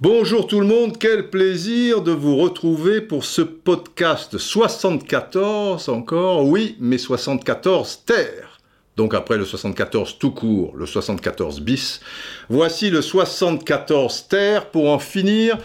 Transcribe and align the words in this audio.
Bonjour 0.00 0.46
tout 0.46 0.60
le 0.60 0.66
monde, 0.66 0.96
quel 0.98 1.28
plaisir 1.28 2.00
de 2.00 2.12
vous 2.12 2.36
retrouver 2.36 3.02
pour 3.02 3.26
ce 3.26 3.42
podcast 3.42 4.38
74 4.38 5.90
encore, 5.90 6.46
oui, 6.46 6.76
mais 6.80 6.96
74 6.96 8.04
terres. 8.06 8.58
Donc 8.96 9.12
après 9.12 9.36
le 9.36 9.44
74 9.44 10.18
tout 10.18 10.30
court, 10.30 10.74
le 10.74 10.86
74 10.86 11.60
bis, 11.60 12.00
voici 12.48 12.88
le 12.88 13.02
74 13.02 14.28
terres 14.28 14.70
pour 14.70 14.90
en 14.90 14.98
finir 14.98 15.58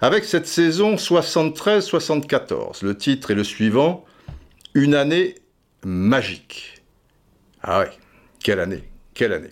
avec 0.00 0.24
cette 0.24 0.46
saison 0.46 0.94
73-74. 0.94 2.82
Le 2.82 2.96
titre 2.96 3.32
est 3.32 3.34
le 3.34 3.44
suivant, 3.44 4.06
Une 4.72 4.94
année 4.94 5.34
magique. 5.84 6.79
Ah 7.62 7.80
ouais, 7.80 7.90
quelle 8.42 8.60
année, 8.60 8.84
quelle 9.14 9.32
année. 9.32 9.50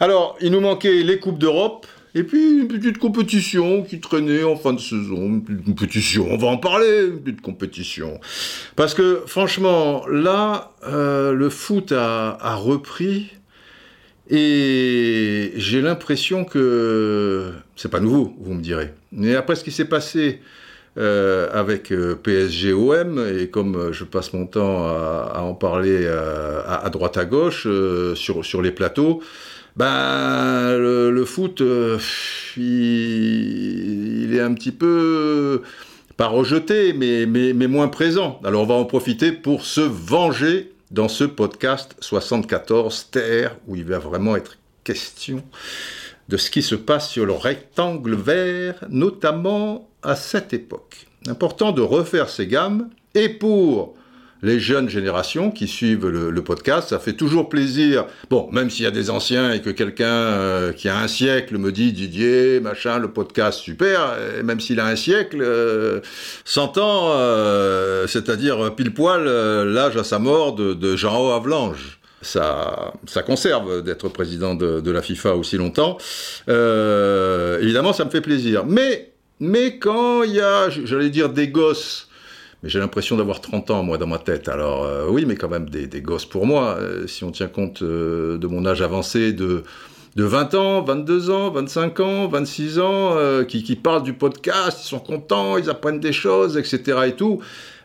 Alors, 0.00 0.36
il 0.40 0.52
nous 0.52 0.60
manquait 0.60 1.02
les 1.02 1.18
Coupes 1.18 1.38
d'Europe, 1.38 1.86
et 2.14 2.24
puis 2.24 2.60
une 2.60 2.68
petite 2.68 2.98
compétition 2.98 3.82
qui 3.82 4.00
traînait 4.00 4.44
en 4.44 4.56
fin 4.56 4.72
de 4.72 4.80
saison. 4.80 5.42
Une 5.48 5.62
compétition, 5.64 6.26
on 6.30 6.36
va 6.36 6.48
en 6.48 6.58
parler, 6.58 7.06
une 7.06 7.20
petite 7.20 7.40
compétition. 7.40 8.20
Parce 8.76 8.92
que 8.94 9.22
franchement, 9.26 10.06
là, 10.08 10.72
euh, 10.86 11.32
le 11.32 11.48
foot 11.48 11.92
a, 11.92 12.36
a 12.40 12.54
repris. 12.54 13.32
Et 14.30 15.52
j'ai 15.56 15.82
l'impression 15.82 16.44
que 16.44 17.52
c'est 17.76 17.90
pas 17.90 18.00
nouveau, 18.00 18.34
vous 18.40 18.54
me 18.54 18.62
direz. 18.62 18.92
Mais 19.10 19.34
après 19.34 19.56
ce 19.56 19.64
qui 19.64 19.72
s'est 19.72 19.88
passé 19.88 20.40
euh, 20.98 21.48
avec 21.52 21.90
euh, 21.90 22.14
PSG-OM, 22.14 23.18
et 23.38 23.48
comme 23.48 23.76
euh, 23.76 23.92
je 23.92 24.04
passe 24.04 24.34
mon 24.34 24.44
temps 24.46 24.84
à, 24.86 25.40
en 25.40 25.54
parler 25.54 26.00
euh, 26.02 26.60
à, 26.66 26.90
droite 26.90 27.16
à 27.16 27.24
gauche 27.24 27.66
sur, 28.14 28.44
sur 28.44 28.60
les 28.60 28.72
plateaux, 28.72 29.22
ben, 29.74 30.76
le, 30.76 31.24
foot, 31.24 31.62
il, 32.58 32.62
il, 34.24 34.34
est 34.34 34.40
un 34.40 34.52
petit 34.52 34.72
peu, 34.72 35.62
pas 36.18 36.26
rejeté, 36.26 36.92
mais, 36.92 37.24
mais, 37.24 37.54
mais 37.54 37.68
moins 37.68 37.88
présent. 37.88 38.38
Alors 38.44 38.64
on 38.64 38.66
va 38.66 38.74
en 38.74 38.84
profiter 38.84 39.32
pour 39.32 39.64
se 39.64 39.80
venger 39.80 40.72
dans 40.90 41.08
ce 41.08 41.24
podcast 41.24 41.96
74 42.00 43.08
Terre, 43.10 43.56
où 43.66 43.76
il 43.76 43.84
va 43.84 43.98
vraiment 43.98 44.36
être 44.36 44.58
question 44.84 45.42
de 46.28 46.36
ce 46.36 46.50
qui 46.50 46.60
se 46.60 46.74
passe 46.74 47.08
sur 47.08 47.24
le 47.24 47.32
rectangle 47.32 48.14
vert, 48.14 48.84
notamment 48.90 49.88
à 50.02 50.16
cette 50.16 50.52
époque. 50.52 51.06
Important 51.28 51.72
de 51.72 51.82
refaire 51.82 52.28
ces 52.28 52.46
gammes, 52.46 52.88
et 53.14 53.28
pour 53.28 53.94
les 54.42 54.58
jeunes 54.58 54.88
générations 54.88 55.50
qui 55.50 55.68
suivent 55.68 56.08
le, 56.08 56.42
podcast. 56.42 56.88
Ça 56.88 56.98
fait 56.98 57.12
toujours 57.12 57.48
plaisir. 57.48 58.06
Bon, 58.28 58.48
même 58.50 58.68
s'il 58.68 58.84
y 58.84 58.88
a 58.88 58.90
des 58.90 59.10
anciens 59.10 59.52
et 59.52 59.62
que 59.62 59.70
quelqu'un 59.70 60.06
euh, 60.06 60.72
qui 60.72 60.88
a 60.88 60.98
un 60.98 61.06
siècle 61.06 61.56
me 61.56 61.70
dit 61.70 61.92
Didier, 61.92 62.58
machin, 62.58 62.98
le 62.98 63.08
podcast 63.12 63.60
super, 63.60 64.16
et 64.38 64.42
même 64.42 64.58
s'il 64.58 64.80
a 64.80 64.86
un 64.86 64.96
siècle, 64.96 65.38
euh, 65.40 66.00
100 66.44 66.78
ans, 66.78 67.12
euh, 67.12 68.08
c'est-à-dire 68.08 68.74
pile 68.74 68.92
poil 68.92 69.26
euh, 69.26 69.64
l'âge 69.64 69.96
à 69.96 70.02
sa 70.02 70.18
mort 70.18 70.54
de, 70.54 70.74
de 70.74 70.96
Jean 70.96 71.34
Havelange 71.34 72.00
ça, 72.20 72.92
conserve 73.26 73.82
d'être 73.82 74.08
président 74.08 74.54
de, 74.54 74.80
de, 74.80 74.90
la 74.92 75.02
FIFA 75.02 75.34
aussi 75.34 75.56
longtemps. 75.56 75.98
Évidemment, 76.46 77.92
ça 77.92 78.04
me 78.04 78.10
fait 78.10 78.20
plaisir. 78.20 78.64
Mais, 78.64 79.11
mais 79.42 79.78
quand 79.78 80.22
il 80.22 80.32
y 80.32 80.40
a, 80.40 80.70
j'allais 80.70 81.10
dire, 81.10 81.28
des 81.28 81.48
gosses 81.48 82.08
mais 82.62 82.68
j'ai 82.68 82.78
l'impression 82.78 83.16
d'avoir 83.16 83.40
30 83.40 83.70
ans, 83.72 83.82
moi, 83.82 83.98
dans 83.98 84.06
ma 84.06 84.18
tête. 84.18 84.48
Alors, 84.48 84.84
euh, 84.84 85.06
oui, 85.08 85.24
mais 85.26 85.34
quand 85.34 85.48
même 85.48 85.68
des, 85.68 86.00
gosses 86.00 86.26
pour 86.26 86.46
moi, 86.46 86.76
euh, 86.78 87.08
si 87.08 87.24
on 87.24 87.32
tient 87.32 87.48
compte 87.48 87.82
euh, 87.82 88.38
de 88.38 88.46
mon 88.46 88.64
âge 88.66 88.82
avancé 88.82 89.32
de, 89.32 89.64
de 90.14 90.24
20 90.24 90.54
ans, 90.54 90.82
22 90.82 91.30
ans, 91.30 91.50
25 91.50 92.00
ans, 92.00 92.28
26 92.28 92.78
ans, 92.78 93.16
qui, 93.48 93.64
qui 93.64 93.74
parlent 93.74 94.04
du 94.04 94.12
podcast, 94.12 94.78
ils 94.84 94.88
sont 94.88 95.00
contents, 95.00 95.58
ils 95.58 95.68
apprennent 95.70 95.98
des 95.98 96.12
choses, 96.12 96.56
etc. 96.56 97.00
et 97.08 97.12
tout. 97.16 97.40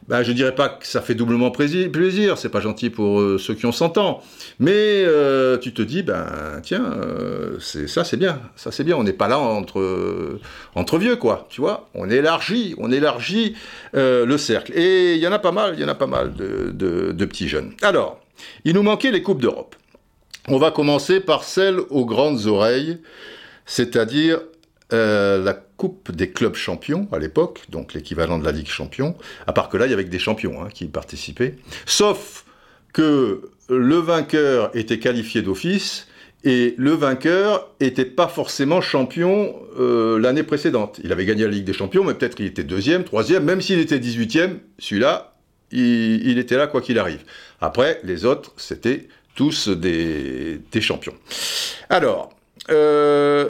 Ben, 0.07 0.23
je 0.23 0.31
dirais 0.31 0.55
pas 0.55 0.69
que 0.69 0.87
ça 0.87 1.01
fait 1.01 1.15
doublement 1.15 1.51
plaisir, 1.51 2.37
c'est 2.37 2.49
pas 2.49 2.61
gentil 2.61 2.89
pour 2.89 3.19
euh, 3.19 3.37
ceux 3.37 3.55
qui 3.55 3.65
ont 3.65 3.73
100 3.73 3.97
ans, 3.97 4.23
mais 4.57 4.71
euh, 4.73 5.57
tu 5.57 5.73
te 5.73 5.81
dis, 5.81 6.01
ben 6.01 6.61
tiens, 6.63 6.93
euh, 6.93 7.57
c'est 7.59 7.87
ça 7.87 8.05
c'est 8.05 8.15
bien, 8.15 8.39
ça 8.55 8.71
c'est 8.71 8.85
bien, 8.85 8.95
on 8.95 9.03
n'est 9.03 9.11
pas 9.11 9.27
là 9.27 9.37
entre, 9.37 10.39
entre 10.75 10.97
vieux 10.97 11.17
quoi, 11.17 11.45
tu 11.49 11.59
vois, 11.59 11.89
on 11.93 12.09
élargit, 12.09 12.73
on 12.77 12.89
élargit 12.89 13.55
euh, 13.95 14.25
le 14.25 14.37
cercle, 14.37 14.71
et 14.77 15.15
il 15.15 15.19
y 15.19 15.27
en 15.27 15.33
a 15.33 15.39
pas 15.39 15.51
mal, 15.51 15.73
il 15.75 15.81
y 15.81 15.83
en 15.83 15.89
a 15.89 15.95
pas 15.95 16.07
mal 16.07 16.33
de, 16.33 16.71
de, 16.71 17.11
de 17.11 17.25
petits 17.25 17.49
jeunes. 17.49 17.73
Alors, 17.81 18.21
il 18.63 18.75
nous 18.75 18.83
manquait 18.83 19.11
les 19.11 19.21
Coupes 19.21 19.41
d'Europe. 19.41 19.75
On 20.47 20.57
va 20.57 20.71
commencer 20.71 21.19
par 21.19 21.43
celle 21.43 21.79
aux 21.89 22.05
grandes 22.05 22.45
oreilles, 22.45 22.99
c'est-à-dire 23.65 24.39
euh, 24.93 25.43
la 25.43 25.53
Coupe 25.53 26.11
des 26.11 26.31
clubs 26.31 26.55
champions 26.55 27.07
à 27.11 27.19
l'époque, 27.19 27.61
donc 27.69 27.93
l'équivalent 27.93 28.39
de 28.39 28.45
la 28.45 28.51
Ligue 28.51 28.67
champion, 28.67 29.15
à 29.45 29.53
part 29.53 29.69
que 29.69 29.77
là, 29.77 29.85
il 29.85 29.91
y 29.91 29.93
avait 29.93 30.05
que 30.05 30.09
des 30.09 30.19
champions 30.19 30.63
hein, 30.63 30.69
qui 30.73 30.85
y 30.85 30.87
participaient, 30.87 31.55
sauf 31.85 32.45
que 32.93 33.41
le 33.69 33.97
vainqueur 33.97 34.75
était 34.75 34.97
qualifié 34.97 35.41
d'office 35.41 36.07
et 36.43 36.73
le 36.77 36.91
vainqueur 36.91 37.69
n'était 37.81 38.05
pas 38.05 38.27
forcément 38.27 38.81
champion 38.81 39.55
euh, 39.79 40.19
l'année 40.19 40.43
précédente. 40.43 40.99
Il 41.03 41.11
avait 41.11 41.25
gagné 41.25 41.43
la 41.43 41.49
Ligue 41.49 41.65
des 41.65 41.73
champions, 41.73 42.03
mais 42.03 42.13
peut-être 42.13 42.35
qu'il 42.35 42.45
était 42.45 42.63
deuxième, 42.63 43.03
troisième, 43.03 43.43
même 43.43 43.61
s'il 43.61 43.79
était 43.79 43.99
18e, 43.99 44.59
celui-là, 44.79 45.35
il, 45.71 46.25
il, 46.27 46.37
était 46.37 46.55
là 46.55 46.67
quoi 46.67 46.81
qu'il 46.81 46.97
arrive. 46.97 47.23
Après, 47.59 47.99
les 48.03 48.23
autres, 48.23 48.53
c'était 48.55 49.09
tous 49.35 49.67
des, 49.67 50.59
des 50.71 50.81
champions. 50.81 51.15
Alors, 51.89 52.29
euh, 52.69 53.49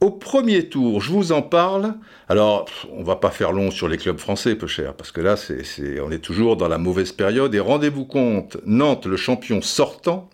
au 0.00 0.10
premier 0.10 0.68
tour, 0.68 1.00
je 1.00 1.10
vous 1.10 1.32
en 1.32 1.42
parle. 1.42 1.94
Alors, 2.28 2.68
on 2.92 3.02
va 3.02 3.16
pas 3.16 3.30
faire 3.30 3.52
long 3.52 3.70
sur 3.70 3.88
les 3.88 3.96
clubs 3.96 4.18
français, 4.18 4.54
peu 4.54 4.68
cher, 4.68 4.94
parce 4.94 5.10
que 5.10 5.20
là, 5.20 5.36
c'est, 5.36 6.00
on 6.00 6.10
est 6.10 6.20
toujours 6.20 6.56
dans 6.56 6.68
la 6.68 6.78
mauvaise 6.78 7.12
période. 7.12 7.54
Et 7.54 7.60
rendez-vous 7.60 8.04
compte, 8.04 8.58
Nantes, 8.64 9.06
le 9.06 9.16
champion 9.16 9.60
sortant, 9.60 10.30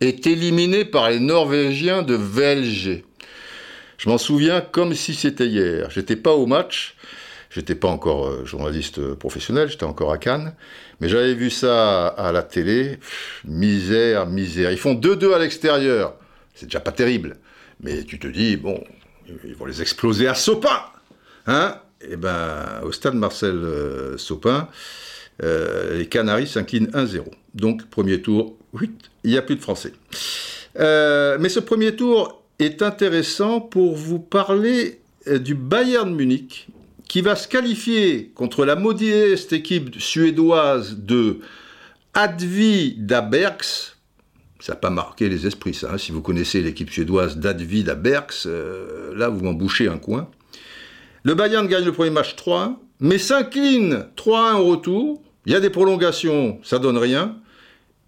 est 0.00 0.26
éliminé 0.26 0.84
par 0.84 1.08
les 1.10 1.20
Norvégiens 1.20 2.02
de 2.02 2.14
VLG. 2.14 3.04
Je 3.98 4.08
m'en 4.08 4.18
souviens 4.18 4.60
comme 4.60 4.92
si 4.92 5.14
c'était 5.14 5.46
hier. 5.46 5.88
J'étais 5.90 6.16
pas 6.16 6.32
au 6.32 6.46
match, 6.46 6.96
j'étais 7.48 7.76
pas 7.76 7.88
encore 7.88 8.26
euh, 8.26 8.44
journaliste 8.44 9.14
professionnel, 9.14 9.70
j'étais 9.70 9.84
encore 9.84 10.12
à 10.12 10.18
Cannes, 10.18 10.54
mais 11.00 11.08
j'avais 11.08 11.32
vu 11.34 11.48
ça 11.48 12.08
à 12.08 12.32
la 12.32 12.42
télé. 12.42 12.98
Misère, 13.44 14.26
misère. 14.26 14.72
Ils 14.72 14.78
font 14.78 14.94
2-2 14.94 15.32
à 15.32 15.38
l'extérieur. 15.38 16.14
C'est 16.54 16.66
déjà 16.66 16.80
pas 16.80 16.92
terrible. 16.92 17.36
Mais 17.80 18.04
tu 18.04 18.18
te 18.18 18.26
dis, 18.26 18.56
bon, 18.56 18.82
ils 19.44 19.54
vont 19.54 19.66
les 19.66 19.82
exploser 19.82 20.26
à 20.28 20.34
Sopin 20.34 20.80
Hein? 21.46 21.76
Et 22.00 22.16
ben, 22.16 22.80
au 22.82 22.92
stade 22.92 23.14
Marcel 23.14 23.56
euh, 23.56 24.18
Sopin, 24.18 24.68
euh, 25.42 25.98
les 25.98 26.06
Canaries 26.06 26.46
s'inclinent 26.46 26.88
1-0. 26.88 27.24
Donc, 27.54 27.88
premier 27.88 28.20
tour, 28.20 28.56
oui, 28.72 28.90
il 29.24 29.30
n'y 29.30 29.38
a 29.38 29.42
plus 29.42 29.56
de 29.56 29.60
Français. 29.62 29.92
Euh, 30.78 31.38
mais 31.40 31.48
ce 31.48 31.60
premier 31.60 31.96
tour 31.96 32.42
est 32.58 32.82
intéressant 32.82 33.60
pour 33.60 33.96
vous 33.96 34.18
parler 34.18 35.00
du 35.26 35.54
Bayern 35.54 36.14
Munich, 36.14 36.68
qui 37.08 37.20
va 37.20 37.34
se 37.34 37.48
qualifier 37.48 38.30
contre 38.34 38.64
la 38.64 38.76
modeste 38.76 39.52
équipe 39.52 40.00
suédoise 40.00 40.96
de 40.98 41.40
Advi 42.14 42.94
Dabergs, 42.96 43.95
ça 44.66 44.72
n'a 44.72 44.80
pas 44.80 44.90
marqué 44.90 45.28
les 45.28 45.46
esprits, 45.46 45.74
ça. 45.74 45.92
Hein. 45.92 45.96
Si 45.96 46.10
vous 46.10 46.22
connaissez 46.22 46.60
l'équipe 46.60 46.90
suédoise 46.90 47.36
d'Advid 47.36 47.88
à 47.88 47.94
Berks, 47.94 48.46
euh, 48.46 49.14
là, 49.14 49.28
vous 49.28 49.44
m'en 49.44 49.52
bouchez 49.52 49.86
un 49.86 49.96
coin. 49.96 50.28
Le 51.22 51.36
Bayern 51.36 51.68
gagne 51.68 51.84
le 51.84 51.92
premier 51.92 52.10
match 52.10 52.34
3-1, 52.34 52.74
mais 52.98 53.18
s'incline 53.18 54.06
3-1 54.16 54.56
au 54.56 54.64
retour. 54.64 55.22
Il 55.44 55.52
y 55.52 55.54
a 55.54 55.60
des 55.60 55.70
prolongations, 55.70 56.58
ça 56.64 56.80
donne 56.80 56.98
rien. 56.98 57.36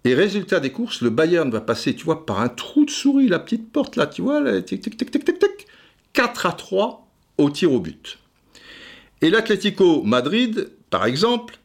Et 0.03 0.13
résultat 0.13 0.59
des 0.59 0.73
courses, 0.73 0.99
le 0.99 1.09
Bayern 1.09 1.49
va 1.49 1.61
passer, 1.61 1.95
tu 1.95 2.03
vois, 2.03 2.25
par 2.25 2.41
un 2.41 2.49
trou 2.49 2.83
de 2.83 2.91
souris, 2.91 3.29
la 3.29 3.39
petite 3.39 3.71
porte 3.71 3.95
là, 3.95 4.05
tu 4.05 4.21
vois, 4.21 4.41
là, 4.41 4.61
tic, 4.61 4.81
tic, 4.81 4.97
tic, 4.97 5.11
tic, 5.11 5.23
tic, 5.23 5.39
tic, 5.39 5.67
4 6.11 6.45
à 6.45 6.51
3 6.51 7.07
au 7.37 7.49
tir 7.49 7.71
au 7.71 7.79
but. 7.79 8.19
Et 9.21 9.29
l'Atlético 9.29 10.03
Madrid, 10.03 10.71
par 10.89 11.05
exemple, 11.05 11.57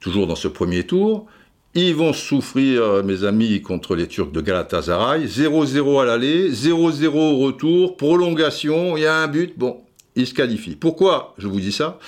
toujours 0.00 0.26
dans 0.26 0.34
ce 0.34 0.48
premier 0.48 0.82
tour, 0.82 1.28
ils 1.74 1.94
vont 1.94 2.12
souffrir, 2.12 3.04
mes 3.04 3.24
amis, 3.24 3.62
contre 3.62 3.94
les 3.94 4.08
Turcs 4.08 4.32
de 4.32 4.40
Galatasaray. 4.40 5.26
0-0 5.26 6.02
à 6.02 6.04
l'aller, 6.04 6.50
0-0 6.50 7.06
au 7.06 7.38
retour, 7.38 7.96
prolongation, 7.96 8.96
il 8.96 9.04
y 9.04 9.06
a 9.06 9.16
un 9.16 9.28
but. 9.28 9.54
Bon, 9.56 9.80
ils 10.16 10.26
se 10.26 10.34
qualifient. 10.34 10.76
Pourquoi 10.76 11.34
je 11.38 11.46
vous 11.46 11.60
dis 11.60 11.72
ça? 11.72 11.98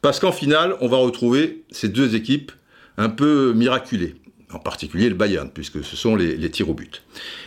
Parce 0.00 0.18
qu'en 0.18 0.32
finale, 0.32 0.76
on 0.80 0.88
va 0.88 0.96
retrouver 0.96 1.62
ces 1.70 1.88
deux 1.88 2.14
équipes 2.16 2.52
un 2.96 3.08
peu 3.08 3.52
miraculées. 3.54 4.16
En 4.52 4.58
particulier 4.58 5.08
le 5.08 5.14
Bayern, 5.14 5.50
puisque 5.50 5.82
ce 5.82 5.96
sont 5.96 6.14
les, 6.14 6.36
les 6.36 6.50
tirs 6.50 6.68
au 6.68 6.74
but. 6.74 7.02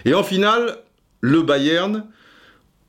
Et 0.05 0.13
en 0.13 0.23
finale, 0.23 0.77
le 1.21 1.43
Bayern 1.43 2.05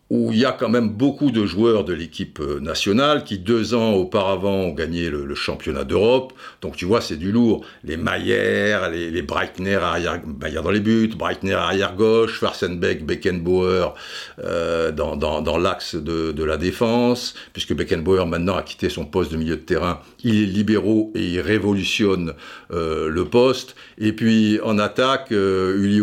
où 0.09 0.31
il 0.31 0.39
y 0.39 0.45
a 0.45 0.53
quand 0.53 0.69
même 0.69 0.89
beaucoup 0.89 1.33
de 1.33 1.45
joueurs 1.47 1.83
de 1.83 1.93
l'équipe 1.93 2.39
euh, 2.39 2.61
nationale 2.61 3.25
qui 3.25 3.39
deux 3.39 3.75
ans 3.75 3.95
auparavant 3.95 4.55
ont 4.55 4.73
gagné 4.73 5.11
le, 5.11 5.35
championnat 5.35 5.85
d'Europe. 5.85 6.33
Donc 6.63 6.77
tu 6.77 6.85
vois, 6.85 7.01
c'est 7.01 7.17
du 7.17 7.33
lourd. 7.33 7.65
Les 7.83 7.97
Mayer, 7.97 8.79
les, 8.93 9.23
Breitner 9.23 9.75
arrière, 9.75 10.21
Mayer 10.41 10.63
dans 10.63 10.71
les 10.71 10.81
buts, 10.81 11.11
Breitner 11.17 11.55
arrière 11.55 11.97
gauche, 11.97 12.39
Farsenbeck, 12.39 13.05
Beckenbauer 13.05 13.95
euh, 14.39 14.93
dans, 14.93 15.17
dans, 15.17 15.43
dans 15.43 15.59
l'axe 15.59 15.97
de, 15.97 16.31
de, 16.31 16.45
la 16.45 16.57
défense, 16.57 17.35
puisque 17.53 17.75
Beckenbauer 17.75 18.27
maintenant 18.27 18.57
a 18.57 18.63
quitté 18.63 18.89
son 18.89 19.05
poste 19.05 19.33
de 19.33 19.37
milieu 19.37 19.57
de 19.57 19.63
terrain. 19.63 20.01
Il 20.23 20.43
est 20.43 20.47
libéraux 20.47 21.13
et 21.17 21.27
il 21.27 21.41
révolutionne 21.41 22.33
euh, 22.71 23.09
le 23.09 23.25
poste. 23.25 23.75
Et 23.99 24.13
puis 24.13 24.61
en 24.63 24.79
attaque, 24.79 25.33
euh, 25.33 25.77
Uli 25.77 26.01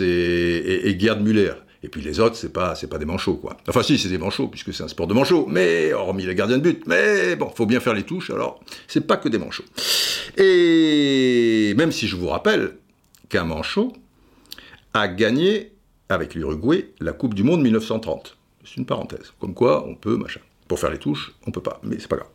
et, 0.00 0.04
et, 0.04 0.88
et 0.88 0.98
Gerd 0.98 1.20
Müller. 1.20 1.52
Et 1.82 1.88
puis 1.88 2.02
les 2.02 2.20
autres, 2.20 2.36
c'est 2.36 2.52
pas, 2.52 2.74
pas 2.90 2.98
des 2.98 3.04
manchots, 3.06 3.36
quoi. 3.36 3.56
Enfin, 3.68 3.82
si, 3.82 3.98
c'est 3.98 4.08
des 4.08 4.18
manchots, 4.18 4.48
puisque 4.48 4.74
c'est 4.74 4.82
un 4.82 4.88
sport 4.88 5.06
de 5.06 5.14
manchots, 5.14 5.46
mais, 5.48 5.92
hormis 5.92 6.26
les 6.26 6.34
gardiens 6.34 6.58
de 6.58 6.62
but, 6.62 6.86
mais 6.86 7.36
bon, 7.36 7.50
faut 7.54 7.66
bien 7.66 7.80
faire 7.80 7.94
les 7.94 8.02
touches, 8.02 8.30
alors, 8.30 8.60
c'est 8.86 9.06
pas 9.06 9.16
que 9.16 9.28
des 9.28 9.38
manchots. 9.38 9.64
Et 10.36 11.74
même 11.76 11.90
si 11.90 12.06
je 12.06 12.16
vous 12.16 12.28
rappelle 12.28 12.76
qu'un 13.28 13.44
manchot 13.44 13.92
a 14.92 15.08
gagné, 15.08 15.72
avec 16.10 16.34
l'Uruguay, 16.34 16.90
la 17.00 17.12
Coupe 17.12 17.34
du 17.34 17.44
Monde 17.44 17.62
1930. 17.62 18.36
C'est 18.64 18.76
une 18.76 18.86
parenthèse. 18.86 19.32
Comme 19.40 19.54
quoi, 19.54 19.86
on 19.86 19.94
peut, 19.94 20.16
machin. 20.16 20.40
Pour 20.68 20.78
faire 20.78 20.90
les 20.90 20.98
touches, 20.98 21.32
on 21.46 21.50
peut 21.50 21.62
pas, 21.62 21.80
mais 21.82 21.96
c'est 21.98 22.08
pas 22.08 22.16
grave. 22.16 22.30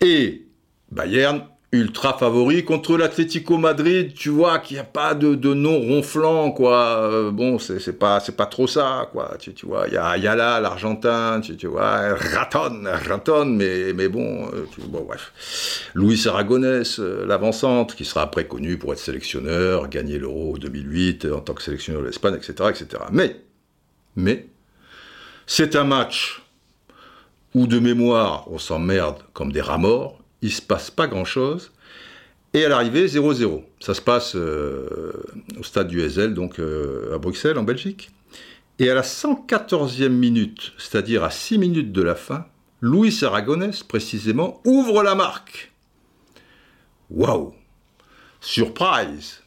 Et 0.00 0.44
Bayern 0.90 1.46
ultra 1.72 2.16
favori 2.16 2.64
contre 2.64 2.96
l'Atlético 2.96 3.58
Madrid, 3.58 4.14
tu 4.14 4.28
vois 4.28 4.60
qu'il 4.60 4.76
n'y 4.76 4.80
a 4.80 4.84
pas 4.84 5.14
de, 5.14 5.34
nom 5.54 5.78
ronflant, 5.80 6.52
quoi. 6.52 7.02
Euh, 7.02 7.30
bon, 7.30 7.58
c'est 7.58 7.98
pas 7.98 8.20
pas 8.20 8.46
trop 8.46 8.66
ça, 8.66 9.08
quoi. 9.12 9.36
Tu, 9.38 9.52
tu 9.52 9.66
vois, 9.66 9.86
il 9.88 9.94
y 9.94 9.96
a 9.96 10.06
Ayala, 10.06 10.60
l'Argentin, 10.60 11.40
tu, 11.40 11.56
tu, 11.56 11.66
vois, 11.66 12.14
Raton, 12.14 12.84
Raton, 12.84 13.46
mais 13.46 13.92
mais 13.92 14.08
bon, 14.08 14.46
euh, 14.52 14.66
bon 14.88 15.04
bref. 15.04 15.90
Luis 15.94 16.26
Aragonès, 16.26 17.00
euh, 17.00 17.26
l'avancante, 17.26 17.94
qui 17.94 18.04
sera 18.04 18.22
après 18.22 18.46
connu 18.46 18.78
pour 18.78 18.92
être 18.92 19.00
sélectionneur, 19.00 19.88
gagner 19.88 20.18
l'Euro 20.18 20.56
2008 20.58 21.26
en 21.34 21.40
tant 21.40 21.54
que 21.54 21.62
sélectionneur 21.62 22.02
de 22.02 22.06
l'Espagne, 22.06 22.36
etc., 22.36 22.70
etc. 22.70 23.02
Mais 23.12 23.40
mais 24.14 24.46
c'est 25.46 25.76
un 25.76 25.84
match 25.84 26.42
où 27.54 27.66
de 27.66 27.78
mémoire 27.78 28.50
on 28.50 28.58
s'emmerde 28.58 29.18
comme 29.32 29.52
des 29.52 29.60
rats 29.60 29.78
morts 29.78 30.20
il 30.42 30.52
se 30.52 30.62
passe 30.62 30.90
pas 30.90 31.06
grand-chose. 31.06 31.72
Et 32.54 32.64
à 32.64 32.68
l'arrivée, 32.68 33.06
0-0. 33.06 33.62
Ça 33.80 33.92
se 33.92 34.00
passe 34.00 34.34
euh, 34.34 35.12
au 35.58 35.62
stade 35.62 35.88
du 35.88 36.00
Ezel, 36.00 36.32
donc 36.32 36.58
euh, 36.58 37.14
à 37.14 37.18
Bruxelles, 37.18 37.58
en 37.58 37.64
Belgique. 37.64 38.10
Et 38.78 38.90
à 38.90 38.94
la 38.94 39.02
114e 39.02 40.08
minute, 40.08 40.72
c'est-à-dire 40.78 41.24
à 41.24 41.30
6 41.30 41.58
minutes 41.58 41.92
de 41.92 42.02
la 42.02 42.14
fin, 42.14 42.46
Louis 42.80 43.18
Aragonès, 43.22 43.82
précisément, 43.82 44.60
ouvre 44.64 45.02
la 45.02 45.14
marque. 45.14 45.72
Waouh 47.10 47.54
Surprise 48.40 49.42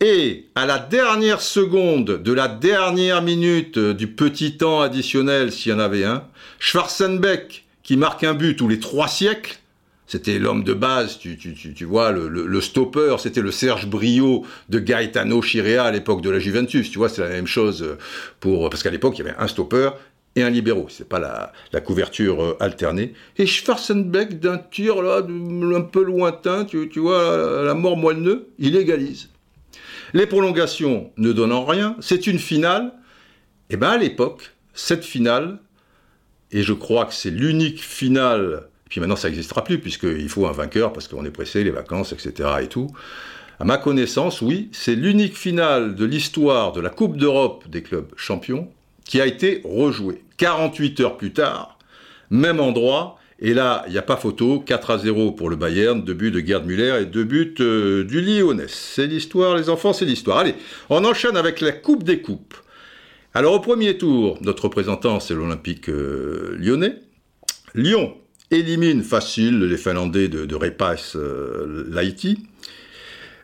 Et 0.00 0.46
à 0.54 0.66
la 0.66 0.78
dernière 0.78 1.40
seconde 1.40 2.22
de 2.22 2.32
la 2.32 2.48
dernière 2.48 3.22
minute 3.22 3.78
du 3.78 4.08
petit 4.08 4.56
temps 4.56 4.80
additionnel, 4.80 5.52
s'il 5.52 5.72
y 5.72 5.74
en 5.74 5.78
avait 5.78 6.04
un, 6.04 6.24
Schwarzenbeck, 6.58 7.66
qui 7.82 7.96
marque 7.96 8.24
un 8.24 8.34
but 8.34 8.56
tous 8.56 8.68
les 8.68 8.80
trois 8.80 9.08
siècles, 9.08 9.58
c'était 10.06 10.38
l'homme 10.38 10.62
de 10.62 10.72
base, 10.72 11.18
tu, 11.18 11.36
tu, 11.36 11.54
tu, 11.54 11.74
tu 11.74 11.84
vois, 11.84 12.12
le, 12.12 12.28
le, 12.28 12.60
stopper, 12.60 13.16
c'était 13.18 13.40
le 13.40 13.50
Serge 13.50 13.86
Brio 13.86 14.44
de 14.68 14.78
Gaetano 14.78 15.42
Chirea 15.42 15.84
à 15.84 15.90
l'époque 15.90 16.22
de 16.22 16.30
la 16.30 16.38
Juventus, 16.38 16.90
tu 16.90 16.98
vois, 16.98 17.08
c'est 17.08 17.22
la 17.22 17.28
même 17.28 17.46
chose 17.46 17.96
pour, 18.40 18.70
parce 18.70 18.82
qu'à 18.82 18.90
l'époque, 18.90 19.18
il 19.18 19.24
y 19.24 19.28
avait 19.28 19.36
un 19.38 19.48
stopper 19.48 19.90
et 20.36 20.42
un 20.42 20.50
libéraux, 20.50 20.86
c'est 20.90 21.08
pas 21.08 21.18
la, 21.18 21.52
la, 21.72 21.80
couverture 21.80 22.42
euh, 22.42 22.56
alternée. 22.60 23.14
Et 23.38 23.46
Schwarzenbeck, 23.46 24.38
d'un 24.38 24.58
tir 24.58 25.02
là, 25.02 25.22
un 25.26 25.80
peu 25.80 26.04
lointain, 26.04 26.66
tu, 26.66 26.88
tu 26.90 27.00
vois, 27.00 27.64
la 27.64 27.74
mort 27.74 27.96
moelleux, 27.96 28.50
il 28.58 28.76
égalise. 28.76 29.30
Les 30.12 30.26
prolongations 30.26 31.10
ne 31.16 31.32
donnant 31.32 31.64
rien, 31.64 31.96
c'est 32.00 32.26
une 32.26 32.38
finale. 32.38 32.92
Et 33.70 33.74
eh 33.74 33.76
ben 33.76 33.88
à 33.88 33.96
l'époque, 33.96 34.52
cette 34.74 35.04
finale, 35.04 35.58
et 36.52 36.62
je 36.62 36.72
crois 36.72 37.06
que 37.06 37.14
c'est 37.14 37.30
l'unique 37.30 37.82
finale 37.82 38.68
puis 38.88 39.00
maintenant, 39.00 39.16
ça 39.16 39.28
n'existera 39.28 39.64
plus, 39.64 39.78
puisqu'il 39.78 40.28
faut 40.28 40.46
un 40.46 40.52
vainqueur, 40.52 40.92
parce 40.92 41.08
qu'on 41.08 41.24
est 41.24 41.30
pressé, 41.30 41.64
les 41.64 41.70
vacances, 41.70 42.12
etc. 42.12 42.48
et 42.62 42.68
tout. 42.68 42.88
À 43.58 43.64
ma 43.64 43.78
connaissance, 43.78 44.42
oui, 44.42 44.68
c'est 44.72 44.94
l'unique 44.94 45.36
finale 45.36 45.94
de 45.94 46.04
l'histoire 46.04 46.72
de 46.72 46.80
la 46.80 46.90
Coupe 46.90 47.16
d'Europe 47.16 47.64
des 47.68 47.82
clubs 47.82 48.12
champions 48.16 48.68
qui 49.04 49.20
a 49.20 49.26
été 49.26 49.62
rejouée. 49.64 50.22
48 50.36 51.00
heures 51.00 51.16
plus 51.16 51.32
tard, 51.32 51.78
même 52.30 52.60
endroit, 52.60 53.18
et 53.38 53.52
là, 53.52 53.84
il 53.86 53.92
n'y 53.92 53.98
a 53.98 54.02
pas 54.02 54.16
photo, 54.16 54.60
4 54.60 54.90
à 54.90 54.98
0 54.98 55.32
pour 55.32 55.50
le 55.50 55.56
Bayern, 55.56 56.02
deux 56.02 56.14
buts 56.14 56.30
de 56.30 56.40
Gerd 56.40 56.64
Müller 56.64 57.02
et 57.02 57.06
deux 57.06 57.24
buts 57.24 57.54
euh, 57.60 58.04
du 58.04 58.22
Lyonnais. 58.22 58.64
C'est 58.68 59.06
l'histoire, 59.06 59.56
les 59.56 59.68
enfants, 59.68 59.92
c'est 59.92 60.06
l'histoire. 60.06 60.38
Allez, 60.38 60.54
on 60.88 61.04
enchaîne 61.04 61.36
avec 61.36 61.60
la 61.60 61.72
Coupe 61.72 62.02
des 62.02 62.22
Coupes. 62.22 62.54
Alors 63.34 63.52
au 63.52 63.60
premier 63.60 63.98
tour, 63.98 64.38
notre 64.40 64.64
représentant, 64.64 65.20
c'est 65.20 65.34
l'Olympique 65.34 65.90
euh, 65.90 66.56
lyonnais. 66.58 66.96
Lyon 67.74 68.16
élimine 68.50 69.02
facile 69.02 69.60
les 69.60 69.76
Finlandais 69.76 70.28
de, 70.28 70.44
de 70.44 70.54
Repas 70.54 71.12
euh, 71.16 71.84
Laïti. 71.88 72.46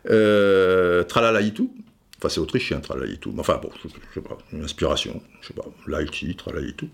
Euh. 0.09 1.03
Enfin, 1.09 2.29
c'est 2.29 2.39
autrichien, 2.39 2.79
Tralalaitu. 2.79 3.29
Enfin, 3.37 3.59
bon, 3.61 3.69
je, 3.83 3.89
sais 4.13 4.21
pas, 4.21 4.37
une 4.53 4.63
inspiration. 4.63 5.21
Je 5.41 5.47
sais 5.47 5.53
pas, 5.53 5.65
Laïti, 5.87 6.35
Tralalaitu. 6.35 6.89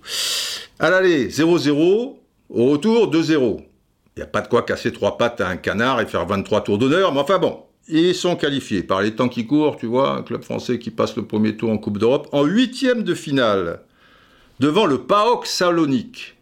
À 0.80 0.90
l'aller, 0.90 1.30
0-0. 1.30 2.16
Au 2.50 2.66
retour, 2.66 3.12
2-0. 3.12 3.60
Il 4.16 4.20
n'y 4.20 4.24
a 4.24 4.28
pas 4.28 4.42
de 4.42 4.48
quoi 4.48 4.64
casser 4.64 4.92
trois 4.92 5.18
pattes 5.18 5.40
à 5.40 5.48
un 5.48 5.58
canard 5.58 6.02
et 6.02 6.08
faire 6.08 6.26
23 6.26 6.64
tours 6.64 6.78
d'honneur, 6.80 7.14
mais 7.14 7.20
enfin 7.20 7.38
bon, 7.38 7.62
ils 7.88 8.16
sont 8.16 8.36
qualifiés 8.36 8.84
par 8.84 9.02
les 9.02 9.16
temps 9.16 9.30
qui 9.30 9.46
courent, 9.46 9.78
tu 9.78 9.86
vois, 9.86 10.18
un 10.18 10.24
club 10.24 10.44
français 10.44 10.80
qui 10.80 10.90
passe 10.90 11.16
le 11.16 11.26
premier 11.26 11.56
tour 11.56 11.70
en 11.70 11.78
Coupe 11.78 12.00
d'Europe, 12.00 12.28
en 12.32 12.44
huitième 12.44 13.04
de 13.04 13.14
finale, 13.14 13.82
devant 14.60 14.88
le 14.88 15.04
PAOK 15.04 15.46
Salonique. 15.46 16.39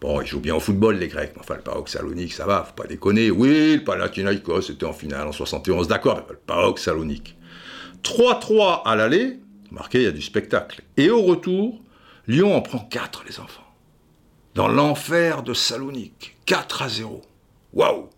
Bon, 0.00 0.20
ils 0.20 0.26
jouent 0.26 0.40
bien 0.40 0.54
au 0.54 0.60
football, 0.60 0.98
les 0.98 1.08
Grecs. 1.08 1.32
Enfin, 1.38 1.56
le 1.56 1.62
PAOK 1.62 1.88
Salonique, 1.88 2.32
ça 2.32 2.46
va, 2.46 2.64
faut 2.64 2.74
pas 2.74 2.86
déconner. 2.86 3.30
Oui, 3.30 3.76
le 3.76 3.84
Panathinaikos 3.84 4.62
c'était 4.62 4.84
en 4.84 4.92
finale 4.92 5.26
en 5.26 5.32
71, 5.32 5.88
d'accord, 5.88 6.22
mais 6.26 6.34
le 6.34 6.40
PAOK 6.46 6.78
Salonique. 6.78 7.36
3-3 8.02 8.82
à 8.84 8.94
l'aller, 8.94 9.38
marqué, 9.70 9.98
il 9.98 10.04
y 10.04 10.08
a 10.08 10.12
du 10.12 10.22
spectacle. 10.22 10.82
Et 10.96 11.10
au 11.10 11.22
retour, 11.22 11.80
Lyon 12.26 12.54
en 12.54 12.60
prend 12.60 12.78
4, 12.78 13.24
les 13.26 13.40
enfants. 13.40 13.62
Dans 14.54 14.68
l'enfer 14.68 15.42
de 15.42 15.54
Salonique. 15.54 16.36
4 16.46 16.82
à 16.82 16.88
0. 16.88 17.22
Waouh 17.72 18.08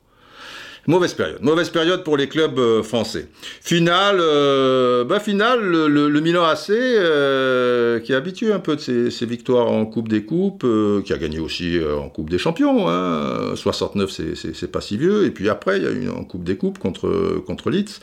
Mauvaise 0.88 1.12
période. 1.12 1.42
Mauvaise 1.42 1.68
période 1.68 2.02
pour 2.02 2.16
les 2.16 2.28
clubs 2.28 2.58
euh, 2.58 2.82
français. 2.82 3.28
Finale, 3.60 4.16
euh, 4.20 5.04
bah 5.04 5.20
finale, 5.20 5.60
le, 5.60 6.20
Milan 6.22 6.44
AC, 6.44 6.70
euh, 6.70 8.00
qui 8.00 8.12
est 8.12 8.14
habitué 8.14 8.54
un 8.54 8.58
peu 8.58 8.74
de 8.74 9.10
ses, 9.10 9.26
victoires 9.26 9.70
en 9.70 9.84
Coupe 9.84 10.08
des 10.08 10.24
Coupes, 10.24 10.64
euh, 10.64 11.02
qui 11.02 11.12
a 11.12 11.18
gagné 11.18 11.40
aussi 11.40 11.78
en 11.78 12.08
Coupe 12.08 12.30
des 12.30 12.38
Champions. 12.38 12.88
Hein. 12.88 13.54
69, 13.54 14.10
c'est 14.34 14.72
pas 14.72 14.80
si 14.80 14.96
vieux. 14.96 15.26
Et 15.26 15.30
puis 15.30 15.50
après, 15.50 15.76
il 15.76 15.82
y 15.82 15.86
a 15.86 15.90
eu 15.90 16.08
en 16.08 16.24
Coupe 16.24 16.42
des 16.42 16.56
Coupes 16.56 16.78
contre, 16.78 17.42
contre 17.46 17.68
Leeds. 17.68 18.00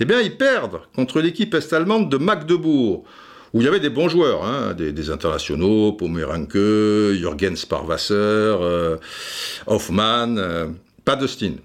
Eh 0.00 0.06
bien, 0.06 0.22
ils 0.22 0.34
perdent 0.34 0.80
contre 0.96 1.20
l'équipe 1.20 1.52
est-allemande 1.52 2.10
de 2.10 2.16
Magdebourg 2.16 3.04
où 3.52 3.60
il 3.60 3.64
y 3.64 3.68
avait 3.68 3.80
des 3.80 3.90
bons 3.90 4.08
joueurs, 4.08 4.42
hein, 4.42 4.72
des, 4.72 4.92
des, 4.92 5.10
internationaux, 5.10 5.92
Pomeranke, 5.92 6.56
Jürgen 7.12 7.56
Sparwasser, 7.56 8.56
Hoffmann, 9.66 10.74
pas 11.04 11.16
Dustin. 11.16 11.56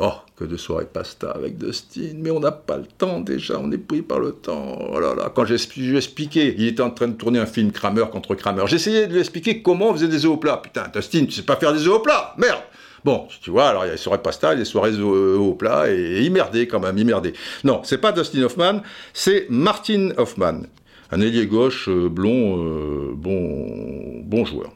Oh, 0.00 0.12
que 0.36 0.44
de 0.44 0.56
soirées 0.56 0.84
pasta 0.84 1.30
avec 1.30 1.58
Dustin, 1.58 2.12
mais 2.14 2.30
on 2.30 2.38
n'a 2.38 2.52
pas 2.52 2.76
le 2.76 2.86
temps 2.86 3.18
déjà, 3.18 3.58
on 3.58 3.72
est 3.72 3.78
pris 3.78 4.02
par 4.02 4.20
le 4.20 4.30
temps. 4.30 4.78
Oh 4.92 5.00
là 5.00 5.12
là, 5.16 5.32
quand 5.34 5.44
j'ai 5.44 5.56
expliqué, 5.96 6.54
il 6.56 6.68
était 6.68 6.82
en 6.82 6.90
train 6.90 7.08
de 7.08 7.14
tourner 7.14 7.40
un 7.40 7.46
film 7.46 7.72
Kramer 7.72 8.04
contre 8.12 8.36
Kramer, 8.36 8.62
j'essayais 8.66 9.08
de 9.08 9.14
lui 9.14 9.18
expliquer 9.18 9.60
comment 9.60 9.90
on 9.90 9.94
faisait 9.94 10.06
des 10.06 10.20
plat. 10.36 10.58
Putain, 10.62 10.84
Dustin, 10.94 11.24
tu 11.24 11.32
sais 11.32 11.42
pas 11.42 11.56
faire 11.56 11.72
des 11.72 11.84
plat, 12.04 12.34
merde 12.38 12.60
Bon, 13.04 13.26
tu 13.42 13.50
vois, 13.50 13.68
alors 13.68 13.84
il 13.84 13.88
y 13.88 13.90
a 13.90 13.94
les 13.94 13.98
soirées 13.98 14.22
pasta, 14.22 14.54
les 14.54 14.64
soirées 14.64 15.00
au 15.00 15.54
plat, 15.54 15.90
et, 15.90 15.94
et 15.94 16.22
il 16.22 16.32
merdait 16.32 16.68
quand 16.68 16.80
même, 16.80 16.96
il 16.96 17.06
merdait. 17.06 17.32
Non, 17.64 17.80
c'est 17.82 17.98
pas 17.98 18.12
Dustin 18.12 18.42
Hoffman, 18.42 18.82
c'est 19.12 19.46
Martin 19.50 20.10
Hoffman, 20.16 20.62
un 21.10 21.20
ailier 21.20 21.46
gauche 21.46 21.88
euh, 21.88 22.08
blond, 22.08 22.64
euh, 22.64 23.12
bon, 23.14 24.20
bon 24.22 24.44
joueur. 24.44 24.72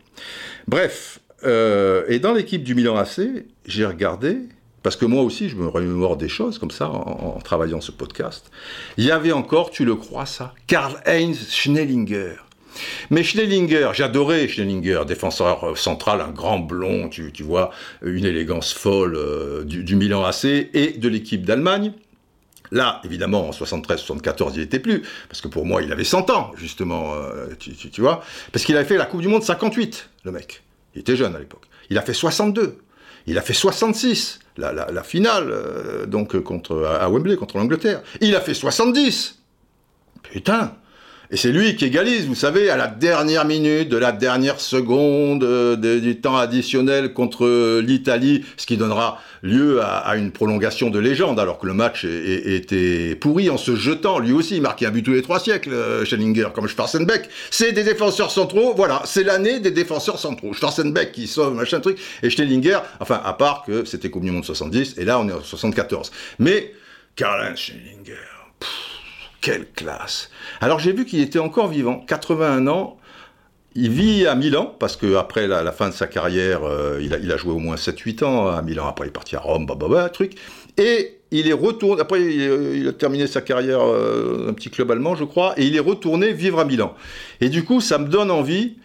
Bref, 0.67 1.21
euh, 1.45 2.05
et 2.09 2.19
dans 2.19 2.33
l'équipe 2.33 2.63
du 2.63 2.75
Milan 2.75 2.97
AC, 2.97 3.21
j'ai 3.67 3.87
regardé, 3.87 4.39
parce 4.83 4.97
que 4.97 5.05
moi 5.05 5.23
aussi, 5.23 5.49
je 5.49 5.57
me 5.57 5.69
remémore 5.69 6.17
des 6.17 6.29
choses 6.29 6.59
comme 6.59 6.71
ça 6.71 6.89
en, 6.89 7.39
travaillant 7.43 7.81
ce 7.81 7.93
podcast. 7.93 8.51
Il 8.97 9.05
y 9.05 9.11
avait 9.11 9.33
encore, 9.33 9.71
tu 9.71 9.85
le 9.85 9.95
crois, 9.95 10.27
ça 10.27 10.55
Karl-Heinz 10.67 11.51
Schnellinger. 11.51 12.35
Mais 13.11 13.23
Schnellinger, 13.23 13.91
j'adorais 13.93 14.49
Schnellinger, 14.49 15.03
défenseur 15.07 15.77
central, 15.77 16.21
un 16.21 16.31
grand 16.31 16.59
blond, 16.59 17.09
tu, 17.09 17.31
vois, 17.43 17.71
une 18.03 18.25
élégance 18.25 18.73
folle 18.73 19.15
euh, 19.17 19.65
du, 19.65 19.85
du, 19.85 19.95
Milan 19.95 20.25
AC 20.25 20.45
et 20.45 20.95
de 20.99 21.09
l'équipe 21.09 21.45
d'Allemagne. 21.45 21.93
Là, 22.71 23.03
évidemment, 23.05 23.49
en 23.49 23.51
73-74, 23.51 24.53
il 24.55 24.61
n'était 24.61 24.79
plus, 24.79 25.03
parce 25.29 25.43
que 25.43 25.49
pour 25.49 25.67
moi, 25.67 25.83
il 25.83 25.93
avait 25.93 26.05
100 26.05 26.31
ans, 26.31 26.53
justement, 26.57 27.13
euh, 27.13 27.49
tu, 27.59 27.75
tu, 27.75 28.01
vois, 28.01 28.25
parce 28.51 28.65
qu'il 28.65 28.75
avait 28.77 28.87
fait 28.87 28.97
la 28.97 29.05
Coupe 29.05 29.21
du 29.21 29.29
Monde 29.29 29.43
58, 29.43 30.09
le 30.25 30.33
mec. 30.33 30.63
Il 30.95 31.01
était 31.01 31.15
jeune 31.15 31.37
à 31.37 31.39
l'époque. 31.39 31.67
Il 31.91 31.99
a 31.99 32.03
fait 32.03 32.15
62. 32.15 32.79
Il 33.27 33.39
a 33.39 33.43
fait 33.43 33.53
66, 33.55 34.41
la, 34.57 34.73
la, 34.73 34.91
la 34.91 35.03
finale, 35.03 35.49
euh, 35.51 36.07
donc, 36.07 36.39
contre, 36.41 36.85
à 36.85 37.09
Wembley, 37.09 37.37
contre 37.37 37.59
l'Angleterre. 37.59 38.03
Il 38.21 38.35
a 38.37 38.41
fait 38.41 38.55
70. 38.55 39.39
Putain 40.23 40.75
et 41.33 41.39
c'est 41.39 41.51
lui 41.51 41.77
qui 41.77 41.87
égalise, 41.87 42.27
vous 42.27 42.35
savez, 42.35 42.69
à 42.69 42.77
la 42.77 42.89
dernière 42.89 43.47
minute, 43.47 43.89
de 43.89 43.97
la 43.97 44.13
dernière 44.13 44.61
seconde 44.61 45.43
euh, 45.45 45.77
du 45.99 46.21
temps 46.21 46.37
additionnel 46.37 47.15
contre 47.15 47.81
l'Italie, 47.81 48.45
ce 48.59 48.67
qui 48.67 48.77
donnera 48.77 49.19
lieu 49.41 49.81
à, 49.83 50.15
une 50.17 50.31
prolongation 50.31 50.91
de 50.91 50.99
légende, 50.99 51.41
alors 51.41 51.59
que 51.59 51.67
le 51.67 51.73
match 51.73 52.05
était 52.05 53.17
pourri 53.17 53.49
en 53.49 53.57
se 53.57 53.77
jetant. 53.77 54.19
Lui 54.19 54.33
aussi, 54.33 54.57
il 54.57 54.63
marquait 54.63 54.85
un 54.85 54.91
but 54.91 55.03
tous 55.03 55.15
les 55.15 55.23
trois 55.23 55.41
siècles, 55.41 55.73
euh, 55.73 56.05
Schellinger, 56.05 56.49
comme 56.55 56.69
Schwarzenbeck. 56.69 57.31
C'est 57.51 57.73
des 57.73 57.83
défenseurs 57.83 58.31
centraux, 58.31 58.75
voilà, 58.77 59.01
c'est 59.07 59.25
l'année 59.25 59.59
des 59.59 59.71
défenseurs 59.71 60.19
centraux. 60.19 60.53
Schwarzenbeck 60.53 61.13
qui 61.13 61.27
sauve, 61.27 61.55
machin 61.55 61.81
truc, 61.81 61.99
et 62.23 62.29
Schellinger, 62.29 62.81
enfin, 63.01 63.23
à 63.25 63.33
part 63.33 63.65
que 63.67 63.87
c'était 63.87 64.11
Coupe 64.11 64.25
du 64.25 64.31
Monde 64.31 64.45
70, 64.45 64.97
et 64.99 65.07
là, 65.07 65.19
on 65.19 65.27
est 65.31 65.33
en 65.33 65.43
74. 65.43 66.13
Mais, 66.41 66.75
Karl-Heinz 67.17 67.57
Schellinger, 67.57 68.19
quelle 69.43 69.71
classe 69.71 70.31
Alors 70.63 70.79
j'ai 70.79 70.93
vu 70.93 71.05
qu'il 71.05 71.21
était 71.21 71.39
encore 71.39 71.69
vivant, 71.69 71.99
81 71.99 72.67
ans. 72.69 72.97
Il 73.75 73.91
vit 73.91 74.27
à 74.27 74.35
Milan, 74.35 74.75
parce 74.79 74.97
qu'après 74.97 75.47
la, 75.47 75.73
fin 75.73 75.89
de 75.89 75.95
sa 75.95 76.07
carrière, 76.07 76.63
euh, 76.63 77.01
il, 77.03 77.33
a, 77.33 77.37
joué 77.39 77.53
au 77.53 77.59
moins 77.59 77.77
7-8 77.77 78.23
ans 78.23 78.49
à 78.49 78.61
Milan. 78.61 78.87
Après, 78.87 79.07
il 79.07 79.09
est 79.09 79.13
parti 79.13 79.35
à 79.35 79.41
Rome, 79.41 79.67
bah, 79.67 80.11
truc. 80.11 80.35
Et 80.77 81.21
il 81.31 81.49
est 81.49 81.55
retourné, 81.55 82.03
après, 82.03 82.23
il, 82.23 82.87
a 82.87 82.93
terminé 82.93 83.27
sa 83.27 83.41
carrière 83.41 83.81
euh, 83.83 84.51
un 84.51 84.53
petit 84.53 84.69
club 84.69 84.91
allemand, 84.91 85.15
je 85.15 85.25
crois, 85.25 85.55
et 85.59 85.65
il 85.65 85.75
est 85.75 85.81
retourné 85.81 86.35
vivre 86.35 86.61
à 86.61 86.67
Milan. 86.67 86.95
Et 87.41 87.49
du 87.49 87.65
coup, 87.65 87.81
ça 87.81 87.99
me 87.99 88.09
donne 88.09 88.31
envie 88.31 88.77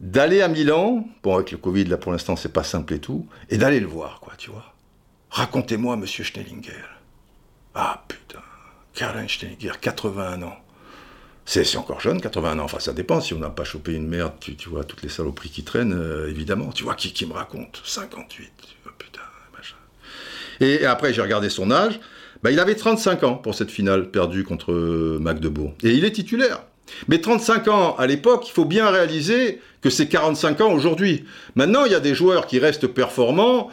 d'aller 0.00 0.40
à 0.40 0.46
Milan. 0.46 1.04
Bon, 1.24 1.34
avec 1.34 1.50
le 1.50 1.58
Covid, 1.58 1.86
là, 1.86 1.96
pour 1.96 2.12
l'instant, 2.12 2.36
c'est 2.36 2.52
pas 2.52 2.62
simple 2.62 2.94
et 2.94 3.00
tout. 3.00 3.26
Et 3.50 3.58
d'aller 3.58 3.80
le 3.80 3.88
voir, 3.88 4.20
quoi, 4.20 4.34
tu 4.38 4.50
vois. 4.50 4.72
Racontez-moi, 5.30 5.96
monsieur 5.96 6.22
Schnellinger. 6.22 6.84
Ah, 7.74 8.04
putain. 8.06 8.38
Karl 8.94 9.18
Einsteiniger, 9.18 9.72
81 9.80 10.42
ans. 10.42 10.56
C'est 11.44 11.76
encore 11.76 12.00
jeune, 12.00 12.20
81 12.20 12.58
ans. 12.58 12.64
Enfin, 12.64 12.78
ça 12.78 12.92
dépend. 12.92 13.20
Si 13.20 13.34
on 13.34 13.38
n'a 13.38 13.50
pas 13.50 13.64
chopé 13.64 13.94
une 13.94 14.06
merde, 14.06 14.32
tu, 14.40 14.68
vois, 14.68 14.84
toutes 14.84 15.02
les 15.02 15.08
saloperies 15.08 15.50
qui 15.50 15.64
traînent, 15.64 15.94
euh, 15.94 16.28
évidemment. 16.28 16.70
Tu 16.72 16.84
vois, 16.84 16.94
qui, 16.94 17.26
me 17.26 17.32
raconte 17.32 17.82
58. 17.84 18.50
putain, 18.98 19.20
machin. 19.56 19.74
Et, 20.60 20.86
après, 20.86 21.12
j'ai 21.12 21.22
regardé 21.22 21.50
son 21.50 21.70
âge. 21.70 21.98
Bah, 22.42 22.50
il 22.50 22.60
avait 22.60 22.74
35 22.74 23.24
ans 23.24 23.34
pour 23.34 23.54
cette 23.54 23.70
finale 23.70 24.10
perdue 24.10 24.44
contre 24.44 24.72
Magdebourg. 24.72 25.74
Et 25.82 25.90
il 25.90 26.04
est 26.04 26.12
titulaire. 26.12 26.62
Mais 27.08 27.20
35 27.20 27.68
ans 27.68 27.96
à 27.96 28.06
l'époque, 28.06 28.48
il 28.48 28.52
faut 28.52 28.64
bien 28.64 28.90
réaliser 28.90 29.60
que 29.80 29.90
c'est 29.90 30.08
45 30.08 30.60
ans 30.60 30.72
aujourd'hui. 30.72 31.24
Maintenant, 31.54 31.84
il 31.84 31.92
y 31.92 31.94
a 31.94 32.00
des 32.00 32.14
joueurs 32.14 32.46
qui 32.46 32.58
restent 32.58 32.86
performants 32.86 33.70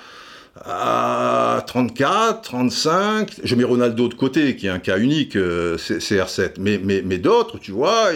à 0.65 1.63
34, 1.67 2.41
35, 2.41 3.31
je 3.43 3.55
mets 3.55 3.63
Ronaldo 3.63 4.07
de 4.07 4.13
côté, 4.13 4.55
qui 4.55 4.67
est 4.67 4.69
un 4.69 4.79
cas 4.79 4.97
unique, 4.97 5.35
euh, 5.35 5.77
CR7, 5.77 6.55
mais, 6.59 7.17
d'autres, 7.17 7.59
tu 7.59 7.71
vois, 7.71 8.09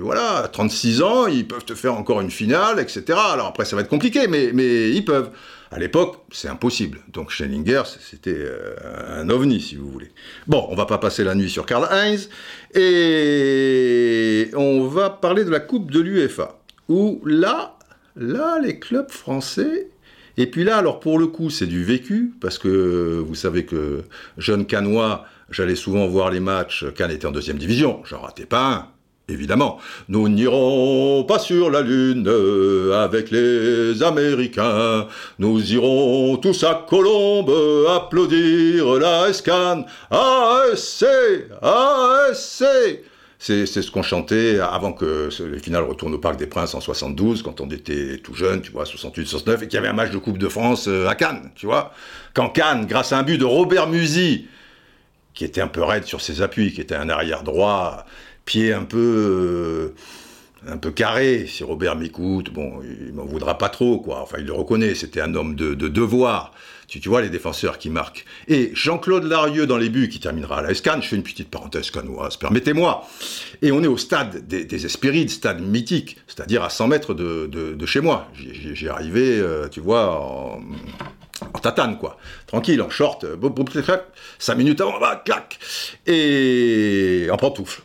voilà, 0.00 0.38
à 0.44 0.48
36 0.48 1.02
ans, 1.02 1.26
ils 1.26 1.46
peuvent 1.46 1.64
te 1.64 1.74
faire 1.74 1.94
encore 1.94 2.20
une 2.20 2.30
finale, 2.30 2.78
etc. 2.78 3.18
Alors 3.32 3.46
après, 3.46 3.64
ça 3.64 3.74
va 3.76 3.82
être 3.82 3.88
compliqué, 3.88 4.28
mais, 4.28 4.50
mais 4.52 4.90
ils 4.90 5.04
peuvent. 5.04 5.30
À 5.70 5.78
l'époque, 5.80 6.18
c'est 6.30 6.48
impossible. 6.48 7.00
Donc 7.08 7.30
Schellinger, 7.30 7.82
c'était 7.86 8.36
euh, 8.36 8.76
un 9.20 9.28
ovni, 9.28 9.60
si 9.60 9.74
vous 9.74 9.90
voulez. 9.90 10.12
Bon, 10.46 10.66
on 10.70 10.76
va 10.76 10.86
pas 10.86 10.98
passer 10.98 11.24
la 11.24 11.34
nuit 11.34 11.50
sur 11.50 11.66
Karl 11.66 11.88
Heinz, 11.90 12.28
et 12.74 14.50
on 14.54 14.86
va 14.86 15.10
parler 15.10 15.44
de 15.44 15.50
la 15.50 15.60
Coupe 15.60 15.90
de 15.90 15.98
l'UEFA, 15.98 16.58
où 16.88 17.20
là, 17.26 17.76
là, 18.14 18.60
les 18.62 18.78
clubs 18.78 19.10
français 19.10 19.88
et 20.36 20.46
puis 20.46 20.64
là, 20.64 20.76
alors 20.76 21.00
pour 21.00 21.18
le 21.18 21.26
coup, 21.26 21.50
c'est 21.50 21.66
du 21.66 21.84
vécu, 21.84 22.32
parce 22.40 22.58
que 22.58 23.22
vous 23.24 23.34
savez 23.34 23.64
que 23.64 24.02
jeune 24.36 24.66
canois, 24.66 25.24
j'allais 25.50 25.76
souvent 25.76 26.06
voir 26.06 26.30
les 26.30 26.40
matchs, 26.40 26.84
Cannes 26.94 27.10
était 27.10 27.26
en 27.26 27.32
deuxième 27.32 27.58
division, 27.58 28.02
j'en 28.04 28.20
ratais 28.20 28.46
pas 28.46 28.66
un, 28.66 28.86
évidemment. 29.32 29.78
Nous 30.08 30.28
n'irons 30.28 31.24
pas 31.24 31.38
sur 31.38 31.70
la 31.70 31.82
Lune 31.82 32.28
avec 32.92 33.30
les 33.30 34.02
Américains, 34.02 35.06
nous 35.38 35.72
irons 35.72 36.36
tous 36.38 36.64
à 36.64 36.84
Colombe 36.88 37.52
applaudir 37.88 38.94
la 38.94 39.32
SCAN, 39.32 39.84
ASC, 40.10 41.04
ASC 41.62 42.64
c'est 43.38 43.66
ce 43.66 43.90
qu'on 43.90 44.02
chantait 44.02 44.58
avant 44.58 44.92
que 44.92 45.28
les 45.50 45.58
finales 45.58 45.84
retournent 45.84 46.14
au 46.14 46.18
Parc 46.18 46.36
des 46.36 46.46
Princes 46.46 46.74
en 46.74 46.80
72, 46.80 47.42
quand 47.42 47.60
on 47.60 47.68
était 47.68 48.18
tout 48.18 48.34
jeune, 48.34 48.62
tu 48.62 48.70
vois, 48.70 48.86
68, 48.86 49.26
69, 49.26 49.62
et 49.62 49.68
qu'il 49.68 49.74
y 49.74 49.78
avait 49.78 49.88
un 49.88 49.94
match 49.94 50.10
de 50.10 50.18
Coupe 50.18 50.38
de 50.38 50.48
France 50.48 50.86
euh, 50.88 51.08
à 51.08 51.14
Cannes, 51.14 51.50
tu 51.54 51.66
vois. 51.66 51.92
Quand 52.32 52.48
Cannes, 52.48 52.86
grâce 52.86 53.12
à 53.12 53.18
un 53.18 53.22
but 53.22 53.38
de 53.38 53.44
Robert 53.44 53.88
Musi, 53.88 54.46
qui 55.34 55.44
était 55.44 55.60
un 55.60 55.68
peu 55.68 55.82
raide 55.82 56.04
sur 56.04 56.20
ses 56.20 56.42
appuis, 56.42 56.72
qui 56.72 56.80
était 56.80 56.94
un 56.94 57.08
arrière 57.08 57.42
droit, 57.42 58.06
pied 58.44 58.72
un 58.72 58.84
peu... 58.84 58.98
Euh, 58.98 59.94
un 60.66 60.78
peu 60.78 60.90
carré, 60.90 61.46
si 61.46 61.62
Robert 61.62 61.94
m'écoute, 61.94 62.50
bon, 62.50 62.80
il 62.82 63.12
m'en 63.12 63.26
voudra 63.26 63.58
pas 63.58 63.68
trop, 63.68 63.98
quoi. 63.98 64.22
Enfin, 64.22 64.38
il 64.38 64.46
le 64.46 64.54
reconnaît, 64.54 64.94
c'était 64.94 65.20
un 65.20 65.34
homme 65.34 65.56
de, 65.56 65.74
de 65.74 65.88
devoir. 65.88 66.54
Tu, 66.86 67.08
vois 67.08 67.22
les 67.22 67.30
défenseurs 67.30 67.78
qui 67.78 67.90
marquent. 67.90 68.24
Et 68.48 68.70
Jean-Claude 68.74 69.24
Larieux 69.24 69.66
dans 69.66 69.76
les 69.76 69.88
buts 69.88 70.08
qui 70.08 70.20
terminera 70.20 70.58
à 70.58 70.62
la 70.62 70.70
Escan, 70.70 71.00
je 71.00 71.08
fais 71.08 71.16
une 71.16 71.22
petite 71.22 71.50
parenthèse 71.50 71.90
canoise, 71.90 72.36
permettez-moi. 72.36 73.06
Et 73.62 73.72
on 73.72 73.82
est 73.82 73.88
au 73.88 73.96
stade 73.96 74.46
des, 74.46 74.64
des 74.64 74.86
Espérides, 74.86 75.30
stade 75.30 75.60
mythique, 75.60 76.16
c'est-à-dire 76.26 76.62
à 76.62 76.70
100 76.70 76.88
mètres 76.88 77.14
de, 77.14 77.86
chez 77.86 78.00
moi. 78.00 78.28
J'ai 78.34 78.88
arrivé, 78.88 79.38
euh, 79.38 79.68
tu 79.68 79.80
vois, 79.80 80.20
en, 80.20 80.60
tatane, 81.60 81.98
quoi. 81.98 82.18
Tranquille, 82.46 82.80
en 82.82 82.90
short, 82.90 83.24
5 84.38 84.54
minutes 84.54 84.80
avant, 84.80 84.98
bah, 85.00 85.22
clac. 85.24 85.58
Et 86.06 87.28
en 87.30 87.36
pantoufle. 87.36 87.82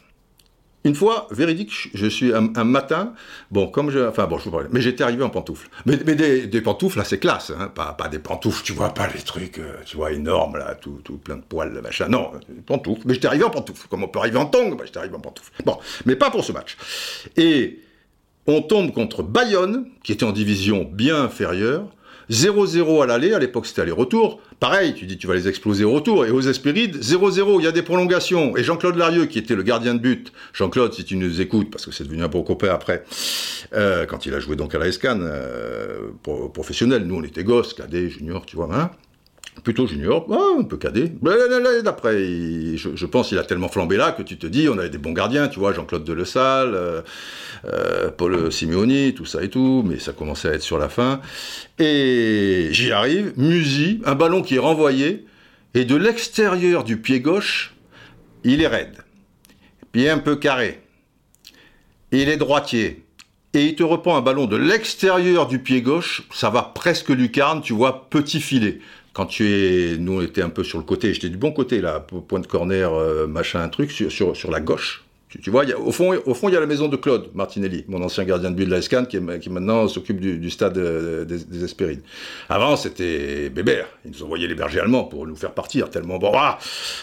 Une 0.86 0.96
fois, 0.96 1.28
véridique, 1.32 1.90
je 1.94 2.08
suis 2.08 2.34
un, 2.34 2.64
matin, 2.64 3.14
bon, 3.52 3.68
comme 3.68 3.90
je, 3.90 4.00
enfin 4.00 4.28
bon, 4.28 4.38
je 4.38 4.46
vous 4.46 4.52
parle, 4.52 4.70
mais 4.72 4.80
j'étais 4.80 5.04
arrivé 5.04 5.24
en 5.24 5.30
pantoufles. 5.30 5.70
Mais, 5.86 5.98
des, 5.98 6.62
pantoufles, 6.62 6.98
là, 6.98 7.04
c'est 7.04 7.20
classe, 7.20 7.52
hein, 7.52 7.68
pas, 7.68 7.96
des 8.08 8.20
pantoufles, 8.20 8.64
tu 8.64 8.72
vois, 8.72 8.94
pas 8.94 9.08
les 9.14 9.22
trucs, 9.22 9.60
euh, 9.60 9.74
tu 9.86 9.98
vois, 9.98 10.14
énormes, 10.14 10.58
là, 10.58 10.76
tout, 10.76 11.02
tout 11.04 11.18
plein 11.18 11.36
de 11.36 11.42
poils, 11.42 11.82
machin, 11.82 12.08
non, 12.08 12.32
des 12.48 12.62
pantoufles. 12.62 13.02
Mais 13.06 13.14
j'étais 13.14 13.28
arrivé 13.28 13.44
en 13.44 13.50
pantoufles, 13.50 13.88
comme 13.90 14.04
on 14.04 14.08
peut 14.08 14.20
arriver 14.20 14.38
en 14.38 14.46
tongs, 14.46 14.76
bah, 14.76 14.86
j'étais 14.86 15.00
arrivé 15.00 15.16
en 15.16 15.20
pantoufles. 15.20 15.52
Bon, 15.66 15.78
mais 16.06 16.16
pas 16.16 16.32
pour 16.32 16.46
ce 16.46 16.54
match. 16.54 16.78
Et 17.36 17.82
on 18.48 18.62
tombe 18.62 18.94
contre 18.94 19.22
Bayonne, 19.22 19.90
qui 20.04 20.14
était 20.14 20.24
en 20.24 20.32
division 20.32 20.90
bien 20.90 21.24
inférieure, 21.24 21.88
0-0 22.30 23.04
à 23.04 23.06
l'aller, 23.06 23.34
à 23.34 23.40
l'époque 23.40 23.66
c'était 23.66 23.82
aller-retour. 23.82 24.40
Pareil, 24.60 24.94
tu 24.94 25.06
dis 25.06 25.18
tu 25.18 25.28
vas 25.28 25.36
les 25.36 25.48
exploser 25.48 25.84
au 25.84 25.92
retour. 25.92 26.26
Et 26.26 26.32
aux 26.32 26.42
Espérides, 26.42 26.98
0-0, 26.98 27.60
il 27.60 27.64
y 27.64 27.68
a 27.68 27.72
des 27.72 27.82
prolongations. 27.82 28.56
Et 28.58 28.64
Jean-Claude 28.64 28.96
Larieux, 28.96 29.26
qui 29.26 29.40
était 29.40 29.56
le 29.56 29.64
gardien 29.64 29.96
de 29.96 30.00
but, 30.00 30.32
Jean-Claude, 30.54 30.94
si 30.94 31.04
tu 31.06 31.16
nous 31.16 31.42
écoutes, 31.42 31.72
parce 31.72 31.86
que 31.86 31.92
c'est 31.92 32.04
devenu 32.04 32.24
un 32.24 32.28
bon 32.28 32.44
copain 32.44 32.70
après, 32.70 33.04
euh, 33.74 34.06
quand 34.06 34.26
il 34.26 34.34
a 34.34 34.40
joué 34.40 34.56
donc 34.56 34.76
à 34.76 34.80
la 34.80 34.88
Escan, 34.88 35.20
euh, 35.22 36.10
professionnel, 36.54 37.04
nous 37.04 37.16
on 37.16 37.24
était 37.24 37.44
gosses, 37.44 37.74
cadets, 37.74 38.10
juniors, 38.10 38.46
tu 38.46 38.56
vois, 38.56 38.70
hein 38.72 38.92
plutôt 39.64 39.88
junior, 39.88 40.26
un 40.32 40.64
peu 40.64 40.78
cadet. 40.78 41.12
D'après, 41.84 42.18
je, 42.76 43.06
pense 43.06 43.30
qu'il 43.30 43.38
a 43.38 43.44
tellement 43.44 43.68
flambé 43.68 43.98
là 43.98 44.12
que 44.12 44.22
tu 44.22 44.38
te 44.38 44.48
dis, 44.48 44.70
on 44.70 44.78
avait 44.78 44.90
des 44.90 44.98
bons 44.98 45.12
gardiens, 45.12 45.48
tu 45.48 45.60
vois, 45.60 45.74
Jean-Claude 45.74 46.04
Delesalle, 46.04 46.74
euh, 46.74 47.02
euh, 47.66 48.10
Paul 48.10 48.52
Simeoni, 48.52 49.14
tout 49.14 49.26
ça 49.26 49.44
et 49.44 49.50
tout, 49.50 49.84
mais 49.86 50.00
ça 50.00 50.14
commençait 50.14 50.50
à 50.50 50.54
être 50.54 50.62
sur 50.62 50.78
la 50.78 50.90
fin. 50.90 51.22
Et 51.78 52.70
j'y 52.72 52.92
arrive, 52.92 53.34
Musi, 53.38 54.02
un 54.06 54.16
ballon 54.16 54.42
qui 54.42 54.56
est 54.56 54.60
renvoyé, 54.60 55.26
et 55.74 55.86
de 55.86 55.96
l'extérieur 55.96 56.84
du 56.84 56.98
pied 56.98 57.20
gauche, 57.20 57.76
il 58.44 58.62
est 58.62 58.68
raide, 58.68 58.98
pied 59.92 60.10
un 60.10 60.20
peu 60.20 60.36
carré, 60.36 60.82
il 62.12 62.30
est 62.30 62.38
droitier. 62.38 63.04
Et 63.56 63.66
il 63.66 63.76
te 63.76 63.82
reprend 63.82 64.16
un 64.16 64.22
ballon 64.22 64.46
de 64.46 64.56
l'extérieur 64.56 65.48
du 65.48 65.58
pied 65.58 65.82
gauche, 65.82 66.22
ça 66.32 66.52
va 66.52 66.62
presque 66.62 67.10
lucarne, 67.10 67.62
tu 67.62 67.74
vois, 67.74 68.08
petit 68.12 68.42
filet 68.42 68.80
quand 69.14 69.26
tu 69.26 69.48
es, 69.50 69.98
nous 69.98 70.20
on 70.20 70.22
était 70.22 70.42
un 70.42 70.50
peu 70.50 70.64
sur 70.64 70.78
le 70.78 70.84
côté, 70.84 71.14
j'étais 71.14 71.30
du 71.30 71.38
bon 71.38 71.52
côté 71.52 71.82
là, 71.82 72.00
point 72.00 72.40
de 72.40 72.48
corner, 72.48 72.94
euh, 72.94 73.28
machin, 73.28 73.68
truc, 73.70 73.92
sur, 73.92 74.12
sur, 74.12 74.36
sur 74.36 74.52
la 74.52 74.60
gauche. 74.60 75.04
Tu, 75.30 75.52
vois, 75.52 75.64
au 75.76 75.92
fond, 75.92 76.20
au 76.26 76.34
fond, 76.34 76.50
il 76.50 76.54
y 76.54 76.58
a 76.58 76.60
la 76.60 76.66
maison 76.66 76.88
de 76.88 76.96
Claude 76.96 77.30
Martinelli, 77.36 77.86
mon 77.88 78.02
ancien 78.02 78.24
gardien 78.24 78.50
de 78.50 78.56
but 78.56 78.66
de 78.66 78.72
la 78.72 78.82
SCAN, 78.82 79.06
qui, 79.06 79.20
qui 79.40 79.50
maintenant 79.52 79.88
s'occupe 79.88 80.20
du, 80.20 80.50
stade 80.50 80.76
euh, 80.80 81.24
des, 81.24 81.38
des. 81.38 82.00
Avant, 82.50 82.76
c'était 82.76 83.52
Bébert. 83.52 83.86
Ils 84.06 84.12
nous 84.12 84.24
envoyaient 84.24 84.48
les 84.48 84.56
bergers 84.56 84.80
allemands 84.80 85.04
pour 85.04 85.28
nous 85.28 85.36
faire 85.36 85.52
partir, 85.52 85.92
tellement 85.92 86.18
bon. 86.18 86.32
Ah, 86.34 86.58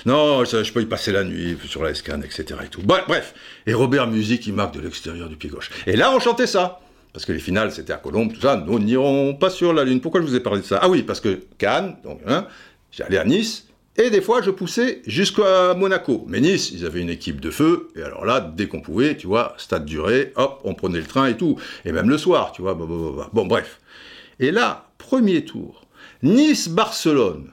non, 0.06 0.44
je, 0.44 0.72
peux 0.72 0.82
y 0.82 0.86
passer 0.86 1.12
la 1.12 1.22
nuit 1.22 1.56
sur 1.66 1.84
la 1.84 1.94
SCAN, 1.94 2.20
etc. 2.22 2.58
Bref. 2.82 3.32
Et 3.64 3.74
Robert 3.74 4.08
Music, 4.08 4.44
il 4.48 4.54
marque 4.54 4.74
de 4.74 4.80
l'extérieur 4.80 5.28
du 5.28 5.36
pied 5.36 5.48
gauche. 5.48 5.70
Et 5.86 5.94
là, 5.94 6.10
on 6.12 6.18
chantait 6.18 6.48
ça 6.48 6.80
parce 7.16 7.24
que 7.24 7.32
les 7.32 7.38
finales 7.38 7.72
c'était 7.72 7.94
à 7.94 7.96
Colombe, 7.96 8.30
tout 8.30 8.42
ça, 8.42 8.62
nous 8.66 8.78
n'irons 8.78 9.32
pas 9.32 9.48
sur 9.48 9.72
la 9.72 9.84
Lune. 9.84 10.02
Pourquoi 10.02 10.20
je 10.20 10.26
vous 10.26 10.34
ai 10.34 10.40
parlé 10.40 10.60
de 10.60 10.66
ça? 10.66 10.80
Ah 10.82 10.90
oui, 10.90 11.02
parce 11.02 11.20
que 11.20 11.40
Cannes, 11.56 11.96
donc, 12.04 12.20
hein, 12.26 12.46
j'allais 12.92 13.16
à 13.16 13.24
Nice, 13.24 13.68
Et 13.96 14.10
des 14.10 14.20
fois, 14.20 14.42
je 14.42 14.50
poussais 14.50 15.00
jusqu'à 15.06 15.72
Monaco. 15.72 16.26
Mais 16.28 16.42
Nice, 16.42 16.70
ils 16.72 16.84
avaient 16.84 17.00
une 17.00 17.08
équipe 17.08 17.40
de 17.40 17.50
feu. 17.50 17.88
Et 17.96 18.02
alors 18.02 18.26
là, 18.26 18.40
dès 18.54 18.68
qu'on 18.68 18.82
pouvait, 18.82 19.16
tu 19.16 19.26
vois, 19.28 19.54
stade 19.56 19.86
duré, 19.86 20.34
hop, 20.36 20.60
on 20.64 20.74
prenait 20.74 20.98
le 20.98 21.06
train 21.06 21.26
et 21.26 21.38
tout. 21.38 21.58
Et 21.86 21.92
même 21.92 22.10
le 22.10 22.18
soir, 22.18 22.52
tu 22.52 22.60
vois. 22.60 22.74
Bon, 22.74 23.46
bref. 23.46 23.80
Et 24.38 24.50
là, 24.50 24.90
premier 24.98 25.46
tour. 25.46 25.86
Nice-Barcelone. 26.22 27.50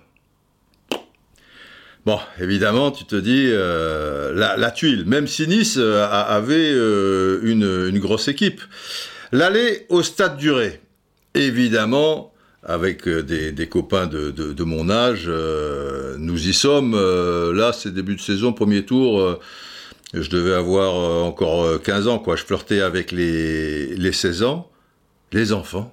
Bon, 2.06 2.20
évidemment, 2.42 2.92
tu 2.92 3.06
te 3.06 3.16
dis 3.16 3.46
euh, 3.48 4.34
la, 4.58 4.72
tuile, 4.72 5.06
même 5.06 5.26
si 5.26 5.48
Nice 5.48 5.78
euh, 5.78 6.06
avait 6.06 6.70
euh, 6.74 7.40
une, 7.44 7.98
grosse 8.00 8.28
équipe. 8.28 8.62
L'aller 9.34 9.86
au 9.90 10.02
stade 10.04 10.38
duré, 10.38 10.80
évidemment, 11.34 12.34
avec 12.64 13.10
des, 13.10 13.68
copains 13.68 14.08
de, 14.08 14.64
mon 14.64 14.90
âge, 14.90 15.28
nous 15.28 16.48
y 16.48 16.54
sommes. 16.54 16.94
là, 17.52 17.74
c'est 17.74 17.94
début 17.94 18.16
de 18.16 18.22
saison, 18.22 18.54
premier 18.54 18.86
tour. 18.86 19.40
je 20.14 20.30
devais 20.30 20.54
avoir 20.54 20.94
encore 21.26 21.82
15 21.82 22.08
ans, 22.08 22.20
quoi. 22.20 22.36
Je 22.36 22.44
flirtais 22.44 22.82
avec 22.82 23.12
les, 23.12 23.96
les 23.96 24.12
16 24.14 24.44
ans. 24.44 24.72
Les 25.32 25.52
enfants. 25.52 25.92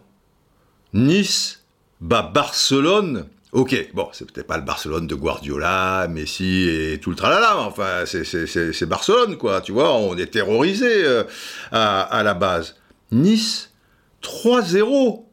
Nice 0.92 1.64
bat 2.00 2.22
Barcelone 2.22 3.26
Ok, 3.52 3.90
bon, 3.94 4.08
c'est 4.12 4.30
peut-être 4.30 4.46
pas 4.46 4.58
le 4.58 4.62
Barcelone 4.62 5.08
de 5.08 5.14
Guardiola, 5.16 6.06
Messi 6.08 6.68
et 6.68 7.00
tout 7.00 7.10
le 7.10 7.16
tralala, 7.16 7.58
enfin, 7.58 8.04
c'est 8.06 8.88
Barcelone, 8.88 9.36
quoi, 9.36 9.60
tu 9.60 9.72
vois, 9.72 9.92
on 9.96 10.16
est 10.16 10.30
terrorisé 10.30 11.04
euh, 11.04 11.24
à, 11.72 12.22
la 12.22 12.34
base. 12.34 12.76
Nice, 13.12 13.70
3-0, 14.22 15.24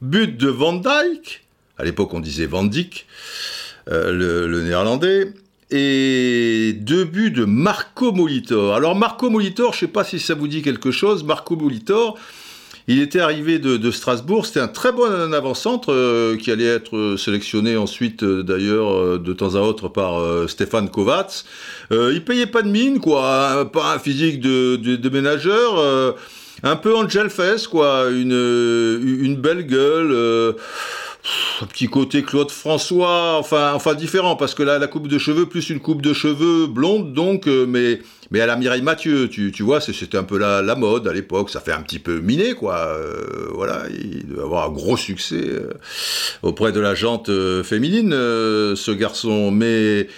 but 0.00 0.36
de 0.36 0.48
Van 0.48 0.72
Dijk, 0.72 1.44
à 1.78 1.84
l'époque 1.84 2.12
on 2.14 2.20
disait 2.20 2.46
Van 2.46 2.64
Dijk, 2.64 3.06
euh, 3.90 4.46
le, 4.46 4.62
néerlandais, 4.62 5.32
et 5.70 6.74
deux 6.80 7.04
buts 7.04 7.30
de 7.30 7.44
Marco 7.44 8.12
Molitor. 8.12 8.74
Alors 8.74 8.96
Marco 8.96 9.30
Molitor, 9.30 9.72
je 9.72 9.80
sais 9.80 9.86
pas 9.86 10.04
si 10.04 10.18
ça 10.18 10.34
vous 10.34 10.48
dit 10.48 10.62
quelque 10.62 10.90
chose, 10.90 11.22
Marco 11.22 11.56
Molitor, 11.56 12.18
il 12.88 13.00
était 13.00 13.20
arrivé 13.20 13.60
de, 13.60 13.90
Strasbourg, 13.92 14.44
c'était 14.44 14.58
un 14.58 14.66
très 14.66 14.90
bon 14.90 15.32
avant-centre 15.32 15.92
euh, 15.92 16.36
qui 16.36 16.50
allait 16.50 16.64
être 16.64 17.14
sélectionné 17.16 17.76
ensuite 17.76 18.24
euh, 18.24 18.42
d'ailleurs 18.42 19.20
de 19.20 19.32
temps 19.32 19.54
à 19.54 19.60
autre 19.60 19.86
par 19.88 20.48
Stéphane 20.48 20.90
Kovacs. 20.90 21.44
il 21.92 22.22
payait 22.24 22.46
pas 22.46 22.62
de 22.62 22.68
mine, 22.68 22.98
quoi, 22.98 23.70
pas 23.72 23.94
un 23.94 23.98
physique 24.00 24.40
de, 24.40 24.74
de, 24.74 25.08
ménageur, 25.08 26.16
un 26.62 26.76
peu 26.76 26.96
Angel 26.96 27.30
Fest, 27.30 27.68
quoi, 27.68 28.08
une, 28.10 29.36
belle 29.36 29.66
gueule 29.66 30.56
un 31.60 31.66
petit 31.66 31.86
côté 31.86 32.22
Claude 32.22 32.50
François, 32.50 33.36
enfin, 33.38 33.72
enfin 33.74 33.94
différent, 33.94 34.34
parce 34.34 34.54
que 34.54 34.62
là, 34.62 34.78
la 34.78 34.88
coupe 34.88 35.06
de 35.06 35.18
cheveux, 35.18 35.46
plus 35.46 35.70
une 35.70 35.78
coupe 35.78 36.02
de 36.02 36.12
cheveux 36.12 36.66
blonde, 36.66 37.12
donc, 37.12 37.46
euh, 37.46 37.64
mais, 37.66 38.00
mais 38.32 38.40
à 38.40 38.46
la 38.46 38.56
Mireille 38.56 38.82
Mathieu, 38.82 39.28
tu, 39.28 39.52
tu 39.52 39.62
vois, 39.62 39.80
c'était 39.80 40.18
un 40.18 40.24
peu 40.24 40.38
la, 40.38 40.62
la 40.62 40.74
mode 40.74 41.06
à 41.06 41.12
l'époque, 41.12 41.50
ça 41.50 41.60
fait 41.60 41.72
un 41.72 41.82
petit 41.82 42.00
peu 42.00 42.18
miné, 42.18 42.54
quoi. 42.54 42.76
Euh, 42.76 43.48
voilà, 43.54 43.84
il 43.90 44.26
doit 44.26 44.44
avoir 44.44 44.68
un 44.68 44.72
gros 44.72 44.96
succès 44.96 45.44
euh, 45.44 45.70
auprès 46.42 46.72
de 46.72 46.80
la 46.80 46.94
jante 46.94 47.30
féminine, 47.62 48.10
ce 48.10 48.90
garçon, 48.90 49.52
mais 49.52 50.08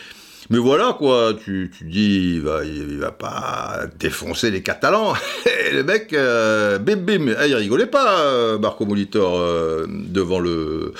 mais 0.50 0.58
voilà, 0.58 0.94
quoi, 0.98 1.32
tu, 1.42 1.72
tu 1.76 1.84
dis, 1.84 2.34
il 2.34 2.42
va, 2.42 2.62
il, 2.64 2.98
va 2.98 3.12
pas 3.12 3.86
défoncer 3.98 4.50
les 4.50 4.62
Catalans. 4.62 5.14
Et 5.46 5.70
le 5.72 5.82
mec, 5.84 6.12
euh, 6.12 6.78
bim 6.78 6.96
bim, 6.96 7.28
eh, 7.28 7.48
il 7.48 7.54
rigolait 7.54 7.86
pas, 7.86 8.20
euh, 8.20 8.58
Marco 8.58 8.84
Molitor, 8.84 9.38
euh, 9.38 9.86
devant 9.88 10.40
le, 10.40 10.92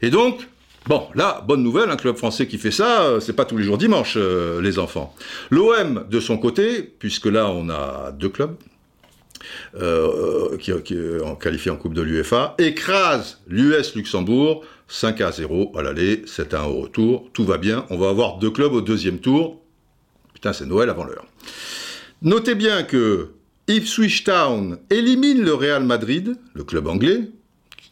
Et 0.00 0.08
donc, 0.08 0.48
Bon, 0.88 1.06
là, 1.14 1.44
bonne 1.46 1.62
nouvelle, 1.62 1.90
un 1.90 1.96
club 1.96 2.16
français 2.16 2.46
qui 2.46 2.56
fait 2.56 2.70
ça, 2.70 3.02
euh, 3.02 3.20
c'est 3.20 3.34
pas 3.34 3.44
tous 3.44 3.58
les 3.58 3.64
jours 3.64 3.76
dimanche, 3.76 4.14
euh, 4.16 4.62
les 4.62 4.78
enfants. 4.78 5.14
L'OM, 5.50 6.06
de 6.08 6.18
son 6.18 6.38
côté, 6.38 6.82
puisque 6.82 7.26
là, 7.26 7.50
on 7.50 7.68
a 7.68 8.10
deux 8.12 8.30
clubs, 8.30 8.56
euh, 9.74 10.56
qui, 10.56 10.72
ont 10.72 11.36
qualifié 11.36 11.70
en 11.70 11.76
Coupe 11.76 11.92
de 11.92 12.00
l'UFA, 12.00 12.54
écrase 12.56 13.38
l'US 13.48 13.94
Luxembourg 13.96 14.64
5 14.88 15.20
à 15.20 15.30
0 15.30 15.72
à 15.76 15.82
l'aller, 15.82 16.22
7 16.24 16.54
à 16.54 16.62
1 16.62 16.64
au 16.64 16.80
retour. 16.80 17.28
Tout 17.34 17.44
va 17.44 17.58
bien. 17.58 17.84
On 17.90 17.98
va 17.98 18.08
avoir 18.08 18.38
deux 18.38 18.50
clubs 18.50 18.72
au 18.72 18.80
deuxième 18.80 19.18
tour. 19.18 19.60
Putain, 20.32 20.54
c'est 20.54 20.64
Noël 20.64 20.88
avant 20.88 21.04
l'heure. 21.04 21.26
Notez 22.22 22.54
bien 22.54 22.82
que 22.82 23.32
Ipswich 23.68 24.24
Town 24.24 24.78
élimine 24.88 25.42
le 25.42 25.52
Real 25.52 25.84
Madrid, 25.84 26.36
le 26.54 26.64
club 26.64 26.86
anglais, 26.86 27.28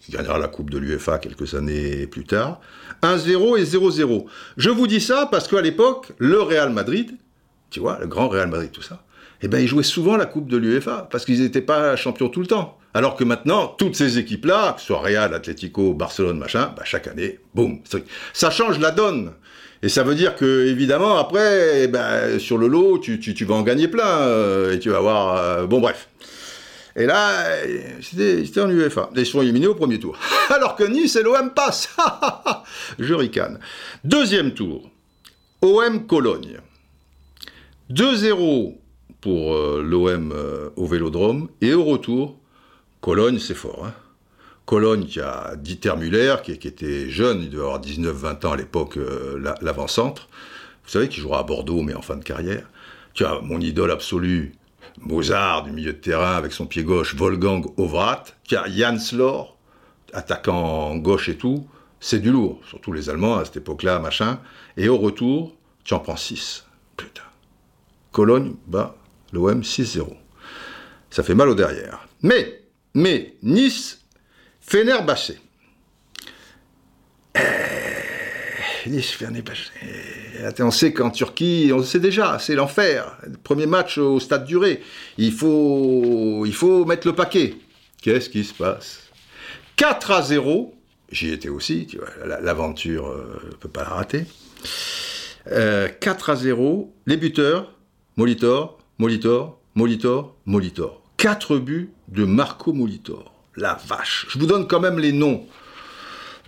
qui 0.00 0.12
gagnera 0.12 0.38
la 0.38 0.48
Coupe 0.48 0.70
de 0.70 0.78
l'UFA 0.78 1.18
quelques 1.18 1.54
années 1.54 2.06
plus 2.06 2.24
tard. 2.24 2.60
1-0 3.02 3.58
et 3.58 3.64
0-0. 3.64 4.26
Je 4.56 4.70
vous 4.70 4.86
dis 4.86 5.00
ça 5.00 5.28
parce 5.30 5.48
qu'à 5.48 5.60
l'époque, 5.60 6.12
le 6.18 6.40
Real 6.40 6.70
Madrid, 6.70 7.16
tu 7.70 7.80
vois, 7.80 7.98
le 8.00 8.06
grand 8.06 8.28
Real 8.28 8.48
Madrid, 8.48 8.70
tout 8.72 8.82
ça, 8.82 9.02
eh 9.42 9.48
ben, 9.48 9.58
ils 9.58 9.68
jouaient 9.68 9.82
souvent 9.82 10.16
la 10.16 10.26
Coupe 10.26 10.48
de 10.48 10.56
l'UEFA 10.56 11.08
parce 11.10 11.24
qu'ils 11.24 11.42
n'étaient 11.42 11.60
pas 11.60 11.96
champions 11.96 12.28
tout 12.28 12.40
le 12.40 12.46
temps. 12.46 12.78
Alors 12.94 13.14
que 13.14 13.24
maintenant, 13.24 13.66
toutes 13.66 13.94
ces 13.94 14.18
équipes-là, 14.18 14.72
que 14.72 14.80
ce 14.80 14.86
soit 14.86 15.00
Real, 15.00 15.34
Atlético, 15.34 15.92
Barcelone, 15.92 16.38
machin, 16.38 16.72
bah, 16.74 16.82
chaque 16.84 17.06
année, 17.06 17.40
boum, 17.54 17.80
ça 18.32 18.50
change 18.50 18.78
la 18.78 18.90
donne. 18.90 19.32
Et 19.82 19.90
ça 19.90 20.02
veut 20.02 20.14
dire 20.14 20.34
que, 20.34 20.66
évidemment, 20.66 21.18
après, 21.18 21.82
eh 21.82 21.88
ben, 21.88 22.38
sur 22.38 22.56
le 22.56 22.66
lot, 22.66 22.98
tu, 22.98 23.44
vas 23.44 23.54
en 23.54 23.62
gagner 23.62 23.88
plein 23.88 24.20
euh, 24.20 24.72
et 24.72 24.78
tu 24.78 24.88
vas 24.88 24.96
avoir. 24.96 25.36
Euh, 25.36 25.66
bon, 25.66 25.80
bref. 25.80 26.08
Et 26.96 27.04
là, 27.04 27.44
c'était 28.00 28.60
en 28.60 28.70
UEFA. 28.70 29.10
Ils 29.14 29.26
sont 29.26 29.42
éliminés 29.42 29.66
au 29.66 29.74
premier 29.74 30.00
tour. 30.00 30.18
Alors 30.48 30.76
que 30.76 30.84
Nice 30.84 31.14
et 31.16 31.22
l'OM 31.22 31.50
passent. 31.50 31.94
Je 32.98 33.12
ricane. 33.12 33.60
Deuxième 34.02 34.54
tour. 34.54 34.90
OM 35.60 36.06
Cologne. 36.06 36.58
2-0 37.92 38.76
pour 39.20 39.54
euh, 39.54 39.82
l'OM 39.82 40.32
euh, 40.32 40.70
au 40.76 40.86
Vélodrome. 40.86 41.48
Et 41.60 41.74
au 41.74 41.84
retour, 41.84 42.38
Cologne, 43.00 43.38
c'est 43.38 43.54
fort. 43.54 43.84
Hein. 43.86 43.92
Cologne, 44.64 45.04
qui 45.04 45.20
a 45.20 45.54
Dieter 45.56 45.96
Müller, 45.96 46.36
qui, 46.42 46.52
était 46.52 47.08
jeune, 47.08 47.42
il 47.42 47.50
devait 47.50 47.62
avoir 47.62 47.80
19-20 47.80 48.46
ans 48.46 48.52
à 48.52 48.56
l'époque, 48.56 48.96
euh, 48.96 49.38
l'avant-centre. 49.60 50.28
Vous 50.84 50.90
savez 50.90 51.08
qu'il 51.08 51.22
jouera 51.22 51.40
à 51.40 51.42
Bordeaux, 51.42 51.82
mais 51.82 51.94
en 51.94 52.02
fin 52.02 52.16
de 52.16 52.24
carrière. 52.24 52.68
Tu 53.14 53.24
as 53.24 53.40
mon 53.40 53.60
idole 53.60 53.90
absolue, 53.90 54.54
Mozart 55.00 55.64
du 55.64 55.72
milieu 55.72 55.92
de 55.92 55.98
terrain 55.98 56.36
avec 56.36 56.52
son 56.52 56.66
pied 56.66 56.82
gauche, 56.82 57.14
Wolfgang 57.14 57.64
Ovrat, 57.76 58.24
Jan 58.48 58.98
Slor, 58.98 59.56
attaquant 60.12 60.96
gauche 60.96 61.28
et 61.28 61.36
tout, 61.36 61.68
c'est 62.00 62.20
du 62.20 62.30
lourd, 62.30 62.60
surtout 62.68 62.92
les 62.92 63.10
Allemands 63.10 63.38
à 63.38 63.44
cette 63.44 63.56
époque-là, 63.58 63.98
machin. 63.98 64.40
Et 64.76 64.88
au 64.88 64.96
retour, 64.96 65.56
tu 65.84 65.94
en 65.94 66.00
prends 66.00 66.16
6. 66.16 66.64
Putain. 66.96 67.22
Cologne 68.12 68.54
bat 68.66 68.96
l'OM 69.32 69.60
6-0. 69.60 70.06
Ça 71.10 71.22
fait 71.22 71.34
mal 71.34 71.48
au 71.48 71.54
derrière. 71.54 72.06
Mais, 72.22 72.62
mais, 72.94 73.34
Nice, 73.42 74.04
Fenerbahçe. 74.60 75.32
Eh, 77.34 78.88
Nice, 78.88 79.12
Fenerbahçe. 79.12 79.70
On 80.60 80.70
sait 80.70 80.92
qu'en 80.92 81.10
Turquie, 81.10 81.70
on 81.72 81.82
sait 81.82 82.00
déjà, 82.00 82.38
c'est 82.38 82.54
l'enfer. 82.54 83.16
Premier 83.44 83.66
match 83.66 83.98
au 83.98 84.20
stade 84.20 84.44
duré. 84.44 84.82
Il 85.18 85.32
faut, 85.32 86.44
mettre 86.86 87.06
le 87.06 87.14
paquet. 87.14 87.54
Qu'est-ce 88.02 88.28
qui 88.28 88.44
se 88.44 88.54
passe? 88.54 89.00
4 89.76 90.10
à 90.10 90.22
0. 90.22 90.74
J'y 91.12 91.30
étais 91.32 91.48
aussi, 91.48 91.86
tu 91.86 91.98
vois, 91.98 92.08
l'aventure, 92.40 93.08
ne 93.08 93.12
euh, 93.12 93.56
peut 93.60 93.68
pas 93.68 93.82
la 93.82 93.90
rater. 93.90 94.24
4 95.44 95.52
euh, 95.52 96.32
à 96.32 96.36
0. 96.36 96.92
Les 97.06 97.16
buteurs, 97.16 97.72
Molitor, 98.16 98.78
Molitor, 98.98 99.60
Molitor, 99.74 100.34
Molitor. 100.46 101.02
4 101.18 101.58
buts 101.58 101.90
de 102.08 102.24
Marco 102.24 102.72
Molitor. 102.72 103.32
La 103.56 103.78
vache. 103.86 104.26
Je 104.30 104.38
vous 104.38 104.46
donne 104.46 104.66
quand 104.66 104.80
même 104.80 104.98
les 104.98 105.12
noms. 105.12 105.46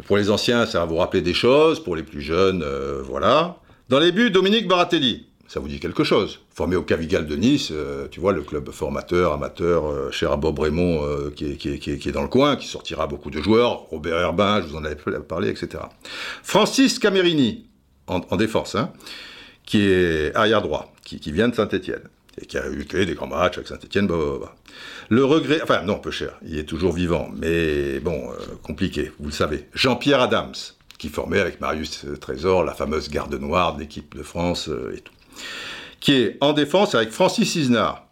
Pour 0.06 0.16
les 0.16 0.30
anciens, 0.30 0.66
ça 0.66 0.80
va 0.80 0.84
vous 0.86 0.96
rappeler 0.96 1.22
des 1.22 1.34
choses. 1.34 1.82
Pour 1.82 1.96
les 1.96 2.02
plus 2.02 2.20
jeunes, 2.20 2.62
euh, 2.62 3.02
voilà. 3.02 3.56
Dans 3.88 4.00
les 4.00 4.12
buts, 4.12 4.30
Dominique 4.30 4.68
Baratelli. 4.68 5.24
Ça 5.46 5.60
vous 5.60 5.68
dit 5.68 5.80
quelque 5.80 6.04
chose 6.04 6.40
Formé 6.54 6.76
au 6.76 6.82
Cavigal 6.82 7.26
de 7.26 7.36
Nice, 7.36 7.70
euh, 7.72 8.06
tu 8.10 8.20
vois, 8.20 8.34
le 8.34 8.42
club 8.42 8.70
formateur, 8.70 9.32
amateur, 9.32 9.86
euh, 9.86 10.10
cher 10.10 10.30
à 10.30 10.36
Bob 10.36 10.58
Raymond, 10.58 11.02
euh, 11.04 11.30
qui, 11.34 11.46
est, 11.46 12.12
dans 12.12 12.20
le 12.20 12.28
coin, 12.28 12.56
qui 12.56 12.66
sortira 12.66 13.06
beaucoup 13.06 13.30
de 13.30 13.40
joueurs. 13.40 13.86
Robert 13.88 14.18
Herbin, 14.18 14.60
je 14.60 14.66
vous 14.66 14.76
en 14.76 14.84
avais 14.84 14.96
parlé, 15.26 15.48
etc. 15.48 15.84
Francis 16.42 16.98
Camerini, 16.98 17.64
en, 18.08 18.36
défense, 18.36 18.74
hein, 18.74 18.92
qui 19.64 19.80
est 19.80 20.36
arrière 20.36 20.60
droit, 20.60 20.92
qui, 21.02 21.32
vient 21.32 21.48
de 21.48 21.54
Saint-Etienne 21.54 22.02
et 22.38 22.44
qui 22.44 22.58
a 22.58 22.68
eu 22.68 22.84
des 22.84 23.14
grands 23.14 23.26
matchs 23.26 23.56
avec 23.56 23.68
Saint-Etienne, 23.68 24.06
Le 25.08 25.24
regret, 25.24 25.60
enfin 25.62 25.80
non, 25.82 25.98
peu 25.98 26.10
cher, 26.10 26.38
il 26.46 26.58
est 26.58 26.68
toujours 26.68 26.92
vivant, 26.92 27.30
mais 27.34 28.00
bon, 28.00 28.28
compliqué, 28.62 29.12
vous 29.18 29.28
le 29.28 29.32
savez. 29.32 29.64
Jean-Pierre 29.72 30.20
Adams, 30.20 30.52
qui 30.98 31.08
formait 31.08 31.40
avec 31.40 31.60
Marius 31.60 32.04
Trésor 32.20 32.64
la 32.64 32.74
fameuse 32.74 33.08
garde 33.08 33.34
noire 33.34 33.74
de 33.74 33.80
l'équipe 33.80 34.16
de 34.16 34.22
France 34.22 34.68
euh, 34.68 34.94
et 34.96 35.00
tout. 35.00 35.12
qui 36.00 36.12
est 36.14 36.36
en 36.40 36.52
défense 36.52 36.94
avec 36.94 37.10
Francis 37.10 37.54
Isnard, 37.54 38.04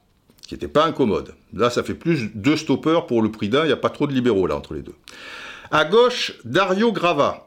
qui 0.46 0.54
n'était 0.54 0.68
pas 0.68 0.84
incommode. 0.84 1.34
Là, 1.52 1.70
ça 1.70 1.82
fait 1.82 1.94
plus 1.94 2.30
deux 2.34 2.56
stoppeurs 2.56 3.06
pour 3.06 3.22
le 3.22 3.30
prix 3.30 3.48
d'un, 3.48 3.64
il 3.64 3.66
n'y 3.66 3.72
a 3.72 3.76
pas 3.76 3.90
trop 3.90 4.06
de 4.06 4.12
libéraux 4.12 4.46
là 4.46 4.56
entre 4.56 4.74
les 4.74 4.82
deux. 4.82 4.94
À 5.70 5.84
gauche, 5.84 6.34
Dario 6.44 6.92
Grava, 6.92 7.46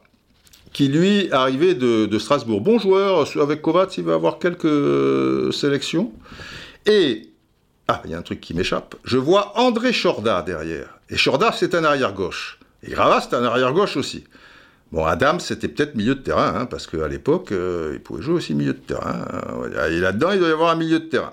qui 0.72 0.88
lui 0.88 1.32
arrivait 1.32 1.74
de, 1.74 2.06
de 2.06 2.18
Strasbourg. 2.18 2.60
Bon 2.60 2.78
joueur, 2.78 3.26
avec 3.40 3.62
Kovacs, 3.62 3.96
il 3.96 4.04
va 4.04 4.14
avoir 4.14 4.38
quelques 4.38 5.52
sélections. 5.52 6.12
Et 6.86 7.30
ah, 7.88 8.02
il 8.04 8.10
y 8.10 8.14
a 8.14 8.18
un 8.18 8.22
truc 8.22 8.40
qui 8.40 8.54
m'échappe. 8.54 8.94
Je 9.02 9.18
vois 9.18 9.58
André 9.58 9.92
Chorda 9.92 10.42
derrière. 10.42 10.98
Et 11.08 11.16
Chorda, 11.16 11.50
c'est 11.50 11.74
un 11.74 11.82
arrière-gauche. 11.82 12.60
Et 12.82 12.90
Grava, 12.90 13.20
c'est 13.20 13.34
un 13.34 13.42
arrière-gauche 13.42 13.96
aussi. 13.96 14.24
Bon, 14.92 15.04
Adam, 15.04 15.38
c'était 15.38 15.68
peut-être 15.68 15.94
milieu 15.94 16.16
de 16.16 16.20
terrain, 16.20 16.52
hein, 16.56 16.66
parce 16.66 16.88
qu'à 16.88 17.06
l'époque, 17.06 17.52
euh, 17.52 17.92
il 17.94 18.00
pouvait 18.00 18.22
jouer 18.22 18.34
aussi 18.34 18.54
milieu 18.54 18.72
de 18.72 18.78
terrain. 18.78 19.24
Hein. 19.32 19.86
Et 19.88 20.00
là-dedans, 20.00 20.32
il 20.32 20.40
doit 20.40 20.48
y 20.48 20.52
avoir 20.52 20.70
un 20.70 20.76
milieu 20.76 20.98
de 20.98 21.04
terrain. 21.04 21.32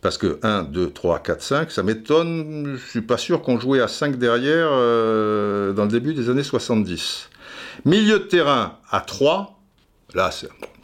Parce 0.00 0.16
que 0.18 0.38
1, 0.42 0.64
2, 0.64 0.90
3, 0.90 1.20
4, 1.20 1.42
5, 1.42 1.70
ça 1.70 1.82
m'étonne. 1.82 2.76
Je 2.76 2.90
suis 2.90 3.02
pas 3.02 3.18
sûr 3.18 3.42
qu'on 3.42 3.58
jouait 3.58 3.80
à 3.80 3.88
5 3.88 4.16
derrière 4.16 4.68
euh, 4.70 5.72
dans 5.72 5.84
le 5.84 5.90
début 5.90 6.14
des 6.14 6.28
années 6.28 6.42
70. 6.42 7.30
Milieu 7.84 8.20
de 8.20 8.24
terrain 8.24 8.78
à 8.90 9.00
3, 9.00 9.60
là, 10.14 10.30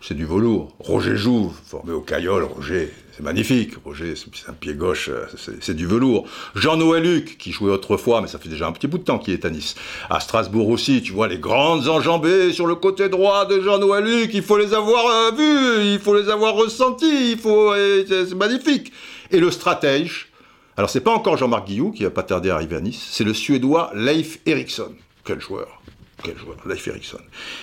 c'est 0.00 0.14
du 0.14 0.24
velours. 0.24 0.74
Roger 0.80 1.16
Jouve, 1.16 1.56
formé 1.64 1.92
au 1.92 2.00
Caillol, 2.00 2.44
Roger, 2.44 2.92
c'est 3.18 3.24
magnifique. 3.24 3.72
Roger, 3.85 4.14
c'est 4.14 4.48
un 4.48 4.52
pied 4.52 4.74
gauche, 4.74 5.09
euh, 5.09 5.26
c'est 5.61 5.74
du 5.74 5.88
velours. 5.88 6.28
Jean-Noël 6.54 7.02
Luc, 7.02 7.37
qui 7.37 7.50
jouait 7.50 7.72
autrefois, 7.72 8.20
mais 8.20 8.28
ça 8.28 8.38
fait 8.38 8.48
déjà 8.48 8.68
un 8.68 8.72
petit 8.72 8.87
bout 8.87 8.98
de 8.98 9.02
temps 9.02 9.18
qu'il 9.18 9.35
est 9.35 9.44
à 9.44 9.50
Nice. 9.50 9.74
À 10.09 10.20
Strasbourg 10.20 10.68
aussi, 10.68 11.02
tu 11.02 11.12
vois 11.12 11.26
les 11.26 11.38
grandes 11.38 11.88
enjambées 11.88 12.52
sur 12.52 12.68
le 12.68 12.76
côté 12.76 13.09
droit 13.09 13.44
de 13.44 13.61
Jean-Noël 13.61 14.04
Luc. 14.04 14.31
Il 14.35 14.42
faut 14.42 14.57
les 14.57 14.72
avoir 14.72 15.04
euh, 15.04 15.31
vues, 15.33 15.94
il 15.94 15.98
faut 15.98 16.14
les 16.14 16.28
avoir 16.28 16.54
ressenties, 16.54 17.33
il 17.33 17.38
faut, 17.38 17.74
c'est 17.74 18.35
magnifique. 18.37 18.92
Et 19.33 19.40
le 19.40 19.50
stratège, 19.50 20.28
alors 20.76 20.88
c'est 20.88 21.00
pas 21.00 21.11
encore 21.11 21.37
Jean-Marc 21.37 21.66
Guillou 21.66 21.90
qui 21.90 22.04
va 22.04 22.11
pas 22.11 22.22
tarder 22.22 22.50
à 22.50 22.54
arriver 22.54 22.76
à 22.76 22.81
Nice, 22.81 23.04
c'est 23.11 23.24
le 23.24 23.35
Suédois 23.35 23.90
Leif 23.96 24.38
Eriksson. 24.46 24.92
Quel 25.24 25.40
joueur 25.40 25.83
quel 26.24 26.37
joueur, 26.37 26.57
Leif 26.66 26.88
Eriksson. 26.88 27.18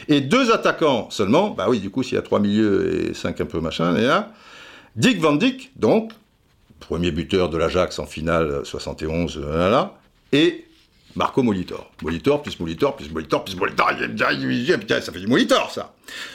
Et 0.08 0.22
deux 0.22 0.50
attaquants 0.50 1.10
seulement, 1.10 1.50
bah 1.50 1.66
oui, 1.68 1.82
du 1.82 1.90
coup, 1.90 2.04
s'il 2.04 2.16
y 2.16 2.18
a 2.18 2.22
trois 2.22 2.40
milieux 2.40 3.10
et 3.10 3.14
cinq 3.14 3.42
un 3.42 3.46
peu 3.46 3.60
machin, 3.60 3.98
et 3.98 4.04
là, 4.04 4.32
Dick 4.96 5.20
Van 5.20 5.34
Dyck, 5.34 5.72
donc, 5.76 6.12
premier 6.80 7.12
buteur 7.12 7.50
de 7.50 7.58
l'Ajax 7.58 8.00
en 8.00 8.06
finale 8.06 8.62
71, 8.64 9.38
là, 9.40 9.70
là, 9.70 9.94
et 10.32 10.66
Marco 11.16 11.44
Molitor. 11.44 11.92
Molitor, 12.02 12.42
plus 12.42 12.60
Molitor, 12.60 12.96
plus 12.96 13.10
Molitor, 13.10 13.44
plus 13.44 13.56
Molitor. 13.56 13.90
Putain, 14.80 15.02
ça 15.02 15.12
fait 15.12 15.20
du 15.20 15.28
Molitor, 15.28 15.72
ça. 15.72 15.94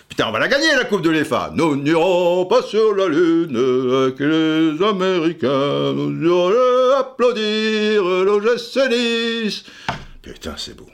Putain, 0.09 0.29
on 0.29 0.33
va 0.33 0.39
la 0.39 0.49
gagner, 0.49 0.75
la 0.77 0.85
Coupe 0.85 1.03
de 1.03 1.11
l'EFA. 1.11 1.53
Nous 1.55 1.77
n'irons 1.77 2.47
pas 2.47 2.63
sur 2.63 2.95
la 2.95 3.07
Lune 3.09 3.57
avec 3.57 4.19
les 4.21 4.83
Américains. 4.83 5.93
Nous 5.93 6.27
irons 6.27 6.99
applaudir 6.99 8.03
l'OGC 8.03 8.89
Nice. 8.91 9.65
Putain, 10.23 10.55
c'est 10.57 10.77
beau. 10.77 10.87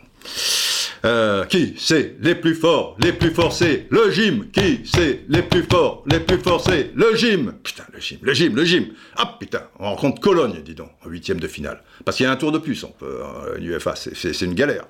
Euh, 1.04 1.44
qui 1.44 1.74
c'est 1.78 2.16
les 2.20 2.34
plus 2.34 2.54
forts? 2.54 2.96
Les 3.00 3.12
plus 3.12 3.30
forts, 3.30 3.52
c'est 3.52 3.86
le 3.90 4.10
gym. 4.10 4.50
Qui 4.50 4.80
c'est 4.84 5.20
les 5.28 5.42
plus 5.42 5.62
forts? 5.62 6.04
Les 6.10 6.20
plus 6.20 6.38
forts, 6.38 6.62
c'est 6.62 6.90
le 6.94 7.14
gym. 7.14 7.54
Putain, 7.62 7.84
le 7.92 8.00
gym, 8.00 8.18
le 8.22 8.32
gym, 8.34 8.56
le 8.56 8.64
gym. 8.64 8.86
Ah 9.16 9.36
putain, 9.38 9.62
on 9.78 9.90
rencontre 9.90 10.20
Cologne, 10.20 10.62
dis 10.64 10.74
donc, 10.74 10.90
en 11.04 11.08
huitième 11.08 11.40
de 11.40 11.48
finale. 11.48 11.82
Parce 12.04 12.16
qu'il 12.16 12.24
y 12.24 12.26
a 12.26 12.32
un 12.32 12.36
tour 12.36 12.52
de 12.52 12.58
plus, 12.58 12.82
on 12.84 12.90
peut, 12.90 13.20
euh, 13.22 13.58
l'UFA, 13.58 13.94
c'est 13.96 14.40
une 14.42 14.54
galère. 14.54 14.86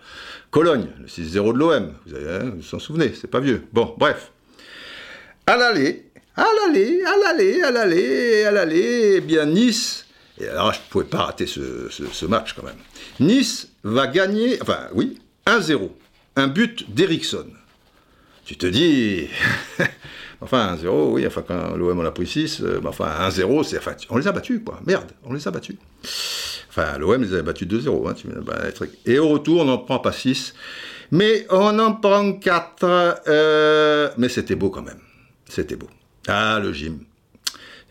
Cologne, 0.50 0.88
le 1.00 1.06
6-0 1.06 1.52
de 1.52 1.58
l'OM, 1.58 1.92
vous 2.06 2.16
hein, 2.16 2.38
vous 2.44 2.60
vous 2.60 2.74
en 2.74 2.78
souvenez, 2.78 3.12
c'est 3.20 3.30
pas 3.30 3.40
vieux. 3.40 3.64
Bon, 3.72 3.94
bref. 3.98 4.30
À 5.46 5.56
l'aller, 5.56 6.04
à 6.36 6.44
l'aller, 6.44 7.02
à 7.04 7.16
l'aller, 7.16 7.62
à 7.62 7.70
l'aller, 7.70 8.44
à 8.44 8.50
l'aller, 8.50 9.14
eh 9.16 9.20
bien 9.20 9.46
Nice, 9.46 10.06
et 10.40 10.48
alors 10.48 10.72
je 10.72 10.78
ne 10.78 10.84
pouvais 10.90 11.04
pas 11.04 11.24
rater 11.24 11.46
ce 11.46 12.26
match 12.26 12.54
quand 12.54 12.64
même. 12.64 12.76
Nice 13.20 13.68
va 13.82 14.06
gagner, 14.06 14.58
enfin 14.60 14.88
oui, 14.92 15.18
1-0 15.46 15.90
un 16.36 16.48
but 16.48 16.92
d'Eriksson. 16.92 17.46
Tu 18.44 18.56
te 18.56 18.66
dis, 18.66 19.28
enfin 20.40 20.76
1-0, 20.76 21.12
oui, 21.12 21.26
enfin 21.26 21.42
quand 21.46 21.76
l'OM 21.76 21.98
on 21.98 22.04
a 22.04 22.12
pris 22.12 22.26
6, 22.26 22.60
euh, 22.60 22.80
enfin 22.84 23.08
1-0, 23.28 23.64
c'est, 23.64 23.78
enfin, 23.78 23.94
on 24.10 24.18
les 24.18 24.28
a 24.28 24.32
battus, 24.32 24.60
quoi. 24.64 24.80
Merde, 24.86 25.10
on 25.24 25.32
les 25.32 25.48
a 25.48 25.50
battus. 25.50 25.76
Enfin, 26.68 26.98
l'OM 26.98 27.22
les 27.22 27.34
a 27.34 27.42
battus 27.42 27.66
2-0. 27.66 28.08
Hein, 28.08 28.14
bah, 28.42 28.62
et 29.06 29.18
au 29.18 29.28
retour, 29.28 29.62
on 29.62 29.64
n'en 29.64 29.78
prend 29.78 29.98
pas 29.98 30.12
6. 30.12 30.54
Mais 31.10 31.46
on 31.50 31.78
en 31.78 31.94
prend 31.94 32.34
4. 32.34 33.20
Euh, 33.28 34.10
mais 34.18 34.28
c'était 34.28 34.56
beau 34.56 34.70
quand 34.70 34.82
même. 34.82 35.00
C'était 35.48 35.76
beau. 35.76 35.88
Ah, 36.28 36.60
le 36.62 36.72
gym. 36.72 37.00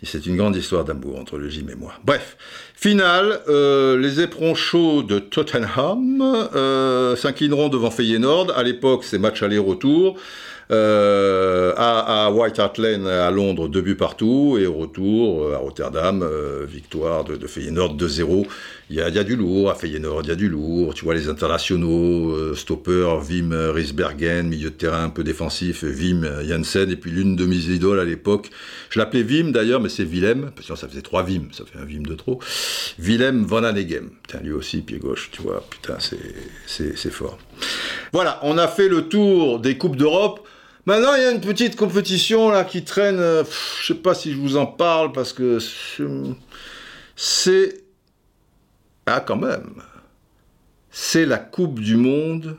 C'est 0.04 0.26
une 0.28 0.38
grande 0.38 0.56
histoire 0.56 0.86
d'amour 0.86 1.20
entre 1.20 1.40
le 1.40 1.50
gym 1.50 1.68
et 1.70 1.76
moi. 1.76 1.94
Bref, 2.04 2.38
finale, 2.76 3.42
euh, 3.48 3.98
les 3.98 4.22
éperons 4.22 4.56
chauds 4.56 5.04
de 5.04 5.20
Tottenham 5.20 6.22
euh, 6.56 7.16
s'inclineront 7.16 7.70
devant 7.70 7.92
Feyenoord. 7.92 8.52
À 8.56 8.64
l'époque, 8.64 9.04
c'est 9.04 9.18
match 9.18 9.42
aller-retour. 9.44 10.18
Euh, 10.72 11.74
à, 11.78 12.32
White 12.32 12.58
Hart 12.58 12.78
Lane 12.80 13.06
à 13.06 13.30
Londres, 13.30 13.68
deux 13.68 13.82
buts 13.82 13.96
partout, 13.96 14.58
et 14.60 14.66
retour 14.66 15.44
euh, 15.44 15.54
à 15.54 15.58
Rotterdam, 15.58 16.24
euh, 16.24 16.66
victoire 16.68 17.24
de, 17.24 17.36
de 17.36 17.48
Feyenoord 17.48 17.96
2-0. 17.98 18.48
Il 18.92 18.98
y, 18.98 19.02
a, 19.02 19.24
du 19.24 19.36
lourd 19.36 19.72
à 19.72 19.76
Feyenoord, 19.76 20.22
il 20.26 20.30
y 20.30 20.32
a 20.32 20.36
du 20.36 20.48
lourd. 20.48 20.94
Tu 20.94 21.06
vois 21.06 21.16
les 21.16 21.28
internationaux, 21.28 22.54
stopper, 22.54 23.18
Wim 23.28 23.52
Risbergen, 23.74 24.48
milieu 24.48 24.70
de 24.70 24.76
terrain 24.76 25.06
un 25.06 25.10
peu 25.10 25.24
défensif, 25.24 25.82
Wim 25.82 26.24
Janssen, 26.48 26.92
et 26.92 26.96
puis 26.96 27.10
l'une 27.10 27.36
de 27.36 27.48
mes 27.48 27.56
idoles 27.56 28.00
à 28.00 28.06
l'époque. 28.06 28.52
Je 28.92 29.00
l'appelais 29.00 29.24
Wim 29.24 29.52
d'ailleurs, 29.52 29.82
mais 29.82 29.90
c'est 29.90 30.04
Willem, 30.04 30.52
parce 30.56 30.68
que 30.68 30.76
ça 30.76 30.88
faisait 30.88 31.02
trois 31.02 31.24
Wim, 31.24 31.48
ça 31.52 31.64
fait 31.66 31.80
un 31.80 31.86
Wim 31.86 32.06
de 32.06 32.14
trop. 32.14 32.40
Willem 33.00 33.44
Van 33.46 33.64
Hanegem, 33.64 34.12
putain, 34.22 34.40
lui 34.44 34.52
aussi, 34.52 34.82
pied 34.82 35.00
gauche, 35.00 35.30
tu 35.32 35.42
vois, 35.42 35.66
putain, 35.68 35.98
c'est 36.68 37.12
fort. 37.12 37.40
Voilà, 38.14 38.40
on 38.44 38.58
a 38.58 38.68
fait 38.68 38.88
le 38.88 39.08
tour 39.08 39.60
des 39.60 39.78
Coupes 39.78 39.98
d'Europe. 39.98 40.48
Maintenant, 40.86 41.16
il 41.16 41.24
y 41.24 41.26
a 41.26 41.32
une 41.32 41.42
petite 41.42 41.76
compétition 41.76 42.50
là 42.50 42.64
qui 42.64 42.84
traîne. 42.84 43.18
Je 43.18 43.22
euh, 43.22 43.44
je 43.82 43.88
sais 43.88 44.00
pas 44.00 44.14
si 44.14 44.32
je 44.32 44.38
vous 44.38 44.56
en 44.56 44.68
parle 44.68 45.12
parce 45.12 45.34
que 45.34 45.58
c'est 47.16 47.85
ah 49.06 49.20
quand 49.20 49.38
même. 49.38 49.82
C'est 50.90 51.26
la 51.26 51.38
Coupe 51.38 51.80
du 51.80 51.98
Monde 51.98 52.58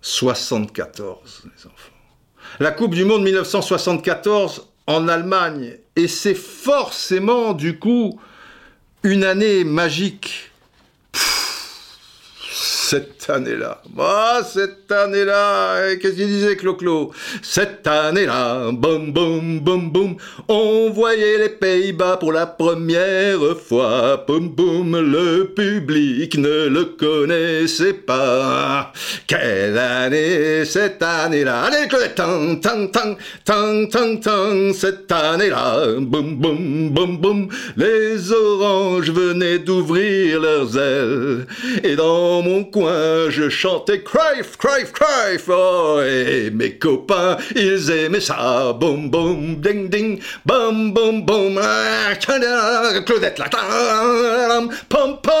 74, 0.00 1.42
les 1.44 1.66
enfants. 1.66 1.92
La 2.60 2.70
Coupe 2.70 2.94
du 2.94 3.04
Monde 3.04 3.22
1974 3.22 4.68
en 4.86 5.06
Allemagne. 5.06 5.76
Et 5.96 6.08
c'est 6.08 6.34
forcément, 6.34 7.52
du 7.52 7.78
coup, 7.78 8.18
une 9.02 9.24
année 9.24 9.64
magique 9.64 10.50
cette 12.88 13.28
année-là. 13.28 13.82
Ah, 13.98 14.40
cette 14.42 14.90
année-là, 14.90 15.94
qu'est-ce 15.96 16.14
qu'il 16.14 16.26
disait 16.26 16.56
Clo-Clo? 16.56 17.12
Cette 17.42 17.86
année-là, 17.86 18.70
boum, 18.72 19.12
boum, 19.12 19.60
boum, 19.60 19.90
boum, 19.90 20.16
on 20.48 20.88
voyait 20.88 21.36
les 21.36 21.50
Pays-Bas 21.50 22.16
pour 22.16 22.32
la 22.32 22.46
première 22.46 23.58
fois. 23.62 24.24
Boum, 24.26 24.48
boum, 24.48 24.98
le 24.98 25.52
public 25.54 26.38
ne 26.38 26.68
le 26.68 26.86
connaissait 26.86 27.92
pas. 27.92 28.90
Quelle 29.26 29.76
année, 29.76 30.64
cette 30.64 31.02
année-là 31.02 31.64
Allez, 31.64 31.88
Claudette, 31.88 32.14
tang, 32.14 32.58
tang, 32.58 32.90
tang, 32.90 33.18
tang, 33.44 33.88
tang, 33.90 34.18
tang, 34.18 34.72
cette 34.72 35.12
année-là, 35.12 35.98
boum, 36.00 36.36
boum, 36.36 36.88
boum, 36.88 37.18
boum, 37.18 37.48
les 37.76 38.32
oranges 38.32 39.10
venaient 39.10 39.58
d'ouvrir 39.58 40.40
leurs 40.40 40.78
ailes. 40.78 41.46
Et 41.84 41.94
dans 41.94 42.40
mon 42.40 42.64
je 42.86 43.48
chantais 43.48 44.02
Cruyff, 44.02 44.56
Cruyff, 44.56 44.92
Cruyff, 44.92 45.48
oh, 45.48 46.00
et 46.02 46.50
mes 46.50 46.76
copains, 46.76 47.36
ils 47.54 47.90
aimaient 47.90 48.20
ça, 48.20 48.72
boum, 48.72 49.10
boum, 49.10 49.60
ding, 49.60 49.88
ding, 49.88 50.20
boum, 50.44 50.92
boum, 50.92 51.24
boum, 51.24 51.60
ah, 51.62 52.14
Claudette, 53.04 53.38
là, 53.38 53.48
pom, 54.88 55.18
pom, 55.22 55.38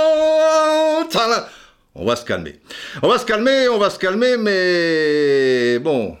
on 1.94 2.04
va 2.04 2.14
se 2.14 2.24
calmer. 2.24 2.54
On 3.02 3.08
va 3.08 3.18
se 3.18 3.26
calmer, 3.26 3.68
on 3.68 3.78
va 3.78 3.90
se 3.90 3.98
calmer, 3.98 4.36
mais 4.36 5.78
bon. 5.80 6.16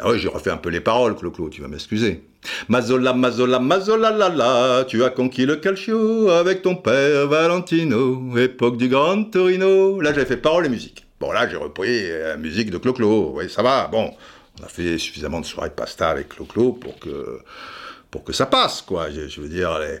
Ah 0.00 0.10
oui, 0.10 0.18
j'ai 0.18 0.28
refait 0.28 0.50
un 0.50 0.56
peu 0.56 0.70
les 0.70 0.80
paroles, 0.80 1.16
Clo-Clo, 1.16 1.48
tu 1.48 1.60
vas 1.60 1.68
m'excuser. 1.68 2.22
Mazola, 2.68 3.12
Mazola, 3.14 3.58
Mazola, 3.58 4.10
la 4.10 4.28
la, 4.28 4.84
tu 4.84 5.02
as 5.02 5.10
conquis 5.10 5.44
le 5.44 5.56
calcio 5.56 6.30
avec 6.30 6.62
ton 6.62 6.76
père 6.76 7.26
Valentino, 7.26 8.36
époque 8.38 8.76
du 8.76 8.88
Grand 8.88 9.24
Torino. 9.24 10.00
Là, 10.00 10.12
j'ai 10.14 10.24
fait 10.24 10.36
parole 10.36 10.66
et 10.66 10.68
musique. 10.68 11.04
Bon, 11.18 11.32
là, 11.32 11.48
j'ai 11.48 11.56
repris 11.56 12.08
la 12.08 12.36
musique 12.36 12.70
de 12.70 12.78
Clo-Clo. 12.78 13.32
Oui, 13.34 13.50
ça 13.50 13.62
va. 13.62 13.88
Bon, 13.88 14.14
on 14.60 14.64
a 14.64 14.68
fait 14.68 14.98
suffisamment 14.98 15.40
de 15.40 15.46
soirées 15.46 15.70
pasta 15.70 16.10
avec 16.10 16.28
Clo-Clo 16.28 16.74
pour 16.74 16.98
que, 17.00 17.40
pour 18.10 18.22
que 18.22 18.32
ça 18.32 18.46
passe, 18.46 18.82
quoi. 18.82 19.08
Je, 19.10 19.40
veux 19.40 19.48
dire, 19.48 19.80
les, 19.80 19.98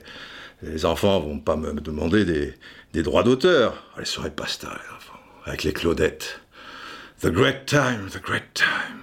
les, 0.70 0.84
enfants 0.84 1.18
vont 1.18 1.40
pas 1.40 1.56
me 1.56 1.72
demander 1.72 2.24
des, 2.24 2.54
des 2.92 3.02
droits 3.02 3.24
d'auteur. 3.24 3.82
Les 3.98 4.04
soirées 4.04 4.30
pasta, 4.30 4.68
les 4.68 4.96
enfants, 4.96 5.18
avec 5.44 5.64
les 5.64 5.72
Claudettes. 5.72 6.40
The 7.20 7.32
great 7.32 7.66
time, 7.66 8.08
the 8.12 8.22
great 8.22 8.54
time. 8.54 8.97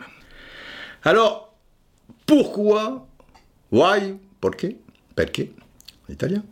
Alors, 1.05 1.53
pourquoi 2.25 3.07
Why 3.71 4.15
Polke, 4.41 4.75
Pelke, 5.15 5.49
en 6.09 6.13
italien? 6.13 6.43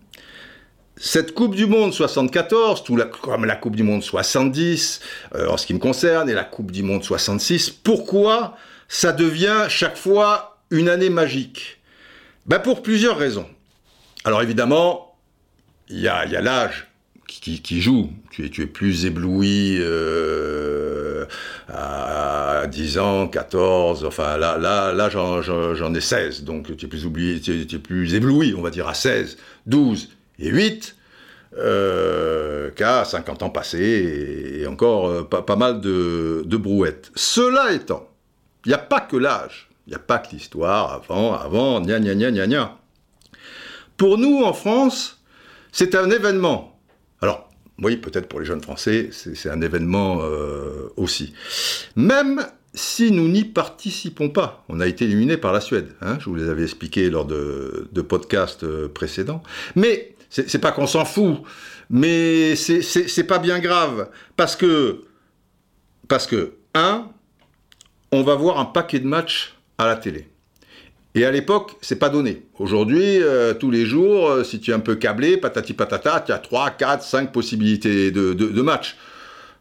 Cette 0.95 1.33
Coupe 1.33 1.55
du 1.55 1.65
Monde 1.65 1.91
74, 1.91 2.83
tout 2.83 2.95
comme 3.19 3.45
la 3.45 3.55
Coupe 3.55 3.75
du 3.75 3.81
Monde 3.81 4.03
70 4.03 5.01
euh, 5.33 5.49
en 5.49 5.57
ce 5.57 5.65
qui 5.65 5.73
me 5.73 5.79
concerne, 5.79 6.29
et 6.29 6.33
la 6.33 6.43
Coupe 6.43 6.71
du 6.71 6.83
Monde 6.83 7.03
66, 7.03 7.71
pourquoi 7.71 8.55
ça 8.87 9.11
devient 9.11 9.65
chaque 9.69 9.97
fois 9.97 10.59
une 10.69 10.87
année 10.87 11.09
magique? 11.09 11.81
Ben 12.45 12.59
Pour 12.59 12.83
plusieurs 12.83 13.17
raisons. 13.17 13.47
Alors 14.23 14.43
évidemment, 14.43 15.17
il 15.89 15.99
y 15.99 16.07
a, 16.07 16.25
l'âge 16.25 16.92
qui, 17.41 17.82
joue. 17.82 18.10
Tu 18.32 18.46
es, 18.46 18.50
tu 18.50 18.63
es 18.63 18.67
plus 18.67 19.06
ébloui 19.06 19.78
euh, 19.80 21.26
à 21.67 22.65
10 22.67 22.98
ans, 22.98 23.28
14, 23.28 24.06
enfin 24.06 24.38
là, 24.38 24.58
là, 24.58 24.93
là 24.93 25.10
j'en 25.10 25.93
ai 25.93 26.02
16, 26.02 26.43
donc 26.43 26.76
tu 26.76 26.86
es, 26.86 26.89
plus 26.89 27.06
oublié, 27.06 27.39
tu 27.39 27.62
es, 27.62 27.80
plus 27.80 28.13
ébloui, 28.13 28.54
on 28.58 28.62
va 28.62 28.69
dire, 28.69 28.88
à 28.88 28.93
16, 28.93 29.38
12 29.65 30.10
et 30.39 30.50
8. 30.50 30.96
Euh, 31.56 32.72
qu'à 32.72 33.06
50 33.06 33.43
ans 33.43 33.52
passés 33.52 34.58
et, 34.62 34.65
encore 34.65 35.08
euh, 35.08 35.22
pas, 35.22 35.56
mal 35.56 35.82
de, 35.82 36.41
de 36.48 36.58
brouettes. 36.58 37.12
Cela 37.13 37.74
étant, 37.74 38.10
il 38.65 38.69
n'y 38.69 38.74
a 38.74 38.80
pas 38.80 39.02
que 39.02 39.15
l'âge, 39.15 39.69
il 39.86 39.91
n'y 39.91 39.96
a 39.96 40.00
pas 40.00 40.17
que 40.17 40.32
l'histoire, 40.32 40.93
avant, 40.93 41.36
avant, 41.36 41.80
gna 41.80 42.00
gna 42.00 42.15
gna 42.15 42.32
gna 42.32 42.48
gna. 42.48 42.78
Pour 43.98 44.17
nous, 44.17 44.43
en 44.43 44.54
France, 44.54 45.24
c'est 45.72 45.93
un 45.93 46.10
événement. 46.10 46.72
Oui, 47.84 47.98
peut-être 47.98 48.28
pour 48.28 48.39
les 48.39 48.46
jeunes 48.46 48.62
Français, 48.62 49.10
c'est 49.12 49.50
un 49.50 49.62
événement 49.62 50.19
euh, 50.22 50.89
aussi. 50.96 51.34
Même 51.96 52.46
si 52.74 53.12
nous 53.12 53.28
n'y 53.28 53.43
participons 53.43 54.30
pas, 54.30 54.63
on 54.69 54.80
a 54.80 54.88
été 54.88 55.06
éliminé 55.06 55.38
par 55.38 55.54
la 55.54 55.62
Suède, 55.62 55.89
hein, 56.02 56.17
je 56.19 56.26
vous 56.30 56.36
les 56.36 56.50
avais 56.50 56.63
expliqué 56.63 57.10
lors 57.10 57.26
de, 57.26 57.88
de 57.91 58.02
podcasts 58.02 58.63
euh, 58.63 58.88
précédents, 58.88 59.43
mais 59.76 60.15
c'est 60.30 60.60
pas 60.60 60.72
qu'on 60.72 60.88
s'en 60.88 61.06
fout, 61.06 61.43
mais 61.91 62.56
c'est 62.56 63.28
pas 63.28 63.38
bien 63.38 63.60
grave, 63.60 64.10
parce 64.36 64.56
que, 64.56 65.04
parce 66.08 66.26
que, 66.26 66.54
un, 66.74 67.08
on 68.12 68.24
va 68.24 68.34
voir 68.34 68.60
un 68.60 68.65
paquet 68.65 69.00
de 69.00 69.06
matchs 69.06 69.56
à 69.78 69.86
la 69.86 69.96
télé. 69.96 70.28
Et 71.15 71.26
à 71.26 71.32
l'époque, 71.32 71.76
c'est 71.82 71.99
pas 71.99 72.10
donné. 72.10 72.43
Aujourd'hui, 72.58 73.21
euh, 73.21 73.54
tous 73.54 73.69
les 73.69 73.86
jours, 73.86 74.30
euh, 74.30 74.43
si 74.43 74.60
tu 74.60 74.71
es 74.71 74.73
un 74.73 74.80
peu 74.80 74.95
câblé, 74.95 75.38
patati 75.38 75.73
patata, 75.73 76.21
tu 76.21 76.32
as 76.32 76.39
3, 76.39 76.71
4, 76.71 77.04
5 77.04 77.32
possibilités 77.32 78.10
de, 78.10 78.34
de, 78.34 78.62
matchs. 78.62 78.97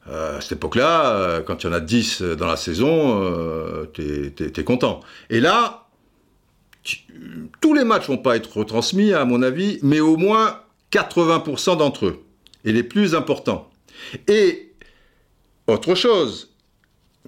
Euh, 0.09 0.39
à 0.39 0.41
cette 0.41 0.53
époque-là, 0.53 1.43
quand 1.47 1.63
il 1.63 1.67
y 1.67 1.71
en 1.71 1.75
a 1.75 1.81
10 1.81 2.23
dans 2.23 2.47
la 2.47 2.57
saison, 2.57 3.87
tu 3.93 4.33
es, 4.39 4.65
content. 4.65 5.01
Et 5.29 5.41
là, 5.41 5.89
tous 7.61 7.75
les 7.75 7.85
matchs 7.85 8.09
vont 8.09 8.19
pas 8.19 8.37
être 8.37 8.57
retransmis, 8.57 9.13
à 9.13 9.27
mon 9.27 9.43
avis, 9.43 9.79
mais 9.83 10.01
au 10.01 10.17
moins 10.17 10.61
80% 10.91 11.77
d'entre 11.77 12.07
eux. 12.07 12.25
Et 12.65 12.73
les 12.73 12.83
plus 12.83 13.15
importants. 13.15 13.71
Et 14.27 14.73
autre 15.67 15.95
chose, 15.95 16.55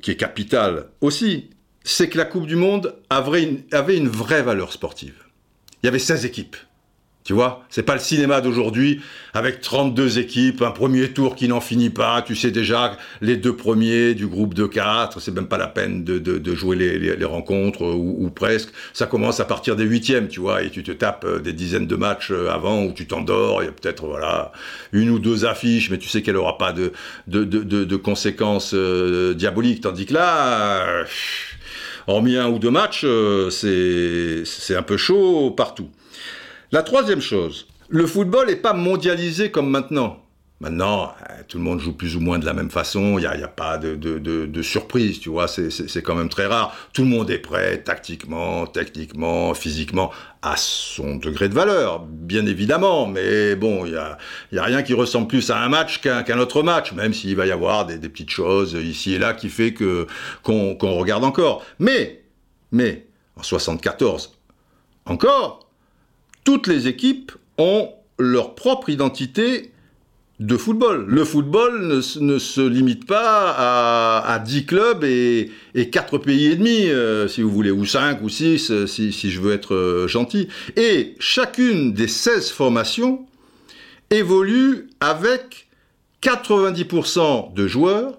qui 0.01 0.13
est 0.13 0.17
capitale 0.17 0.89
aussi, 1.01 1.51
c'est 1.85 2.09
que 2.09 2.18
la 2.18 2.25
Coupe 2.25 2.47
du 2.47 2.57
Monde 2.57 2.97
avait 3.11 3.44
une, 3.44 4.09
vraie 4.09 4.42
valeur 4.42 4.73
sportive. 4.73 5.14
Il 5.83 5.87
y 5.87 5.88
avait 5.88 5.99
16 5.99 6.25
équipes. 6.25 6.57
Tu 7.25 7.33
vois, 7.33 7.64
c'est 7.70 7.85
pas 7.85 7.94
le 7.94 8.01
cinéma 8.01 8.42
d'aujourd'hui 8.42 9.01
avec 9.33 9.62
32 9.62 10.18
équipes, 10.18 10.61
un 10.61 10.73
premier 10.73 11.09
tour 11.09 11.37
qui 11.37 11.49
n'en 11.49 11.62
finit 11.62 11.88
pas. 11.88 12.20
Tu 12.20 12.37
sais 12.37 12.51
déjà 12.51 12.99
les 13.23 13.38
deux 13.38 13.57
premiers 13.57 14.12
du 14.12 14.27
groupe 14.27 14.53
de 14.53 14.66
4, 14.66 15.20
c'est 15.20 15.31
même 15.31 15.47
pas 15.47 15.57
la 15.57 15.66
peine 15.66 16.05
de, 16.05 16.55
jouer 16.55 16.77
les, 16.77 17.25
rencontres 17.25 17.83
ou, 17.83 18.29
presque. 18.29 18.68
Ça 18.92 19.07
commence 19.07 19.40
à 19.40 19.47
partir 19.47 19.75
des 19.75 19.85
huitièmes, 19.85 20.29
tu 20.29 20.40
vois, 20.40 20.62
et 20.64 20.70
tu 20.70 20.83
te 20.83 20.92
tapes 20.92 21.25
euh, 21.25 21.38
des 21.38 21.55
dizaines 21.55 21.87
de 21.87 21.97
matchs 21.97 22.31
euh, 22.31 22.51
avant 22.51 22.85
où 22.85 22.92
tu 22.92 23.07
t'endors. 23.07 23.62
Il 23.62 23.66
y 23.66 23.68
a 23.68 23.73
peut-être 23.73 24.07
voilà 24.07 24.53
une 24.92 25.09
ou 25.09 25.18
deux 25.18 25.47
affiches, 25.47 25.88
mais 25.88 25.97
tu 25.97 26.11
sais 26.11 26.20
qu'elle 26.20 26.37
aura 26.37 26.59
pas 26.59 26.75
de 26.75 26.92
de, 27.27 27.97
conséquences 27.97 28.73
euh, 28.75 29.33
diaboliques. 29.33 29.81
Tandis 29.81 30.05
que 30.05 30.12
là, 30.12 31.07
hormis 32.07 32.37
un 32.37 32.49
ou 32.49 32.59
deux 32.59 32.71
matchs, 32.71 33.07
c'est 33.51 34.77
un 34.77 34.83
peu 34.83 34.97
chaud 34.97 35.51
partout. 35.51 35.88
La 36.73 36.83
troisième 36.83 37.21
chose, 37.21 37.69
le 37.88 38.07
football 38.07 38.49
n'est 38.49 38.57
pas 38.57 38.73
mondialisé 38.73 39.51
comme 39.51 39.71
maintenant. 39.71 40.24
Maintenant, 40.64 41.12
euh, 41.29 41.42
tout 41.46 41.59
le 41.59 41.62
monde 41.62 41.79
joue 41.79 41.92
plus 41.92 42.16
ou 42.16 42.20
moins 42.20 42.38
de 42.38 42.46
la 42.46 42.55
même 42.55 42.70
façon, 42.70 43.18
il 43.18 43.20
n'y 43.20 43.27
a, 43.27 43.48
pas 43.48 43.77
de, 43.77 44.62
surprise, 44.62 45.20
tu 45.20 45.29
vois, 45.29 45.46
c'est 45.46 46.03
quand 46.03 46.14
même 46.14 46.31
très 46.31 46.46
rare. 46.46 46.74
Tout 46.94 47.03
le 47.03 47.09
monde 47.09 47.31
est 47.31 47.38
prêt, 47.38 47.83
tactiquement, 47.83 48.66
techniquement, 48.66 49.53
physiquement, 49.53 50.11
à 50.40 50.57
son 50.57 51.16
degré 51.16 51.50
de 51.50 51.55
valeur, 51.55 52.00
bien 52.00 52.46
évidemment, 52.46 53.07
mais 53.07 53.57
bon, 53.57 53.85
il 53.85 53.92
n'y 54.53 54.59
a, 54.59 54.64
rien 54.64 54.83
qui 54.83 54.94
ressemble 54.94 55.29
plus 55.29 55.50
à 55.50 55.62
un 55.62 55.68
match 55.68 56.00
qu'un 56.00 56.38
autre 56.38 56.62
match, 56.62 56.92
même 56.92 57.12
s'il 57.12 57.37
va 57.37 57.44
y 57.44 57.53
avoir 57.53 57.85
des, 57.85 57.98
petites 57.98 58.31
choses 58.31 58.72
ici 58.72 59.12
et 59.12 59.18
là 59.18 59.35
qui 59.35 59.50
fait 59.50 59.74
que 59.74 60.07
qu'on 60.42 60.79
regarde 60.81 61.24
encore. 61.24 61.62
Mais, 61.79 62.22
mais, 62.72 63.05
en 63.37 63.42
74, 63.42 64.33
encore, 65.05 65.68
toutes 66.42 66.68
les 66.68 66.88
équipes 66.88 67.33
ont 67.59 67.90
leur 68.18 68.55
propre 68.55 68.88
identité 68.88 69.74
de 70.40 70.57
football. 70.57 71.07
Le 71.07 71.25
football 71.25 71.87
ne, 71.87 72.38
se 72.38 72.61
limite 72.61 73.07
pas 73.07 74.23
à, 74.23 74.38
10 74.38 74.66
clubs 74.66 75.05
et, 75.05 75.51
et 75.75 75.90
4 75.90 76.18
pays 76.18 76.47
et 76.47 76.57
demi, 76.57 76.88
euh, 76.88 77.29
si 77.29 77.42
vous 77.42 77.51
voulez, 77.51 77.70
ou 77.70 77.85
5 77.85 78.20
ou 78.23 78.29
6, 78.29 78.70
euh, 78.70 78.87
si, 78.87 79.12
je 79.12 79.40
veux 79.40 79.53
être 79.53 79.75
euh, 79.75 80.09
gentil. 80.09 80.49
Et 80.77 81.14
chacune 81.20 81.92
des 81.92 82.09
16 82.09 82.51
formations 82.51 83.27
évolue 84.11 84.88
avec 85.01 85.68
90% 86.23 87.55
de 87.55 87.66
joueurs 87.66 88.18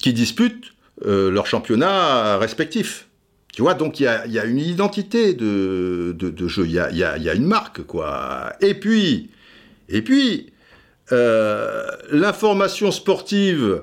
qui 0.00 0.12
disputent 0.12 0.72
leur 1.02 1.46
championnat 1.46 2.36
respectif. 2.36 3.08
Tu 3.54 3.62
vois, 3.62 3.72
donc 3.72 4.00
il 4.00 4.04
y 4.04 4.06
a, 4.38 4.44
une 4.44 4.58
identité 4.58 5.32
de, 5.32 6.14
jeu, 6.46 6.66
il 6.66 6.72
y 6.72 6.78
a, 6.78 7.34
une 7.34 7.46
marque, 7.46 7.82
quoi. 7.82 8.52
Et 8.60 8.74
puis, 8.74 9.30
et 9.88 10.02
puis, 10.02 10.52
euh, 11.12 11.86
l'information 12.10 12.90
sportive 12.90 13.82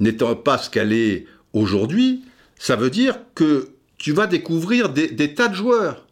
n'étant 0.00 0.34
pas 0.34 0.58
ce 0.58 0.70
qu'elle 0.70 0.92
est 0.92 1.26
aujourd'hui, 1.52 2.24
ça 2.58 2.76
veut 2.76 2.90
dire 2.90 3.18
que 3.34 3.68
tu 3.98 4.12
vas 4.12 4.26
découvrir 4.26 4.88
des, 4.88 5.34
tas 5.34 5.48
de 5.48 5.54
joueurs. 5.54 6.06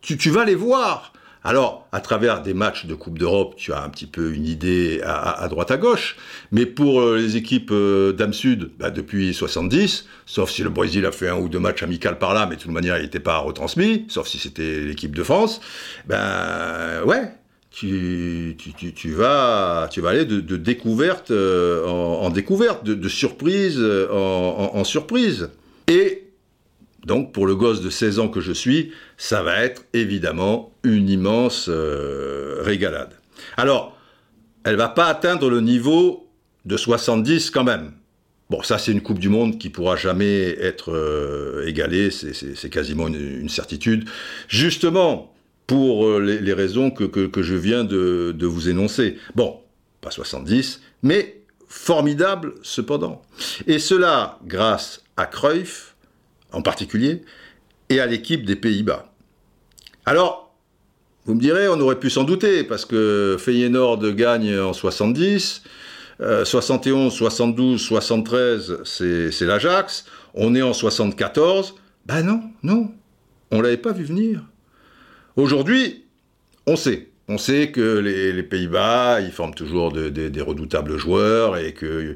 Tu, 0.00 0.30
vas 0.30 0.44
les 0.44 0.54
voir. 0.54 1.12
Alors, 1.44 1.86
à 1.92 2.00
travers 2.00 2.42
des 2.42 2.54
matchs 2.54 2.86
de 2.86 2.94
Coupe 2.94 3.18
d'Europe, 3.18 3.54
tu 3.56 3.72
as 3.72 3.82
un 3.82 3.88
petit 3.88 4.06
peu 4.06 4.32
une 4.32 4.46
idée 4.46 5.02
à, 5.04 5.46
droite 5.48 5.70
à 5.70 5.76
gauche, 5.76 6.16
mais 6.52 6.64
pour 6.66 7.00
euh, 7.00 7.18
les 7.18 7.36
équipes 7.36 7.70
euh, 7.72 8.12
d'âme 8.12 8.32
sud, 8.32 8.70
bah, 8.78 8.90
depuis 8.90 9.34
70, 9.34 10.06
sauf 10.24 10.50
si 10.50 10.62
le 10.62 10.70
Brésil 10.70 11.04
a 11.04 11.12
fait 11.12 11.28
un 11.28 11.36
ou 11.36 11.48
deux 11.48 11.58
matchs 11.58 11.82
amicaux 11.82 12.14
par 12.18 12.32
là, 12.32 12.46
mais 12.46 12.56
de 12.56 12.60
toute 12.60 12.70
manière, 12.70 12.96
il 12.98 13.02
n'était 13.02 13.20
pas 13.20 13.38
retransmis, 13.38 14.06
sauf 14.08 14.28
si 14.28 14.38
c'était 14.38 14.80
l'équipe 14.80 15.14
de 15.14 15.22
France, 15.22 15.60
ben 16.06 17.02
ouais, 17.04 17.32
tu, 17.70 18.56
tu, 18.94 19.10
vas, 19.12 19.88
tu 19.90 20.00
vas 20.00 20.10
aller 20.10 20.24
de, 20.24 20.56
découverte 20.56 21.30
euh, 21.30 21.86
en, 21.86 22.30
découverte, 22.30 22.84
de, 22.84 23.08
surprise 23.08 23.80
en, 24.10 24.70
en 24.74 24.84
surprise. 24.84 25.50
Et 25.88 26.30
donc 27.06 27.32
pour 27.32 27.46
le 27.46 27.56
gosse 27.56 27.80
de 27.80 27.90
16 27.90 28.18
ans 28.18 28.28
que 28.28 28.40
je 28.40 28.52
suis, 28.52 28.92
ça 29.16 29.42
va 29.42 29.62
être 29.62 29.84
évidemment 29.92 30.72
une 30.82 31.08
immense 31.08 31.66
euh, 31.68 32.58
régalade. 32.60 33.14
Alors, 33.56 33.96
elle 34.64 34.76
va 34.76 34.88
pas 34.88 35.06
atteindre 35.06 35.48
le 35.48 35.60
niveau 35.60 36.28
de 36.66 36.76
70 36.76 37.50
quand 37.50 37.64
même. 37.64 37.92
Bon, 38.50 38.62
ça 38.62 38.78
c'est 38.78 38.92
une 38.92 39.00
Coupe 39.00 39.18
du 39.18 39.28
Monde 39.28 39.58
qui 39.58 39.70
pourra 39.70 39.96
jamais 39.96 40.56
être 40.60 40.92
euh, 40.92 41.66
égalée, 41.66 42.10
c'est 42.10 42.70
quasiment 42.70 43.06
une, 43.06 43.48
certitude. 43.48 44.08
Justement, 44.48 45.32
pour 45.70 46.04
euh, 46.04 46.18
les, 46.18 46.52
raisons 46.52 46.90
que, 46.90 47.30
je 47.42 47.54
viens 47.54 47.84
de, 47.84 48.34
de 48.36 48.46
vous 48.46 48.68
énoncer. 48.68 49.18
Bon, 49.36 49.60
pas 50.00 50.10
70, 50.10 50.80
mais 51.04 51.42
formidable 51.68 52.54
cependant. 52.62 53.22
Et 53.68 53.78
cela 53.78 54.40
grâce 54.44 55.04
à 55.16 55.26
Cruyff, 55.26 55.94
en 56.50 56.60
particulier, 56.60 57.22
et 57.88 58.00
à 58.00 58.06
l'équipe 58.06 58.44
des 58.44 58.56
Pays-Bas. 58.56 59.12
Alors, 60.06 60.52
vous 61.24 61.36
me 61.36 61.40
direz, 61.40 61.68
on 61.68 61.78
aurait 61.78 62.00
pu 62.00 62.10
s'en 62.10 62.24
douter, 62.24 62.64
parce 62.64 62.84
que 62.84 63.36
Feyenoord 63.38 64.00
gagne 64.16 64.58
en 64.58 64.72
70, 64.72 65.62
71, 66.18 67.12
72, 67.12 67.80
73, 67.80 68.78
c'est 68.82 69.46
l'Ajax, 69.46 70.04
on 70.34 70.56
est 70.56 70.62
en 70.62 70.72
74, 70.72 71.76
ben 72.06 72.24
non, 72.24 72.42
non, 72.64 72.90
on 73.52 73.60
l'avait 73.60 73.76
pas 73.76 73.92
vu 73.92 74.02
venir. 74.02 74.49
Aujourd'hui, 75.36 76.04
on 76.66 76.76
sait. 76.76 77.08
on 77.28 77.38
sait 77.38 77.70
que 77.70 77.98
les, 77.98 78.42
Pays-Bas, 78.42 79.20
ils 79.20 79.32
forment 79.32 79.54
toujours 79.54 79.92
des 79.92 80.42
redoutables 80.42 80.98
joueurs 80.98 81.56
et 81.56 81.72
que, 81.72 82.14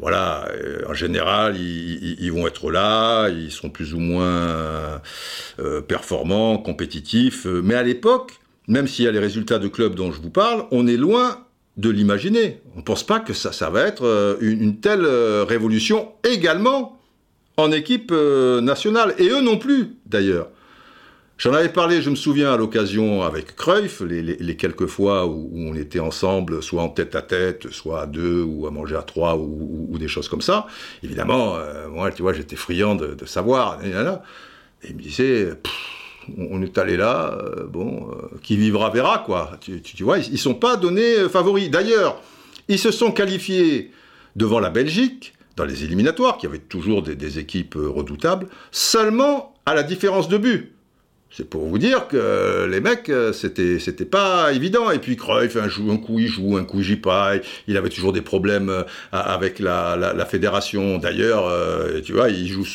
voilà, 0.00 0.48
euh, 0.54 0.80
en 0.88 0.94
général, 0.94 1.56
ils, 1.58 2.32
vont 2.32 2.46
être 2.46 2.70
là, 2.70 3.28
ils 3.28 3.52
sont 3.52 3.68
plus 3.68 3.92
ou 3.92 3.98
moins 3.98 5.02
euh, 5.58 5.80
performants, 5.86 6.56
compétitifs. 6.56 7.44
Mais 7.44 7.74
à 7.74 7.82
l'époque, 7.82 8.40
même 8.66 8.88
s'il 8.88 9.04
y 9.04 9.08
a 9.08 9.12
les 9.12 9.18
résultats 9.18 9.58
de 9.58 9.68
clubs 9.68 9.94
dont 9.94 10.10
je 10.10 10.20
vous 10.20 10.30
parle, 10.30 10.64
on 10.70 10.86
est 10.86 10.96
loin 10.96 11.44
de 11.76 11.90
l'imaginer. 11.90 12.62
On 12.74 12.78
ne 12.78 12.82
pense 12.82 13.04
pas 13.04 13.20
que 13.20 13.34
ça, 13.34 13.68
va 13.68 13.82
être 13.82 14.04
euh, 14.06 14.36
une, 14.40 14.80
telle 14.80 15.04
révolution 15.04 16.12
également 16.24 16.98
en 17.58 17.70
équipe 17.70 18.10
nationale. 18.10 19.14
Et 19.18 19.28
eux 19.28 19.42
non 19.42 19.58
plus, 19.58 19.96
d'ailleurs. 20.06 20.48
J'en 21.40 21.54
avais 21.54 21.70
parlé, 21.70 22.02
je 22.02 22.10
me 22.10 22.16
souviens, 22.16 22.52
à 22.52 22.58
l'occasion 22.58 23.22
avec 23.22 23.56
Cruyff, 23.56 24.02
les, 24.02 24.56
quelques 24.58 24.84
fois 24.84 25.24
où, 25.24 25.50
on 25.54 25.74
était 25.74 25.98
ensemble, 25.98 26.62
soit 26.62 26.82
en 26.82 26.90
tête 26.90 27.14
à 27.14 27.22
tête, 27.22 27.70
soit 27.70 28.02
à 28.02 28.06
deux, 28.06 28.42
ou 28.42 28.66
à 28.66 28.70
manger 28.70 28.96
à 28.96 29.00
trois, 29.00 29.38
ou, 29.38 29.96
des 29.98 30.06
choses 30.06 30.28
comme 30.28 30.42
ça. 30.42 30.66
Évidemment, 31.02 31.56
euh, 31.56 31.88
moi, 31.88 32.10
tu 32.10 32.20
vois, 32.20 32.34
j'étais 32.34 32.56
friand 32.56 32.94
de, 32.94 33.24
savoir. 33.24 33.82
Et, 33.82 33.88
il 34.86 34.96
me 34.96 35.00
disait, 35.00 35.54
on 36.36 36.60
est 36.60 36.76
allé 36.76 36.98
là, 36.98 37.38
euh, 37.42 37.64
bon, 37.66 38.10
euh, 38.10 38.36
qui 38.42 38.58
vivra 38.58 38.90
verra, 38.90 39.22
quoi. 39.24 39.52
Tu, 39.62 40.04
vois, 40.04 40.18
ils 40.18 40.32
ne 40.32 40.36
sont 40.36 40.52
pas 40.52 40.76
donnés 40.76 41.26
favoris. 41.30 41.70
D'ailleurs, 41.70 42.20
ils 42.68 42.78
se 42.78 42.90
sont 42.90 43.12
qualifiés 43.12 43.92
devant 44.36 44.60
la 44.60 44.68
Belgique, 44.68 45.32
dans 45.56 45.64
les 45.64 45.84
éliminatoires, 45.84 46.36
qui 46.36 46.44
avaient 46.44 46.58
toujours 46.58 47.02
des, 47.02 47.14
des 47.14 47.38
équipes 47.38 47.78
redoutables, 47.78 48.46
seulement 48.72 49.54
à 49.64 49.72
la 49.72 49.82
différence 49.82 50.28
de 50.28 50.36
but. 50.36 50.74
C'est 51.32 51.48
pour 51.48 51.64
vous 51.64 51.78
dire 51.78 52.08
que 52.08 52.66
les 52.68 52.80
mecs, 52.80 53.08
euh, 53.08 53.32
c'était, 53.32 53.78
c'était 53.78 54.04
pas 54.04 54.52
évident. 54.52 54.90
Et 54.90 54.98
puis 54.98 55.16
Cruyff, 55.16 55.56
un, 55.56 55.68
un 55.90 55.96
coup 55.96 56.18
il 56.18 56.26
joue, 56.26 56.56
un 56.56 56.64
coup 56.64 56.80
il 56.80 57.00
pas. 57.00 57.34
Il 57.68 57.76
avait 57.76 57.88
toujours 57.88 58.12
des 58.12 58.20
problèmes 58.20 58.68
euh, 58.68 58.82
avec 59.12 59.60
la, 59.60 60.26
fédération. 60.28 60.98
D'ailleurs, 60.98 61.46
euh, 61.46 62.00
tu 62.00 62.14
vois, 62.14 62.30
il 62.30 62.48
joue 62.48 62.66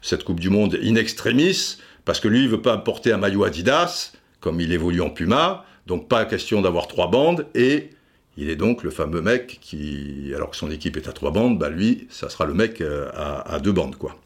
cette 0.00 0.22
Coupe 0.22 0.38
du 0.38 0.48
Monde 0.48 0.78
in 0.80 0.94
extremis, 0.94 1.78
parce 2.04 2.20
que 2.20 2.28
lui, 2.28 2.44
il 2.44 2.48
veut 2.48 2.62
pas 2.62 2.76
porter 2.78 3.12
un 3.12 3.18
maillot 3.18 3.42
Adidas, 3.42 4.12
comme 4.40 4.60
il 4.60 4.72
évolue 4.72 5.00
en 5.00 5.10
Puma. 5.10 5.64
Donc 5.88 6.08
pas 6.08 6.24
question 6.24 6.62
d'avoir 6.62 6.86
trois 6.86 7.10
bandes. 7.10 7.46
Et 7.56 7.90
il 8.36 8.48
est 8.48 8.56
donc 8.56 8.84
le 8.84 8.90
fameux 8.90 9.22
mec 9.22 9.58
qui, 9.60 10.30
alors 10.36 10.50
que 10.50 10.56
son 10.56 10.70
équipe 10.70 10.96
est 10.96 11.08
à 11.08 11.12
trois 11.12 11.32
bandes, 11.32 11.58
bah 11.58 11.68
lui, 11.68 12.06
ça 12.10 12.28
sera 12.28 12.46
le 12.46 12.54
mec 12.54 12.80
à, 12.80 13.40
à 13.40 13.58
deux 13.58 13.72
bandes, 13.72 13.96
quoi. 13.96 14.16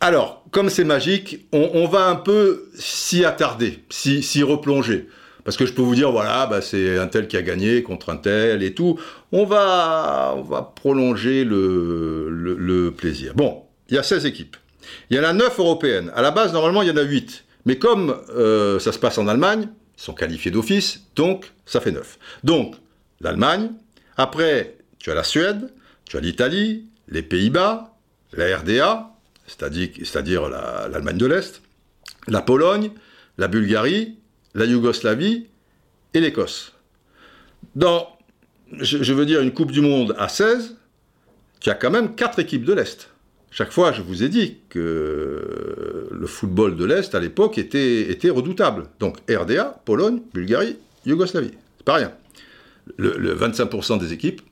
Alors, 0.00 0.44
comme 0.50 0.68
c'est 0.68 0.84
magique, 0.84 1.46
on, 1.52 1.86
va 1.86 2.06
un 2.06 2.16
peu 2.16 2.68
s'y 2.74 3.24
attarder, 3.24 3.84
s'y 3.90 4.42
replonger. 4.42 5.08
Parce 5.46 5.56
que 5.56 5.64
je 5.64 5.72
peux 5.72 5.82
vous 5.82 5.94
dire, 5.94 6.10
voilà, 6.10 6.46
bah, 6.46 6.60
c'est 6.60 6.98
un 6.98 7.06
tel 7.06 7.28
qui 7.28 7.36
a 7.36 7.42
gagné 7.42 7.84
contre 7.84 8.10
un 8.10 8.16
tel 8.16 8.64
et 8.64 8.74
tout. 8.74 8.98
On 9.30 9.44
va, 9.44 10.34
on 10.36 10.42
va 10.42 10.62
prolonger 10.62 11.44
le, 11.44 12.92
plaisir. 12.96 13.32
Bon, 13.34 13.62
il 13.88 13.94
y 13.94 13.98
a 13.98 14.02
16 14.02 14.26
équipes. 14.26 14.56
Il 15.08 15.16
y 15.16 15.20
en 15.20 15.22
a 15.22 15.32
9 15.32 15.58
européennes. 15.58 16.10
À 16.16 16.22
la 16.22 16.32
base, 16.32 16.52
normalement, 16.52 16.82
il 16.82 16.88
y 16.88 16.90
en 16.90 16.96
a 16.96 17.02
8. 17.02 17.44
Mais 17.64 17.78
comme 17.78 18.16
euh, 18.30 18.80
ça 18.80 18.90
se 18.90 18.98
passe 18.98 19.18
en 19.18 19.28
Allemagne, 19.28 19.68
ils 19.96 20.02
sont 20.02 20.14
qualifiés 20.14 20.50
d'office, 20.50 21.06
donc 21.14 21.52
ça 21.64 21.80
fait 21.80 21.92
9. 21.92 22.18
Donc, 22.42 22.74
l'Allemagne. 23.20 23.70
Après, 24.16 24.76
tu 24.98 25.10
as 25.12 25.14
la 25.14 25.24
Suède, 25.24 25.72
tu 26.06 26.16
as 26.16 26.20
l'Italie, 26.20 26.86
les 27.08 27.22
Pays-Bas, 27.22 27.94
la 28.32 28.56
RDA, 28.58 29.15
c'est-à-dire 29.46 30.48
l'Allemagne 30.48 31.18
de 31.18 31.26
l'Est, 31.26 31.62
la 32.28 32.42
Pologne, 32.42 32.90
la 33.38 33.48
Bulgarie, 33.48 34.16
la 34.54 34.64
Yougoslavie 34.64 35.46
et 36.14 36.20
l'Écosse. 36.20 36.72
Dans, 37.74 38.08
je, 38.72 39.12
veux 39.12 39.26
dire, 39.26 39.40
une 39.40 39.52
Coupe 39.52 39.72
du 39.72 39.80
Monde 39.80 40.14
à 40.18 40.28
16, 40.28 40.76
tu 41.60 41.70
as 41.70 41.74
quand 41.74 41.90
même 41.90 42.14
quatre 42.14 42.38
équipes 42.38 42.64
de 42.64 42.72
l'Est. 42.72 43.10
Chaque 43.50 43.72
fois, 43.72 43.92
je 43.92 44.02
vous 44.02 44.22
ai 44.22 44.28
dit 44.28 44.58
que 44.68 46.08
le 46.10 46.26
football 46.26 46.76
de 46.76 46.84
l'Est, 46.84 47.14
à 47.14 47.20
l'époque, 47.20 47.58
était, 47.58 48.10
était 48.10 48.30
redoutable. 48.30 48.84
Donc 49.00 49.18
RDA, 49.30 49.80
Pologne, 49.84 50.20
Bulgarie, 50.34 50.76
Yougoslavie. 51.06 51.52
C'est 51.78 51.84
pas 51.84 51.94
rien. 51.94 52.12
Le, 52.96 53.34
25% 53.34 53.98
des 53.98 54.12
équipes, 54.12 54.42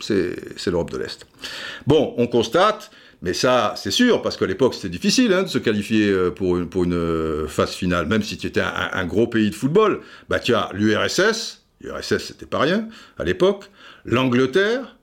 c'est 0.00 0.66
l'Europe 0.66 0.90
de 0.90 0.98
l'Est. 0.98 1.26
Bon, 1.86 2.14
on 2.16 2.26
constate 2.26 2.90
mais 3.20 3.32
ça, 3.32 3.74
c'est 3.76 3.90
sûr, 3.90 4.22
parce 4.22 4.36
qu'à 4.36 4.46
l'époque, 4.46 4.74
c'était 4.74 4.88
difficile 4.88 5.32
hein, 5.32 5.42
de 5.42 5.48
se 5.48 5.58
qualifier 5.58 6.08
euh, 6.08 6.30
pour 6.30 6.56
une, 6.56 6.92
euh, 6.94 7.48
phase 7.48 7.72
finale, 7.72 8.06
même 8.06 8.22
si 8.22 8.38
tu 8.38 8.46
étais 8.46 8.60
un, 8.60 9.04
gros 9.06 9.26
pays 9.26 9.50
de 9.50 9.54
football. 9.54 10.00
Bah, 10.28 10.38
tu 10.38 10.54
as 10.54 10.70
l'URSS, 10.72 11.64
l'URSS, 11.80 12.18
c'était 12.18 12.46
pas 12.46 12.60
rien 12.60 12.88
à 13.18 13.24
l'époque, 13.24 13.70
l'Angleterre, 14.04 14.96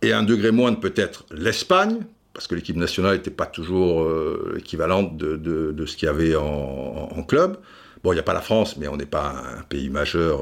et 0.00 0.14
un 0.14 0.22
degré 0.22 0.50
moindre 0.50 0.80
peut-être 0.80 1.26
l'Espagne, 1.30 1.98
parce 2.32 2.46
que 2.46 2.54
l'équipe 2.54 2.76
nationale 2.76 3.16
n'était 3.16 3.30
pas 3.30 3.46
toujours 3.46 4.02
euh, 4.02 4.56
équivalente 4.58 5.18
de, 5.18 5.84
ce 5.84 5.96
qu'il 5.96 6.06
y 6.06 6.08
avait 6.08 6.36
en, 6.36 7.22
club. 7.28 7.58
Bon, 8.02 8.12
il 8.12 8.14
n'y 8.14 8.20
a 8.20 8.24
pas 8.24 8.32
la 8.32 8.40
France, 8.40 8.78
mais 8.78 8.88
on 8.88 8.96
n'est 8.96 9.04
pas 9.04 9.34
un 9.58 9.62
pays 9.64 9.90
majeur 9.90 10.40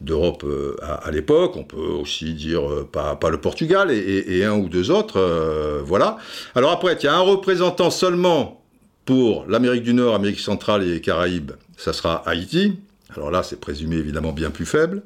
d'Europe 0.00 0.44
euh, 0.44 0.76
à, 0.82 1.10
l'époque. 1.10 1.56
On 1.56 1.64
peut 1.64 1.76
aussi 1.76 2.34
dire 2.34 2.68
euh, 2.68 2.88
pas, 2.90 3.16
pas, 3.16 3.30
le 3.30 3.38
Portugal 3.40 3.90
et, 3.90 4.44
un 4.44 4.54
ou 4.54 4.68
deux 4.68 4.90
autres. 4.90 5.18
Euh, 5.18 5.80
voilà. 5.84 6.18
Alors 6.54 6.70
après, 6.70 6.96
il 6.98 7.04
y 7.04 7.08
a 7.08 7.14
un 7.14 7.20
représentant 7.20 7.90
seulement 7.90 8.62
pour 9.04 9.44
l'Amérique 9.48 9.82
du 9.82 9.94
Nord, 9.94 10.14
Amérique 10.14 10.40
centrale 10.40 10.88
et 10.88 11.00
Caraïbes. 11.00 11.52
Ça 11.76 11.92
sera 11.92 12.28
Haïti. 12.28 12.78
Alors 13.16 13.30
là, 13.30 13.42
c'est 13.42 13.60
présumé 13.60 13.96
évidemment 13.96 14.32
bien 14.32 14.50
plus 14.50 14.66
faible. 14.66 15.02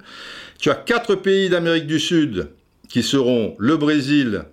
Tu 0.58 0.70
as 0.70 0.74
quatre 0.74 1.14
pays 1.14 1.48
d'Amérique 1.48 1.86
du 1.86 1.98
Sud 1.98 2.48
qui 2.88 3.02
seront 3.02 3.56
le 3.58 3.76
Brésil, 3.76 4.44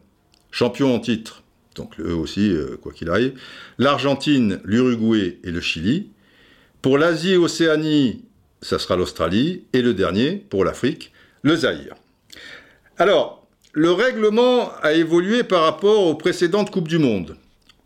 champion 0.52 0.96
en 0.96 1.00
titre, 1.00 1.44
donc 1.76 2.00
eux 2.00 2.14
aussi, 2.14 2.56
quoi 2.82 2.92
qu'il 2.92 3.10
arrive, 3.10 3.34
l'Argentine, 3.78 4.60
l'Uruguay 4.64 5.40
et 5.44 5.52
le 5.52 5.62
Chili. 5.62 6.10
Pour 6.82 6.98
l'Asie 6.98 7.34
et 7.34 7.38
Océanie, 7.38 8.24
ça 8.62 8.80
sera 8.80 8.96
l'Australie, 8.96 9.66
et 9.74 9.82
le 9.82 9.94
dernier, 9.94 10.36
pour 10.36 10.64
l'Afrique, 10.64 11.12
le 11.42 11.56
Zaïre. 11.56 11.96
Alors, 12.98 13.48
le 13.74 13.92
règlement 13.92 14.72
a 14.82 14.94
évolué 14.94 15.44
par 15.44 15.64
rapport 15.64 16.06
aux 16.06 16.16
précédentes 16.16 16.72
Coupes 16.72 16.88
du 16.88 17.00
Monde. 17.00 17.38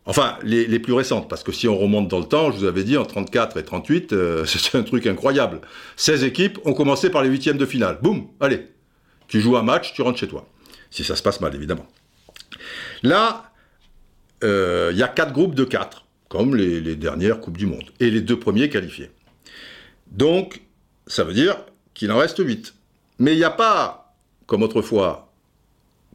Enfin, 0.04 0.36
les, 0.44 0.78
plus 0.78 0.92
récentes, 0.92 1.28
parce 1.28 1.42
que 1.42 1.50
si 1.50 1.66
on 1.66 1.76
remonte 1.76 2.06
dans 2.06 2.20
le 2.20 2.26
temps, 2.26 2.52
je 2.52 2.58
vous 2.58 2.64
avais 2.64 2.84
dit, 2.84 2.96
en 2.96 3.04
34 3.04 3.56
et 3.56 3.64
38, 3.64 4.12
euh, 4.12 4.44
c'était 4.46 4.78
un 4.78 4.82
truc 4.82 5.06
incroyable. 5.06 5.60
16 5.96 6.24
équipes 6.24 6.58
ont 6.64 6.74
commencé 6.74 7.10
par 7.10 7.22
les 7.22 7.28
huitièmes 7.28 7.58
de 7.58 7.66
finale. 7.66 7.98
Boum, 8.02 8.28
allez, 8.40 8.68
tu 9.26 9.40
joues 9.40 9.56
un 9.56 9.62
match, 9.62 9.94
tu 9.94 10.02
rentres 10.02 10.18
chez 10.18 10.28
toi. 10.28 10.46
Si 10.90 11.02
ça 11.02 11.16
se 11.16 11.22
passe 11.22 11.40
mal, 11.40 11.54
évidemment. 11.54 11.86
Là, 13.02 13.50
euh, 14.44 14.90
il 14.92 14.98
y 14.98 15.02
a 15.02 15.08
quatre 15.08 15.32
groupes 15.32 15.56
de 15.56 15.64
quatre, 15.64 16.06
comme 16.28 16.54
les 16.54 16.94
dernières 16.94 17.40
Coupes 17.40 17.58
du 17.58 17.66
Monde, 17.66 17.90
et 17.98 18.10
les 18.10 18.20
deux 18.20 18.38
premiers 18.38 18.68
qualifiés. 18.68 19.10
Donc, 20.12 20.62
ça 21.06 21.24
veut 21.24 21.34
dire 21.34 21.56
qu'il 21.94 22.10
en 22.12 22.18
reste 22.18 22.38
8. 22.38 22.74
Mais 23.18 23.32
il 23.32 23.38
n'y 23.38 23.44
a 23.44 23.50
pas, 23.50 24.14
comme 24.46 24.62
autrefois, 24.62 25.32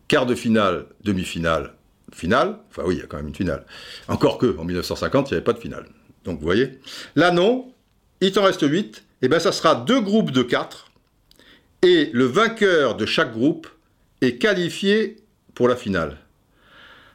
quart 0.08 0.26
de 0.26 0.36
finale, 0.36 0.86
demi-finale, 1.04 1.74
finale. 2.14 2.58
Enfin 2.70 2.84
oui, 2.86 2.96
il 2.96 3.00
y 3.00 3.04
a 3.04 3.08
quand 3.08 3.18
même 3.18 3.28
une 3.28 3.36
finale. 3.36 3.66
Encore 4.08 4.38
que, 4.38 4.58
en 4.58 4.64
1950, 4.64 5.30
il 5.30 5.34
n'y 5.34 5.38
avait 5.38 5.44
pas 5.44 5.54
de 5.54 5.60
finale. 5.60 5.86
Donc 6.26 6.40
vous 6.40 6.46
voyez. 6.46 6.80
Là 7.16 7.32
non, 7.32 7.74
il 8.20 8.32
t'en 8.32 8.44
reste 8.44 8.68
8. 8.68 9.04
Et 9.24 9.26
eh 9.26 9.30
bien 9.30 9.40
ça 9.40 9.52
sera 9.52 9.76
deux 9.76 10.02
groupes 10.02 10.32
de 10.32 10.44
4. 10.44 10.92
Et 11.84 12.10
le 12.14 12.26
vainqueur 12.26 12.96
de 12.96 13.06
chaque 13.06 13.34
groupe 13.34 13.68
est 14.22 14.38
qualifié 14.38 15.18
pour 15.56 15.68
la 15.68 15.76
finale. 15.76 16.18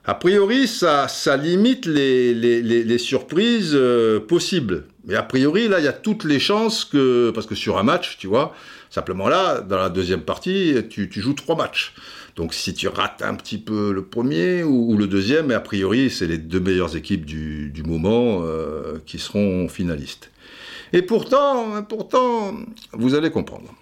A 0.04 0.14
priori, 0.14 0.68
ça, 0.68 1.08
limite 1.36 1.86
les, 1.86 2.98
surprises 2.98 3.72
euh, 3.74 4.20
possibles. 4.20 4.84
Mais 5.06 5.14
a 5.14 5.22
priori, 5.22 5.68
là, 5.68 5.78
il 5.78 5.84
y 5.84 5.88
a 5.88 5.92
toutes 5.92 6.24
les 6.24 6.38
chances 6.38 6.84
que... 6.84 7.30
Parce 7.30 7.46
que 7.46 7.54
sur 7.54 7.78
un 7.78 7.82
match, 7.82 8.18
tu 8.18 8.26
vois, 8.26 8.54
simplement 8.90 9.28
là, 9.28 9.60
dans 9.60 9.78
la 9.78 9.88
deuxième 9.88 10.22
partie, 10.22 10.76
tu, 10.90 11.08
joues 11.12 11.34
trois 11.34 11.56
matchs. 11.56 11.94
Donc 12.34 12.52
si 12.52 12.74
tu 12.74 12.88
rates 12.88 13.22
un 13.22 13.34
petit 13.34 13.58
peu 13.58 13.92
le 13.92 14.04
premier 14.04 14.62
ou, 14.62 14.96
le 14.96 15.06
deuxième, 15.06 15.50
a 15.52 15.60
priori, 15.60 16.10
c'est 16.10 16.26
les 16.26 16.38
deux 16.38 16.60
meilleures 16.60 16.96
équipes 16.96 17.24
du, 17.24 17.82
moment 17.86 18.42
euh, 18.42 18.98
qui 19.06 19.18
seront 19.18 19.68
finalistes. 19.68 20.30
Et 20.92 21.02
pourtant, 21.02 21.82
pourtant, 21.84 22.54
vous 22.92 23.14
allez 23.14 23.30
comprendre. 23.30 23.74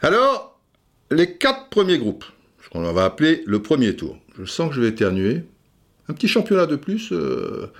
Alors, 0.00 0.58
les 1.10 1.34
quatre 1.34 1.68
premiers 1.68 1.98
groupes, 1.98 2.24
ce 2.64 2.70
qu'on 2.70 2.92
va 2.92 3.04
appeler 3.04 3.42
le 3.46 3.60
premier 3.60 3.96
tour 3.96 4.18
je 4.38 4.44
sens 4.44 4.68
que 4.68 4.74
je 4.74 4.80
vais 4.80 4.88
éternuer. 4.88 5.44
Un 6.08 6.14
petit 6.14 6.28
championnat 6.28 6.66
de 6.66 6.76
plus. 6.76 7.12
Euh, 7.12 7.72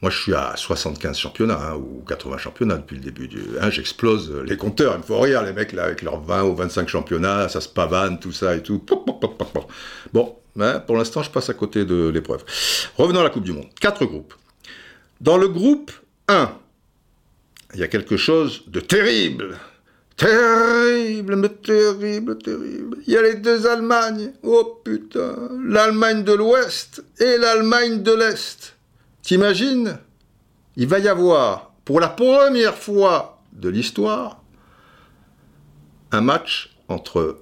moi, 0.00 0.10
je 0.12 0.18
suis 0.22 0.34
à 0.34 0.54
75 0.54 1.18
championnats, 1.18 1.72
hein, 1.72 1.74
ou 1.74 2.04
80 2.06 2.38
championnats 2.38 2.76
depuis 2.76 2.96
le 2.96 3.02
début 3.02 3.26
du. 3.26 3.42
Hein, 3.60 3.70
J'explose 3.70 4.32
les 4.44 4.56
compteurs. 4.56 4.94
Il 4.94 4.98
me 4.98 5.02
faut 5.02 5.18
rire, 5.18 5.42
les 5.42 5.52
mecs, 5.52 5.72
là, 5.72 5.84
avec 5.84 6.02
leurs 6.02 6.20
20 6.20 6.44
ou 6.44 6.54
25 6.54 6.88
championnats, 6.88 7.48
ça 7.48 7.60
se 7.60 7.68
pavane, 7.68 8.20
tout 8.20 8.32
ça 8.32 8.54
et 8.54 8.62
tout. 8.62 8.84
Bon, 10.12 10.36
hein, 10.60 10.80
pour 10.86 10.96
l'instant, 10.96 11.22
je 11.22 11.30
passe 11.30 11.50
à 11.50 11.54
côté 11.54 11.84
de 11.84 12.08
l'épreuve. 12.08 12.44
Revenons 12.96 13.20
à 13.20 13.24
la 13.24 13.30
Coupe 13.30 13.42
du 13.42 13.52
Monde. 13.52 13.68
Quatre 13.80 14.04
groupes. 14.04 14.34
Dans 15.20 15.36
le 15.36 15.48
groupe 15.48 15.90
1, 16.28 16.52
il 17.74 17.80
y 17.80 17.82
a 17.82 17.88
quelque 17.88 18.16
chose 18.16 18.62
de 18.68 18.78
terrible. 18.78 19.58
Terrible, 20.16 21.36
mais 21.36 21.48
terrible, 21.48 22.38
terrible. 22.38 22.98
Il 23.06 23.12
y 23.12 23.16
a 23.16 23.22
les 23.22 23.34
deux 23.34 23.66
Allemagnes. 23.66 24.32
Oh 24.44 24.80
putain. 24.84 25.36
L'Allemagne 25.64 26.22
de 26.22 26.32
l'Ouest 26.32 27.04
et 27.20 27.36
l'Allemagne 27.36 28.02
de 28.02 28.12
l'Est. 28.12 28.77
T'imagines 29.28 29.98
Il 30.78 30.86
va 30.86 31.00
y 31.00 31.06
avoir, 31.06 31.74
pour 31.84 32.00
la 32.00 32.08
première 32.08 32.74
fois 32.74 33.42
de 33.52 33.68
l'histoire, 33.68 34.42
un 36.12 36.22
match 36.22 36.74
entre, 36.88 37.36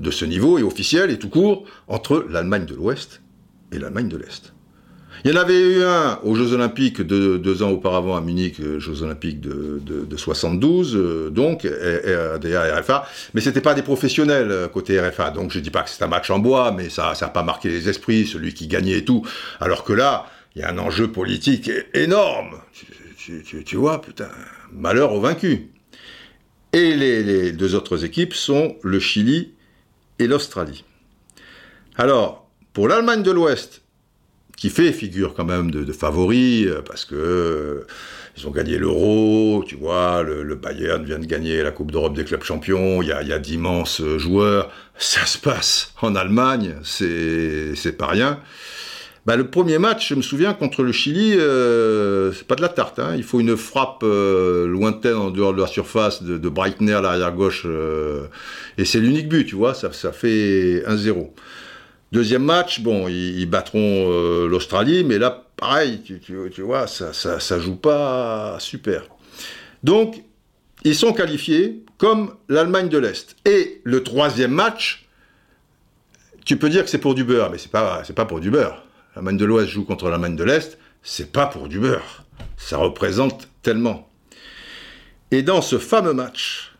de 0.00 0.10
ce 0.10 0.24
niveau 0.24 0.58
et 0.58 0.64
officiel 0.64 1.08
et 1.08 1.20
tout 1.20 1.28
court, 1.28 1.66
entre 1.86 2.26
l'Allemagne 2.28 2.64
de 2.64 2.74
l'Ouest 2.74 3.22
et 3.70 3.78
l'Allemagne 3.78 4.08
de 4.08 4.16
l'Est. 4.16 4.52
Il 5.24 5.30
y 5.30 5.38
en 5.38 5.40
avait 5.40 5.60
eu 5.60 5.84
un 5.84 6.18
aux 6.24 6.34
Jeux 6.34 6.52
Olympiques 6.52 7.00
de, 7.00 7.36
deux 7.36 7.62
ans 7.62 7.70
auparavant 7.70 8.16
à 8.16 8.20
Munich, 8.20 8.58
euh, 8.58 8.80
Jeux 8.80 9.04
Olympiques 9.04 9.40
de, 9.40 9.80
de, 9.84 10.16
72, 10.16 10.96
euh, 10.96 11.30
donc, 11.30 11.62
des 11.62 12.56
RFA, 12.56 13.06
mais 13.34 13.40
c'était 13.40 13.60
pas 13.60 13.74
des 13.74 13.82
professionnels 13.82 14.50
euh, 14.50 14.66
côté 14.66 14.98
RFA, 14.98 15.30
donc 15.30 15.52
je 15.52 15.60
dis 15.60 15.70
pas 15.70 15.82
que 15.82 15.90
c'est 15.90 16.02
un 16.02 16.08
match 16.08 16.28
en 16.30 16.40
bois, 16.40 16.72
mais 16.72 16.88
ça 16.88 17.12
n'a 17.20 17.28
pas 17.28 17.44
marqué 17.44 17.68
les 17.68 17.88
esprits, 17.88 18.26
celui 18.26 18.52
qui 18.52 18.66
gagnait 18.66 18.98
et 18.98 19.04
tout, 19.04 19.24
alors 19.60 19.84
que 19.84 19.92
là, 19.92 20.26
il 20.54 20.62
y 20.62 20.64
a 20.64 20.70
un 20.70 20.78
enjeu 20.78 21.10
politique 21.10 21.70
énorme. 21.94 22.60
Tu, 23.16 23.76
vois, 23.76 24.00
putain, 24.00 24.28
malheur 24.72 25.12
aux 25.12 25.20
vaincus. 25.20 25.60
Et 26.72 26.94
les 26.96 27.52
deux 27.52 27.74
autres 27.74 28.04
équipes 28.04 28.34
sont 28.34 28.76
le 28.82 28.98
Chili 28.98 29.54
et 30.18 30.26
l'Australie. 30.26 30.84
Alors, 31.96 32.48
pour 32.72 32.88
l'Allemagne 32.88 33.22
de 33.22 33.30
l'Ouest, 33.30 33.82
qui 34.60 34.68
fait 34.68 34.92
figure 34.92 35.34
quand 35.34 35.46
même 35.46 35.70
de, 35.70 35.90
favori, 35.92 36.66
euh, 36.66 36.82
parce 36.82 37.06
que 37.06 37.14
euh, 37.14 37.86
ils 38.36 38.46
ont 38.46 38.50
gagné 38.50 38.76
l'Euro, 38.76 39.64
tu 39.66 39.74
vois, 39.74 40.22
le, 40.22 40.54
Bayern 40.54 41.02
vient 41.02 41.18
de 41.18 41.24
gagner 41.24 41.62
la 41.62 41.70
Coupe 41.70 41.90
d'Europe 41.90 42.14
des 42.14 42.24
clubs 42.24 42.42
champions, 42.42 43.00
il 43.00 43.08
y 43.08 43.12
a, 43.12 43.38
d'immenses 43.38 44.02
joueurs, 44.18 44.70
ça 44.98 45.24
se 45.24 45.38
passe 45.38 45.94
en 46.02 46.14
Allemagne, 46.14 46.74
c'est 46.82 47.96
pas 47.96 48.06
rien. 48.06 48.40
Bah, 49.26 49.36
le 49.36 49.48
premier 49.48 49.78
match, 49.78 50.08
je 50.08 50.14
me 50.14 50.22
souviens, 50.22 50.54
contre 50.54 50.82
le 50.82 50.92
Chili, 50.92 51.34
euh, 51.34 52.32
c'est 52.32 52.46
pas 52.46 52.54
de 52.54 52.62
la 52.62 52.68
tarte. 52.68 52.98
Hein. 52.98 53.14
Il 53.16 53.22
faut 53.22 53.38
une 53.40 53.56
frappe 53.56 54.02
lointaine 54.02 55.16
en 55.16 55.30
dehors 55.30 55.52
de 55.52 55.60
la 55.60 55.66
surface 55.66 56.22
de, 56.22 56.38
de 56.38 56.48
Breitner, 56.48 56.98
l'arrière 57.02 57.32
gauche, 57.32 57.66
et 58.78 58.84
c'est 58.84 58.98
l'unique 58.98 59.28
but, 59.28 59.46
tu 59.46 59.56
vois, 59.56 59.74
ça, 59.74 59.92
ça 59.92 60.12
fait 60.12 60.82
1-0. 60.86 61.30
Deuxième 62.12 62.42
match, 62.42 62.80
bon, 62.80 63.06
ils, 63.06 63.46
battront 63.46 63.78
euh, 63.78 64.48
l'Australie, 64.48 65.04
mais 65.04 65.16
là, 65.18 65.44
pareil, 65.56 66.00
tu, 66.02 66.62
vois, 66.62 66.88
ça, 66.88 67.12
ça, 67.12 67.60
joue 67.60 67.76
pas 67.76 68.56
super. 68.58 69.04
Donc, 69.84 70.20
ils 70.82 70.96
sont 70.96 71.12
qualifiés 71.12 71.84
comme 71.98 72.34
l'Allemagne 72.48 72.88
de 72.88 72.98
l'Est. 72.98 73.36
Et 73.44 73.80
le 73.84 74.02
troisième 74.02 74.50
match, 74.50 75.06
tu 76.44 76.56
peux 76.56 76.68
dire 76.68 76.82
que 76.82 76.90
c'est 76.90 76.98
pour 76.98 77.14
du 77.14 77.22
beurre, 77.22 77.50
mais 77.52 77.58
c'est 77.58 77.70
pas, 77.70 78.02
pas 78.16 78.24
pour 78.24 78.40
du 78.40 78.50
beurre. 78.50 78.84
L'Allemagne 79.20 79.36
de 79.36 79.44
l'Ouest 79.44 79.68
joue 79.68 79.84
contre 79.84 80.08
l'Allemagne 80.08 80.34
de 80.34 80.44
l'Est, 80.44 80.78
c'est 81.02 81.30
pas 81.30 81.44
pour 81.44 81.68
du 81.68 81.78
beurre. 81.78 82.24
Ça 82.56 82.78
représente 82.78 83.48
tellement. 83.60 84.08
Et 85.30 85.42
dans 85.42 85.60
ce 85.60 85.76
fameux 85.78 86.14
match, 86.14 86.74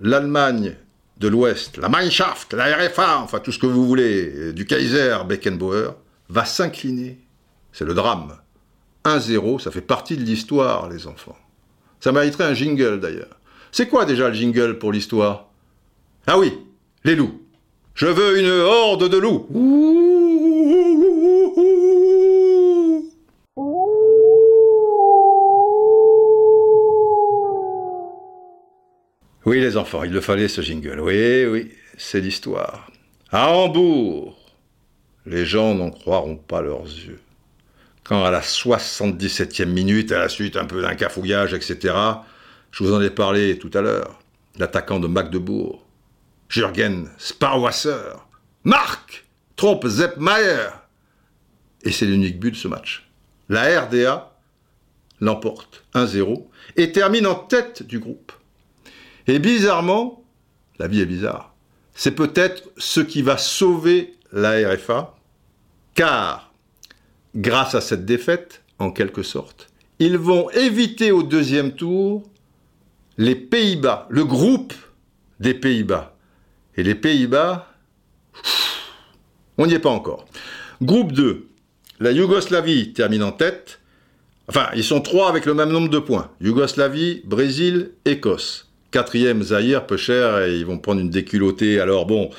l'Allemagne 0.00 0.76
de 1.16 1.26
l'Ouest, 1.26 1.78
la 1.78 1.88
Mannschaft, 1.88 2.54
la 2.54 2.76
RFA, 2.76 3.18
enfin 3.18 3.40
tout 3.40 3.50
ce 3.50 3.58
que 3.58 3.66
vous 3.66 3.88
voulez, 3.88 4.52
du 4.52 4.66
Kaiser 4.66 5.16
Beckenbauer, 5.28 5.96
va 6.28 6.44
s'incliner. 6.44 7.18
C'est 7.72 7.84
le 7.84 7.94
drame. 7.94 8.36
1-0, 9.04 9.58
ça 9.58 9.72
fait 9.72 9.80
partie 9.80 10.16
de 10.16 10.22
l'histoire, 10.22 10.88
les 10.88 11.08
enfants. 11.08 11.38
Ça 11.98 12.12
mériterait 12.12 12.44
un 12.44 12.54
jingle 12.54 13.00
d'ailleurs. 13.00 13.36
C'est 13.72 13.88
quoi 13.88 14.04
déjà 14.04 14.28
le 14.28 14.34
jingle 14.34 14.78
pour 14.78 14.92
l'histoire? 14.92 15.48
Ah 16.28 16.38
oui, 16.38 16.56
les 17.02 17.16
loups. 17.16 17.42
Je 17.96 18.06
veux 18.06 18.38
une 18.38 18.48
horde 18.48 19.08
de 19.08 19.16
loups. 19.18 19.48
Oui, 29.50 29.60
les 29.60 29.76
enfants, 29.76 30.04
il 30.04 30.12
le 30.12 30.20
fallait 30.20 30.46
ce 30.46 30.60
jingle. 30.60 31.00
Oui, 31.00 31.44
oui, 31.44 31.72
c'est 31.98 32.20
l'histoire. 32.20 32.88
À 33.32 33.50
Hambourg, 33.50 34.38
les 35.26 35.44
gens 35.44 35.74
n'en 35.74 35.90
croiront 35.90 36.36
pas 36.36 36.62
leurs 36.62 36.84
yeux. 36.84 37.18
Quand 38.04 38.22
à 38.22 38.30
la 38.30 38.42
77e 38.42 39.64
minute, 39.64 40.12
à 40.12 40.20
la 40.20 40.28
suite 40.28 40.56
un 40.56 40.66
peu 40.66 40.80
d'un 40.80 40.94
cafouillage, 40.94 41.52
etc., 41.52 41.92
je 42.70 42.84
vous 42.84 42.94
en 42.94 43.00
ai 43.00 43.10
parlé 43.10 43.58
tout 43.58 43.72
à 43.74 43.80
l'heure, 43.80 44.20
l'attaquant 44.56 45.00
de 45.00 45.08
Magdebourg, 45.08 45.84
Jürgen 46.48 47.10
Sparwasser, 47.18 48.20
Marc 48.62 49.26
trompe 49.56 49.88
Zeppmeier. 49.88 50.68
Et 51.82 51.90
c'est 51.90 52.06
l'unique 52.06 52.38
but 52.38 52.52
de 52.52 52.56
ce 52.56 52.68
match. 52.68 53.04
La 53.48 53.80
RDA 53.80 54.30
l'emporte 55.20 55.82
1-0 55.94 56.46
et 56.76 56.92
termine 56.92 57.26
en 57.26 57.34
tête 57.34 57.82
du 57.82 57.98
groupe. 57.98 58.30
Et 59.26 59.38
bizarrement, 59.38 60.24
la 60.78 60.88
vie 60.88 61.00
est 61.00 61.06
bizarre, 61.06 61.54
c'est 61.94 62.12
peut-être 62.14 62.70
ce 62.78 63.00
qui 63.00 63.22
va 63.22 63.36
sauver 63.36 64.14
la 64.32 64.52
RFA, 64.68 65.14
car 65.94 66.52
grâce 67.34 67.74
à 67.74 67.80
cette 67.80 68.04
défaite, 68.04 68.62
en 68.78 68.90
quelque 68.90 69.22
sorte, 69.22 69.68
ils 69.98 70.16
vont 70.16 70.48
éviter 70.50 71.12
au 71.12 71.22
deuxième 71.22 71.72
tour 71.72 72.22
les 73.18 73.34
Pays-Bas, 73.34 74.06
le 74.08 74.24
groupe 74.24 74.72
des 75.40 75.52
Pays-Bas. 75.52 76.16
Et 76.76 76.82
les 76.82 76.94
Pays-Bas, 76.94 77.68
on 79.58 79.66
n'y 79.66 79.74
est 79.74 79.78
pas 79.78 79.90
encore. 79.90 80.24
Groupe 80.80 81.12
2, 81.12 81.48
la 81.98 82.12
Yougoslavie 82.12 82.94
termine 82.94 83.22
en 83.22 83.32
tête. 83.32 83.80
Enfin, 84.48 84.68
ils 84.74 84.84
sont 84.84 85.02
trois 85.02 85.28
avec 85.28 85.44
le 85.44 85.52
même 85.52 85.68
nombre 85.68 85.90
de 85.90 85.98
points. 85.98 86.30
Yougoslavie, 86.40 87.20
Brésil, 87.26 87.92
Écosse. 88.06 88.69
Quatrième, 88.90 89.42
Zahir, 89.42 89.86
peu 89.86 89.96
cher, 89.96 90.42
et 90.42 90.56
ils 90.56 90.66
vont 90.66 90.78
prendre 90.78 91.00
une 91.00 91.10
déculottée. 91.10 91.80
Alors 91.80 92.06
bon, 92.06 92.30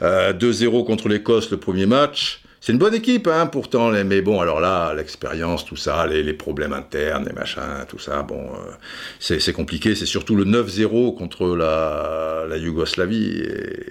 2-0 0.00 0.02
euh, 0.02 0.84
contre 0.84 1.08
l'Écosse 1.08 1.50
le 1.50 1.56
premier 1.56 1.86
match. 1.86 2.42
C'est 2.60 2.72
une 2.72 2.78
bonne 2.78 2.94
équipe, 2.94 3.28
hein, 3.28 3.46
pourtant, 3.46 3.92
mais 4.04 4.20
bon, 4.20 4.40
alors 4.40 4.60
là, 4.60 4.92
l'expérience, 4.92 5.64
tout 5.64 5.76
ça, 5.76 6.06
les, 6.08 6.32
problèmes 6.32 6.72
internes, 6.72 7.24
les 7.24 7.32
machins, 7.32 7.86
tout 7.88 8.00
ça, 8.00 8.22
bon, 8.22 8.50
euh, 8.50 8.72
c'est 9.20 9.52
compliqué. 9.52 9.94
C'est 9.94 10.06
surtout 10.06 10.34
le 10.34 10.44
9-0 10.44 11.16
contre 11.16 11.56
la, 11.56 12.44
la 12.48 12.56
Yougoslavie, 12.56 13.42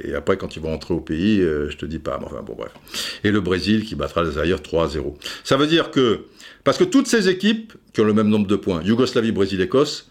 et, 0.03 0.13
après, 0.13 0.35
quand 0.35 0.57
ils 0.57 0.61
vont 0.61 0.73
entrer 0.73 0.93
au 0.93 0.99
pays, 0.99 1.39
euh, 1.39 1.69
je 1.69 1.77
te 1.77 1.85
dis 1.85 1.99
pas, 1.99 2.19
enfin 2.21 2.43
bon, 2.45 2.55
bref. 2.55 2.71
Et 3.23 3.31
le 3.31 3.39
Brésil 3.39 3.85
qui 3.85 3.95
battra 3.95 4.23
les 4.23 4.31
Zaïre 4.31 4.57
3-0. 4.57 5.15
Ça 5.45 5.55
veut 5.55 5.67
dire 5.67 5.89
que, 5.89 6.25
parce 6.65 6.77
que 6.77 6.83
toutes 6.83 7.07
ces 7.07 7.29
équipes 7.29 7.73
qui 7.93 8.01
ont 8.01 8.05
le 8.05 8.13
même 8.13 8.29
nombre 8.29 8.47
de 8.47 8.57
points, 8.57 8.83
Yougoslavie, 8.83 9.31
Brésil, 9.31 9.61
Écosse, 9.61 10.09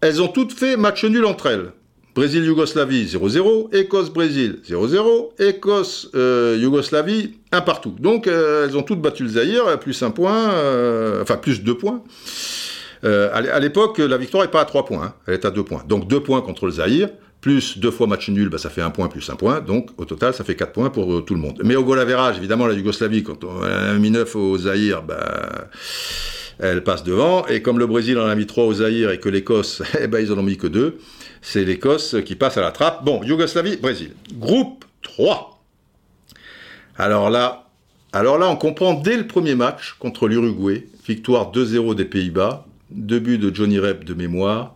elles 0.00 0.22
ont 0.22 0.28
toutes 0.28 0.52
fait 0.52 0.76
match 0.76 1.04
nul 1.04 1.24
entre 1.24 1.46
elles. 1.46 1.72
Brésil-Yougoslavie 2.14 3.06
0-0, 3.06 3.74
Écosse-Brésil 3.74 4.60
0-0, 4.68 5.40
Écosse-Yougoslavie 5.40 7.34
1 7.52 7.60
partout. 7.60 7.94
Donc 8.00 8.26
euh, 8.26 8.66
elles 8.66 8.76
ont 8.76 8.82
toutes 8.82 9.00
battu 9.00 9.22
le 9.22 9.28
Zaïre, 9.28 9.78
plus 9.78 10.02
un 10.02 10.10
point, 10.10 10.50
euh, 10.50 11.22
enfin 11.22 11.36
plus 11.36 11.62
deux 11.62 11.78
points. 11.78 12.02
Euh, 13.04 13.30
à 13.32 13.60
l'époque, 13.60 13.98
la 13.98 14.16
victoire 14.16 14.42
n'est 14.42 14.50
pas 14.50 14.62
à 14.62 14.64
3 14.64 14.84
points, 14.84 15.04
hein. 15.04 15.14
elle 15.28 15.34
est 15.34 15.44
à 15.44 15.52
2 15.52 15.62
points. 15.62 15.84
Donc 15.86 16.08
2 16.08 16.18
points 16.20 16.40
contre 16.40 16.66
le 16.66 16.72
Zaïre, 16.72 17.10
plus 17.40 17.78
deux 17.78 17.92
fois 17.92 18.08
match 18.08 18.28
nul, 18.30 18.48
bah, 18.48 18.58
ça 18.58 18.70
fait 18.70 18.82
un 18.82 18.90
point 18.90 19.06
plus 19.06 19.30
un 19.30 19.36
point. 19.36 19.60
Donc 19.60 19.90
au 19.96 20.04
total, 20.04 20.34
ça 20.34 20.42
fait 20.42 20.56
4 20.56 20.72
points 20.72 20.90
pour 20.90 21.24
tout 21.24 21.34
le 21.34 21.40
monde. 21.40 21.60
Mais 21.62 21.76
au 21.76 21.84
goal 21.84 22.04
évidemment, 22.36 22.66
la 22.66 22.74
Yougoslavie, 22.74 23.22
quand 23.22 23.44
on 23.44 23.62
a 23.62 23.92
mis 23.94 24.10
9 24.10 24.34
au 24.34 24.58
Zaïre, 24.58 25.04
bah, 25.04 25.68
elle 26.58 26.82
passe 26.82 27.04
devant. 27.04 27.46
Et 27.46 27.62
comme 27.62 27.78
le 27.78 27.86
Brésil 27.86 28.18
en 28.18 28.26
a 28.26 28.34
mis 28.34 28.46
3 28.46 28.64
au 28.64 28.72
Zaïre 28.74 29.10
et 29.10 29.20
que 29.20 29.28
l'Écosse, 29.28 29.82
eh 30.00 30.06
ben, 30.06 30.20
ils 30.20 30.32
en 30.32 30.38
ont 30.38 30.42
mis 30.42 30.56
que 30.56 30.66
2, 30.66 30.98
c'est 31.40 31.64
l'Écosse 31.64 32.16
qui 32.24 32.34
passe 32.34 32.56
à 32.56 32.60
la 32.60 32.72
trappe. 32.72 33.04
Bon, 33.04 33.22
Yougoslavie, 33.22 33.76
Brésil. 33.76 34.12
Groupe 34.34 34.84
3. 35.02 35.62
Alors 36.96 37.30
là, 37.30 37.68
alors 38.12 38.38
là, 38.38 38.48
on 38.48 38.56
comprend 38.56 38.94
dès 38.94 39.16
le 39.16 39.26
premier 39.26 39.54
match 39.54 39.94
contre 39.98 40.28
l'Uruguay, 40.28 40.86
victoire 41.06 41.52
2-0 41.52 41.94
des 41.94 42.04
Pays-Bas, 42.04 42.66
deux 42.90 43.20
buts 43.20 43.38
de 43.38 43.54
Johnny 43.54 43.78
Rep 43.78 44.04
de 44.04 44.14
mémoire. 44.14 44.74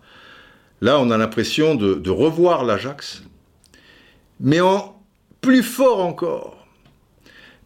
Là, 0.80 0.98
on 1.00 1.10
a 1.10 1.16
l'impression 1.16 1.74
de, 1.74 1.94
de 1.94 2.10
revoir 2.10 2.64
l'Ajax, 2.64 3.22
mais 4.40 4.60
en 4.60 5.00
plus 5.40 5.62
fort 5.62 6.00
encore. 6.00 6.66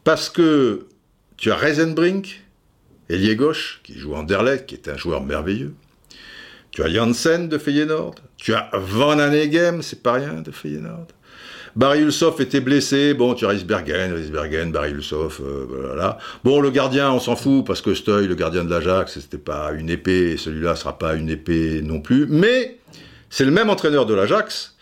Parce 0.05 0.31
que 0.31 0.87
tu 1.37 1.51
as 1.51 1.57
Reisenbrink, 1.57 2.46
Ailier 3.09 3.37
gauche, 3.37 3.81
qui 3.85 3.99
joue 3.99 4.15
en 4.15 4.21
Anderlecht, 4.21 4.67
qui 4.67 4.75
est 4.75 4.89
un 4.89 4.97
joueur 4.97 5.23
merveilleux. 5.23 5.75
Tu 6.71 6.83
as 6.83 6.93
Janssen 6.93 7.49
de 7.49 7.59
Feyenoord, 7.59 8.17
Tu 8.37 8.53
as 8.53 8.69
Van 8.75 9.19
Hanegem, 9.19 9.83
c'est 9.83 10.03
pas 10.03 10.13
rien 10.13 10.43
de 10.43 10.51
Feyenoord. 10.51 11.07
Barry 11.75 12.01
Ulsoff 12.01 12.41
était 12.41 12.61
blessé, 12.61 13.13
bon, 13.13 13.35
tu 13.35 13.45
as 13.45 13.51
Risbergen, 13.51 14.15
Risbergen, 14.15 14.73
Barry 14.73 14.93
Ulsoff, 14.93 15.41
euh, 15.41 15.67
voilà. 15.69 16.17
Bon, 16.43 16.61
le 16.61 16.71
gardien, 16.71 17.13
on 17.13 17.21
s'en 17.21 17.37
fout, 17.37 17.67
parce 17.67 17.83
que 17.83 17.95
Steuil, 17.95 18.27
le 18.27 18.35
gardien 18.35 18.65
de 18.65 18.71
l'Ajax, 18.71 19.21
c'était 19.21 19.37
pas 19.37 19.73
une 19.73 19.91
épée, 19.91 20.33
et 20.33 20.37
celui-là 20.39 20.75
sera 20.75 20.99
pas 20.99 21.15
une 21.15 21.29
épée 21.29 21.83
non 21.83 22.01
plus, 22.01 22.27
mais 22.29 22.79
c'est 23.29 23.45
le 23.45 23.51
même 23.51 23.69
entraîneur 23.69 24.07
de 24.07 24.15
l'Ajax, 24.15 24.77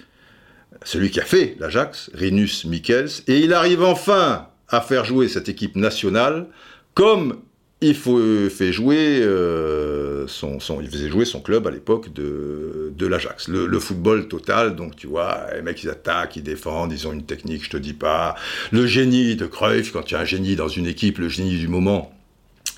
celui 0.85 1.11
qui 1.11 1.19
a 1.21 1.25
fait 1.25 1.57
l'Ajax, 1.59 2.11
Rinus 2.15 2.65
Michels, 2.65 3.11
et 3.27 3.41
il 3.41 3.53
arrive 3.53 3.83
enfin 3.83 4.49
à 4.69 4.81
faire 4.81 5.05
jouer 5.05 5.29
cette 5.29 5.49
équipe 5.49 5.75
nationale 5.75 6.47
comme 6.95 7.41
il 7.85 7.97
euh, 8.09 10.27
son, 10.27 10.59
il 10.81 10.91
faisait 10.91 11.09
jouer 11.09 11.25
son 11.25 11.41
club 11.41 11.67
à 11.67 11.71
l'époque 11.71 12.13
de, 12.13 13.07
l'Ajax. 13.07 13.49
Le, 13.49 13.79
football 13.79 14.29
total, 14.29 14.77
donc 14.77 14.97
tu 14.97 15.07
vois, 15.07 15.47
les 15.55 15.63
mecs 15.63 15.83
ils 15.83 15.91
attaquent, 15.91 16.37
ils 16.37 16.43
défendent, 16.43 16.93
ils 16.93 17.07
ont 17.07 17.13
une 17.13 17.25
technique, 17.25 17.65
je 17.65 17.71
te 17.71 17.77
dis 17.77 17.93
pas. 17.93 18.35
Le 18.71 18.87
génie 18.87 19.37
de 19.37 19.47
Cruyff, 19.47 19.93
quand 19.93 20.03
tu 20.03 20.17
as 20.17 20.21
un 20.21 20.25
génie 20.25 20.57
dans 20.57 20.69
une 20.69 20.87
équipe, 20.87 21.19
le 21.19 21.29
génie 21.29 21.59
du 21.59 21.69
moment, 21.69 22.11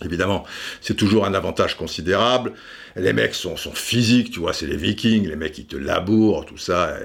Évidemment, 0.05 0.45
c'est 0.83 0.93
toujours 0.93 1.25
un 1.25 1.33
avantage 1.33 1.75
considérable. 1.75 2.53
Les 2.97 3.15
mecs 3.15 3.35
sont, 3.35 3.57
physiques, 3.57 4.31
tu 4.31 4.41
vois, 4.41 4.53
c'est 4.53 4.67
les 4.67 4.77
vikings, 4.77 5.27
les 5.27 5.37
mecs 5.37 5.57
ils 5.57 5.65
te 5.65 5.77
labourent, 5.77 6.45
tout 6.45 6.59
ça. 6.59 6.99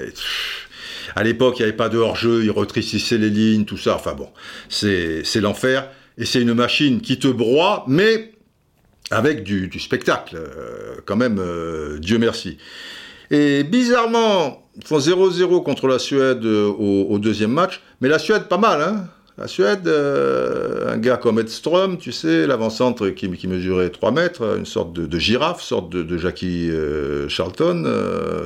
à 1.15 1.23
l'époque, 1.23 1.55
il 1.59 1.61
n'y 1.61 1.69
avait 1.69 1.77
pas 1.77 1.87
de 1.87 1.97
hors-jeu, 1.97 2.43
ils 2.43 2.51
retrissaient 2.51 3.17
les 3.17 3.29
lignes, 3.29 3.63
tout 3.63 3.77
ça. 3.77 3.95
Enfin 3.95 4.13
bon, 4.13 4.27
c'est 4.67 5.23
l'enfer 5.35 5.87
et 6.17 6.25
c'est 6.25 6.41
une 6.41 6.53
machine 6.53 7.01
qui 7.01 7.19
te 7.19 7.27
broie, 7.27 7.85
mais 7.87 8.31
avec 9.11 9.43
du, 9.43 9.69
spectacle, 9.79 10.37
euh, 10.37 10.95
quand 11.05 11.17
même, 11.17 11.37
euh, 11.39 11.99
Dieu 11.99 12.17
merci. 12.17 12.57
Et 13.29 13.63
bizarrement, 13.63 14.67
ils 14.77 14.85
font 14.85 14.99
0-0 14.99 15.63
contre 15.63 15.87
la 15.87 15.99
Suède 15.99 16.45
euh, 16.45 16.67
au, 16.67 17.19
deuxième 17.19 17.51
match, 17.51 17.81
mais 17.99 18.07
la 18.07 18.19
Suède, 18.19 18.43
pas 18.43 18.57
mal, 18.57 18.81
hein 18.81 19.07
la 19.37 19.47
Suède, 19.47 19.87
un 19.87 20.97
gars 20.97 21.17
comme 21.17 21.39
Edström, 21.39 21.97
tu 21.97 22.11
sais, 22.11 22.45
l'avant-centre 22.45 23.09
qui, 23.09 23.47
mesurait 23.47 23.89
3 23.89 24.11
mètres, 24.11 24.57
une 24.57 24.65
sorte 24.65 24.93
de, 24.93 25.19
girafe, 25.19 25.61
sorte 25.61 25.89
de, 25.89 26.17
Jackie 26.17 26.69
Charlton, 27.27 27.83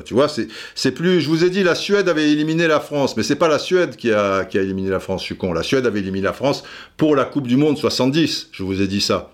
tu 0.05 0.13
vois, 0.13 0.27
c'est 0.29 0.91
plus, 0.91 1.21
je 1.21 1.27
vous 1.27 1.43
ai 1.43 1.49
dit, 1.49 1.63
la 1.63 1.75
Suède 1.75 2.07
avait 2.07 2.31
éliminé 2.31 2.67
la 2.67 2.79
France, 2.79 3.17
mais 3.17 3.23
c'est 3.23 3.35
pas 3.35 3.49
la 3.49 3.59
Suède 3.59 3.95
qui 3.95 4.11
a, 4.11 4.45
qui 4.45 4.57
a 4.57 4.61
éliminé 4.61 4.89
la 4.89 4.99
France, 4.99 5.21
je 5.21 5.25
suis 5.25 5.37
con, 5.37 5.53
la 5.53 5.63
Suède 5.63 5.85
avait 5.85 5.99
éliminé 5.99 6.23
la 6.25 6.33
France 6.33 6.63
pour 6.97 7.15
la 7.15 7.25
Coupe 7.25 7.47
du 7.47 7.57
Monde 7.57 7.77
70, 7.77 8.49
je 8.51 8.63
vous 8.63 8.81
ai 8.81 8.87
dit 8.87 9.01
ça. 9.01 9.31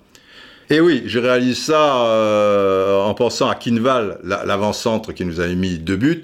Et 0.72 0.80
oui, 0.80 1.04
je 1.06 1.20
réalise 1.20 1.58
ça 1.58 2.06
euh, 2.06 2.98
en 3.02 3.14
pensant 3.14 3.50
à 3.50 3.56
Kinval, 3.56 4.20
l'avant-centre 4.24 5.12
qui 5.12 5.26
nous 5.26 5.42
avait 5.42 5.56
mis 5.56 5.78
deux 5.78 5.98
buts, 5.98 6.24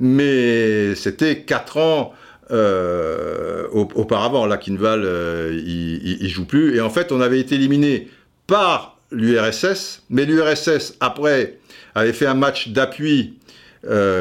mais 0.00 0.96
c'était 0.96 1.42
quatre 1.42 1.76
ans 1.76 2.12
euh, 2.50 3.66
auparavant. 3.72 4.46
Là, 4.46 4.56
Kinval, 4.56 5.02
euh, 5.04 5.60
il, 5.64 6.28
joue 6.28 6.44
plus. 6.44 6.76
Et 6.76 6.80
en 6.80 6.90
fait, 6.90 7.12
on 7.12 7.20
avait 7.20 7.40
été 7.40 7.54
éliminé 7.54 8.08
par 8.46 8.98
l'URSS, 9.10 10.02
mais 10.10 10.24
l'URSS, 10.24 10.96
après, 11.00 11.58
avait 11.94 12.12
fait 12.12 12.26
un 12.26 12.34
match 12.34 12.68
d'appui 12.68 13.34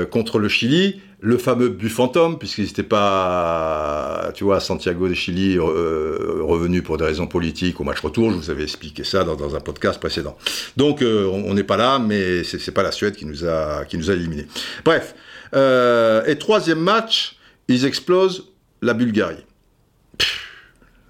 contre 0.09 0.39
le 0.39 0.49
Chili 0.49 1.01
le 1.23 1.37
fameux 1.37 1.69
but 1.69 1.89
fantôme, 1.89 2.39
puisqu'ils 2.39 2.65
n'étaient 2.65 2.81
pas, 2.81 4.31
tu 4.33 4.43
vois, 4.43 4.57
à 4.57 4.59
Santiago 4.59 5.07
de 5.07 5.13
Chili, 5.13 5.55
euh, 5.57 6.39
revenus 6.41 6.83
pour 6.83 6.97
des 6.97 7.05
raisons 7.05 7.27
politiques 7.27 7.79
au 7.79 7.83
match 7.83 7.99
retour. 7.99 8.31
Je 8.31 8.37
vous 8.37 8.49
avais 8.49 8.63
expliqué 8.63 9.03
ça 9.03 9.23
dans, 9.23 9.55
un 9.55 9.59
podcast 9.59 9.99
précédent. 9.99 10.35
Donc, 10.77 11.03
euh, 11.03 11.27
on 11.27 11.53
n'est 11.53 11.63
pas 11.63 11.77
là, 11.77 11.99
mais 11.99 12.43
c'est 12.43 12.71
pas 12.71 12.81
la 12.81 12.91
Suède 12.91 13.15
qui 13.15 13.25
nous 13.25 13.45
a, 13.45 13.85
qui 13.85 13.97
nous 13.97 14.09
a 14.09 14.13
éliminés. 14.13 14.47
Bref. 14.83 15.13
Euh, 15.53 16.25
et 16.25 16.37
troisième 16.37 16.79
match, 16.79 17.37
ils 17.71 17.85
explosent 17.85 18.51
la 18.81 18.93
Bulgarie. 18.93 19.45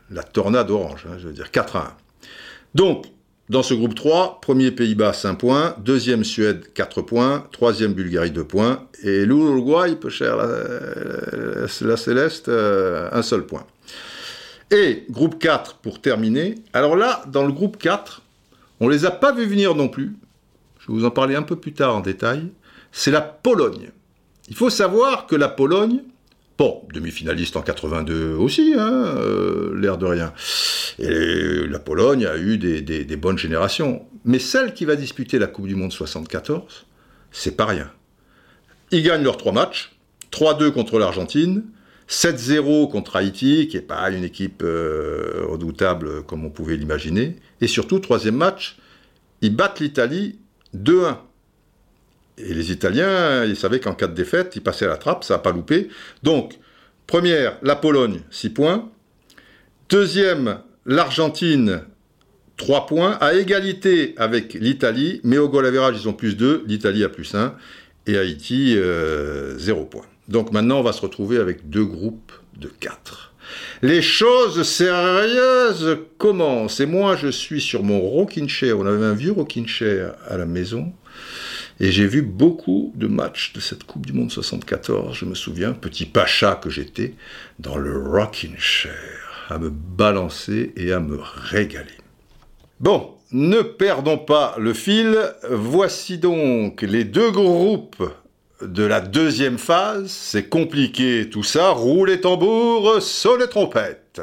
la 0.10 0.24
tornade 0.24 0.70
orange, 0.72 1.06
hein, 1.10 1.18
je 1.18 1.28
veux 1.28 1.34
dire, 1.34 1.52
4 1.52 1.76
à 1.76 1.80
1. 1.80 1.94
Donc, 2.76 3.06
dans 3.50 3.64
ce 3.64 3.74
groupe 3.74 3.96
3, 3.96 4.40
premier 4.40 4.72
Pays-Bas 4.72 5.12
5 5.12 5.36
points, 5.36 5.76
deuxième 5.80 6.24
Suède 6.24 6.72
4 6.74 7.02
points, 7.02 7.48
troisième 7.52 7.94
Bulgarie 7.94 8.32
2 8.32 8.46
points, 8.46 8.88
et 9.04 9.26
l'Uruguay, 9.26 9.96
peu 9.96 10.10
cher 10.10 10.38
la, 10.38 11.68
Céleste, 11.98 12.48
euh, 12.48 13.10
un 13.12 13.22
seul 13.22 13.46
point. 13.46 13.66
Et 14.70 15.06
groupe 15.10 15.38
4 15.38 15.80
pour 15.80 16.00
terminer. 16.00 16.56
Alors 16.72 16.96
là, 16.96 17.24
dans 17.28 17.46
le 17.46 17.52
groupe 17.52 17.78
4, 17.78 18.22
on 18.80 18.88
ne 18.88 18.94
les 18.94 19.04
a 19.04 19.12
pas 19.12 19.34
vus 19.34 19.46
venir 19.46 19.76
non 19.76 19.90
plus. 19.90 20.16
Je 20.80 20.88
vais 20.88 20.94
vous 20.94 21.06
en 21.06 21.12
parler 21.12 21.36
un 21.36 21.44
peu 21.44 21.58
plus 21.58 21.74
tard 21.74 21.96
en 21.96 22.00
détail. 22.00 22.48
C'est 22.94 23.12
la 23.12 23.22
Pologne. 23.22 23.90
Il 24.48 24.56
faut 24.56 24.70
savoir 24.70 25.28
que 25.28 25.36
la 25.36 25.50
Pologne, 25.50 26.04
Bon, 26.62 26.84
demi-finaliste 26.94 27.58
en 27.58 27.64
82 27.64 28.36
aussi, 28.36 28.76
hein, 28.78 29.16
euh, 29.18 29.76
l'air 29.80 29.98
de 29.98 30.06
rien. 30.06 30.32
Et 31.00 31.66
la 31.68 31.80
Pologne 31.80 32.28
a 32.28 32.38
eu 32.38 32.60
des, 32.60 33.16
bonnes 33.16 33.40
générations. 33.40 34.06
Mais 34.26 34.38
celle 34.38 34.76
qui 34.76 34.86
va 34.86 34.96
disputer 34.96 35.40
la 35.40 35.48
Coupe 35.48 35.66
du 35.66 35.74
Monde 35.74 35.92
74, 35.92 36.86
c'est 37.32 37.58
pas 37.58 37.66
rien. 37.66 37.90
Ils 38.92 39.02
gagnent 39.02 39.24
leurs 39.24 39.38
trois 39.38 39.54
matchs, 39.54 39.96
3-2 40.32 40.70
contre 40.70 41.00
l'Argentine, 41.00 41.64
7-0 42.08 42.92
contre 42.92 43.16
Haïti, 43.16 43.68
qui 43.68 43.78
n'est 43.78 43.82
pas 43.82 44.12
une 44.12 44.24
équipe 44.24 44.62
euh, 44.64 45.44
redoutable 45.48 46.22
comme 46.26 46.46
on 46.46 46.52
pouvait 46.52 46.78
l'imaginer. 46.78 47.38
Et 47.62 47.68
surtout, 47.68 47.98
troisième 47.98 48.36
match, 48.36 48.78
ils 49.42 49.56
battent 49.56 49.80
l'Italie 49.80 50.38
2-1. 50.78 51.16
Et 52.44 52.54
les 52.54 52.72
Italiens, 52.72 53.46
ils 53.46 53.56
savaient 53.56 53.80
qu'en 53.80 53.94
cas 53.94 54.08
de 54.08 54.14
défaite, 54.14 54.54
ils 54.56 54.62
passaient 54.62 54.86
à 54.86 54.90
la 54.90 54.98
trappe, 54.98 55.24
ça 55.24 55.36
n'a 55.36 55.40
pas 55.40 55.52
loupé. 55.52 55.90
Donc, 56.24 56.60
première, 57.08 57.58
la 57.62 57.76
Pologne, 57.76 58.22
6 58.32 58.50
points. 58.52 58.90
Deuxième, 59.90 60.60
l'Argentine, 60.86 61.82
3 62.58 62.86
points, 62.86 63.18
à 63.22 63.34
égalité 63.34 64.14
avec 64.18 64.54
l'Italie, 64.54 65.22
mais 65.24 65.38
au 65.38 65.50
goal 65.50 65.66
average, 65.66 65.98
ils 66.02 66.10
ont 66.10 66.14
plus 66.14 66.38
2, 66.38 66.64
l'Italie 66.68 67.04
a 67.04 67.10
plus 67.10 67.36
1, 67.36 67.56
et 68.08 68.18
Haïti, 68.18 68.74
0 68.74 68.80
euh, 68.82 69.84
points. 69.90 70.06
Donc 70.28 70.52
maintenant, 70.52 70.80
on 70.80 70.84
va 70.84 70.94
se 70.94 71.02
retrouver 71.02 71.38
avec 71.38 71.70
deux 71.70 71.86
groupes 71.86 72.32
de 72.58 72.68
4. 72.68 73.34
Les 73.82 74.02
choses 74.02 74.64
sérieuses 74.64 75.98
commencent. 76.18 76.80
Et 76.80 76.86
moi, 76.86 77.16
je 77.16 77.28
suis 77.28 77.60
sur 77.60 77.84
mon 77.84 78.00
rocking 78.00 78.48
chair. 78.48 78.80
On 78.80 78.86
avait 78.86 79.06
un 79.06 79.14
vieux 79.14 79.32
rocking 79.32 79.68
chair 79.68 80.14
à 80.28 80.38
la 80.38 80.46
maison. 80.46 80.94
Et 81.84 81.92
j'ai 81.92 82.06
vu 82.06 82.22
beaucoup 82.22 82.94
de 82.94 83.08
matchs 83.08 83.54
de 83.54 83.60
cette 83.60 83.86
Coupe 83.86 84.06
du 84.06 84.14
Monde 84.14 84.32
74, 84.32 85.16
je 85.16 85.26
me 85.26 85.34
souviens, 85.34 85.74
petit 85.74 86.06
pacha 86.06 86.54
que 86.54 86.70
j'étais, 86.70 87.16
dans 87.58 87.76
le 87.76 87.98
rocking 87.98 88.56
chair, 88.56 89.48
à 89.50 89.58
me 89.58 89.72
balancer 89.72 90.74
et 90.78 90.94
à 90.94 91.00
me 91.00 91.18
régaler. 91.20 91.98
Bon, 92.80 93.16
ne 93.32 93.64
perdons 93.64 94.20
pas 94.20 94.56
le 94.60 94.76
fil, 94.76 95.18
voici 95.50 96.20
donc 96.20 96.84
les 96.84 97.04
deux 97.04 97.32
groupes 97.32 98.08
de 98.62 98.84
la 98.84 99.02
deuxième 99.02 99.58
phase, 99.58 100.12
c'est 100.12 100.50
compliqué 100.50 101.32
tout 101.32 101.42
ça, 101.42 101.72
roule 101.72 102.10
les 102.10 102.22
tambours, 102.22 103.02
sonne 103.02 103.40
les 103.40 103.50
trompettes. 103.50 104.22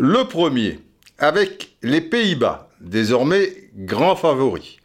Le 0.00 0.24
premier, 0.24 0.78
avec 1.18 1.70
les 1.82 2.00
Pays-Bas, 2.00 2.68
désormais 2.80 3.52
grands 3.76 4.14
favoris. 4.14 4.76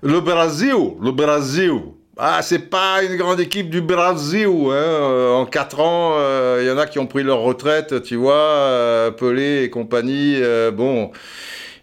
Le 0.00 0.20
Brésil, 0.20 0.94
le 1.02 1.10
Brésil. 1.10 1.72
Ah, 2.16 2.40
c'est 2.42 2.70
pas 2.70 3.02
une 3.02 3.16
grande 3.16 3.40
équipe 3.40 3.68
du 3.68 3.80
Brésil. 3.80 4.46
Hein. 4.46 4.70
Euh, 4.70 5.32
en 5.32 5.44
4 5.44 5.80
ans, 5.80 6.12
il 6.12 6.20
euh, 6.20 6.68
y 6.68 6.70
en 6.70 6.78
a 6.78 6.86
qui 6.86 7.00
ont 7.00 7.08
pris 7.08 7.24
leur 7.24 7.40
retraite, 7.40 8.04
tu 8.04 8.14
vois, 8.14 8.34
euh, 8.34 9.10
Pelé 9.10 9.64
et 9.64 9.70
compagnie. 9.70 10.40
bon, 10.72 11.10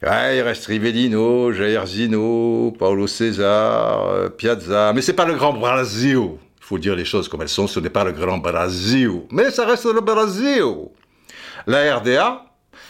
il 0.02 0.42
reste 0.42 0.68
Rivellino, 0.68 1.52
Jair 1.52 1.86
Zino, 1.88 2.74
Paulo 2.80 3.06
César, 3.06 4.30
Piazza. 4.38 4.94
Mais 4.94 5.02
c'est 5.02 5.12
pas 5.12 5.26
le 5.26 5.34
grand 5.34 5.52
Brésil. 5.52 6.16
Il 6.16 6.64
faut 6.64 6.78
dire 6.78 6.96
les 6.96 7.06
choses 7.06 7.28
comme 7.28 7.42
elles 7.42 7.50
sont, 7.50 7.68
ce 7.68 7.82
n'est 7.82 7.90
pas 7.90 8.06
le 8.06 8.14
grand 8.14 8.38
Brésil. 8.38 9.24
Mais 9.30 9.52
ça 9.52 9.66
reste 9.66 9.94
le 9.94 10.00
Brésil. 10.00 10.64
La 11.66 11.98
RDA, 11.98 12.47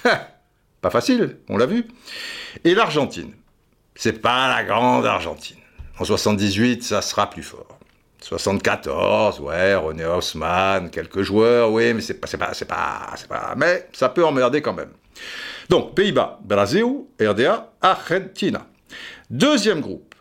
pas 0.81 0.89
facile, 0.89 1.37
on 1.49 1.57
l'a 1.57 1.65
vu. 1.65 1.85
Et 2.63 2.73
l'Argentine, 2.73 3.33
c'est 3.95 4.21
pas 4.21 4.47
la 4.49 4.63
grande 4.63 5.05
Argentine. 5.05 5.57
En 5.99 6.05
78, 6.05 6.83
ça 6.83 7.01
sera 7.01 7.29
plus 7.29 7.43
fort. 7.43 7.77
74, 8.21 9.39
ouais, 9.39 9.75
René 9.75 10.05
Haussmann, 10.05 10.89
quelques 10.89 11.21
joueurs, 11.21 11.71
oui, 11.71 11.93
mais 11.93 12.01
c'est 12.01 12.15
pas, 12.15 12.27
c'est 12.27 12.37
pas, 12.37 12.53
c'est 12.53 12.67
pas, 12.67 13.13
c'est 13.15 13.27
pas, 13.27 13.53
mais 13.55 13.87
ça 13.93 14.09
peut 14.09 14.25
emmerder 14.25 14.61
quand 14.61 14.73
même. 14.73 14.91
Donc, 15.69 15.95
Pays-Bas, 15.95 16.39
Brésil, 16.43 16.85
RDA, 17.21 17.71
Argentina. 17.81 18.65
Deuxième 19.29 19.81
groupe, 19.81 20.15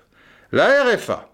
la 0.53 0.85
RFA, 0.85 1.29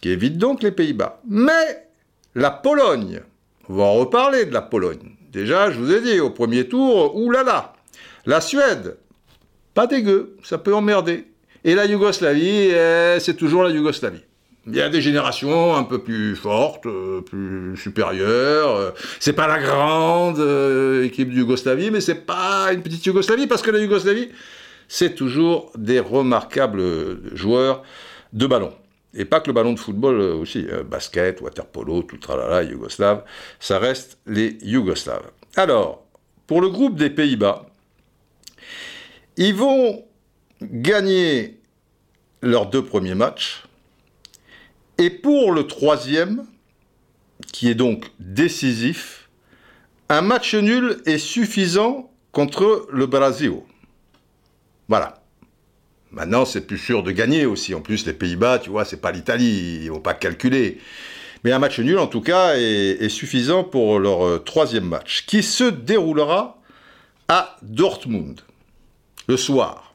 qui 0.00 0.10
évite 0.10 0.38
donc 0.38 0.62
les 0.62 0.72
Pays-Bas. 0.72 1.20
Mais 1.28 1.88
la 2.34 2.50
Pologne, 2.50 3.20
on 3.68 3.74
va 3.74 3.84
en 3.84 3.94
reparler 3.94 4.44
de 4.44 4.52
la 4.52 4.62
Pologne. 4.62 5.16
Déjà, 5.30 5.70
je 5.70 5.78
vous 5.78 5.92
ai 5.92 6.00
dit, 6.00 6.20
au 6.20 6.30
premier 6.30 6.68
tour, 6.68 7.16
oulala, 7.16 7.72
la 8.26 8.40
Suède, 8.40 8.96
Pas 9.74 9.86
dégueu, 9.86 10.36
ça 10.42 10.58
peut 10.58 10.74
emmerder. 10.74 11.26
Et 11.64 11.74
la 11.74 11.86
Yougoslavie, 11.86 12.70
eh, 12.70 13.18
c'est 13.20 13.36
toujours 13.36 13.62
la 13.62 13.70
Yougoslavie. 13.70 14.22
Il 14.68 14.74
y 14.74 14.80
a 14.82 14.88
des 14.88 15.00
générations 15.00 15.76
un 15.76 15.84
peu 15.84 16.00
plus 16.00 16.34
fortes, 16.34 16.86
euh, 16.86 17.20
plus 17.20 17.76
supérieures. 17.76 18.74
Euh, 18.74 18.90
c'est 19.20 19.32
pas 19.32 19.46
la 19.46 19.60
grande 19.60 20.40
euh, 20.40 21.04
équipe 21.04 21.30
de 21.30 21.36
Yougoslavie, 21.36 21.92
mais 21.92 22.00
c'est 22.00 22.26
pas 22.26 22.72
une 22.72 22.82
petite 22.82 23.06
Yougoslavie 23.06 23.46
parce 23.46 23.62
que 23.62 23.70
la 23.70 23.78
Yougoslavie, 23.78 24.30
c'est 24.88 25.14
toujours 25.14 25.70
des 25.76 26.00
remarquables 26.00 26.82
joueurs 27.36 27.84
de 28.32 28.46
ballon. 28.48 28.72
Et 29.14 29.24
pas 29.24 29.38
que 29.38 29.46
le 29.46 29.52
ballon 29.52 29.72
de 29.72 29.78
football 29.78 30.20
aussi, 30.20 30.66
basket, 30.90 31.40
waterpolo, 31.40 32.02
tout 32.02 32.16
le 32.16 32.20
tralala, 32.20 32.64
yougoslave, 32.64 33.22
ça 33.60 33.78
reste 33.78 34.18
les 34.26 34.58
Yougoslaves. 34.62 35.30
Alors, 35.56 36.04
pour 36.46 36.60
le 36.60 36.68
groupe 36.68 36.96
des 36.96 37.08
Pays-Bas, 37.08 37.66
ils 39.36 39.54
vont 39.54 40.04
gagner 40.62 41.58
leurs 42.42 42.66
deux 42.66 42.84
premiers 42.84 43.14
matchs 43.14 43.64
et 44.98 45.10
pour 45.10 45.52
le 45.52 45.66
troisième, 45.66 46.46
qui 47.52 47.68
est 47.68 47.74
donc 47.74 48.06
décisif, 48.18 49.28
un 50.08 50.22
match 50.22 50.54
nul 50.54 51.02
est 51.04 51.18
suffisant 51.18 52.10
contre 52.32 52.86
le 52.90 53.06
Brésil. 53.06 53.52
Voilà. 54.88 55.22
Maintenant, 56.12 56.44
c'est 56.44 56.66
plus 56.66 56.78
sûr 56.78 57.02
de 57.02 57.10
gagner 57.10 57.44
aussi. 57.44 57.74
En 57.74 57.80
plus, 57.80 58.06
les 58.06 58.12
Pays-Bas, 58.12 58.60
tu 58.60 58.70
vois, 58.70 58.84
c'est 58.84 59.00
pas 59.00 59.12
l'Italie, 59.12 59.80
ils 59.82 59.90
vont 59.90 60.00
pas 60.00 60.14
calculer. 60.14 60.78
Mais 61.44 61.52
un 61.52 61.58
match 61.58 61.78
nul, 61.78 61.98
en 61.98 62.06
tout 62.06 62.22
cas, 62.22 62.54
est, 62.56 63.08
suffisant 63.08 63.64
pour 63.64 63.98
leur 63.98 64.24
euh, 64.24 64.38
troisième 64.38 64.86
match, 64.86 65.26
qui 65.26 65.42
se 65.42 65.64
déroulera 65.64 66.62
à 67.28 67.56
Dortmund, 67.62 68.40
le 69.28 69.36
soir. 69.36 69.94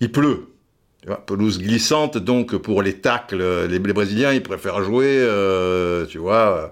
Il 0.00 0.10
pleut 0.12 0.50
pelouse 1.26 1.58
glissante, 1.58 2.18
donc 2.18 2.56
pour 2.56 2.82
les 2.82 3.00
tacles, 3.00 3.66
les, 3.66 3.78
Brésiliens, 3.78 4.32
ils 4.32 4.42
préfèrent 4.42 4.82
jouer, 4.82 5.06
euh, 5.08 6.06
tu 6.06 6.18
vois, 6.18 6.70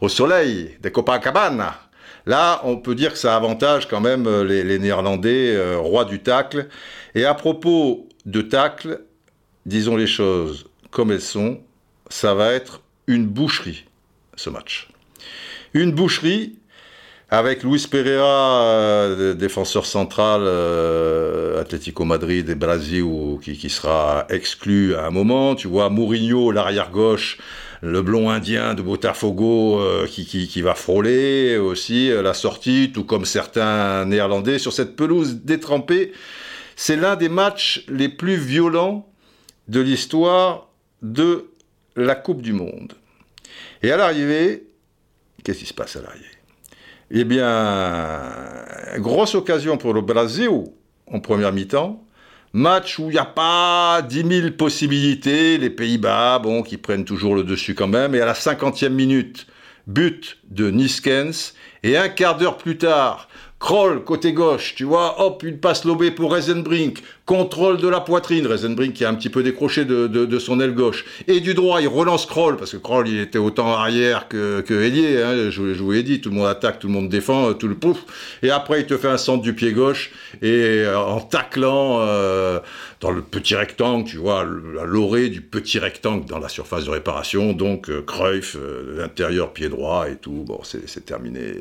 au 0.00 0.08
soleil, 0.08 0.76
des 0.80 0.92
Copacabana. 0.92 1.80
Là, 2.26 2.60
on 2.64 2.76
peut 2.76 2.94
dire 2.94 3.12
que 3.12 3.18
ça 3.18 3.36
avantage 3.36 3.88
quand 3.88 4.00
même 4.00 4.28
les, 4.42 4.78
Néerlandais, 4.78 5.54
euh, 5.54 5.78
rois 5.78 6.04
du 6.04 6.20
tacle. 6.20 6.68
Et 7.14 7.24
à 7.24 7.34
propos 7.34 8.08
de 8.24 8.40
tacle, 8.40 9.02
disons 9.66 9.96
les 9.96 10.06
choses 10.06 10.66
comme 10.90 11.10
elles 11.10 11.20
sont, 11.20 11.60
ça 12.08 12.34
va 12.34 12.52
être 12.52 12.80
une 13.06 13.26
boucherie, 13.26 13.84
ce 14.36 14.48
match. 14.48 14.88
Une 15.74 15.92
boucherie 15.92 16.58
avec 17.38 17.64
Luis 17.64 17.86
Pereira, 17.90 18.62
euh, 18.62 19.34
défenseur 19.34 19.86
central, 19.86 20.42
euh, 20.44 21.60
Atlético 21.60 22.04
Madrid 22.04 22.48
et 22.48 22.54
Brasil, 22.54 23.04
qui, 23.42 23.70
sera 23.70 24.26
exclu 24.28 24.94
à 24.94 25.06
un 25.06 25.10
moment. 25.10 25.56
Tu 25.56 25.66
vois 25.66 25.90
Mourinho, 25.90 26.52
l'arrière 26.52 26.90
gauche, 26.90 27.38
le 27.82 28.02
blond 28.02 28.30
indien 28.30 28.74
de 28.74 28.82
Botafogo, 28.82 29.80
euh, 29.80 30.06
qui, 30.06 30.62
va 30.62 30.74
frôler 30.74 31.56
aussi 31.56 32.08
la 32.08 32.34
sortie, 32.34 32.92
tout 32.94 33.04
comme 33.04 33.24
certains 33.24 34.04
Néerlandais 34.04 34.60
sur 34.60 34.72
cette 34.72 34.94
pelouse 34.94 35.40
détrempée. 35.42 36.12
C'est 36.76 36.96
l'un 36.96 37.16
des 37.16 37.28
matchs 37.28 37.84
les 37.88 38.08
plus 38.08 38.36
violents 38.36 39.08
de 39.66 39.80
l'histoire 39.80 40.68
de 41.02 41.46
la 41.96 42.14
Coupe 42.14 42.42
du 42.42 42.52
Monde. 42.52 42.92
Et 43.82 43.90
à 43.90 43.96
l'arrivée, 43.96 44.68
qu'est-ce 45.42 45.58
qui 45.58 45.66
se 45.66 45.74
passe 45.74 45.96
à 45.96 46.02
l'arrivée? 46.02 46.26
Eh 47.20 47.24
bien, 47.24 48.20
grosse 48.98 49.34
occasion 49.34 49.76
pour 49.76 49.94
le 49.94 50.00
Brésil 50.00 50.50
en 51.06 51.20
première 51.20 51.52
mi-temps. 51.52 52.04
Match 52.52 52.98
où 52.98 53.04
il 53.04 53.12
n'y 53.12 53.18
a 53.18 53.24
pas 53.24 54.02
10 54.02 54.40
000 54.40 54.50
possibilités. 54.52 55.58
Les 55.58 55.70
Pays-Bas, 55.70 56.38
bon, 56.40 56.62
qui 56.62 56.76
prennent 56.76 57.04
toujours 57.04 57.34
le 57.34 57.44
dessus 57.44 57.74
quand 57.74 57.88
même. 57.88 58.14
Et 58.14 58.20
à 58.20 58.26
la 58.26 58.32
50e 58.32 58.90
minute, 58.90 59.46
but 59.86 60.38
de 60.50 60.70
Niskens. 60.70 61.54
Et 61.82 61.96
un 61.96 62.08
quart 62.08 62.36
d'heure 62.36 62.56
plus 62.56 62.78
tard, 62.78 63.28
Kroll, 63.64 64.04
côté 64.04 64.34
gauche, 64.34 64.74
tu 64.76 64.84
vois, 64.84 65.24
hop, 65.24 65.42
une 65.42 65.56
passe 65.56 65.86
lobée 65.86 66.10
pour 66.10 66.34
Reisenbrink, 66.34 67.02
contrôle 67.24 67.78
de 67.78 67.88
la 67.88 68.00
poitrine, 68.00 68.46
Reisenbrink 68.46 68.92
qui 68.92 69.06
a 69.06 69.08
un 69.08 69.14
petit 69.14 69.30
peu 69.30 69.42
décroché 69.42 69.86
de, 69.86 70.38
son 70.38 70.60
aile 70.60 70.74
gauche, 70.74 71.06
et 71.28 71.40
du 71.40 71.54
droit, 71.54 71.80
il 71.80 71.88
relance 71.88 72.26
Kroll, 72.26 72.58
parce 72.58 72.72
que 72.72 72.76
Kroll, 72.76 73.08
il 73.08 73.18
était 73.20 73.38
autant 73.38 73.72
arrière 73.72 74.28
que, 74.28 74.60
que 74.60 74.74
hein, 74.74 75.50
je, 75.50 75.62
vous 75.82 75.92
l'ai 75.92 76.02
dit, 76.02 76.20
tout 76.20 76.28
le 76.28 76.34
monde 76.34 76.46
attaque, 76.48 76.78
tout 76.78 76.88
le 76.88 76.92
monde 76.92 77.08
défend, 77.08 77.54
tout 77.54 77.68
le 77.68 77.74
pouf, 77.74 78.04
et 78.42 78.50
après, 78.50 78.80
il 78.80 78.86
te 78.86 78.98
fait 78.98 79.08
un 79.08 79.16
centre 79.16 79.42
du 79.42 79.54
pied 79.54 79.72
gauche, 79.72 80.10
et 80.42 80.82
euh, 80.82 80.98
en 80.98 81.20
taclant 81.20 82.00
euh, 82.00 82.60
dans 83.00 83.12
le 83.12 83.22
petit 83.22 83.54
rectangle, 83.54 84.06
tu 84.06 84.18
vois, 84.18 84.44
la 84.74 84.84
lorée 84.84 85.30
du 85.30 85.40
petit 85.40 85.78
rectangle 85.78 86.26
dans 86.26 86.38
la 86.38 86.50
surface 86.50 86.84
de 86.84 86.90
réparation, 86.90 87.54
donc 87.54 87.88
euh, 87.88 88.02
Cruyff, 88.06 88.58
l'intérieur 88.98 89.54
pied 89.54 89.70
droit 89.70 90.06
et 90.10 90.16
tout, 90.16 90.44
bon, 90.46 90.60
c'est 90.64 91.06
terminé. 91.06 91.54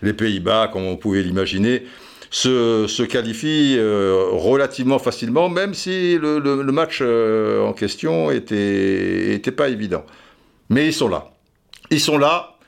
Les 0.00 0.14
Pays-Bas, 0.14 0.70
comme 0.72 0.86
on 0.86 0.96
pouvait 0.96 1.17
l'imaginer, 1.22 1.84
se, 2.30 2.86
se 2.86 3.02
qualifie 3.02 3.76
euh, 3.78 4.28
relativement 4.32 4.98
facilement, 4.98 5.48
même 5.48 5.74
si 5.74 6.18
le, 6.18 6.40
match 6.72 6.98
euh, 7.00 7.62
en 7.62 7.72
question 7.72 8.30
était, 8.30 9.40
pas 9.56 9.68
évident. 9.68 10.04
Mais 10.68 10.86
ils 10.86 10.92
sont 10.92 11.08
là. 11.08 11.32
Ils 11.90 12.00
sont 12.00 12.18
là, 12.18 12.58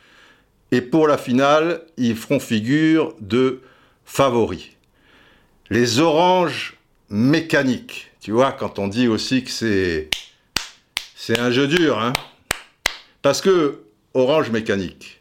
et 0.73 0.81
pour 0.81 1.07
la 1.07 1.19
finale, 1.19 1.83
ils 1.99 2.17
feront 2.17 2.41
figure 2.41 3.15
de 3.21 3.61
favoris. 4.05 4.71
Les 5.69 6.01
oranges 6.01 6.79
mécaniques. 7.11 8.11
Tu 8.21 8.33
vois, 8.33 8.53
quand 8.53 8.79
on 8.79 8.89
dit 8.89 9.09
aussi 9.09 9.45
que 9.45 9.51
c'est, 9.51 10.09
c'est 11.15 11.39
un 11.39 11.51
jeu 11.51 11.67
dur, 11.67 11.99
hein. 11.99 12.13
Parce 13.23 13.43
que 13.43 13.81
orange 14.15 14.51
mécanique, 14.51 15.20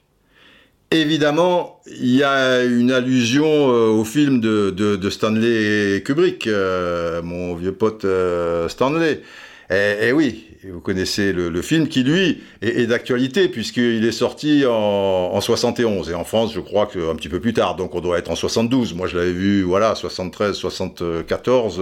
Évidemment, 0.91 1.81
il 1.85 2.15
y 2.15 2.23
a 2.23 2.63
une 2.63 2.91
allusion 2.91 3.45
euh, 3.45 3.89
au 3.89 4.03
film 4.03 4.41
de, 4.41 5.09
Stanley 5.11 6.01
Kubrick, 6.03 6.47
euh, 6.47 7.21
mon 7.21 7.53
vieux 7.53 7.73
pote 7.73 8.05
euh, 8.05 8.67
Stanley. 8.69 9.21
Et, 9.69 10.07
et, 10.07 10.11
oui, 10.13 10.47
vous 10.67 10.79
connaissez 10.79 11.31
le, 11.31 11.61
film 11.61 11.87
qui, 11.87 12.01
lui, 12.01 12.41
est, 12.63 12.87
d'actualité, 12.87 13.49
puisqu'il 13.49 14.03
est 14.03 14.11
sorti 14.11 14.65
en, 14.65 14.71
en, 14.71 15.39
71. 15.39 16.09
Et 16.09 16.15
en 16.15 16.23
France, 16.23 16.53
je 16.55 16.59
crois 16.59 16.87
qu'un 16.87 17.15
petit 17.15 17.29
peu 17.29 17.39
plus 17.39 17.53
tard, 17.53 17.75
donc 17.75 17.93
on 17.93 18.01
doit 18.01 18.17
être 18.17 18.31
en 18.31 18.35
72. 18.35 18.95
Moi, 18.95 19.05
je 19.05 19.15
l'avais 19.15 19.31
vu, 19.31 19.61
voilà, 19.61 19.93
73, 19.93 20.55
74. 20.55 21.79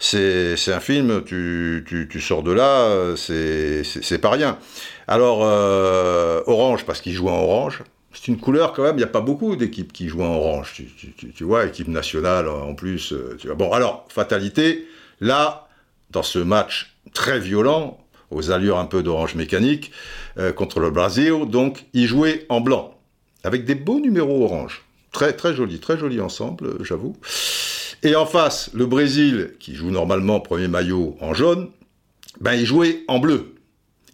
c'est 0.00 0.54
un 0.68 0.80
film, 0.80 1.22
tu, 1.24 1.82
tu, 1.88 2.08
tu, 2.10 2.20
sors 2.20 2.42
de 2.42 2.52
là, 2.52 3.14
c'est 3.16 4.18
pas 4.20 4.28
rien. 4.28 4.58
Alors, 5.10 5.40
euh, 5.42 6.40
orange, 6.46 6.86
parce 6.86 7.00
qu'il 7.00 7.12
joue 7.12 7.28
en 7.28 7.42
orange. 7.42 7.82
C'est 8.12 8.28
une 8.28 8.38
couleur 8.38 8.72
quand 8.72 8.84
même, 8.84 8.94
il 8.94 8.98
n'y 8.98 9.04
a 9.04 9.08
pas 9.08 9.20
beaucoup 9.20 9.56
d'équipes 9.56 9.92
qui 9.92 10.08
jouent 10.08 10.22
en 10.22 10.36
orange. 10.36 10.84
Tu, 11.34 11.44
vois, 11.44 11.66
équipe 11.66 11.88
nationale 11.88 12.48
en 12.48 12.74
plus. 12.76 13.12
Euh, 13.12 13.36
tu 13.36 13.48
vois. 13.48 13.56
Bon, 13.56 13.72
alors, 13.72 14.06
fatalité, 14.08 14.86
là, 15.20 15.68
dans 16.10 16.22
ce 16.22 16.38
match 16.38 16.94
très 17.12 17.40
violent, 17.40 17.98
aux 18.30 18.52
allures 18.52 18.78
un 18.78 18.84
peu 18.84 19.02
d'orange 19.02 19.34
mécanique, 19.34 19.90
euh, 20.38 20.52
contre 20.52 20.78
le 20.78 20.90
Brésil, 20.90 21.44
donc, 21.48 21.86
il 21.92 22.06
jouait 22.06 22.46
en 22.48 22.60
blanc, 22.60 22.96
avec 23.42 23.64
des 23.64 23.74
beaux 23.74 23.98
numéros 23.98 24.44
orange. 24.44 24.84
Très, 25.10 25.32
très 25.32 25.56
joli, 25.56 25.80
très 25.80 25.98
joli 25.98 26.20
ensemble, 26.20 26.84
j'avoue. 26.84 27.16
Et 28.04 28.14
en 28.14 28.26
face, 28.26 28.70
le 28.74 28.86
Brésil, 28.86 29.54
qui 29.58 29.74
joue 29.74 29.90
normalement 29.90 30.38
premier 30.38 30.68
maillot 30.68 31.16
en 31.20 31.34
jaune, 31.34 31.68
ben, 32.40 32.52
il 32.52 32.64
jouait 32.64 33.02
en 33.08 33.18
bleu. 33.18 33.56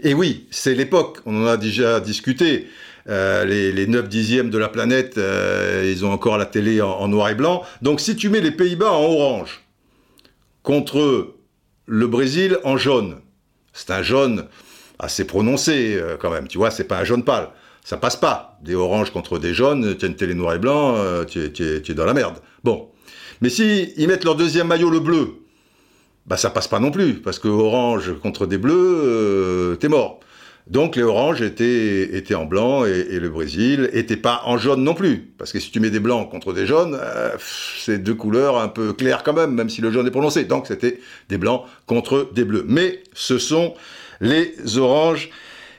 Et 0.01 0.14
oui, 0.14 0.47
c'est 0.51 0.74
l'époque, 0.74 1.18
on 1.26 1.44
en 1.44 1.47
a 1.47 1.57
déjà 1.57 2.01
discuté. 2.01 2.68
Euh, 3.09 3.44
les, 3.44 3.70
les 3.70 3.86
9 3.86 4.09
dixièmes 4.09 4.51
de 4.51 4.59
la 4.59 4.68
planète, 4.68 5.16
euh, 5.16 5.90
ils 5.90 6.05
ont 6.05 6.11
encore 6.11 6.38
la 6.38 6.47
télé 6.47 6.80
en, 6.80 7.07
noir 7.09 7.28
et 7.28 7.34
blanc. 7.34 7.62
Donc 7.80 8.01
si 8.01 8.16
tu 8.16 8.28
mets 8.28 8.40
les 8.40 8.51
Pays-Bas 8.51 8.90
en 8.90 9.05
orange 9.05 9.62
contre 10.64 11.34
le 11.86 12.07
Brésil 12.09 12.59
en 12.64 12.76
jaune, 12.76 13.20
c'est 13.72 13.92
un 13.92 14.03
jaune 14.03 14.47
assez 14.99 15.24
prononcé 15.24 15.94
euh, 15.94 16.16
quand 16.18 16.30
même, 16.30 16.49
tu 16.49 16.59
vois, 16.59 16.72
c'est 16.72 16.84
pas 16.84 16.99
un 16.99 17.05
jaune 17.05 17.22
pâle. 17.22 17.49
Ça 17.84 17.97
passe 17.97 18.16
pas. 18.16 18.59
Des 18.62 18.74
oranges 18.74 19.12
contre 19.12 19.38
des 19.38 19.55
jaunes, 19.55 19.97
tu 19.97 20.05
as 20.05 20.09
une 20.09 20.16
télé 20.16 20.34
noir 20.34 20.55
et 20.55 20.59
blanc, 20.59 20.97
tu 21.26 21.44
es, 21.44 21.53
tu, 21.53 21.62
es, 21.62 21.94
dans 21.94 22.05
la 22.05 22.14
merde. 22.14 22.38
Bon. 22.64 22.88
Mais 23.40 23.49
si 23.49 23.92
ils 23.97 24.09
mettent 24.09 24.24
leur 24.24 24.34
deuxième 24.34 24.66
maillot 24.66 24.90
le 24.90 24.99
bleu, 24.99 25.45
bah 26.26 26.36
ça 26.36 26.50
passe 26.50 26.68
pas 26.68 26.80
non 26.80 26.90
plus, 26.90 27.14
parce 27.14 27.38
que 27.38 27.48
orange 27.48 28.18
contre 28.20 28.46
des 28.46 28.58
bleus, 28.58 28.74
euh, 28.74 29.76
t'es 29.76 29.88
mort. 29.88 30.20
Donc 30.66 30.96
les 30.96 31.04
oranges 31.04 31.42
étaient, 31.42 32.16
étaient 32.16 32.34
en 32.34 32.44
blanc 32.44 32.84
et, 32.84 33.20
le 33.20 33.28
Brésil 33.28 33.88
était 33.92 34.16
pas 34.16 34.42
en 34.46 34.58
jaune 34.58 34.82
non 34.82 34.94
plus. 34.94 35.32
Parce 35.38 35.52
que 35.52 35.60
si 35.60 35.70
tu 35.70 35.78
mets 35.78 35.90
des 35.90 36.00
blancs 36.00 36.28
contre 36.28 36.52
des 36.52 36.66
jaunes, 36.66 36.98
euh, 37.00 37.36
c'est 37.38 37.98
deux 37.98 38.14
couleurs 38.14 38.58
un 38.58 38.66
peu 38.66 38.92
claires 38.92 39.22
quand 39.22 39.32
même, 39.32 39.54
même 39.54 39.68
si 39.68 39.80
le 39.80 39.92
jaune 39.92 40.08
est 40.08 40.10
prononcé. 40.10 40.44
Donc 40.44 40.66
c'était 40.66 40.98
des 41.28 41.38
blancs 41.38 41.62
contre 41.86 42.30
des 42.34 42.44
bleus. 42.44 42.64
Mais 42.66 43.04
ce 43.12 43.38
sont 43.38 43.74
les 44.20 44.56
oranges 44.76 45.30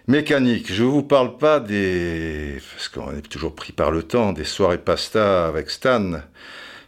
mécaniques. 0.08 0.72
Je 0.72 0.84
vous 0.84 1.04
parle 1.04 1.38
pas 1.38 1.60
des... 1.60 2.62
Parce 2.74 2.88
qu'on 2.88 3.12
est 3.18 3.28
toujours 3.28 3.56
pris 3.56 3.74
par 3.74 3.92
le 3.92 4.04
temps, 4.04 4.32
des 4.32 4.46
soirées 4.46 4.78
pasta 4.78 5.48
avec 5.48 5.70
Stan 5.70 6.22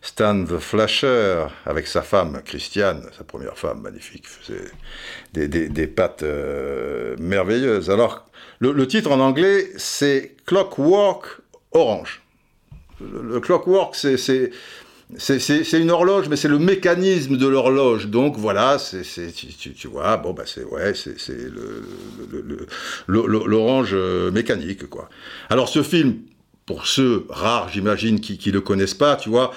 Stan 0.02 0.46
the 0.46 0.60
Flasher, 0.60 1.46
avec 1.66 1.88
sa 1.88 2.02
femme, 2.02 2.42
Christiane, 2.46 3.04
sa 3.18 3.24
première 3.24 3.58
femme, 3.58 3.82
magnifique, 3.82 4.28
faisait 4.28 4.70
des, 5.34 5.48
des, 5.48 5.68
des 5.68 5.88
pattes 5.88 6.24
euh, 6.24 7.16
merveilleuses. 7.20 7.90
Alors, 7.90 8.30
le, 8.60 8.88
titre 8.88 9.12
en 9.12 9.20
anglais, 9.20 9.70
c'est 9.78 10.36
Clockwork 10.46 11.42
Orange. 11.72 12.22
Le, 13.00 13.40
Clockwork, 13.40 13.96
c'est 13.96 14.18
c'est 15.18 15.80
une 15.80 15.90
horloge, 15.90 16.30
mais 16.30 16.36
c'est 16.36 16.48
le 16.48 16.60
mécanisme 16.60 17.36
de 17.38 17.48
l'horloge. 17.48 18.08
Donc 18.08 18.38
voilà, 18.38 18.78
c'est 18.78 19.02
tu, 19.34 19.74
tu, 19.74 19.88
vois, 19.88 20.18
bon 20.18 20.34
bah 20.34 20.44
c'est 20.46 20.64
ouais, 20.64 20.94
c'est 20.94 21.38
l'orange 23.08 23.90
euh, 23.94 24.30
mécanique 24.30 24.88
quoi. 24.88 25.10
Alors 25.50 25.68
ce 25.68 25.82
film, 25.82 26.18
pour 26.68 26.86
ceux 26.86 27.26
rares, 27.30 27.70
j'imagine, 27.70 28.20
qui 28.20 28.40
ne 28.50 28.54
le 28.54 28.62
connaissent 28.62 28.94
pas, 28.94 29.16
tu 29.16 29.30
vois, 29.30 29.52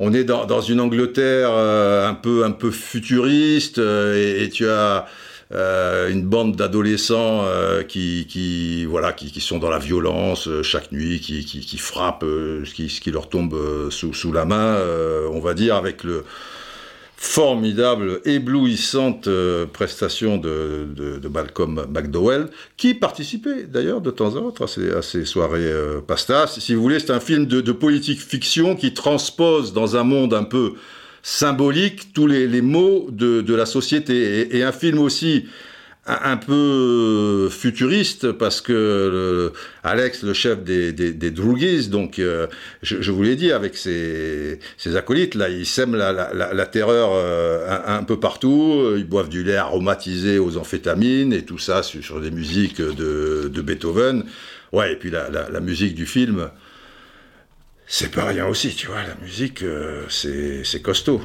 on 0.00 0.14
est 0.14 0.24
dans, 0.24 0.60
une 0.62 0.80
Angleterre 0.80 1.50
euh, 1.52 2.08
un 2.08 2.14
peu 2.14 2.44
un 2.44 2.50
peu 2.52 2.70
futuriste 2.70 3.78
euh, 3.78 4.42
et, 4.42 4.48
tu 4.48 4.66
as 4.66 5.06
euh, 5.52 6.08
une 6.08 6.22
bande 6.22 6.56
d'adolescents 6.56 7.44
qui, 7.86 8.86
voilà, 8.86 9.12
qui, 9.12 9.40
sont 9.40 9.58
dans 9.58 9.68
la 9.68 9.78
violence 9.78 10.48
chaque 10.62 10.90
nuit, 10.90 11.20
qui, 11.20 11.44
qui, 11.44 11.78
frappent 11.78 12.24
ce, 12.24 12.72
qui, 12.72 12.88
ce 12.88 13.00
qui 13.00 13.10
leur 13.10 13.28
tombe 13.28 13.54
sous, 13.90 14.14
sous 14.14 14.32
la 14.32 14.46
main, 14.46 14.78
on 15.30 15.40
va 15.40 15.54
dire, 15.54 15.76
avec 15.76 16.02
le 16.02 16.24
formidable, 17.22 18.22
éblouissante 18.24 19.28
prestation 19.74 20.38
de, 20.38 20.88
de, 20.96 21.18
de, 21.18 21.28
Malcolm 21.28 21.84
McDowell, 21.90 22.46
qui 22.78 22.94
participait 22.94 23.64
d'ailleurs 23.64 24.00
de 24.00 24.10
temps 24.10 24.36
à 24.36 24.38
autre 24.38 24.64
à 24.64 24.66
ces, 24.66 24.90
à 24.90 25.02
ces 25.02 25.26
soirées 25.26 25.60
euh, 25.60 26.00
pastas. 26.00 26.46
Si 26.58 26.74
vous 26.74 26.80
voulez, 26.80 26.98
c'est 26.98 27.10
un 27.10 27.20
film 27.20 27.44
de, 27.44 27.60
de 27.60 27.72
politique 27.72 28.20
fiction 28.20 28.74
qui 28.74 28.94
transpose 28.94 29.74
dans 29.74 29.96
un 29.96 30.02
monde 30.02 30.32
un 30.32 30.44
peu 30.44 30.72
symbolique 31.22 32.14
tous 32.14 32.26
les, 32.26 32.46
les 32.46 32.62
mots 32.62 33.08
de, 33.10 33.42
de, 33.42 33.54
la 33.54 33.66
société. 33.66 34.40
Et, 34.40 34.56
et, 34.56 34.62
un 34.62 34.72
film 34.72 34.98
aussi 34.98 35.44
un, 36.06 36.36
peu 36.36 37.48
futuriste, 37.50 38.32
parce 38.32 38.60
que 38.60 38.72
le, 38.72 39.52
Alex, 39.84 40.22
le 40.22 40.32
chef 40.32 40.62
des, 40.62 40.92
des, 40.92 41.30
donc 41.88 42.18
euh, 42.18 42.46
je, 42.82 43.10
vous 43.10 43.22
l'ai 43.22 43.36
dit, 43.36 43.52
avec 43.52 43.76
ses, 43.76 44.58
acolytes, 44.96 45.34
là, 45.34 45.48
ils 45.48 45.66
sèment 45.66 45.96
la, 45.96 46.66
terreur 46.66 47.10
euh, 47.12 47.78
un, 47.86 48.02
peu 48.02 48.18
partout, 48.18 48.94
ils 48.96 49.04
boivent 49.04 49.28
du 49.28 49.44
lait 49.44 49.56
aromatisé 49.56 50.38
aux 50.38 50.56
amphétamines, 50.56 51.32
et 51.32 51.44
tout 51.44 51.58
ça 51.58 51.82
sur, 51.82 52.02
sur 52.02 52.20
des 52.20 52.30
musiques 52.30 52.80
de, 52.80 53.60
Beethoven. 53.60 54.24
Ouais, 54.72 54.92
et 54.92 54.96
puis 54.96 55.10
la, 55.10 55.60
musique 55.60 55.94
du 55.94 56.06
film, 56.06 56.50
c'est 57.86 58.10
pas 58.10 58.24
rien 58.24 58.46
aussi, 58.46 58.74
tu 58.74 58.86
vois, 58.86 59.02
la 59.02 59.16
musique, 59.22 59.62
euh, 59.62 60.04
c'est 60.08 60.82
costaud. 60.82 61.20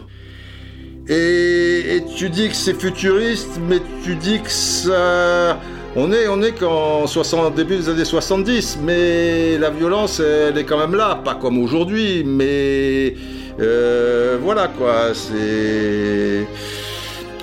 Et, 1.08 1.98
et, 1.98 2.06
tu 2.18 2.30
dis 2.30 2.50
que 2.50 2.56
c'est 2.56 2.80
futuriste, 2.80 3.60
mais 3.68 3.80
tu 4.04 4.16
dis 4.16 4.42
que 4.42 4.50
ça... 4.50 5.60
On 5.98 6.12
est, 6.12 6.28
on 6.28 6.42
est 6.42 6.52
qu'en 6.52 7.08
60, 7.08 7.56
début 7.56 7.78
des 7.78 7.90
années 7.90 8.04
70, 8.04 8.80
mais 8.84 9.58
la 9.58 9.70
violence, 9.70 10.20
elle 10.20 10.58
est 10.58 10.66
quand 10.66 10.78
même 10.78 10.96
là, 10.96 11.22
pas 11.24 11.36
comme 11.36 11.58
aujourd'hui, 11.58 12.24
mais 12.26 13.16
euh, 13.62 14.38
voilà 14.42 14.68
quoi, 14.68 15.14
c'est 15.14 16.46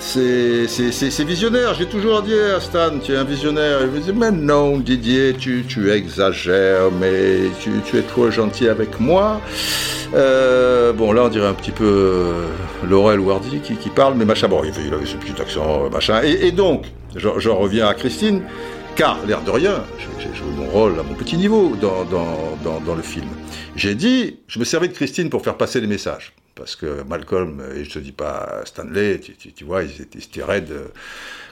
c'est 0.03 1.23
visionnaire. 1.23 1.73
J'ai 1.73 1.85
toujours 1.85 2.21
dit 2.21 2.33
à 2.33 2.59
Stan, 2.59 2.99
tu 3.01 3.13
es 3.13 3.15
un 3.15 3.23
visionnaire. 3.23 3.79
Il 3.81 3.87
me 3.87 3.99
dit, 3.99 4.11
mais 4.13 4.31
non, 4.31 4.77
Didier, 4.77 5.33
tu, 5.33 5.63
tu 5.67 5.91
exagères, 5.91 6.91
mais 6.99 7.49
tu, 7.61 7.71
tu, 7.85 7.97
es 7.97 8.01
trop 8.01 8.29
gentil 8.29 8.67
avec 8.67 8.99
moi. 8.99 9.39
Euh, 10.13 10.93
bon, 10.93 11.11
là, 11.11 11.23
on 11.25 11.29
dirait 11.29 11.47
un 11.47 11.53
petit 11.53 11.71
peu 11.71 11.85
euh, 11.85 12.87
Laurel 12.87 13.19
qui, 13.63 13.75
qui, 13.75 13.89
parle, 13.89 14.15
mais 14.15 14.25
machin. 14.25 14.47
Bon, 14.47 14.61
il 14.63 14.93
avait 14.93 15.05
ce 15.05 15.15
petit 15.15 15.41
accent, 15.41 15.89
machin. 15.89 16.21
Et, 16.23 16.47
et 16.47 16.51
donc, 16.51 16.85
j'en 17.15 17.57
reviens 17.57 17.87
à 17.87 17.93
Christine, 17.93 18.41
car, 18.95 19.25
l'air 19.25 19.41
de 19.41 19.51
rien, 19.51 19.83
j'ai 20.19 20.33
joué 20.33 20.47
mon 20.55 20.69
rôle 20.69 20.99
à 20.99 21.03
mon 21.03 21.15
petit 21.15 21.37
niveau 21.37 21.75
dans, 21.75 22.95
le 22.95 23.01
film. 23.01 23.27
J'ai 23.75 23.95
dit, 23.95 24.39
je 24.47 24.59
me 24.59 24.65
servais 24.65 24.87
de 24.87 24.93
Christine 24.93 25.29
pour 25.29 25.43
faire 25.43 25.57
passer 25.57 25.81
les 25.81 25.87
messages 25.87 26.33
parce 26.55 26.75
que 26.75 27.01
Malcolm, 27.03 27.63
et 27.75 27.83
je 27.83 27.89
te 27.89 27.99
dis 27.99 28.11
pas 28.11 28.61
Stanley, 28.65 29.19
tu, 29.19 29.35
tu, 29.35 29.51
tu 29.53 29.63
vois, 29.63 29.81
ils 29.81 30.01
étaient, 30.01 30.19
ils 30.19 30.43
raides 30.43 30.71
euh, 30.71 30.87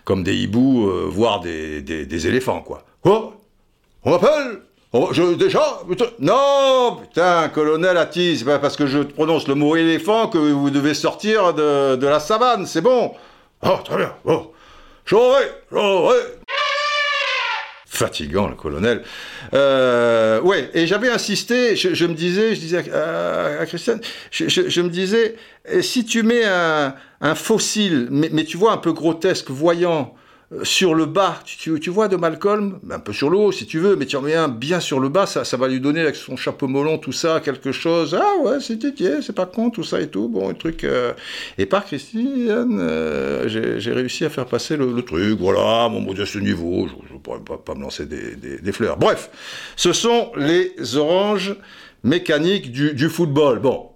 comme 0.04 0.24
des 0.24 0.36
hiboux, 0.36 0.88
euh, 0.88 1.08
voire 1.10 1.40
des, 1.40 2.28
éléphants, 2.28 2.62
quoi. 2.62 2.84
Quoi 3.02 3.36
On 4.04 4.12
m'appelle 4.12 4.62
je, 4.94 5.34
Déjà 5.34 5.82
Non 6.20 7.00
Putain, 7.02 7.50
colonel 7.50 7.98
Attis, 7.98 8.38
c'est 8.38 8.46
pas 8.46 8.60
parce 8.60 8.76
que 8.76 8.86
je 8.86 9.00
prononce 9.00 9.48
le 9.48 9.56
mot 9.56 9.76
éléphant 9.76 10.28
que 10.28 10.38
vous 10.38 10.70
devez 10.70 10.94
sortir 10.94 11.56
de, 11.56 11.96
de 11.96 12.08
la 12.08 12.20
savane, 12.20 12.68
c'est 12.68 12.82
bon 12.82 13.16
Oh, 13.64 13.80
très 13.84 13.98
bien, 13.98 14.14
bon. 14.24 14.52
J'aurai, 15.06 15.46
j'aurai 15.72 16.18
fatigant, 17.92 18.48
le 18.48 18.56
colonel. 18.56 19.04
Euh, 19.54 20.40
ouais, 20.42 20.70
et 20.74 20.88
j'avais 20.88 21.10
insisté, 21.10 21.76
je, 21.76 21.94
je, 21.94 22.06
me 22.06 22.14
disais, 22.14 22.56
je 22.56 22.60
disais 22.62 22.90
à, 22.90 23.60
à 23.60 23.66
Christiane, 23.66 24.00
je, 24.32 24.48
je, 24.48 24.70
je, 24.70 24.82
me 24.82 24.90
disais, 24.90 25.36
si 25.82 26.06
tu 26.06 26.24
mets 26.24 26.46
un, 26.46 26.96
un 27.20 27.36
fossile, 27.36 28.08
mais, 28.10 28.30
mais, 28.32 28.46
tu 28.46 28.56
vois 28.56 28.72
un 28.72 28.78
peu 28.78 28.94
grotesque, 28.94 29.50
voyant, 29.50 30.16
sur 30.64 30.94
le 30.96 31.06
bas, 31.06 31.40
tu, 31.46 31.80
tu, 31.80 31.90
vois 31.90 32.10
de 32.10 32.18
Malcolm, 32.18 32.80
un 32.90 33.00
peu 33.00 33.14
sur 33.14 33.30
le 33.30 33.38
haut 33.38 33.54
si 33.54 33.66
tu 33.66 33.80
veux, 33.80 33.96
mais 33.96 34.06
tu 34.06 34.18
en 34.18 34.22
mets 34.22 34.36
un 34.36 34.50
bien 34.50 34.82
sur 34.82 35.00
le 35.00 35.08
bas, 35.08 35.26
ça, 35.26 35.46
ça 35.46 35.56
va 35.56 35.70
lui 35.70 35.80
donner 35.80 36.02
avec 36.02 36.16
son 36.16 36.36
chapeau 36.36 36.68
melon, 36.68 36.98
tout 36.98 37.14
ça, 37.14 37.40
quelque 37.40 37.72
chose. 37.72 38.18
Ah 38.20 38.34
ouais, 38.44 38.60
c'est 38.60 38.76
Didier, 38.76 39.22
c'est 39.22 39.36
pas 39.36 39.46
con, 39.46 39.70
tout 39.70 39.84
ça 39.84 40.02
et 40.02 40.08
tout. 40.08 40.28
Bon, 40.28 40.50
un 40.50 40.54
truc. 40.54 40.84
Euh... 40.84 41.14
Et 41.58 41.66
par 41.66 41.86
Christiane, 41.86 42.80
euh, 42.80 43.78
j'ai 43.80 43.92
réussi 43.94 44.26
à 44.26 44.30
faire 44.30 44.46
passer 44.46 44.76
le, 44.76 44.92
le 44.92 45.02
truc. 45.04 45.40
Voilà, 45.40 45.88
mon 45.88 46.02
mot 46.02 46.14
de 46.14 46.26
ce 46.26 46.38
niveau, 46.38 46.88
je 47.08 47.14
ne 47.14 47.20
pourrais 47.20 47.40
pas, 47.40 47.58
pas, 47.58 47.74
me 47.74 47.82
lancer 47.82 48.06
des, 48.06 48.36
des, 48.36 48.58
des, 48.58 48.72
fleurs. 48.74 48.98
Bref, 48.98 49.30
ce 49.78 49.94
sont 49.94 50.32
les 50.36 50.74
oranges 50.98 51.56
mécaniques 52.04 52.74
du, 52.74 52.94
du 52.94 53.08
football. 53.08 53.60
Bon, 53.60 53.91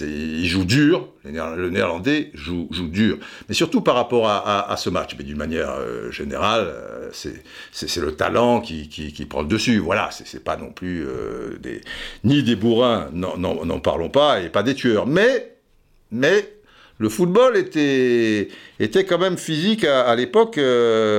il 0.00 0.46
joue 0.46 0.64
dur, 0.64 1.08
le 1.24 1.70
néerlandais 1.70 2.30
joue, 2.34 2.68
dur. 2.88 3.18
Mais 3.48 3.54
surtout 3.54 3.80
par 3.80 3.94
rapport 3.94 4.28
à, 4.28 4.74
ce 4.76 4.90
match, 4.90 5.14
mais 5.18 5.24
d'une 5.24 5.36
manière 5.36 5.70
euh, 5.78 6.10
générale, 6.10 6.66
euh, 6.68 7.10
c'est 7.12 8.00
le 8.00 8.12
talent 8.12 8.60
qui, 8.60 9.26
prend 9.28 9.42
le 9.42 9.48
dessus. 9.48 9.78
Voilà, 9.78 10.10
c'est 10.12 10.42
pas 10.42 10.56
non 10.56 10.70
plus 10.70 11.06
euh, 11.06 11.58
ni 12.24 12.42
des 12.42 12.56
bourrins, 12.56 13.08
n'en 13.12 13.80
parlons 13.80 14.10
pas, 14.10 14.40
et 14.40 14.48
pas 14.48 14.62
des 14.62 14.74
tueurs. 14.74 15.06
Mais, 15.06 15.50
le 16.98 17.08
football 17.08 17.56
était, 17.56 18.48
quand 18.78 19.18
même 19.18 19.36
physique 19.36 19.84
à, 19.84 20.02
à 20.02 20.14
l'époque, 20.16 20.60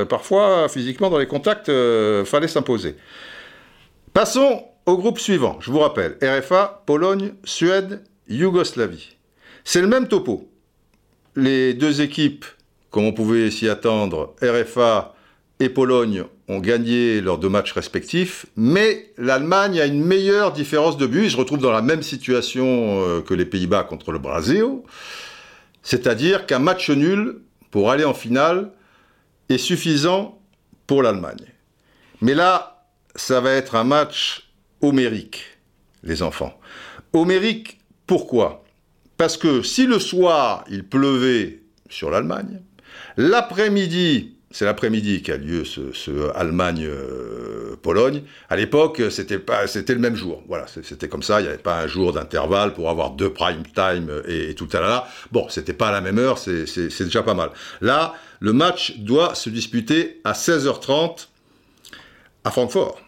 parfois 0.09 0.69
physiquement 0.69 1.09
dans 1.09 1.19
les 1.19 1.27
contacts, 1.27 1.71
fallait 2.25 2.47
s'imposer. 2.47 2.95
Passons 4.13 4.63
au 4.85 4.97
groupe 4.97 5.19
suivant, 5.19 5.57
je 5.61 5.71
vous 5.71 5.79
rappelle, 5.79 6.17
RFA, 6.21 6.83
Pologne, 6.85 7.33
Suède, 7.43 8.03
Yougoslavie. 8.29 9.15
C'est 9.63 9.81
le 9.81 9.87
même 9.87 10.07
topo. 10.07 10.49
Les 11.35 11.73
deux 11.73 12.01
équipes, 12.01 12.45
comme 12.91 13.05
on 13.05 13.13
pouvait 13.13 13.51
s'y 13.51 13.67
attendre, 13.67 14.35
RFA 14.41 15.15
et 15.59 15.69
Pologne, 15.69 16.25
ont 16.47 16.59
gagné 16.59 17.21
leurs 17.21 17.37
deux 17.37 17.49
matchs 17.49 17.73
respectifs, 17.73 18.45
mais 18.55 19.11
l'Allemagne 19.17 19.79
a 19.79 19.85
une 19.85 20.03
meilleure 20.03 20.53
différence 20.53 20.97
de 20.97 21.07
but. 21.07 21.25
Ils 21.25 21.31
se 21.31 21.37
retrouvent 21.37 21.59
dans 21.61 21.71
la 21.71 21.81
même 21.81 22.03
situation 22.03 23.01
euh, 23.01 23.21
que 23.21 23.33
les 23.33 23.45
Pays-Bas 23.45 23.83
contre 23.83 24.11
le 24.11 24.19
Brésil, 24.19 24.65
c'est-à-dire 25.81 26.45
qu'un 26.45 26.59
match 26.59 26.89
nul 26.89 27.41
pour 27.71 27.91
aller 27.91 28.05
en 28.05 28.13
finale 28.13 28.71
est 29.49 29.57
suffisant 29.57 30.39
pour 30.87 31.01
l'Allemagne. 31.01 31.45
Mais 32.21 32.33
là, 32.33 32.85
ça 33.15 33.41
va 33.41 33.51
être 33.51 33.75
un 33.75 33.83
match 33.83 34.49
homérique, 34.81 35.45
les 36.03 36.21
enfants. 36.21 36.57
Homérique 37.13 37.74
pourquoi? 38.07 38.63
Parce 39.17 39.37
que 39.37 39.61
si 39.61 39.87
le 39.87 39.99
soir 39.99 40.65
il 40.69 40.83
pleuvait 40.83 41.61
sur 41.89 42.09
l'Allemagne, 42.09 42.61
l'après-midi, 43.17 44.35
c'est 44.51 44.65
l'après-midi 44.65 45.21
qu'a 45.21 45.37
lieu 45.37 45.65
ce, 45.65 46.31
Allemagne-Pologne. 46.33 48.17
Euh, 48.17 48.47
à 48.49 48.55
l'époque, 48.55 49.01
c'était 49.09 49.39
c'était 49.67 49.93
le 49.93 49.99
même 49.99 50.15
jour. 50.15 50.43
Voilà, 50.47 50.65
c'était 50.67 51.09
comme 51.09 51.23
ça. 51.23 51.41
Il 51.41 51.43
n'y 51.43 51.49
avait 51.49 51.57
pas 51.57 51.81
un 51.81 51.87
jour 51.87 52.13
d'intervalle 52.13 52.73
pour 52.73 52.89
avoir 52.89 53.11
deux 53.11 53.31
prime 53.31 53.63
time 53.73 54.09
et, 54.27 54.55
tout 54.55 54.69
ça 54.71 54.81
là. 54.81 55.07
Bon, 55.31 55.47
c'était 55.49 55.73
pas 55.73 55.89
à 55.89 55.91
la 55.91 56.01
même 56.01 56.19
heure. 56.19 56.37
C'est 56.37 57.03
déjà 57.03 57.23
pas 57.23 57.33
mal. 57.33 57.49
Là, 57.81 58.13
le 58.39 58.53
match 58.53 58.97
doit 58.99 59.35
se 59.35 59.49
disputer 59.49 60.21
à 60.23 60.33
16h30 60.33 61.27
à 62.43 62.51
Francfort. 62.51 63.01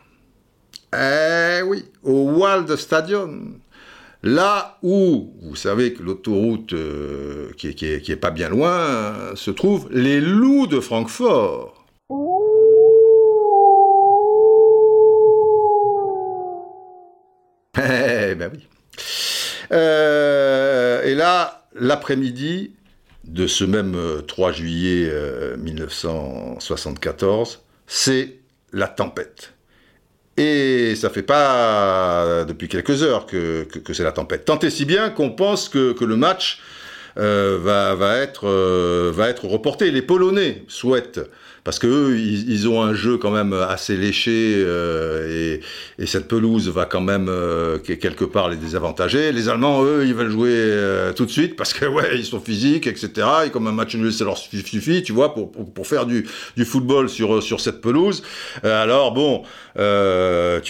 Eh 0.93 1.61
oui, 1.63 1.85
au 2.03 2.31
Wald 2.31 2.75
Stadion. 2.75 3.53
Là 4.27 4.77
où, 4.83 5.33
vous 5.41 5.55
savez 5.55 5.93
que 5.93 6.03
l'autoroute 6.03 6.73
euh, 6.73 7.49
qui, 7.55 7.69
est, 7.69 8.15
pas 8.17 8.29
bien 8.29 8.49
loin, 8.49 8.77
euh, 8.77 9.33
se 9.37 9.51
trouvent 9.51 9.87
les 9.89 10.19
loups 10.19 10.67
de 10.67 10.81
Francfort. 10.81 11.85
Eh 17.77 18.35
ben 18.35 18.51
oui. 18.51 18.67
et 19.71 21.15
là, 21.15 21.65
l'après-midi 21.73 22.73
de 23.23 23.47
ce 23.47 23.63
même 23.63 23.95
3 24.27 24.51
juillet 24.51 25.09
1974, 25.57 27.63
c'est 27.85 28.39
la 28.73 28.89
tempête. 28.89 29.53
Et 30.37 30.95
ça 30.95 31.09
fait 31.09 31.23
pas 31.23 32.45
depuis 32.45 32.67
quelques 32.67 33.01
heures 33.01 33.25
que, 33.25 33.63
que, 33.63 33.93
c'est 33.93 34.03
la 34.03 34.11
tempête. 34.11 34.45
Tant 34.45 34.59
et 34.59 34.69
si 34.69 34.85
bien 34.85 35.09
qu'on 35.09 35.31
pense 35.31 35.67
que, 35.67 35.93
que, 35.93 36.05
le 36.05 36.15
match 36.15 36.61
euh, 37.17 37.57
va, 37.59 37.95
va, 37.95 38.17
être, 38.17 38.47
euh, 38.47 39.11
va 39.13 39.29
être 39.29 39.45
reporté. 39.45 39.89
Les 39.89 40.03
Polonais 40.03 40.63
souhaitent 40.67 41.21
parce 41.67 41.79
que 41.79 42.15
ils, 42.15 42.69
ont 42.69 42.81
un 42.81 42.93
jeu 42.93 43.17
quand 43.17 43.29
même 43.29 43.51
assez 43.51 43.97
léché 43.97 44.53
euh, 44.55 45.57
et, 45.99 46.05
cette 46.05 46.29
pelouse 46.29 46.69
va 46.69 46.85
quand 46.85 47.01
même 47.01 47.27
euh, 47.27 47.77
quelque 47.79 48.23
part 48.23 48.47
les 48.47 48.55
désavantager. 48.55 49.33
Les 49.33 49.49
Allemands, 49.49 49.83
eux, 49.83 50.05
ils 50.05 50.13
veulent 50.13 50.31
jouer 50.31 50.53
euh, 50.53 51.11
tout 51.11 51.25
de 51.25 51.29
suite 51.29 51.57
parce 51.57 51.73
que 51.73 51.85
ouais, 51.85 52.19
ils 52.19 52.23
sont 52.23 52.39
physiques, 52.39 52.87
etc. 52.87 53.27
Et 53.47 53.49
comme 53.49 53.67
un 53.67 53.73
match 53.73 53.97
nul, 53.97 54.13
ça 54.13 54.23
leur 54.23 54.37
suffit, 54.37 55.03
tu 55.03 55.11
vois, 55.11 55.33
pour, 55.33 55.51
pour, 55.51 55.85
faire 55.85 56.05
du, 56.05 56.25
du, 56.55 56.63
football 56.63 57.09
sur 57.09 57.43
sur 57.43 57.59
cette 57.59 57.81
pelouse. 57.81 58.23
alors 58.63 59.11
bon, 59.11 59.43
tu 59.75 59.81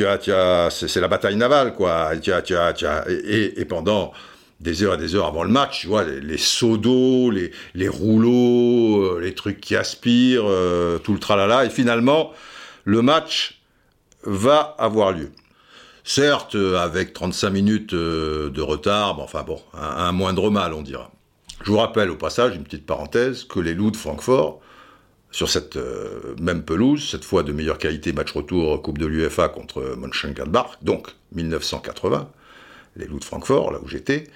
as, 0.07 0.17
tu 0.19 0.31
as, 0.31 0.69
c'est 0.71 0.99
la 0.99 1.07
bataille 1.07 1.35
navale, 1.35 1.75
quoi. 1.75 2.13
Tu 2.19 2.33
as, 2.33 2.41
tu 2.41 2.55
as, 2.55 2.73
tu 2.73 2.87
as, 2.87 3.05
et, 3.07 3.61
et 3.61 3.65
pendant 3.65 4.13
des 4.59 4.83
heures 4.83 4.95
et 4.95 4.97
des 4.97 5.15
heures 5.15 5.27
avant 5.27 5.43
le 5.43 5.49
match, 5.49 5.81
tu 5.81 5.87
vois, 5.87 6.03
les, 6.03 6.37
seaux 6.37 6.77
d'eau, 6.77 7.29
les, 7.29 7.87
rouleaux, 7.87 9.03
euh, 9.03 9.19
les 9.21 9.33
trucs 9.33 9.61
qui 9.61 9.75
aspirent, 9.75 10.47
euh, 10.47 10.97
tout 10.97 11.13
le 11.13 11.19
tralala, 11.19 11.65
et 11.65 11.69
finalement, 11.69 12.31
le 12.83 13.01
match 13.01 13.61
va 14.23 14.75
avoir 14.79 15.11
lieu. 15.11 15.31
Certes, 16.03 16.55
euh, 16.55 16.77
avec 16.77 17.13
35 17.13 17.49
minutes 17.51 17.93
de 17.93 18.61
retard, 18.61 19.15
mais 19.17 19.23
enfin 19.23 19.43
bon, 19.43 19.61
un, 19.73 20.11
moindre 20.11 20.49
mal, 20.49 20.73
on 20.73 20.81
dira. 20.81 21.11
Je 21.63 21.71
vous 21.71 21.77
rappelle 21.77 22.09
au 22.09 22.15
passage, 22.15 22.55
une 22.55 22.63
petite 22.63 22.85
parenthèse, 22.85 23.43
que 23.43 23.59
les 23.59 23.73
loups 23.73 23.91
de 23.91 23.97
Francfort, 23.97 24.61
sur 25.29 25.49
cette 25.49 25.77
même 26.39 26.63
pelouse, 26.63 27.09
cette 27.11 27.25
fois 27.25 27.43
de 27.43 27.51
meilleure 27.51 27.77
qualité, 27.77 28.13
match 28.13 28.31
retour 28.31 28.81
Coupe 28.81 28.97
de 28.97 29.05
l'UFA 29.05 29.49
contre 29.49 29.95
Mönchengladbach, 29.97 30.77
donc 30.81 31.09
1980, 31.33 32.29
les 32.95 33.05
loups 33.05 33.19
de 33.19 33.25
Francfort, 33.25 33.71
là 33.71 33.79
où 33.83 33.87
j'étais, 33.87 34.29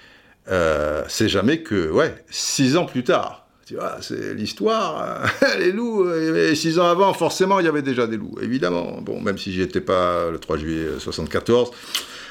euh, 0.48 1.04
c'est 1.08 1.28
jamais 1.28 1.62
que, 1.62 1.90
ouais, 1.90 2.14
six 2.30 2.76
ans 2.76 2.86
plus 2.86 3.04
tard. 3.04 3.46
Tu 3.66 3.74
vois, 3.74 3.98
c'est 4.00 4.34
l'histoire. 4.34 5.22
les 5.58 5.72
loups, 5.72 6.10
et 6.12 6.54
six 6.54 6.78
ans 6.78 6.86
avant, 6.86 7.12
forcément, 7.14 7.60
il 7.60 7.66
y 7.66 7.68
avait 7.68 7.82
déjà 7.82 8.06
des 8.06 8.16
loups, 8.16 8.36
évidemment. 8.42 9.00
Bon, 9.00 9.20
même 9.20 9.38
si 9.38 9.52
j'y 9.52 9.62
étais 9.62 9.80
pas 9.80 10.30
le 10.30 10.38
3 10.38 10.56
juillet 10.58 10.86
74, 10.98 11.70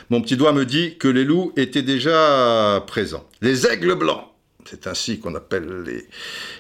mon 0.10 0.22
petit 0.22 0.36
doigt 0.36 0.52
me 0.52 0.66
dit 0.66 0.98
que 0.98 1.08
les 1.08 1.24
loups 1.24 1.54
étaient 1.56 1.84
déjà 1.84 2.84
présents. 2.86 3.26
Les 3.42 3.66
aigles 3.66 3.96
blancs, 3.96 4.26
c'est 4.66 4.88
ainsi 4.88 5.20
qu'on 5.20 5.36
appelle 5.36 5.84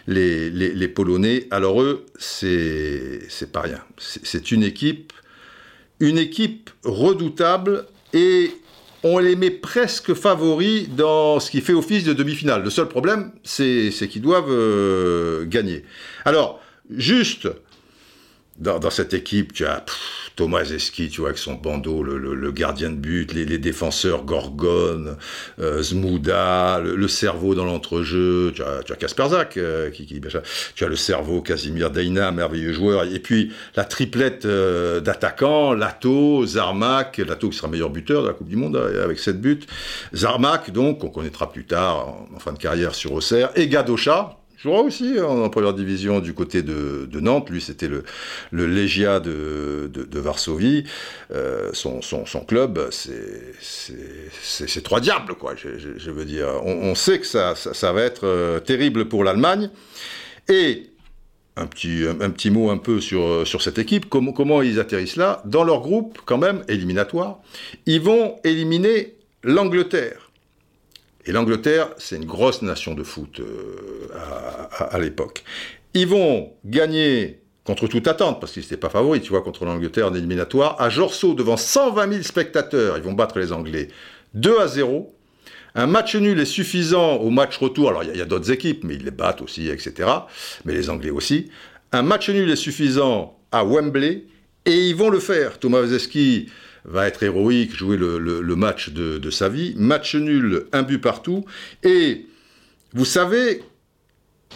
les, 0.07 0.49
les, 0.49 0.73
les, 0.73 0.87
Polonais. 0.87 1.47
Alors 1.51 1.81
eux, 1.81 2.05
c'est 2.17 3.51
pas 3.51 3.61
rien. 3.61 3.81
c'est 3.97 4.51
une 4.51 4.63
équipe, 4.63 5.13
une 5.99 6.17
équipe 6.17 6.69
redoutable 6.83 7.85
et 8.13 8.51
on 9.03 9.17
les 9.17 9.35
met 9.35 9.49
presque 9.49 10.13
favoris 10.13 10.89
dans 10.89 11.39
ce 11.39 11.49
qui 11.49 11.61
fait 11.61 11.73
office 11.73 12.03
de 12.03 12.13
demi-finale. 12.13 12.63
Le 12.63 12.69
seul 12.69 12.87
problème, 12.87 13.31
c'est 13.43 13.91
qu'ils 14.09 14.21
doivent 14.21 14.49
euh, 14.49 15.45
gagner. 15.45 15.83
Alors, 16.25 16.61
juste, 16.95 17.47
dans, 18.57 18.89
cette 18.89 19.13
équipe, 19.13 19.53
tu 19.53 19.65
as 19.65 19.83
Thomas 20.35 20.63
Eski, 20.63 21.09
tu 21.09 21.21
vois, 21.21 21.29
avec 21.29 21.37
son 21.37 21.53
bandeau, 21.53 22.03
le, 22.03 22.51
gardien 22.51 22.89
de 22.89 22.95
but, 22.95 23.33
les, 23.33 23.57
défenseurs 23.57 24.23
Gorgone, 24.23 25.17
euh, 25.59 25.81
Zmouda, 25.81 26.79
le, 26.79 27.07
cerveau 27.07 27.55
dans 27.55 27.65
l'entrejeu, 27.65 28.51
tu 28.55 28.63
as, 28.63 28.83
tu 28.83 28.93
as 28.93 28.95
Kasperzak, 28.95 29.57
euh, 29.57 29.89
qui, 29.89 30.05
tu 30.75 30.83
as 30.83 30.87
le 30.87 30.95
cerveau 30.95 31.41
Casimir 31.41 31.91
Deina, 31.91 32.31
merveilleux 32.31 32.73
joueur, 32.73 33.03
et 33.03 33.19
puis 33.19 33.51
la 33.75 33.83
triplette 33.83 34.45
euh, 34.45 34.99
d'attaquants, 34.99 35.73
Lato, 35.73 36.45
Zarmak, 36.45 37.17
Lato 37.17 37.49
qui 37.49 37.57
sera 37.57 37.67
meilleur 37.67 37.89
buteur 37.89 38.23
de 38.23 38.27
la 38.27 38.33
Coupe 38.33 38.49
du 38.49 38.55
Monde 38.55 38.75
avec 38.75 39.19
7 39.19 39.39
buts, 39.39 39.65
Zarmak, 40.13 40.71
donc, 40.71 40.99
qu'on 40.99 41.09
connaîtra 41.09 41.51
plus 41.51 41.65
tard 41.65 42.17
en, 42.33 42.39
fin 42.39 42.53
de 42.53 42.57
carrière 42.57 42.95
sur 42.95 43.13
Auxerre, 43.13 43.51
et 43.55 43.67
Gadocha, 43.67 44.40
jouera 44.61 44.81
aussi 44.81 45.19
en, 45.19 45.49
première 45.49 45.73
division 45.73 46.19
du 46.19 46.33
côté 46.33 46.61
de, 46.61 47.07
Nantes. 47.19 47.49
Lui, 47.49 47.61
c'était 47.61 47.87
le, 47.87 48.03
le 48.51 48.67
Légia 48.67 49.19
de, 49.19 49.89
Varsovie. 50.13 50.83
Euh, 51.31 51.69
son, 51.73 51.99
club, 52.47 52.89
c'est 52.91 54.83
trois 54.83 54.99
diables, 54.99 55.35
quoi, 55.35 55.55
je, 55.55 56.11
veux 56.11 56.25
dire. 56.25 56.47
On, 56.63 56.95
sait 56.95 57.19
que 57.19 57.25
ça, 57.25 57.53
va 57.93 58.01
être 58.01 58.25
euh, 58.25 58.59
terrible 58.59 59.05
pour 59.05 59.23
l'Allemagne. 59.23 59.69
Et 60.49 60.87
un 61.57 61.67
petit, 61.67 62.49
mot 62.49 62.69
un 62.69 62.77
peu 62.77 63.01
sur, 63.01 63.45
sur 63.45 63.61
cette 63.61 63.77
équipe, 63.77 64.09
comment, 64.09 64.31
comment 64.31 64.61
ils 64.61 64.79
atterrissent 64.79 65.17
là? 65.17 65.41
Dans 65.45 65.63
leur 65.63 65.81
groupe, 65.81 66.19
quand 66.25 66.37
même, 66.37 66.63
éliminatoire, 66.67 67.39
ils 67.85 68.01
vont 68.01 68.37
éliminer 68.43 69.15
l'Angleterre. 69.43 70.30
Et 71.25 71.31
l'Angleterre, 71.31 71.89
c'est 71.97 72.15
une 72.15 72.25
grosse 72.25 72.61
nation 72.61 72.93
de 72.93 73.03
foot 73.03 73.39
euh, 73.39 74.07
à, 74.77 74.97
l'époque. 74.99 75.43
Ils 75.93 76.07
vont 76.07 76.53
gagner 76.65 77.39
contre 77.63 77.87
toute 77.87 78.07
attente, 78.07 78.39
parce 78.39 78.53
qu'ils 78.53 78.63
n'étaient 78.63 78.77
pas 78.77 78.89
favoris, 78.89 79.21
tu 79.21 79.29
vois, 79.29 79.41
contre 79.41 79.65
l'Angleterre 79.65 80.07
en 80.07 80.15
éliminatoire, 80.15 80.81
à 80.81 80.89
Jorceau, 80.89 81.35
devant 81.35 81.57
120 81.57 82.11
000 82.11 82.23
spectateurs. 82.23 82.97
Ils 82.97 83.03
vont 83.03 83.13
battre 83.13 83.37
les 83.37 83.51
Anglais 83.51 83.89
2 84.33 84.59
à 84.59 84.67
0. 84.67 85.13
Un 85.75 85.87
match 85.87 86.15
nul 86.15 86.39
est 86.39 86.45
suffisant 86.45 87.17
au 87.17 87.29
match 87.29 87.57
retour. 87.57 87.89
Alors, 87.89 88.03
il 88.03 88.17
y 88.17 88.21
a, 88.21 88.25
d'autres 88.25 88.51
équipes, 88.51 88.83
mais 88.83 88.95
ils 88.95 89.05
les 89.05 89.11
battent 89.11 89.41
aussi, 89.41 89.69
etc. 89.69 90.09
Mais 90.65 90.73
les 90.73 90.89
Anglais 90.89 91.11
aussi. 91.11 91.49
Un 91.91 92.01
match 92.01 92.29
nul 92.29 92.49
est 92.49 92.55
suffisant 92.55 93.37
à 93.51 93.63
Wembley, 93.63 94.25
et 94.65 94.87
ils 94.87 94.95
vont 94.95 95.09
le 95.09 95.19
faire. 95.19 95.59
Thomas 95.59 95.85
va 96.85 97.07
être 97.07 97.23
héroïque, 97.23 97.75
jouer 97.75 97.97
le, 97.97 98.55
match 98.55 98.89
de, 98.89 99.29
sa 99.29 99.49
vie. 99.49 99.73
Match 99.77 100.15
nul, 100.15 100.65
un 100.71 100.83
but 100.83 100.99
partout. 100.99 101.45
Et 101.83 102.25
vous 102.93 103.05
savez, 103.05 103.61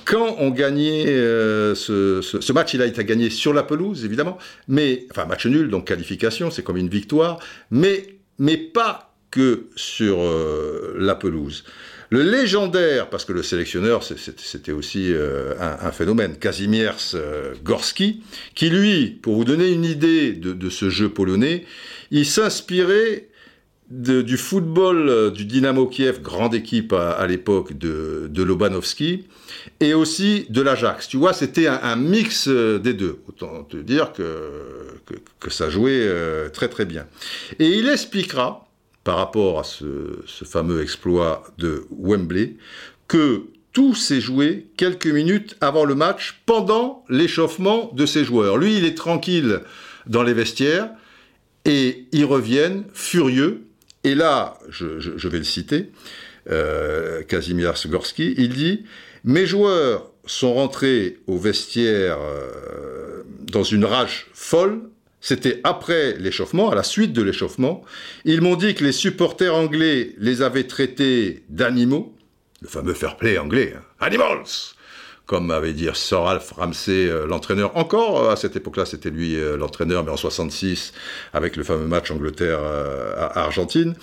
quand 0.06 0.36
on 0.40 0.50
gagnait 0.50 1.08
euh, 1.08 1.76
ce, 1.76 2.52
match, 2.52 2.74
il 2.74 2.82
a 2.82 2.86
été 2.86 3.04
gagné 3.06 3.30
sur 3.30 3.54
la 3.54 3.64
pelouse, 3.64 4.06
évidemment, 4.06 4.38
mais, 4.68 5.06
enfin, 5.12 5.26
match 5.26 5.46
nul, 5.46 5.70
donc 5.70 5.88
qualification, 5.88 6.52
c'est 6.52 6.64
comme 6.64 6.78
une 6.78 6.90
victoire, 6.90 7.40
mais, 7.72 8.06
mais 8.38 8.58
pas 8.58 9.14
que 9.32 9.68
sur 9.76 10.20
euh, 10.20 10.96
la 10.98 11.16
pelouse. 11.16 11.64
Le 12.16 12.22
légendaire, 12.22 13.10
parce 13.10 13.26
que 13.26 13.34
le 13.34 13.44
sélectionneur, 13.44 14.02
c'était 14.04 14.72
aussi 14.72 15.12
euh, 15.12 15.54
un, 15.60 15.92
phénomène, 15.92 16.38
Kazimierz 16.38 17.16
Gorski, 17.64 18.24
qui 18.54 18.70
lui, 18.70 19.08
pour 19.22 19.36
vous 19.36 19.44
donner 19.44 19.70
une 19.70 19.84
idée 19.84 20.32
de 20.32 20.70
ce 20.70 20.90
jeu 20.90 21.10
polonais, 21.10 21.66
il 22.12 22.26
s'inspirait 22.26 23.28
du 23.90 24.38
football 24.38 25.10
euh, 25.10 25.30
du 25.30 25.46
Dynamo 25.46 25.86
Kiev, 25.88 26.22
grande 26.22 26.56
équipe 26.56 26.94
à, 26.94 27.26
l'époque 27.28 27.78
de, 27.78 28.28
de 28.30 28.46
et 29.80 29.94
aussi 29.94 30.48
de 30.50 30.62
l'Ajax. 30.62 31.08
Tu 31.08 31.18
vois, 31.18 31.34
c'était 31.34 31.68
un, 31.68 31.96
mix 31.96 32.48
euh, 32.48 32.80
des 32.80 32.94
deux. 32.94 33.20
Autant 33.28 33.64
te 33.64 33.78
dire 33.78 34.12
que, 34.14 34.52
que, 35.40 35.50
ça 35.52 35.70
jouait 35.70 36.02
euh, 36.02 36.50
très 36.50 36.68
très 36.68 36.86
bien. 36.86 37.06
Et 37.60 37.78
il 37.78 37.88
expliquera, 37.88 38.65
par 39.06 39.18
rapport 39.18 39.60
à 39.60 39.64
ce, 39.64 39.86
fameux 40.44 40.82
exploit 40.82 41.44
de 41.58 41.86
Wembley, 41.92 42.58
que 43.08 43.44
tout 43.72 43.94
s'est 43.94 44.20
joué 44.20 44.68
quelques 44.78 45.08
minutes 45.08 45.56
avant 45.62 45.86
le 45.86 45.96
match, 45.96 46.42
pendant 46.46 47.06
l'échauffement 47.08 47.92
de 47.94 48.06
ses 48.06 48.26
joueurs. 48.26 48.58
Lui, 48.58 48.78
il 48.78 48.84
est 48.84 48.96
tranquille 48.96 49.62
dans 50.08 50.24
les 50.24 50.34
vestiaires, 50.34 50.90
et 51.66 52.08
ils 52.12 52.26
reviennent 52.26 52.84
furieux. 52.94 53.68
Et 54.04 54.16
là, 54.16 54.58
je, 54.70 55.28
vais 55.28 55.38
le 55.38 55.44
citer, 55.44 55.92
euh, 56.50 57.22
Kazimierz 57.24 57.88
Gorski, 57.88 58.34
il 58.38 58.50
dit 58.50 58.86
Mes 59.24 59.46
joueurs 59.46 60.12
sont 60.26 60.56
rentrés 60.56 61.20
au 61.28 61.38
vestiaire 61.38 62.18
euh, 62.20 63.24
dans 63.52 63.64
une 63.64 63.86
rage 63.86 64.28
folle. 64.34 64.82
C'était 65.26 65.60
après 65.64 66.16
l'échauffement, 66.20 66.70
à 66.70 66.76
la 66.76 66.84
suite 66.84 67.12
de 67.12 67.24
l'échauffement. 67.24 67.84
Ils 68.26 68.42
m'ont 68.42 68.56
dit 68.56 68.76
que 68.76 68.84
les 68.84 68.92
supporters 68.92 69.56
anglais 69.56 70.14
les 70.20 70.44
avaient 70.44 70.68
traités 70.68 71.42
d'animaux, 71.50 72.16
le 72.62 72.68
fameux 72.68 72.94
fair 72.94 73.18
play 73.18 73.40
anglais, 73.40 73.74
hein. 73.76 73.82
animals 74.00 74.46
comme 75.26 75.50
avait 75.50 75.74
dit 75.74 75.88
Sir 75.96 76.22
Ralph 76.22 76.52
Ramsey, 76.52 77.10
euh, 77.10 77.26
l'entraîneur. 77.26 77.76
Encore, 77.76 78.22
euh, 78.22 78.34
à 78.34 78.36
cette 78.36 78.56
époque-là, 78.56 78.86
c'était 78.86 79.10
lui 79.10 79.36
euh, 79.36 79.58
l'entraîneur, 79.58 80.04
mais 80.04 80.12
en 80.12 80.18
66, 80.18 80.94
avec 81.34 81.56
le 81.56 81.64
fameux 81.64 81.88
match 81.88 82.12
Angleterre-Argentine. 82.12 83.96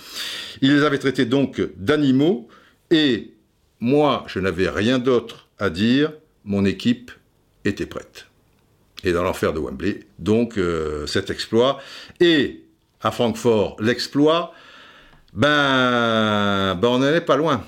Il 0.59 0.75
les 0.75 0.83
avait 0.83 0.99
traités 0.99 1.23
donc 1.23 1.61
d'animaux, 1.77 2.49
et 2.91 3.31
moi, 3.79 4.25
je 4.27 4.39
n'avais 4.41 4.67
rien 4.67 4.99
d'autre 4.99 5.47
à 5.57 5.69
dire, 5.69 6.11
mon 6.43 6.65
équipe 6.65 7.11
était 7.63 7.85
prête. 7.85 8.25
Et 9.03 9.11
dans 9.11 9.23
l'enfer 9.23 9.53
de 9.53 9.59
Wembley, 9.59 10.01
donc 10.19 10.57
cet 11.07 11.29
exploit. 11.29 11.79
Et 12.21 12.63
à 13.01 13.11
Francfort, 13.11 13.75
l'exploit 13.81 14.53
ben, 15.33 16.75
ben 16.75 16.87
on 16.87 16.99
n'en 16.99 17.07
est 17.07 17.21
pas 17.21 17.35
loin. 17.35 17.63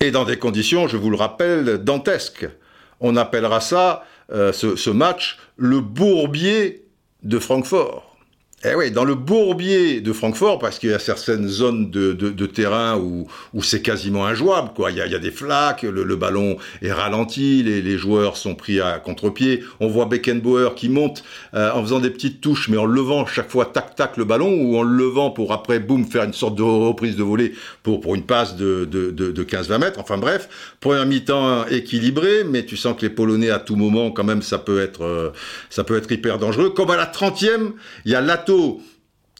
Et 0.00 0.10
dans 0.10 0.24
des 0.24 0.38
conditions, 0.38 0.88
je 0.88 0.96
vous 0.96 1.10
le 1.10 1.16
rappelle, 1.16 1.78
dantesques. 1.78 2.48
On 3.00 3.16
appellera 3.16 3.60
ça, 3.60 4.04
euh, 4.32 4.52
ce 4.52 4.90
match, 4.90 5.38
le 5.56 5.80
bourbier 5.80 6.86
de 7.22 7.38
Francfort. 7.38 8.09
Eh 8.62 8.74
oui, 8.74 8.90
dans 8.90 9.04
le 9.04 9.14
bourbier 9.14 10.02
de 10.02 10.12
Francfort, 10.12 10.58
parce 10.58 10.78
qu'il 10.78 10.90
y 10.90 10.92
a 10.92 10.98
certaines 10.98 11.48
zones 11.48 11.90
de, 11.90 12.12
de, 12.12 12.46
terrain 12.46 12.98
où, 12.98 13.26
où 13.54 13.62
c'est 13.62 13.80
quasiment 13.80 14.26
injouable, 14.26 14.72
quoi. 14.76 14.90
Il 14.90 14.98
y 14.98 15.00
a, 15.00 15.06
il 15.06 15.12
y 15.12 15.14
a 15.14 15.18
des 15.18 15.30
flaques, 15.30 15.80
le, 15.82 16.04
le, 16.04 16.16
ballon 16.16 16.58
est 16.82 16.92
ralenti, 16.92 17.62
les, 17.62 17.80
les 17.80 17.96
joueurs 17.96 18.36
sont 18.36 18.54
pris 18.54 18.78
à 18.78 18.98
contre-pied. 18.98 19.64
On 19.80 19.88
voit 19.88 20.04
Beckenbauer 20.04 20.74
qui 20.76 20.90
monte 20.90 21.24
euh, 21.54 21.72
en 21.72 21.80
faisant 21.82 22.00
des 22.00 22.10
petites 22.10 22.42
touches, 22.42 22.68
mais 22.68 22.76
en 22.76 22.84
levant 22.84 23.24
chaque 23.24 23.48
fois 23.48 23.64
tac-tac 23.64 24.18
le 24.18 24.26
ballon, 24.26 24.52
ou 24.52 24.76
en 24.76 24.82
le 24.82 24.94
levant 24.94 25.30
pour 25.30 25.54
après, 25.54 25.78
boum, 25.78 26.04
faire 26.04 26.24
une 26.24 26.34
sorte 26.34 26.56
de 26.56 26.62
reprise 26.62 27.16
de 27.16 27.22
volée 27.22 27.54
pour, 27.82 28.02
pour 28.02 28.14
une 28.14 28.26
passe 28.26 28.56
de, 28.56 28.84
de, 28.84 29.10
de, 29.10 29.32
de 29.32 29.42
15-20 29.42 29.78
mètres. 29.78 29.98
Enfin 29.98 30.18
bref, 30.18 30.50
un 30.84 31.04
mi-temps 31.06 31.66
équilibré, 31.68 32.44
mais 32.44 32.64
tu 32.66 32.76
sens 32.76 32.94
que 32.96 33.02
les 33.02 33.10
Polonais, 33.10 33.50
à 33.50 33.58
tout 33.58 33.76
moment, 33.76 34.10
quand 34.10 34.24
même, 34.24 34.42
ça 34.42 34.58
peut 34.58 34.82
être, 34.82 35.02
euh, 35.02 35.30
ça 35.70 35.82
peut 35.82 35.96
être 35.96 36.12
hyper 36.12 36.38
dangereux. 36.38 36.70
Comme 36.70 36.90
à 36.90 36.96
la 36.96 37.06
30e, 37.06 37.72
il 38.04 38.12
y 38.12 38.14
a 38.14 38.20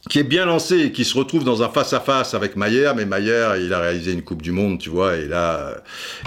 Qui 0.09 0.17
est 0.17 0.23
bien 0.23 0.45
lancé 0.45 0.79
et 0.79 0.91
qui 0.91 1.05
se 1.05 1.15
retrouve 1.15 1.43
dans 1.43 1.61
un 1.61 1.69
face-à-face 1.69 2.33
avec 2.33 2.55
Maillère, 2.55 2.95
mais 2.95 3.05
Maillère, 3.05 3.57
il 3.57 3.71
a 3.71 3.79
réalisé 3.79 4.13
une 4.13 4.23
Coupe 4.23 4.41
du 4.41 4.51
Monde, 4.51 4.79
tu 4.79 4.89
vois, 4.89 5.15
et 5.15 5.27
là, 5.27 5.75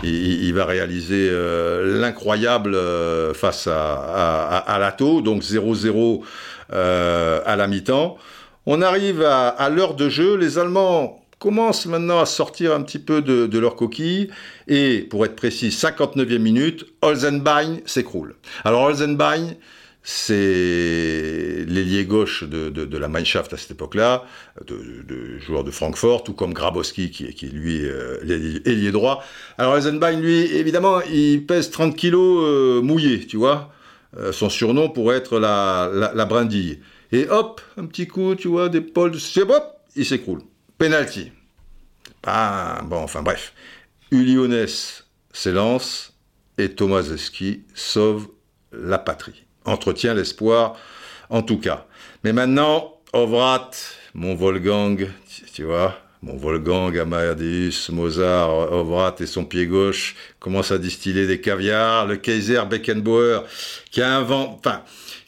il, 0.04 0.54
va 0.54 0.64
réaliser 0.64 1.28
euh, 1.28 2.00
l'incroyable 2.00 2.76
euh, 2.76 3.34
face 3.34 3.66
à, 3.66 4.58
à, 4.58 4.78
Lato, 4.78 5.22
donc 5.22 5.42
0-0 5.42 6.22
euh, 6.72 7.40
à 7.44 7.56
la 7.56 7.66
mi-temps. 7.66 8.16
On 8.64 8.80
arrive 8.80 9.22
à, 9.22 9.68
l'heure 9.70 9.94
de 9.94 10.08
jeu, 10.08 10.36
les 10.36 10.56
Allemands 10.56 11.20
commencent 11.40 11.86
maintenant 11.86 12.20
à 12.20 12.26
sortir 12.26 12.72
un 12.72 12.82
petit 12.82 13.00
peu 13.00 13.22
de, 13.22 13.46
de 13.46 13.58
leur 13.58 13.74
coquille, 13.74 14.30
et 14.68 15.00
pour 15.00 15.26
être 15.26 15.34
précis, 15.34 15.70
59e 15.70 16.38
minute, 16.38 16.86
Olsenbein 17.02 17.78
s'écroule. 17.86 18.36
Alors 18.64 18.82
Olsenbein, 18.82 19.54
c'est 20.06 21.64
l'ailier 21.66 22.04
gauche 22.04 22.44
de, 22.44 22.68
de, 22.68 22.84
de, 22.84 22.98
la 22.98 23.08
Mannschaft 23.08 23.54
à 23.54 23.56
cette 23.56 23.70
époque-là, 23.70 24.24
de, 24.66 25.02
de, 25.02 25.38
joueur 25.38 25.64
de 25.64 25.70
Francfort, 25.70 26.24
tout 26.24 26.34
comme 26.34 26.52
Grabowski 26.52 27.10
qui, 27.10 27.32
qui 27.32 27.46
est 27.46 27.48
lui 27.48 27.80
euh, 27.86 28.18
ailier 28.66 28.92
droit. 28.92 29.24
Alors 29.56 29.78
Eisenbein, 29.78 30.20
lui, 30.20 30.44
évidemment, 30.54 31.00
il 31.00 31.46
pèse 31.46 31.70
30 31.70 31.96
kilos 31.96 32.44
euh, 32.46 32.82
mouillé, 32.82 33.26
tu 33.26 33.38
vois. 33.38 33.72
Euh, 34.18 34.30
son 34.30 34.50
surnom 34.50 34.90
pourrait 34.90 35.16
être 35.16 35.38
la, 35.38 35.90
la, 35.90 36.12
la, 36.14 36.24
brindille. 36.26 36.80
Et 37.10 37.26
hop, 37.30 37.62
un 37.78 37.86
petit 37.86 38.06
coup, 38.06 38.34
tu 38.34 38.48
vois, 38.48 38.68
d'épaule, 38.68 39.14
hop, 39.14 39.80
il 39.96 40.04
s'écroule. 40.04 40.42
Penalty. 40.76 41.32
Ah, 42.26 42.82
bon, 42.84 42.98
enfin 42.98 43.22
bref. 43.22 43.54
Uliones 44.10 44.66
s'élance 45.32 46.12
et 46.58 46.68
Tomazeski 46.68 47.64
sauve 47.74 48.28
la 48.70 48.98
patrie 48.98 49.43
entretient 49.64 50.14
l'espoir, 50.14 50.76
en 51.30 51.42
tout 51.42 51.58
cas. 51.58 51.86
Mais 52.22 52.32
maintenant, 52.32 52.94
Ovrat, 53.12 53.70
mon 54.14 54.34
Wolfgang, 54.34 55.08
tu 55.52 55.64
vois, 55.64 55.98
mon 56.22 56.36
Wolfgang, 56.36 56.96
Amadeus, 56.98 57.90
Mozart, 57.90 58.50
Ovrat 58.72 59.16
et 59.20 59.26
son 59.26 59.44
pied 59.44 59.66
gauche 59.66 60.16
commencent 60.40 60.72
à 60.72 60.78
distiller 60.78 61.26
des 61.26 61.40
caviars. 61.40 62.06
Le 62.06 62.16
Kaiser 62.16 62.62
Beckenbauer, 62.68 63.44
qui 63.90 64.00
a 64.00 64.16
inventé, 64.16 64.68
enfin, 64.68 64.82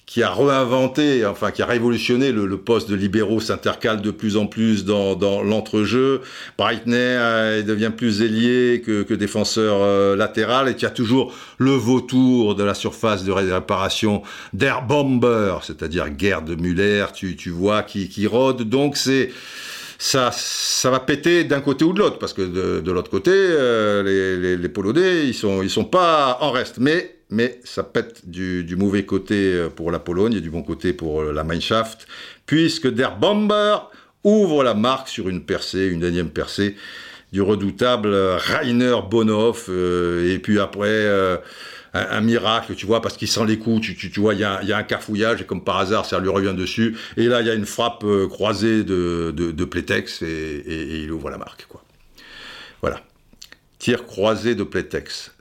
qui 0.07 0.23
a 0.23 0.33
réinventé, 0.33 1.27
enfin 1.27 1.51
qui 1.51 1.63
a 1.63 1.67
révolutionné 1.67 2.31
le, 2.31 2.47
le 2.47 2.57
poste 2.59 2.89
de 2.89 2.95
libéraux 2.95 3.41
s'intercale 3.41 4.01
de 4.03 4.13
plus 4.13 4.37
en 4.37 4.47
plus 4.47 4.85
dans, 4.85 5.17
dans 5.17 5.43
l'entrejeu. 5.43 6.21
Breitner 6.57 6.95
euh, 6.95 7.63
devient 7.63 7.91
plus 7.95 8.23
ailier 8.23 8.83
que, 8.87 9.03
que 9.03 9.15
défenseur 9.15 9.79
euh, 9.81 10.15
latéral 10.15 10.69
et 10.69 10.81
y 10.81 10.85
a 10.87 10.91
toujours 10.91 11.35
le 11.59 11.73
vautour 11.73 12.55
de 12.55 12.63
la 12.63 12.75
surface 12.75 13.25
de 13.25 13.33
réparation 13.33 14.23
Der 14.53 14.83
Bomber, 14.83 15.57
c'est-à-dire 15.63 16.09
guerre 16.11 16.43
de 16.43 16.55
Muller, 16.55 17.07
tu, 17.13 17.35
tu 17.35 17.51
vois, 17.51 17.83
qui, 17.83 18.09
qui 18.09 18.29
rôde. 18.29 18.63
Donc 18.63 18.97
c'est 18.97 19.33
ça, 19.99 20.31
ça 20.33 20.89
va 20.91 21.01
péter 21.01 21.43
d'un 21.43 21.61
côté 21.61 21.85
ou 21.85 21.93
de 21.93 21.99
l'autre, 21.99 22.19
parce 22.21 22.33
que 22.33 22.43
de, 22.43 22.81
de 22.81 22.93
l'autre 22.93 23.11
côté, 23.11 23.33
euh, 23.35 24.05
les, 24.05 24.37
les, 24.37 24.57
les 24.57 24.69
Polonais, 24.69 25.27
ils 25.27 25.35
sont, 25.35 25.63
ils 25.63 25.71
sont 25.71 25.85
pas 25.85 26.39
en 26.43 26.53
reste. 26.53 26.77
Mais 26.79 27.16
mais 27.31 27.61
ça 27.65 27.83
pète 27.83 28.29
du, 28.29 28.77
mauvais 28.77 29.05
côté 29.05 29.53
euh, 29.53 29.69
pour 29.69 29.91
la 29.91 29.99
Pologne 29.99 30.35
et 30.35 30.41
du 30.41 30.51
bon 30.51 30.63
côté 30.63 30.93
pour 30.93 31.23
euh, 31.23 31.33
la 31.33 31.45
Mannschaft, 31.45 32.07
puisque 32.47 32.89
Der 32.89 33.17
Bomber 33.17 33.79
ouvre 34.25 34.65
la 34.65 34.75
marque 34.75 35.09
sur 35.09 35.29
une 35.29 35.45
percée, 35.45 35.87
une 35.87 36.05
énième 36.05 36.31
percée 36.31 36.77
du 37.33 37.43
redoutable 37.43 38.15
Rainer 38.15 38.97
Bonhoff, 39.11 39.67
euh, 39.69 40.33
et 40.33 40.39
puis 40.39 40.59
après 40.59 40.89
euh, 40.89 41.37
un, 41.93 42.21
miracle, 42.21 42.75
tu 42.75 42.87
vois, 42.87 43.03
parce 43.03 43.17
qu'il 43.17 43.29
sent 43.29 43.45
les 43.47 43.59
coups, 43.59 43.83
tu, 43.83 43.97
tu, 43.97 44.11
tu 44.11 44.21
vois, 44.21 44.35
il 44.35 44.39
y, 44.39 44.67
y, 44.67 44.73
a 44.73 44.77
un 44.77 44.83
cafouillage, 44.83 45.43
et 45.43 45.45
comme 45.45 45.65
par 45.65 45.79
hasard, 45.79 46.07
ça 46.07 46.19
lui 46.19 46.29
revient 46.29 46.55
dessus, 46.57 46.97
et 47.17 47.27
là, 47.27 47.41
il 47.41 47.47
y 47.47 47.51
a 47.51 47.55
une 47.55 47.67
frappe 47.67 48.05
euh, 48.05 48.29
croisée 48.29 48.85
de, 48.85 49.33
de, 49.37 49.65
Plétex, 49.65 50.23
et, 50.23 51.03
il 51.03 51.13
ouvre 51.13 51.31
la 51.31 51.39
marque, 51.39 51.67
quoi. 51.69 51.83
Voilà. 52.81 53.01
Tir 53.79 54.07
croisé 54.07 54.55
de 54.55 54.63
Plétex. 54.63 55.36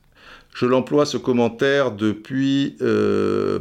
Je 0.56 0.66
l'emploie 0.66 1.06
ce 1.06 1.18
commentaire 1.18 1.92
depuis, 1.92 2.78
euh, 2.82 3.60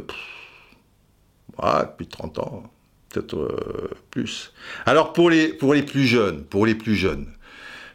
ah, 1.57 1.89
depuis 1.91 2.07
30 2.07 2.39
ans, 2.39 2.63
peut-être 3.09 3.35
euh, 3.35 3.89
plus. 4.11 4.53
Alors 4.85 5.11
pour 5.11 5.29
les, 5.29 5.49
pour 5.49 5.73
les 5.73 5.83
plus 5.83 6.05
jeunes, 6.05 6.45
pour 6.45 6.65
les 6.65 6.73
plus 6.73 6.95
jeunes, 6.95 7.27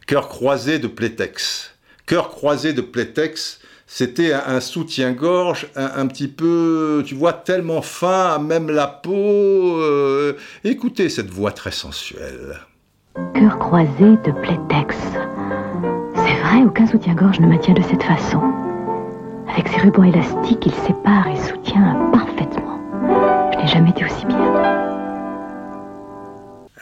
cœur 0.07 0.28
croisé 0.28 0.78
de 0.78 0.86
Plétex. 0.86 1.74
Cœur 2.05 2.28
croisé 2.28 2.74
de 2.74 2.82
Plétex, 2.82 3.61
c'était 3.86 4.34
un, 4.34 4.61
soutien-gorge 4.61 5.68
un, 5.76 6.07
petit 6.07 6.28
peu, 6.28 7.03
tu 7.07 7.14
vois, 7.14 7.32
tellement 7.32 7.80
fin, 7.80 8.38
même 8.38 8.68
la 8.68 8.86
peau. 8.86 9.80
Euh, 9.80 10.36
écoutez 10.62 11.09
cette 11.09 11.30
voix 11.30 11.53
très 11.53 11.72
sensuelle. 11.72 12.59
Cœur 13.34 13.59
croisé 13.59 14.18
de 14.26 14.32
Plétex. 14.42 14.94
C'est 16.16 16.40
vrai, 16.42 16.64
aucun 16.66 16.86
soutien-gorge 16.86 17.40
ne 17.40 17.46
maintient 17.46 17.72
de 17.72 17.82
cette 17.82 18.03
façon. 18.03 18.60
Avec 19.53 19.66
ses 19.68 19.80
rubans 19.80 20.05
élastiques, 20.05 20.64
il 20.64 20.72
sépare 20.72 21.26
et 21.26 21.36
soutient 21.36 22.11
parfaitement. 22.12 22.78
Je 23.53 23.59
n'ai 23.59 23.66
jamais 23.66 23.90
été 23.90 24.05
aussi 24.05 24.24
bien. 24.26 24.38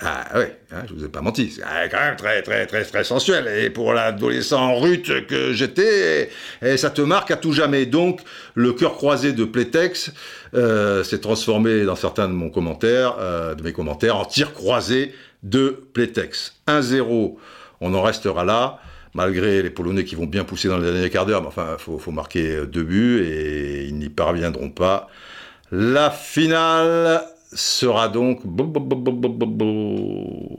Ah 0.01 0.27
oui, 0.37 0.45
hein, 0.71 0.83
je 0.87 0.95
vous 0.95 1.05
ai 1.05 1.09
pas 1.09 1.23
menti, 1.23 1.51
c'est 1.51 1.63
quand 1.91 1.99
même 1.99 2.17
très 2.17 2.43
très 2.43 2.67
très 2.67 2.85
très 2.85 3.05
sensuel. 3.05 3.49
Et 3.49 3.71
pour 3.71 3.95
l'adolescent 3.95 4.79
rude 4.79 5.27
que 5.27 5.53
j'étais, 5.53 6.31
et 6.63 6.77
ça 6.77 6.91
te 6.91 7.01
marque 7.01 7.31
à 7.31 7.37
tout 7.37 7.53
jamais. 7.53 7.87
Donc 7.87 8.21
le 8.55 8.73
cœur 8.75 8.95
croisé 8.95 9.33
de 9.33 9.45
Plétex 9.45 10.13
euh, 10.55 11.03
s'est 11.03 11.21
transformé 11.21 11.85
dans 11.85 11.97
certains 11.97 12.29
de 12.29 12.35
euh, 12.85 13.55
de 13.55 13.63
mes 13.63 13.73
commentaires, 13.73 14.17
en 14.17 14.25
tir 14.25 14.53
croisé 14.53 15.15
de 15.43 15.85
Plétex. 15.95 16.61
1-0, 16.69 17.37
on 17.81 17.95
en 17.95 18.03
restera 18.03 18.45
là 18.45 18.79
malgré 19.15 19.63
les 19.63 19.71
Polonais 19.71 20.05
qui 20.05 20.15
vont 20.15 20.27
bien 20.27 20.45
pousser 20.45 20.69
dans 20.69 20.79
le 20.79 20.91
dernier 20.91 21.11
quart 21.11 21.27
d'heure, 21.27 21.43
mais 21.43 21.49
enfin, 21.49 21.77
il 21.79 21.99
faut, 21.99 22.11
marquer 22.11 22.67
deux 22.67 22.83
buts 22.83 23.23
et 23.25 23.85
ils 23.87 23.97
n'y 23.97 24.09
parviendront 24.09 24.71
pas. 24.71 25.09
La 25.71 26.11
finale 26.11 27.23
sera 27.53 28.09
donc... 28.09 28.41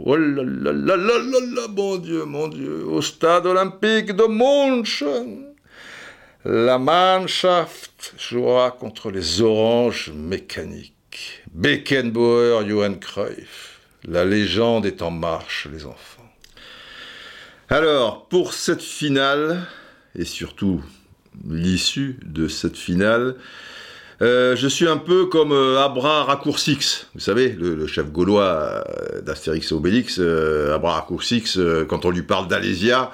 Oh 0.05 0.15
là 0.15 0.43
là 0.43 0.71
là 0.71 0.95
là 0.95 0.97
là 0.97 1.39
là, 1.55 1.67
mon 1.75 1.97
Dieu, 1.97 2.25
mon 2.25 2.47
Dieu, 2.47 2.85
au 2.85 3.01
stade 3.01 3.45
olympique 3.45 4.13
de 4.13 4.25
München. 4.27 5.45
La 6.45 6.77
Mannschaft 6.77 8.13
jouera 8.17 8.71
contre 8.71 9.11
les 9.11 9.41
Oranges 9.41 10.11
mécaniques. 10.15 11.43
Beckenbauer, 11.53 12.65
Johan 12.65 12.93
Cruyff. 12.93 13.79
La 14.05 14.23
légende 14.23 14.85
est 14.85 15.01
en 15.01 15.11
marche, 15.11 15.67
les 15.71 15.85
enfants. 15.85 16.18
Alors, 17.71 18.25
pour 18.29 18.53
cette 18.53 18.81
finale, 18.81 19.61
et 20.15 20.25
surtout 20.25 20.81
l'issue 21.47 22.17
de 22.25 22.47
cette 22.47 22.75
finale, 22.75 23.35
euh, 24.23 24.55
je 24.55 24.67
suis 24.67 24.87
un 24.87 24.97
peu 24.97 25.27
comme 25.27 25.51
euh, 25.51 25.79
Abra 25.79 26.41
vous 26.43 27.19
savez, 27.19 27.49
le, 27.49 27.85
chef 27.85 28.11
gaulois 28.11 28.83
euh, 28.89 29.21
d'Astérix 29.21 29.71
et 29.71 29.75
Obélix, 29.75 30.17
euh, 30.19 30.73
Abra 30.73 30.93
Raccourcix, 30.95 31.59
quand 31.87 32.05
on 32.05 32.09
lui 32.09 32.23
parle 32.23 32.47
d'Alésia, 32.47 33.11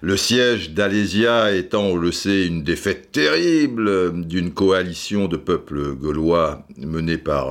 le 0.00 0.16
siège 0.16 0.70
d'Alésia 0.70 1.52
étant, 1.52 1.82
on 1.82 1.96
le 1.96 2.12
sait, 2.12 2.46
une 2.46 2.62
défaite 2.62 3.10
terrible 3.10 4.24
d'une 4.28 4.52
coalition 4.52 5.26
de 5.26 5.36
peuples 5.36 5.94
gaulois 5.96 6.64
menée 6.76 7.18
par 7.18 7.48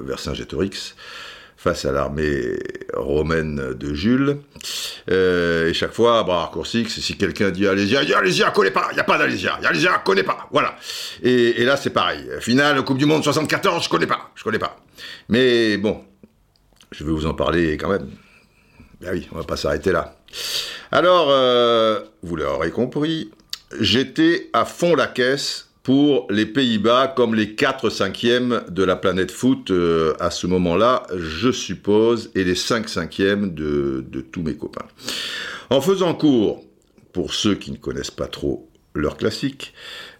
Vercingétorix, 0.00 0.94
face 1.60 1.84
à 1.84 1.92
l'armée 1.92 2.58
romaine 2.94 3.74
de 3.74 3.92
Jules. 3.92 4.38
Euh, 5.10 5.68
et 5.68 5.74
chaque 5.74 5.92
fois, 5.92 6.20
à 6.20 6.22
raccourci, 6.22 6.86
si 6.88 7.18
quelqu'un 7.18 7.50
dit 7.50 7.66
Alésia, 7.66 8.00
Alésia, 8.16 8.50
connaît 8.50 8.70
pas, 8.70 8.88
il 8.92 8.94
n'y 8.94 9.00
a 9.00 9.04
pas 9.04 9.18
d'Alésia, 9.18 9.60
Alésia, 9.62 10.00
connaît 10.02 10.22
pas, 10.22 10.48
voilà. 10.50 10.74
Et, 11.22 11.62
là, 11.64 11.76
c'est 11.76 11.90
pareil. 11.90 12.26
Finale, 12.40 12.82
Coupe 12.82 12.96
du 12.96 13.04
Monde 13.04 13.22
74, 13.22 13.84
je 13.84 13.90
connais 13.90 14.06
pas, 14.06 14.30
je 14.34 14.42
connais 14.42 14.58
pas. 14.58 14.74
Mais 15.28 15.76
bon, 15.76 16.02
je 16.92 17.04
vais 17.04 17.12
vous 17.12 17.26
en 17.26 17.34
parler 17.34 17.76
quand 17.76 17.90
même. 17.90 18.08
Ben 19.02 19.10
oui, 19.12 19.28
on 19.30 19.36
va 19.36 19.44
pas 19.44 19.58
s'arrêter 19.58 19.92
là. 19.92 20.16
Alors, 20.92 21.28
euh, 21.30 22.00
vous 22.22 22.36
l'aurez 22.36 22.70
compris, 22.70 23.30
j'étais 23.78 24.48
à 24.54 24.64
fond 24.64 24.94
la 24.94 25.08
caisse 25.08 25.69
pour 25.82 26.26
les 26.30 26.46
Pays-Bas 26.46 27.08
comme 27.16 27.34
les 27.34 27.54
4 27.54 27.90
cinquièmes 27.90 28.62
de 28.68 28.84
la 28.84 28.96
planète 28.96 29.30
foot 29.30 29.70
euh, 29.70 30.14
à 30.20 30.30
ce 30.30 30.46
moment-là, 30.46 31.04
je 31.16 31.50
suppose, 31.50 32.30
et 32.34 32.44
les 32.44 32.54
5 32.54 32.88
cinquièmes 32.88 33.54
de, 33.54 34.04
tous 34.32 34.42
mes 34.42 34.54
copains. 34.54 34.86
En 35.70 35.80
faisant 35.80 36.14
court, 36.14 36.64
pour 37.12 37.32
ceux 37.32 37.54
qui 37.54 37.70
ne 37.70 37.76
connaissent 37.76 38.10
pas 38.10 38.26
trop 38.26 38.68
leur 38.94 39.16
classique. 39.16 39.72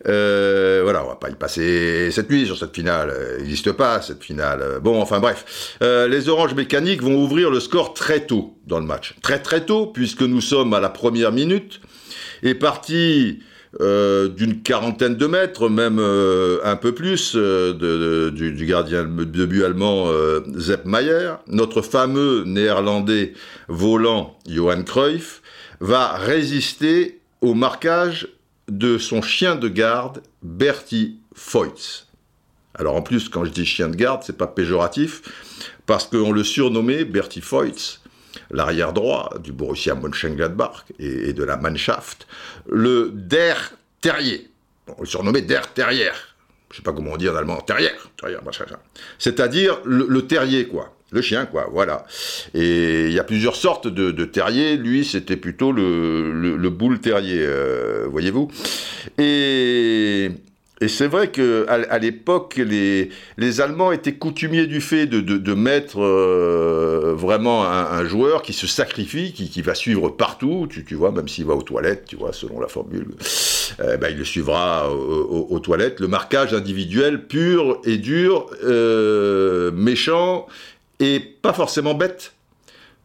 Euh, 0.06 0.80
voilà, 0.84 1.04
on 1.04 1.08
va 1.08 1.16
pas 1.16 1.28
y 1.28 1.34
passer 1.34 2.11
cette 2.12 2.30
nuit 2.30 2.46
sur 2.46 2.56
cette 2.56 2.74
finale. 2.74 3.12
Il 3.38 3.44
n'existe 3.44 3.72
pas 3.72 4.00
cette 4.00 4.22
finale. 4.22 4.78
Bon, 4.80 5.00
enfin 5.02 5.18
bref. 5.18 5.76
Euh, 5.82 6.06
les 6.06 6.28
Oranges 6.28 6.54
Mécaniques 6.54 7.02
vont 7.02 7.16
ouvrir 7.16 7.50
le 7.50 7.58
score 7.58 7.94
très 7.94 8.26
tôt 8.26 8.56
dans 8.66 8.78
le 8.78 8.86
match. 8.86 9.16
Très 9.22 9.40
très 9.40 9.66
tôt, 9.66 9.86
puisque 9.86 10.22
nous 10.22 10.40
sommes 10.40 10.72
à 10.72 10.80
la 10.80 10.88
première 10.88 11.32
minute. 11.32 11.80
Et 12.42 12.54
parti 12.54 13.40
euh, 13.81 14.29
d'une 14.29 14.62
quarantaine 14.62 15.16
de 15.16 15.27
mètres, 15.27 15.68
même 15.68 15.99
un 15.99 16.77
peu 16.77 16.93
plus, 16.93 17.37
de, 17.37 18.31
du, 18.31 18.66
gardien 18.66 19.05
de 19.05 19.47
but 19.47 19.64
allemand 19.64 20.11
Zepp 20.57 20.87
Mayer, 20.87 21.35
notre 21.47 21.83
fameux 21.83 22.45
néerlandais 22.45 23.35
volant 23.68 24.39
Johan 24.49 24.83
Cruyff 24.83 25.43
va 25.81 26.16
résister 26.16 27.21
au 27.41 27.55
marquage 27.55 28.29
de 28.68 28.99
son 28.99 29.23
chien 29.23 29.57
de 29.57 29.68
garde, 29.68 30.23
Bertie 30.43 31.18
Foyts. 31.35 32.07
Alors 32.75 32.97
en 32.97 33.03
plus, 33.03 33.29
quand 33.29 33.45
je 33.45 33.51
dis 33.51 33.66
chien 33.66 33.89
de 33.89 33.97
garde, 33.97 34.23
c'est 34.25 34.37
pas 34.37 34.47
péjoratif, 34.47 35.23
parce 35.87 36.07
qu'on 36.07 36.33
le 36.33 36.45
surnommait 36.45 37.05
Bertie 37.05 37.41
Foyts, 37.41 37.99
l'arrière 38.51 38.92
droit 38.92 39.30
du 39.42 39.53
Borussia 39.53 39.94
Mönchengladbach 39.94 40.84
et, 40.98 41.32
de 41.32 41.44
la 41.44 41.57
Mannschaft, 41.57 42.26
le 42.68 43.11
Der 43.12 43.57
Terrier. 44.01 44.48
on 44.96 45.03
le 45.03 45.07
surnommait 45.07 45.42
Der 45.42 45.72
Terrier. 45.72 46.12
Je 46.70 46.76
sais 46.76 46.82
pas 46.82 46.92
comment 46.92 47.12
on 47.12 47.16
dit 47.16 47.28
en 47.28 47.34
allemand, 47.34 47.61
terrier, 47.62 47.90
terrier 48.16 48.36
c'est-à-dire 49.18 49.80
le, 49.84 50.20
terrier, 50.22 50.68
quoi. 50.68 50.94
Le 51.11 51.20
chien, 51.20 51.46
quoi, 51.46 51.68
voilà. 51.72 52.07
Et 52.55 53.07
il 53.07 53.12
y 53.12 53.18
a 53.18 53.24
plusieurs 53.24 53.57
sortes 53.57 53.88
de, 53.88 54.24
terriers. 54.24 54.76
Lui, 54.76 55.05
c'était 55.05 55.36
plutôt 55.36 55.72
le, 55.72 56.32
le, 56.32 56.57
le 56.57 56.70
boule 56.70 57.01
terrier, 57.01 57.44
euh, 57.44 58.07
voyez-vous. 58.09 58.48
Et, 59.18 60.30
et 60.83 60.89
c'est 60.89 61.09
vrai 61.09 61.31
que 61.31 61.66
à, 61.68 61.99
l'époque, 61.99 62.57
les, 62.57 63.11
Allemands 63.61 63.93
étaient 63.93 64.14
coutumiers 64.14 64.66
du 64.66 64.81
fait 64.81 65.07
de, 65.07 65.55
mettre 65.55 66.01
euh, 66.01 67.14
vraiment 67.14 67.64
un, 67.64 68.05
joueur 68.07 68.41
qui 68.41 68.55
se 68.55 68.66
sacrifie, 68.66 69.35
qui, 69.35 69.62
va 69.62 69.74
suivre 69.74 70.09
partout, 70.09 70.66
tu, 70.70 70.85
tu 70.87 70.95
vois, 70.95 71.12
même 71.12 71.28
s'il 71.28 71.45
va 71.45 71.55
aux 71.55 71.62
toilettes, 71.62 72.07
tu 72.07 72.16
vois, 72.16 72.33
selon 72.33 72.61
la 72.61 72.68
formule. 72.68 73.09
Euh, 73.81 73.99
ben, 73.99 74.09
il 74.11 74.16
le 74.16 74.24
suivra 74.24 74.91
aux, 74.91 75.59
toilettes. 75.59 76.01
Le 76.01 76.09
marquage 76.09 76.55
individuel 76.55 77.26
pur 77.26 77.81
et 77.85 77.99
dur, 77.99 78.47
euh, 78.64 79.70
méchant 79.72 80.47
et 80.99 81.20
pas 81.20 81.53
forcément 81.53 81.93
bête. 81.93 82.33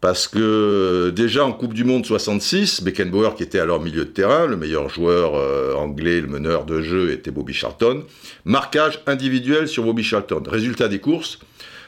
Parce 0.06 0.28
que 0.28 1.10
déjà 1.10 1.44
en 1.44 1.52
Coupe 1.52 1.74
du 1.74 1.84
Monde 1.84 2.06
66, 2.06 2.84
Beckenbauer, 2.84 3.34
qui 3.36 3.42
était 3.42 3.58
alors 3.58 3.82
milieu 3.82 4.06
de 4.06 4.12
terrain, 4.12 4.46
le 4.46 4.56
meilleur 4.56 4.88
joueur 4.88 5.34
euh, 5.34 5.74
anglais, 5.74 6.22
le 6.22 6.28
meneur 6.28 6.66
de 6.66 6.80
jeu 6.84 7.10
était 7.10 7.32
Bobby 7.32 7.54
Charlton, 7.54 8.04
marquage 8.44 9.02
individuel 9.08 9.68
sur 9.68 9.84
Bobby 9.84 10.04
Charlton. 10.04 10.44
Résultat 10.48 10.90
des 10.90 11.00
courses, 11.00 11.40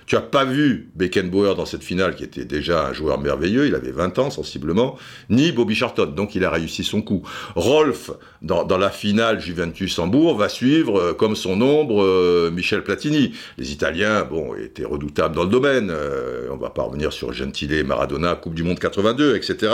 tu 0.08 0.16
as 0.16 0.22
pas 0.22 0.46
vu 0.46 0.90
Beckenbauer 0.96 1.54
dans 1.56 1.66
cette 1.66 1.84
finale, 1.84 2.16
qui 2.16 2.24
était 2.24 2.46
déjà 2.46 2.88
un 2.88 2.94
joueur 2.94 3.20
merveilleux, 3.20 3.68
il 3.68 3.76
avait 3.76 3.92
20 3.92 4.20
ans 4.20 4.30
sensiblement, 4.30 4.98
ni 5.30 5.52
Bobby 5.52 5.76
Charlton, 5.76 6.06
donc 6.06 6.34
il 6.34 6.46
a 6.46 6.50
réussi 6.50 6.86
son 6.86 7.02
coup. 7.02 7.24
Rolf, 7.56 8.12
dans, 8.42 8.66
la 8.78 8.90
finale 8.90 9.42
Juventus-Hambourg, 9.42 10.38
va 10.38 10.48
suivre 10.48 10.98
euh, 10.98 11.14
comme 11.14 11.36
son 11.36 11.62
ombre 11.62 12.02
euh, 12.02 12.50
Michel 12.52 12.84
Platini. 12.84 13.34
Les 13.58 13.74
Italiens, 13.74 14.24
bon, 14.24 14.56
étaient 14.56 14.86
redoutables 14.86 15.36
dans 15.36 15.44
le 15.44 15.50
domaine, 15.50 15.90
euh, 15.92 16.48
on 16.52 16.58
va 16.58 16.70
pas 16.70 16.84
revenir 16.84 17.12
sur 17.12 17.34
Gentile, 17.34 17.84
Maradona, 17.84 18.36
Coupe 18.36 18.54
du 18.54 18.64
Monde 18.64 18.80
82, 18.80 19.36
etc., 19.36 19.74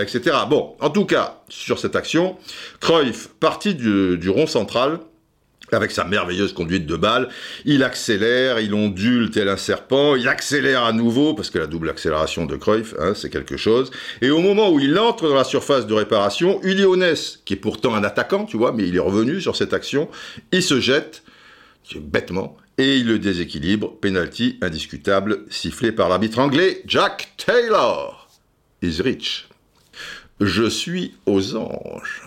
etc. 0.00 0.36
Bon, 0.48 0.76
en 0.78 0.90
tout 0.90 1.06
cas, 1.06 1.42
sur 1.48 1.80
cette 1.80 1.96
action, 1.96 2.36
Cruyff, 2.80 3.30
parti 3.40 3.74
du 3.74 4.28
rond 4.28 4.46
central, 4.46 5.00
avec 5.72 5.90
sa 5.90 6.04
merveilleuse 6.04 6.52
conduite 6.52 6.86
de 6.86 6.96
balle, 6.96 7.28
il 7.64 7.82
accélère, 7.82 8.60
il 8.60 8.74
ondule 8.74 9.30
tel 9.30 9.48
un 9.48 9.56
serpent, 9.56 10.16
il 10.16 10.28
accélère 10.28 10.84
à 10.84 10.92
nouveau, 10.92 11.34
parce 11.34 11.50
que 11.50 11.58
la 11.58 11.66
double 11.66 11.90
accélération 11.90 12.46
de 12.46 12.56
Cruyff, 12.56 12.94
hein, 12.98 13.12
c'est 13.14 13.30
quelque 13.30 13.56
chose, 13.56 13.90
et 14.20 14.30
au 14.30 14.40
moment 14.40 14.70
où 14.70 14.80
il 14.80 14.98
entre 14.98 15.28
dans 15.28 15.34
la 15.34 15.44
surface 15.44 15.86
de 15.86 15.94
réparation, 15.94 16.60
Uliones, 16.62 17.14
qui 17.44 17.54
est 17.54 17.56
pourtant 17.56 17.94
un 17.94 18.04
attaquant, 18.04 18.44
tu 18.44 18.56
vois, 18.56 18.72
mais 18.72 18.86
il 18.86 18.96
est 18.96 19.00
revenu 19.00 19.40
sur 19.40 19.56
cette 19.56 19.72
action, 19.72 20.08
il 20.52 20.62
se 20.62 20.80
jette, 20.80 21.22
bêtement, 21.96 22.56
et 22.78 22.96
il 22.96 23.06
le 23.06 23.18
déséquilibre, 23.18 23.98
penalty 24.00 24.58
indiscutable, 24.62 25.44
sifflé 25.50 25.92
par 25.92 26.08
l'arbitre 26.08 26.38
anglais, 26.38 26.82
Jack 26.86 27.32
Taylor 27.36 28.28
is 28.82 29.00
rich. 29.02 29.48
Je 30.40 30.68
suis 30.68 31.14
aux 31.26 31.54
anges. 31.56 32.24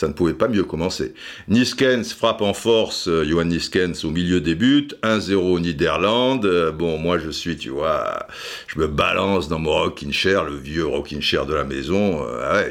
Ça 0.00 0.08
ne 0.08 0.14
pouvait 0.14 0.32
pas 0.32 0.48
mieux 0.48 0.64
commencer. 0.64 1.12
Niskens 1.48 2.14
frappe 2.14 2.40
en 2.40 2.54
force, 2.54 3.06
euh, 3.06 3.22
Johan 3.22 3.44
Niskens 3.44 4.02
au 4.02 4.08
milieu 4.08 4.40
des 4.40 4.54
buts, 4.54 4.88
1-0 5.02 5.60
Niederlande. 5.60 6.46
Euh, 6.46 6.72
bon, 6.72 6.96
moi 6.96 7.18
je 7.18 7.28
suis, 7.28 7.58
tu 7.58 7.68
vois, 7.68 8.26
je 8.66 8.78
me 8.78 8.86
balance 8.86 9.50
dans 9.50 9.58
mon 9.58 9.72
rocking 9.72 10.10
chair, 10.10 10.44
le 10.44 10.56
vieux 10.56 10.86
rocking 10.86 11.20
chair 11.20 11.44
de 11.44 11.52
la 11.52 11.64
maison. 11.64 12.24
Euh, 12.24 12.40
ah 12.42 12.62
ouais, 12.62 12.70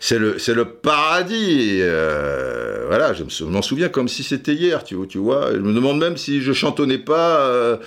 c'est 0.00 0.18
le, 0.18 0.38
le 0.54 0.64
paradis. 0.64 1.82
Voilà, 2.86 3.12
je 3.12 3.44
m'en 3.44 3.60
souviens 3.60 3.90
comme 3.90 4.08
si 4.08 4.22
c'était 4.22 4.54
hier, 4.54 4.84
tu, 4.84 4.96
tu 5.10 5.18
vois. 5.18 5.52
Je 5.52 5.58
me 5.58 5.74
demande 5.74 5.98
même 5.98 6.16
si 6.16 6.40
je 6.40 6.54
chantonnais 6.54 6.96
pas 6.96 7.78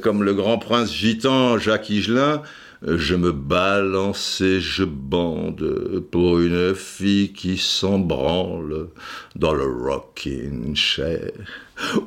comme 0.00 0.22
le 0.22 0.32
grand 0.32 0.58
prince 0.58 0.94
gitan 0.94 1.58
Jacques 1.58 1.90
Higelin 1.90 2.40
je 2.86 3.14
me 3.14 3.32
balance 3.32 4.40
et 4.42 4.60
je 4.60 4.84
bande 4.84 6.02
pour 6.10 6.40
une 6.40 6.74
fille 6.74 7.32
qui 7.32 7.56
s'en 7.56 7.98
branle 7.98 8.88
dans 9.36 9.54
le 9.54 9.64
rocking 9.64 10.76
chair. 10.76 11.32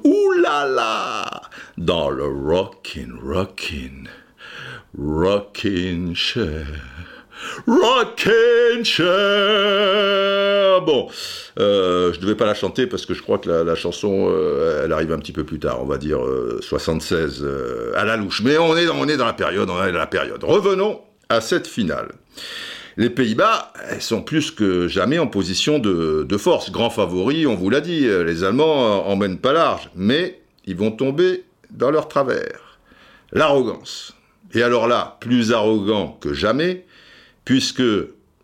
Ouh 0.03 0.31
là 0.33 0.67
là 0.67 1.41
Dans 1.77 2.09
le 2.09 2.25
rocking, 2.25 3.11
rocking, 3.21 4.07
rocking 4.97 6.13
chair. 6.13 6.67
Rockin' 7.67 8.83
Chair. 8.83 9.07
Bon, 10.81 11.07
euh, 11.59 12.13
je 12.13 12.19
devais 12.19 12.35
pas 12.35 12.45
la 12.45 12.53
chanter 12.53 12.87
parce 12.87 13.05
que 13.05 13.13
je 13.13 13.21
crois 13.21 13.37
que 13.37 13.49
la, 13.49 13.75
chanson, 13.75 14.27
euh, 14.29 14.83
elle 14.83 14.91
arrive 14.91 15.11
un 15.11 15.19
petit 15.19 15.31
peu 15.31 15.43
plus 15.43 15.59
tard, 15.59 15.81
on 15.81 15.85
va 15.85 15.97
dire 15.97 16.23
euh, 16.23 16.59
76 16.61 17.41
euh, 17.41 17.91
à 17.95 18.05
la 18.05 18.17
louche. 18.17 18.41
Mais 18.43 18.57
on 18.57 18.75
est, 18.77 18.85
dans, 18.85 18.95
on 18.95 19.07
est 19.07 19.17
dans 19.17 19.25
la 19.25 19.33
période, 19.33 19.69
on 19.69 19.83
est 19.83 19.91
dans 19.91 19.97
la 19.97 20.07
période. 20.07 20.43
Revenons 20.43 21.01
à 21.29 21.41
cette 21.41 21.67
finale. 21.67 22.09
Les 22.95 23.09
Pays-Bas 23.09 23.73
sont 23.99 24.23
plus 24.23 24.49
que 24.49 24.87
jamais 24.87 25.19
en 25.19 25.27
position 25.27 25.77
de, 25.77 26.37
force. 26.37 26.71
Grand 26.71 26.89
favori, 26.89 27.45
on 27.45 27.53
vous 27.55 27.69
l'a 27.69 27.81
dit, 27.81 28.07
les 28.07 28.43
Allemands 28.43 29.07
emmènent 29.07 29.37
pas 29.37 29.53
large, 29.53 29.91
mais 29.95 30.41
ils 30.65 30.75
vont 30.75 30.89
tomber 30.89 31.43
dans 31.69 31.91
leur 31.91 32.07
travers. 32.07 32.79
L'arrogance. 33.31 34.15
Et 34.55 34.63
alors 34.63 34.87
là, 34.87 35.17
plus 35.19 35.51
arrogant 35.51 36.17
que 36.19 36.33
jamais, 36.33 36.86
puisque, 37.47 37.81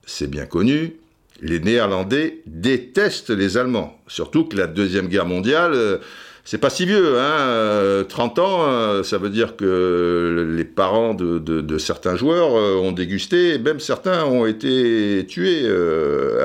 c'est 0.05 0.29
bien 0.29 0.45
connu, 0.45 0.95
les 1.41 1.59
Néerlandais 1.59 2.39
détestent 2.45 3.31
les 3.31 3.57
Allemands. 3.57 3.99
Surtout 4.07 4.45
que 4.45 4.55
la 4.55 4.65
Deuxième 4.65 5.09
Guerre 5.09 5.25
mondiale, 5.25 5.73
euh, 5.73 5.97
c'est 6.45 6.57
pas 6.57 6.69
si 6.69 6.85
vieux, 6.85 7.19
hein, 7.19 8.05
30 8.07 8.39
ans, 8.39 8.59
euh, 8.61 9.03
ça 9.03 9.17
veut 9.17 9.30
dire 9.30 9.57
que 9.57 10.53
les 10.55 10.63
parents 10.63 11.13
de, 11.15 11.77
certains 11.80 12.15
joueurs 12.15 12.55
euh, 12.55 12.77
ont 12.77 12.93
dégusté, 12.93 13.55
et 13.55 13.57
même 13.57 13.81
certains 13.81 14.23
ont 14.23 14.45
été 14.45 15.25
tués 15.27 15.67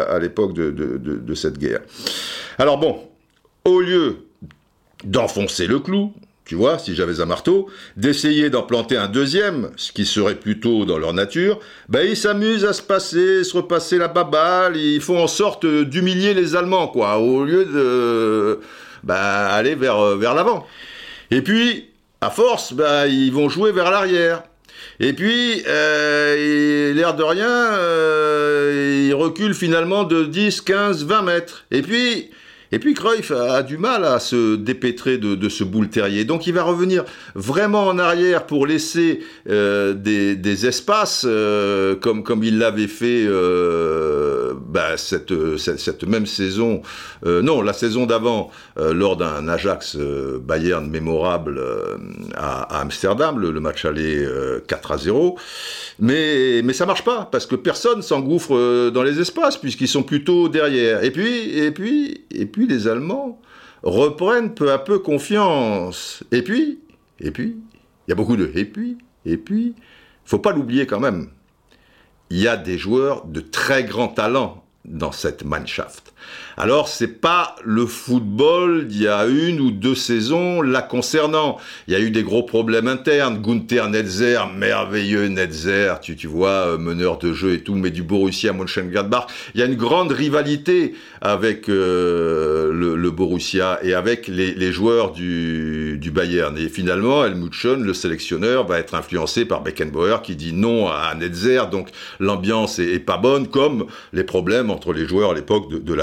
à 0.09 0.19
l'époque 0.19 0.53
de 0.53 1.35
cette 1.37 1.59
guerre. 1.59 1.83
Alors 2.59 2.79
bon, 2.79 2.99
au 3.65 3.81
lieu 3.81 4.17
d'enfoncer 5.05 5.69
le 5.69 5.79
clou, 5.79 6.13
tu 6.49 6.55
vois, 6.55 6.79
si 6.79 6.95
j'avais 6.95 7.21
un 7.21 7.27
marteau, 7.27 7.69
d'essayer 7.99 8.49
d'en 8.49 8.63
planter 8.63 8.97
un 8.97 9.07
deuxième, 9.07 9.71
ce 9.77 9.93
qui 9.93 10.07
serait 10.07 10.35
plutôt 10.35 10.87
dans 10.87 10.97
leur 10.97 11.13
nature, 11.13 11.61
ben 11.91 12.01
ils 12.09 12.17
s'amusent 12.17 12.65
à 12.65 12.73
se 12.73 12.81
passer, 12.81 13.45
se 13.45 13.55
repasser 13.55 13.99
la 13.99 14.09
baballe, 14.09 14.79
ils 14.79 15.03
font 15.03 15.23
en 15.23 15.27
sorte 15.27 15.67
d'humilier 15.67 16.33
les 16.33 16.57
Allemands, 16.57 16.89
quoi, 16.89 17.19
au 17.19 17.45
lieu 17.45 17.67
de 17.67 18.61
ben, 19.05 19.15
aller 19.15 19.75
vers, 19.75 20.17
vers 20.17 20.35
l'avant. 20.35 20.67
Et 21.31 21.43
puis, 21.43 21.91
à 22.23 22.31
force, 22.31 22.73
ben, 22.73 23.07
ils 23.07 23.31
vont 23.31 23.51
jouer 23.51 23.71
vers 23.71 23.91
l'arrière. 23.91 24.43
Et 25.01 25.13
puis, 25.13 25.63
euh, 25.69 26.95
l'air 26.95 27.15
de 27.15 27.25
rien, 27.25 27.75
euh, 27.75 29.07
ils 29.07 29.15
reculent 29.15 29.55
finalement 29.55 30.05
de 30.05 30.25
10, 30.25 30.63
15, 30.63 31.05
20 31.05 31.23
mètres. 31.23 31.67
Et 31.71 31.83
puis, 31.83 32.31
Et 32.71 32.79
puis 32.79 32.95
Cruyff 32.95 33.31
a, 33.31 33.63
du 33.63 33.79
mal 33.79 34.05
à 34.05 34.19
se 34.19 34.57
dépêtrer 34.57 35.19
de, 35.19 35.49
ce 35.49 35.65
boule 35.65 35.89
terrier. 35.89 36.25
Donc 36.25 36.47
il 36.47 36.53
va 36.53 36.63
revenir 36.63 37.05
vraiment 37.35 37.87
en 37.87 37.99
arrière 37.99 38.47
pour 38.47 38.67
laisser 38.67 39.21
euh, 39.49 39.95
des, 39.95 40.67
espaces, 40.67 41.25
euh, 41.27 41.95
comme, 41.95 42.23
comme 42.23 42.43
il 42.43 42.59
l'avait 42.59 42.89
fait 42.89 43.25
euh, 43.27 44.53
bah, 44.69 44.97
cette, 44.97 45.33
cette, 45.57 46.05
même 46.05 46.27
saison, 46.27 46.83
non, 47.25 47.63
la 47.63 47.73
saison 47.73 48.07
d'avant, 48.07 48.51
lors 48.77 49.17
d'un 49.17 49.49
Ajax 49.49 49.97
Bayern 49.97 50.89
mémorable 50.89 51.61
à, 52.35 52.81
Amsterdam, 52.81 53.39
le, 53.39 53.61
match 53.61 53.85
allait 53.85 54.27
4 54.67 54.93
à 54.93 54.99
0. 54.99 55.39
Mais, 56.01 56.63
mais 56.63 56.73
ça 56.73 56.87
marche 56.87 57.05
pas, 57.05 57.29
parce 57.31 57.47
que 57.47 57.57
personne 57.57 58.03
s'engouffre 58.03 58.91
dans 58.91 59.03
les 59.03 59.21
espaces, 59.21 59.57
puisqu'ils 59.57 59.89
sont 59.89 60.03
plutôt 60.03 60.49
derrière. 60.49 61.03
Et 61.03 61.11
puis, 61.11 61.59
et 61.59 61.71
puis, 61.71 62.25
et 62.31 62.47
puis, 62.47 62.58
les 62.67 62.89
Allemands 62.89 63.41
reprennent 63.83 64.55
peu 64.55 64.73
à 64.73 64.79
peu 64.79 64.99
confiance. 64.99 66.25
Et 66.33 66.43
puis, 66.43 66.81
et 67.21 67.31
puis, 67.31 67.57
il 68.07 68.11
y 68.11 68.13
a 68.13 68.17
beaucoup 68.17 68.37
de 68.37 68.51
et 68.55 68.65
puis, 68.65 68.99
et 69.25 69.37
puis, 69.37 69.75
faut 70.25 70.39
pas 70.39 70.53
l'oublier 70.53 70.87
quand 70.87 71.01
même. 71.01 71.31
Il 72.31 72.39
y 72.39 72.49
a 72.49 72.57
des 72.57 72.79
joueurs 72.79 73.25
de 73.27 73.41
très 73.41 73.85
grand 73.85 74.09
talent 74.09 74.65
dans 74.85 75.13
cette 75.13 75.45
Mannschaft. 75.45 76.13
Alors, 76.61 76.89
c'est 76.89 77.21
pas 77.21 77.55
le 77.65 77.87
football 77.87 78.89
d'il 78.89 79.03
y 79.03 79.09
a 79.09 79.27
une 79.27 79.61
ou 79.61 79.71
deux 79.71 79.95
saisons 79.95 80.61
la 80.61 80.83
concernant. 80.83 81.59
Il 81.87 81.93
y 81.93 81.97
a 81.97 82.01
eu 82.01 82.11
des 82.11 82.25
gros 82.25 82.43
problèmes 82.43 82.89
internes. 82.89 83.41
Gunther 83.41 83.89
Netzer, 83.89 84.41
merveilleux 84.57 85.29
Netzer, 85.29 86.01
tu, 86.01 86.27
vois, 86.27 86.49
euh, 86.49 86.79
meneur 86.79 87.19
de 87.19 87.33
jeu 87.33 87.53
et 87.53 87.61
tout, 87.61 87.77
mais 87.77 87.91
du 87.91 88.03
Borussia 88.03 88.53
Mönchengladbach. 88.53 89.27
Il 89.55 89.61
y 89.61 89.63
a 89.63 89.67
une 89.67 89.77
grande 89.77 90.11
rivalité 90.11 90.95
avec 91.21 91.69
euh, 91.69 92.73
le, 92.73 93.11
Borussia 93.11 93.79
et 93.83 93.95
avec 93.95 94.27
les, 94.27 94.73
joueurs 94.73 95.13
du, 95.13 96.11
Bayern. 96.13 96.59
Et 96.59 96.69
finalement, 96.69 97.25
Helmut 97.25 97.53
Schön, 97.53 97.85
le 97.85 97.95
sélectionneur, 97.95 98.67
va 98.67 98.79
être 98.81 98.95
influencé 98.95 99.45
par 99.45 99.63
Beckenbauer 99.63 100.23
qui 100.23 100.35
dit 100.35 100.53
non 100.53 100.89
à 100.89 101.15
Netzer. 101.15 101.63
Donc, 101.71 101.89
l'ambiance 102.19 102.81
est, 102.81 102.99
pas 102.99 103.17
bonne, 103.17 103.47
comme 103.47 103.87
les 104.13 104.25
problèmes 104.25 104.71
entre 104.71 104.93
les 104.93 105.07
joueurs 105.07 105.31
à 105.31 105.35
l'époque 105.35 105.71
de, 105.71 105.79
de 105.79 105.95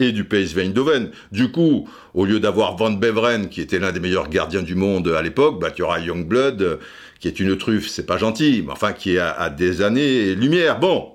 et 0.00 0.12
du 0.12 0.24
PSV 0.24 0.62
Eindhoven. 0.62 1.10
Du 1.32 1.50
coup, 1.50 1.88
au 2.14 2.24
lieu 2.24 2.40
d'avoir 2.40 2.76
Van 2.76 2.90
Beveren, 2.90 3.48
qui 3.48 3.60
était 3.60 3.78
l'un 3.78 3.92
des 3.92 4.00
meilleurs 4.00 4.28
gardiens 4.28 4.62
du 4.62 4.74
monde 4.74 5.08
à 5.08 5.22
l'époque, 5.22 5.60
bah, 5.60 5.70
tu 5.70 5.82
auras 5.82 6.00
Youngblood, 6.00 6.78
qui 7.20 7.28
est 7.28 7.40
une 7.40 7.56
truffe, 7.56 7.88
c'est 7.88 8.06
pas 8.06 8.18
gentil, 8.18 8.62
mais 8.64 8.72
enfin 8.72 8.92
qui 8.92 9.16
est 9.16 9.18
à, 9.18 9.50
des 9.50 9.82
années-lumière. 9.82 10.78
Bon, 10.78 11.12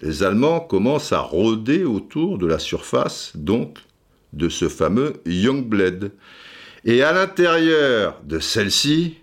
les 0.00 0.22
Allemands 0.22 0.60
commencent 0.60 1.12
à 1.12 1.20
rôder 1.20 1.84
autour 1.84 2.38
de 2.38 2.46
la 2.46 2.58
surface, 2.58 3.32
donc, 3.34 3.78
de 4.32 4.48
ce 4.48 4.68
fameux 4.68 5.14
Youngblood. 5.26 6.12
Et 6.84 7.02
à 7.02 7.12
l'intérieur 7.12 8.20
de 8.24 8.38
celle-ci, 8.38 9.18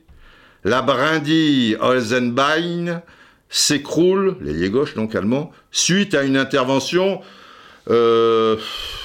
la 0.64 0.82
brindille 0.82 1.78
Olsenbein 1.80 3.02
s'écroule, 3.50 4.36
l'ailier 4.42 4.70
gauche 4.70 4.96
donc 4.96 5.16
allemand, 5.16 5.52
suite 5.72 6.14
à 6.14 6.24
une 6.24 6.38
intervention 6.38 7.22
euh, 7.90 8.58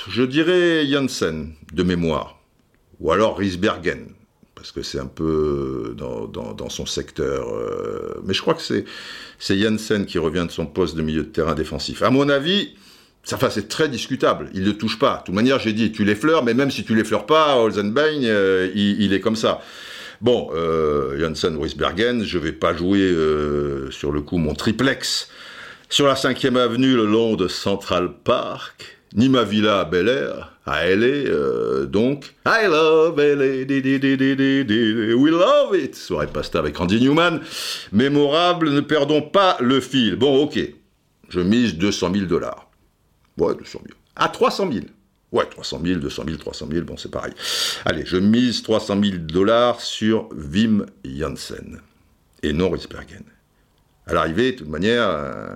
je 0.08 0.22
dirais 0.22 0.86
Janssen, 0.86 1.52
de 1.72 1.82
mémoire. 1.82 2.38
Ou 3.00 3.10
alors 3.10 3.36
Riesbergen, 3.36 4.06
parce 4.54 4.70
que 4.70 4.82
c'est 4.82 5.00
un 5.00 5.06
peu 5.06 5.94
dans, 5.96 6.68
son 6.68 6.86
secteur. 6.86 7.48
Euh, 7.52 8.20
mais 8.24 8.32
je 8.32 8.40
crois 8.40 8.54
que 8.54 8.62
c'est, 8.62 8.84
Janssen 9.58 10.06
qui 10.06 10.18
revient 10.18 10.44
de 10.46 10.52
son 10.52 10.66
poste 10.66 10.96
de 10.96 11.02
milieu 11.02 11.22
de 11.22 11.28
terrain 11.28 11.54
défensif. 11.54 12.02
À 12.02 12.10
mon 12.10 12.28
avis, 12.28 12.74
ça, 13.24 13.38
c'est 13.50 13.68
très 13.68 13.88
discutable. 13.88 14.50
Il 14.54 14.62
ne 14.62 14.72
touche 14.72 14.98
pas. 14.98 15.18
De 15.18 15.26
toute 15.26 15.34
manière, 15.34 15.58
j'ai 15.58 15.72
dit, 15.72 15.90
tu 15.90 16.04
l'effleures, 16.04 16.44
mais 16.44 16.54
même 16.54 16.70
si 16.70 16.84
tu 16.84 16.94
l'effleures 16.94 17.26
pas, 17.26 17.56
Olsenbein, 17.60 18.22
euh, 18.22 18.70
il, 18.74 19.12
est 19.12 19.20
comme 19.20 19.36
ça. 19.36 19.62
Bon, 20.20 20.50
euh, 20.54 21.18
Janssen 21.18 21.56
Riesbergen, 21.60 22.22
je 22.22 22.38
vais 22.38 22.52
pas 22.52 22.72
jouer 22.72 23.12
sur 23.90 24.12
le 24.12 24.20
coup 24.20 24.38
mon 24.38 24.54
triplex 24.54 25.28
sur 25.92 26.06
la 26.06 26.14
5e 26.14 26.56
avenue, 26.56 26.96
le 26.96 27.04
long 27.04 27.36
de 27.36 27.48
Central 27.48 28.14
Park, 28.24 28.96
ni 29.14 29.28
ma 29.28 29.44
villa 29.44 29.80
à 29.80 29.84
Bel 29.84 30.08
Air, 30.08 30.56
à 30.64 30.88
LA, 30.88 31.06
euh, 31.06 31.84
donc. 31.84 32.34
I 32.46 32.66
love 32.66 33.18
LA, 33.18 33.66
we 35.14 35.30
love 35.30 35.76
it. 35.76 35.94
Soirée 35.94 36.28
pasta 36.28 36.60
avec 36.60 36.80
Andy 36.80 36.98
Newman. 36.98 37.42
Mémorable, 37.92 38.70
ne 38.70 38.80
perdons 38.80 39.20
pas 39.20 39.58
le 39.60 39.82
fil. 39.82 40.16
Bon, 40.16 40.44
ok. 40.44 40.58
Je 41.28 41.40
mise 41.40 41.76
200 41.76 42.14
000 42.14 42.24
dollars. 42.24 42.70
Ouais, 43.36 43.54
200 43.54 43.80
000. 43.84 43.94
À 44.16 44.30
300 44.30 44.72
000. 44.72 44.86
Ouais, 45.30 45.44
300 45.44 45.78
000, 45.84 46.00
200 46.00 46.22
000, 46.26 46.38
300 46.38 46.68
000, 46.72 46.84
bon, 46.86 46.96
c'est 46.96 47.10
pareil. 47.10 47.34
Allez, 47.84 48.06
je 48.06 48.16
mise 48.16 48.62
300 48.62 48.98
000 49.02 49.16
dollars 49.18 49.78
sur 49.82 50.30
Wim 50.32 50.86
Janssen 51.04 51.82
et 52.42 52.54
non 52.54 52.70
Ritzbergen. 52.70 53.24
À 54.06 54.14
l'arrivée, 54.14 54.52
de 54.52 54.58
toute 54.58 54.68
manière, 54.68 55.08
euh, 55.08 55.54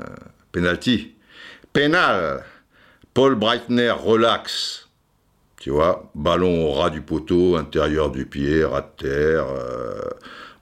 penalty. 0.53 1.15
Pénal. 1.73 2.45
Paul 3.13 3.35
Breitner 3.35 3.91
relaxe. 3.91 4.89
Tu 5.61 5.71
vois, 5.71 6.11
ballon 6.15 6.69
au 6.69 6.73
ras 6.73 6.91
du 6.91 7.01
poteau, 7.01 7.57
intérieur 7.57 8.11
du 8.11 8.25
pied, 8.25 8.65
ras 8.65 8.83
de 8.83 9.09
terre. 9.09 9.47
Euh. 9.49 10.01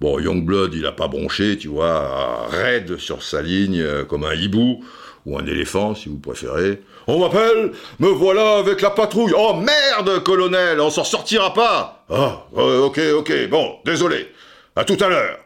Bon, 0.00 0.18
Youngblood, 0.18 0.74
il 0.74 0.82
n'a 0.82 0.92
pas 0.92 1.08
bronché, 1.08 1.58
tu 1.58 1.68
vois, 1.68 2.46
raide 2.48 2.96
sur 2.96 3.22
sa 3.22 3.42
ligne, 3.42 3.80
euh, 3.80 4.04
comme 4.04 4.24
un 4.24 4.34
hibou, 4.34 4.84
ou 5.26 5.38
un 5.38 5.46
éléphant, 5.46 5.94
si 5.94 6.08
vous 6.08 6.18
préférez. 6.18 6.82
On 7.06 7.18
m'appelle, 7.18 7.72
me 8.00 8.08
voilà 8.08 8.58
avec 8.58 8.80
la 8.80 8.90
patrouille. 8.90 9.34
Oh 9.36 9.54
merde, 9.54 10.22
colonel, 10.22 10.80
on 10.80 10.90
s'en 10.90 11.04
sortira 11.04 11.52
pas. 11.52 12.04
Ah, 12.10 12.46
ok, 12.54 13.00
ok, 13.16 13.48
bon, 13.50 13.76
désolé. 13.84 14.32
À 14.74 14.84
tout 14.84 14.96
à 15.00 15.08
l'heure 15.08 15.43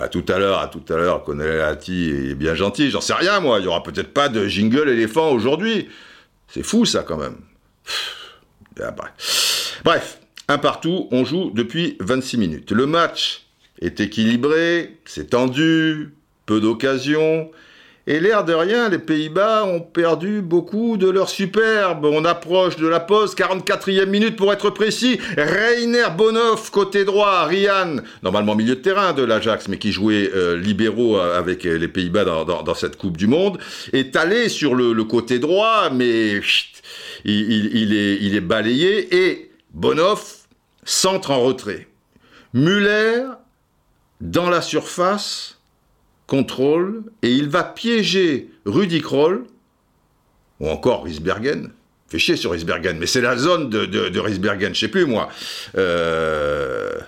à 0.00 0.08
tout 0.08 0.24
à 0.28 0.38
l'heure, 0.38 0.58
à 0.58 0.68
tout 0.68 0.82
à 0.88 0.96
l'heure, 0.96 1.24
Lati 1.28 2.10
est 2.10 2.34
bien 2.34 2.54
gentil, 2.54 2.90
j'en 2.90 3.00
sais 3.00 3.14
rien 3.14 3.40
moi, 3.40 3.58
il 3.58 3.64
y 3.64 3.68
aura 3.68 3.82
peut-être 3.82 4.12
pas 4.12 4.28
de 4.28 4.46
jingle 4.46 4.88
éléphant 4.88 5.30
aujourd'hui. 5.30 5.88
C'est 6.48 6.62
fou 6.62 6.84
ça 6.84 7.02
quand 7.02 7.18
même. 7.18 7.36
Bref. 9.84 10.20
un 10.48 10.58
partout, 10.58 11.08
on 11.12 11.24
joue 11.24 11.50
depuis 11.54 11.96
26 12.00 12.38
minutes. 12.38 12.72
Le 12.72 12.86
match 12.86 13.46
est 13.80 14.00
équilibré, 14.00 14.98
c'est 15.04 15.30
tendu, 15.30 16.14
peu 16.46 16.60
d'occasions, 16.60 17.50
et 18.06 18.18
l'air 18.18 18.44
de 18.44 18.54
rien, 18.54 18.88
les 18.88 18.98
Pays-Bas 18.98 19.64
ont 19.64 19.80
perdu 19.80 20.40
beaucoup 20.40 20.96
de 20.96 21.08
leur 21.08 21.28
superbe. 21.28 22.06
On 22.06 22.24
approche 22.24 22.76
de 22.76 22.86
la 22.86 22.98
pause, 22.98 23.34
44e 23.34 24.06
minute 24.06 24.36
pour 24.36 24.52
être 24.52 24.70
précis. 24.70 25.20
Rainer 25.36 26.06
Bonhoff, 26.16 26.70
côté 26.70 27.04
droit, 27.04 27.44
Rian, 27.44 27.96
normalement 28.22 28.54
milieu 28.54 28.76
de 28.76 28.80
terrain 28.80 29.12
de 29.12 29.22
l'Ajax, 29.22 29.68
mais 29.68 29.78
qui 29.78 29.92
jouait 29.92 30.30
euh, 30.34 30.56
libéraux 30.56 31.18
euh, 31.18 31.38
avec 31.38 31.64
les 31.64 31.88
Pays-Bas 31.88 32.24
dans, 32.24 32.74
cette 32.74 32.96
Coupe 32.96 33.16
du 33.16 33.26
Monde, 33.26 33.58
est 33.92 34.16
allé 34.16 34.48
sur 34.48 34.74
le, 34.74 35.04
côté 35.04 35.38
droit, 35.38 35.90
mais 35.90 36.40
il, 37.24 37.92
est, 37.94 38.18
il 38.20 38.34
est 38.34 38.40
balayé, 38.40 39.14
et 39.14 39.50
Bonhoff 39.74 40.40
centre 40.84 41.30
en 41.30 41.40
retrait. 41.40 41.88
Muller, 42.54 43.26
dans 44.20 44.50
la 44.50 44.60
surface, 44.62 45.59
contrôle, 46.30 47.02
et 47.22 47.32
il 47.32 47.48
va 47.48 47.64
piéger 47.64 48.50
Rudy 48.64 49.00
Kroll, 49.00 49.46
ou 50.60 50.68
encore 50.68 51.02
Riesbergen. 51.02 51.72
Fait 52.06 52.20
chier 52.20 52.36
sur 52.36 52.52
Riesbergen, 52.52 52.98
mais 53.00 53.06
c'est 53.06 53.20
la 53.20 53.36
zone 53.36 53.68
de, 53.68 53.84
de, 53.84 54.20
Riesbergen, 54.20 54.72
je 54.72 54.78
sais 54.78 54.88
plus 54.88 55.06
moi. 55.06 55.28
Euh, 55.76 57.00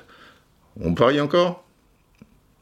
on 0.80 0.94
parie 0.94 1.20
encore? 1.20 1.64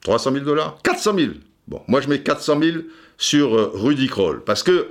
300 0.03 0.32
000 0.32 0.45
dollars? 0.45 0.77
400 0.82 1.15
000 1.16 1.31
Bon, 1.66 1.81
moi 1.89 2.03
je 2.03 2.09
mets 2.09 2.20
400 2.20 2.61
000 2.62 2.77
sur 3.16 3.57
euh, 3.57 3.70
Rudy 3.73 4.09
Kroll, 4.09 4.45
parce 4.45 4.62
que 4.62 4.89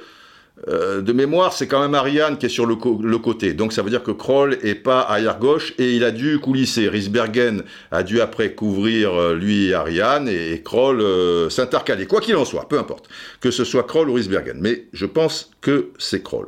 euh, 0.68 1.02
de 1.02 1.14
mémoire, 1.14 1.54
c'est 1.54 1.68
quand 1.68 1.80
même 1.80 1.96
Ariane 1.96 2.38
qui 2.38 2.46
est 2.46 2.50
sur 2.50 2.66
le, 2.66 2.76
côté. 2.76 3.54
Donc 3.54 3.72
ça 3.72 3.82
veut 3.82 3.90
dire 3.90 4.04
que 4.04 4.12
Kroll 4.12 4.58
est 4.62 4.76
pas 4.76 5.02
arrière 5.02 5.40
gauche 5.40 5.74
et 5.78 5.96
il 5.96 6.04
a 6.04 6.12
dû 6.12 6.40
coulisser. 6.40 6.90
Risbergen 6.90 7.64
a 7.92 8.04
dû 8.04 8.20
après 8.20 8.54
couvrir 8.54 9.14
euh, 9.14 9.36
lui 9.36 9.74
Ariane 9.74 10.28
et, 10.28 10.62
Kroll 10.62 11.02
euh, 11.02 11.50
s'intercaler. 11.50 12.08
Quoi 12.08 12.20
qu'il 12.20 12.36
en 12.36 12.46
soit, 12.46 12.68
peu 12.68 12.78
importe. 12.78 13.08
Que 13.40 13.52
ce 13.52 13.64
soit 13.64 13.84
Kroll 13.84 14.10
ou 14.10 14.14
Risbergen. 14.14 14.60
Mais 14.60 14.88
je 14.92 15.06
pense 15.06 15.52
que 15.62 15.92
c'est 15.98 16.24
Kroll. 16.24 16.48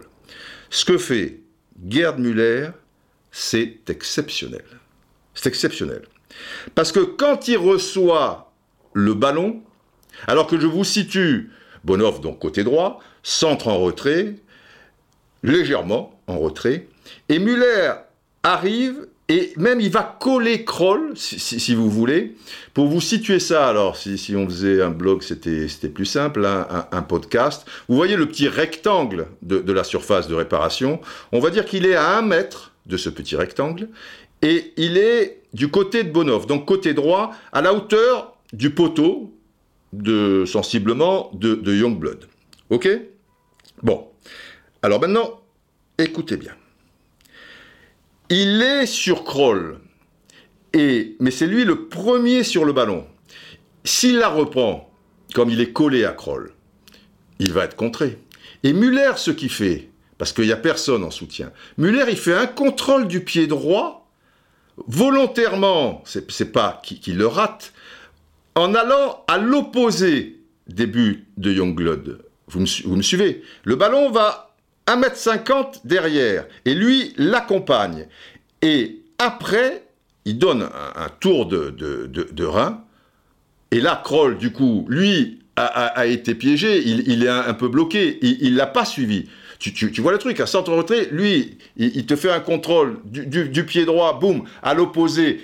Ce 0.70 0.84
que 0.84 0.98
fait 0.98 1.40
Gerd 1.88 2.20
Müller, 2.20 2.70
c'est 3.32 3.90
exceptionnel. 3.90 4.66
C'est 5.34 5.48
exceptionnel. 5.48 6.02
Parce 6.76 6.92
que 6.92 7.00
quand 7.00 7.48
il 7.48 7.58
reçoit 7.58 8.52
le 8.94 9.14
ballon, 9.14 9.62
alors 10.28 10.48
que 10.48 10.60
je 10.60 10.68
vous 10.68 10.84
situe 10.84 11.52
Bonhoff, 11.84 12.22
donc 12.22 12.40
côté 12.40 12.64
droit, 12.64 13.00
centre 13.24 13.68
en 13.68 13.80
retrait, 13.80 14.36
légèrement 15.44 16.20
en 16.28 16.40
retrait, 16.40 16.88
et 17.30 17.40
Muller 17.40 17.94
arrive 18.44 19.08
et 19.32 19.54
même 19.56 19.80
il 19.80 19.90
va 19.90 20.18
coller 20.20 20.66
Kroll, 20.66 21.14
si, 21.16 21.74
vous 21.74 21.90
voulez. 21.90 22.36
Pour 22.74 22.88
vous 22.88 23.00
situer 23.00 23.40
ça, 23.40 23.70
alors, 23.70 23.96
si, 23.96 24.36
on 24.36 24.46
faisait 24.46 24.82
un 24.82 24.90
blog, 24.90 25.22
c'était 25.24 25.88
plus 25.88 26.06
simple, 26.06 26.46
hein, 26.46 26.68
un, 26.92 27.02
podcast. 27.02 27.66
Vous 27.88 27.96
voyez 27.96 28.18
le 28.18 28.26
petit 28.26 28.50
rectangle 28.50 29.28
de, 29.42 29.72
la 29.72 29.86
surface 29.86 30.28
de 30.28 30.36
réparation. 30.36 31.00
On 31.32 31.40
va 31.40 31.50
dire 31.50 31.64
qu'il 31.64 31.86
est 31.86 31.96
à 31.96 32.18
un 32.18 32.22
mètre 32.22 32.74
de 32.88 32.98
ce 32.98 33.10
petit 33.10 33.38
rectangle, 33.38 33.88
et 34.42 34.74
il 34.76 34.98
est 34.98 35.44
du 35.54 35.70
côté 35.70 36.04
de 36.04 36.12
Bonhoff, 36.12 36.46
donc 36.46 36.66
côté 36.66 36.94
droit, 36.94 37.32
à 37.54 37.62
la 37.62 37.74
hauteur 37.74 38.36
du 38.52 38.72
poteau, 38.72 39.34
de, 39.94 40.44
sensiblement, 40.46 41.32
de, 41.34 41.56
de 41.56 41.74
Youngblood. 41.74 42.28
Ok? 42.70 42.90
Bon. 43.84 44.08
Alors 44.82 45.00
maintenant, 45.00 45.42
écoutez 45.98 46.38
bien. 46.38 46.54
Il 48.30 48.62
est 48.62 48.86
sur 48.86 49.24
Kroll, 49.24 49.80
et, 50.74 51.16
mais 51.20 51.32
c'est 51.32 51.48
lui 51.48 51.66
le 51.66 51.88
premier 51.88 52.44
sur 52.44 52.64
le 52.64 52.74
ballon. 52.74 53.06
S'il 53.84 54.18
la 54.18 54.30
reprend, 54.30 54.90
comme 55.34 55.50
il 55.50 55.60
est 55.60 55.74
collé 55.74 56.06
à 56.06 56.12
Kroll, 56.12 56.54
il 57.40 57.52
va 57.52 57.66
être 57.66 57.76
contré. 57.76 58.20
Et 58.64 58.74
Muller, 58.74 59.14
ce 59.18 59.32
qu'il 59.32 59.50
fait, 59.50 59.90
parce 60.18 60.34
qu'il 60.34 60.46
n'y 60.46 60.52
a 60.52 60.58
personne 60.58 61.04
en 61.04 61.12
soutien, 61.12 61.52
Muller, 61.78 62.06
il 62.10 62.18
fait 62.18 62.36
un 62.36 62.48
contrôle 62.48 63.08
du 63.08 63.24
pied 63.24 63.48
droit, 63.48 64.08
volontairement, 64.88 66.04
c'est 66.06 66.52
pas 66.52 66.82
qu'il 66.84 67.18
le 67.18 67.28
rate, 67.28 67.74
en 68.56 68.74
allant 68.76 69.24
à 69.28 69.38
l'opposé 69.38 70.40
des 70.68 70.88
buts 70.88 71.28
de 71.38 71.52
Youngblood. 71.52 72.31
Vous 72.52 72.96
me 72.96 73.02
suivez. 73.02 73.44
Le 73.64 73.76
ballon 73.76 74.12
va 74.12 74.52
1m50 74.88 75.82
derrière, 75.86 76.46
et 76.66 76.74
lui 76.74 77.14
l'accompagne. 77.18 78.08
Et 78.62 79.00
après, 79.18 79.84
il 80.26 80.38
donne 80.38 80.64
un, 80.96 81.10
tour 81.20 81.46
de, 81.46 82.44
rein, 82.44 82.84
et 83.72 83.80
là, 83.80 84.02
Kroll, 84.04 84.38
du 84.38 84.52
coup, 84.52 84.86
lui, 84.90 85.40
a, 85.56 86.06
été 86.08 86.36
piégé, 86.36 86.82
il, 86.86 87.24
est 87.24 87.30
un, 87.30 87.54
peu 87.54 87.68
bloqué, 87.68 88.18
il 88.22 88.54
ne 88.54 88.58
l'a 88.58 88.68
pas 88.68 88.86
suivi. 88.86 89.28
Tu, 89.60 90.02
vois 90.02 90.12
le 90.12 90.18
truc, 90.18 90.40
à 90.40 90.48
centre 90.48 90.74
retrait, 90.74 91.08
lui, 91.12 91.58
il, 91.78 92.06
te 92.06 92.16
fait 92.16 92.32
un 92.32 92.40
contrôle 92.40 93.00
du, 93.06 93.48
du 93.48 93.66
pied 93.66 93.86
droit, 93.86 94.20
boum, 94.20 94.44
à 94.64 94.74
l'opposé, 94.74 95.40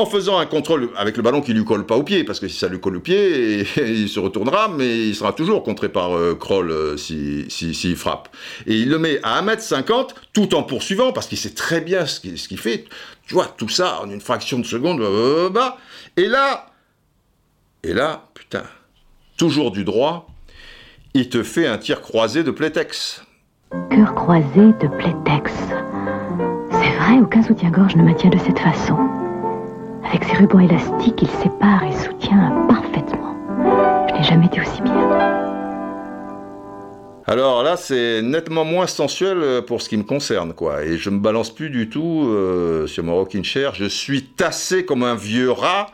en 0.00 0.06
faisant 0.06 0.38
un 0.38 0.46
contrôle 0.46 0.90
avec 0.96 1.16
le 1.16 1.22
ballon 1.22 1.40
qui 1.40 1.52
lui 1.52 1.64
colle 1.64 1.86
pas 1.86 1.96
au 1.96 2.02
pied, 2.02 2.24
parce 2.24 2.40
que 2.40 2.48
si 2.48 2.58
ça 2.58 2.68
lui 2.68 2.80
colle 2.80 2.96
au 2.96 3.00
pied, 3.00 3.66
il 3.76 4.08
se 4.08 4.18
retournera, 4.18 4.68
mais 4.68 5.08
il 5.08 5.14
sera 5.14 5.32
toujours 5.32 5.62
contré 5.62 5.88
par 5.88 6.16
euh, 6.16 6.34
Kroll 6.34 6.70
euh, 6.70 6.96
s'il 6.96 7.96
frappe. 7.96 8.28
Et 8.66 8.74
il 8.74 8.88
le 8.88 8.98
met 8.98 9.20
à 9.22 9.42
1m50 9.42 10.10
tout 10.32 10.54
en 10.54 10.62
poursuivant, 10.62 11.12
parce 11.12 11.26
qu'il 11.26 11.38
sait 11.38 11.54
très 11.54 11.80
bien 11.80 12.06
ce 12.06 12.20
qu'il 12.20 12.58
fait. 12.58 12.86
Tu 13.26 13.34
vois, 13.34 13.46
tout 13.46 13.68
ça 13.68 14.00
en 14.02 14.10
une 14.10 14.20
fraction 14.20 14.58
de 14.58 14.66
seconde, 14.66 15.00
bah, 15.52 15.76
et 16.16 16.26
là, 16.26 16.66
et 17.82 17.92
là, 17.92 18.28
putain, 18.34 18.64
toujours 19.36 19.70
du 19.70 19.84
droit, 19.84 20.28
il 21.14 21.28
te 21.28 21.42
fait 21.42 21.66
un 21.66 21.78
tir 21.78 22.00
croisé 22.00 22.42
de 22.42 22.50
plétex. 22.50 23.22
Cœur 23.90 24.14
croisé 24.14 24.72
de 24.80 24.88
plétex. 24.88 25.52
C'est 26.72 26.96
vrai, 26.98 27.18
aucun 27.20 27.42
soutien-gorge 27.42 27.96
ne 27.96 28.02
maintient 28.02 28.30
de 28.30 28.38
cette 28.38 28.58
façon. 28.58 29.19
Avec 30.10 30.24
ses 30.24 30.38
rubans 30.38 30.58
élastiques, 30.58 31.22
il 31.22 31.28
sépare 31.28 31.84
et 31.84 31.92
soutient 31.92 32.66
parfaitement. 32.68 33.36
Je 34.08 34.14
n'ai 34.14 34.24
jamais 34.24 34.46
été 34.46 34.60
aussi 34.60 34.82
bien. 34.82 35.08
Alors 37.28 37.62
là, 37.62 37.76
c'est 37.76 38.20
nettement 38.20 38.64
moins 38.64 38.88
sensuel 38.88 39.38
euh, 39.40 39.62
pour 39.62 39.80
ce 39.80 39.88
qui 39.88 39.96
me 39.96 40.02
concerne, 40.02 40.52
quoi. 40.52 40.82
Et 40.82 40.98
je 40.98 41.10
me 41.10 41.20
balance 41.20 41.54
plus 41.54 41.70
du 41.70 41.88
tout 41.88 42.26
euh, 42.26 42.88
sur 42.88 43.04
mon 43.04 43.14
rocking 43.14 43.44
chair. 43.44 43.72
Je 43.76 43.84
suis 43.84 44.24
tassé 44.24 44.84
comme 44.84 45.04
un 45.04 45.14
vieux 45.14 45.52
rat. 45.52 45.86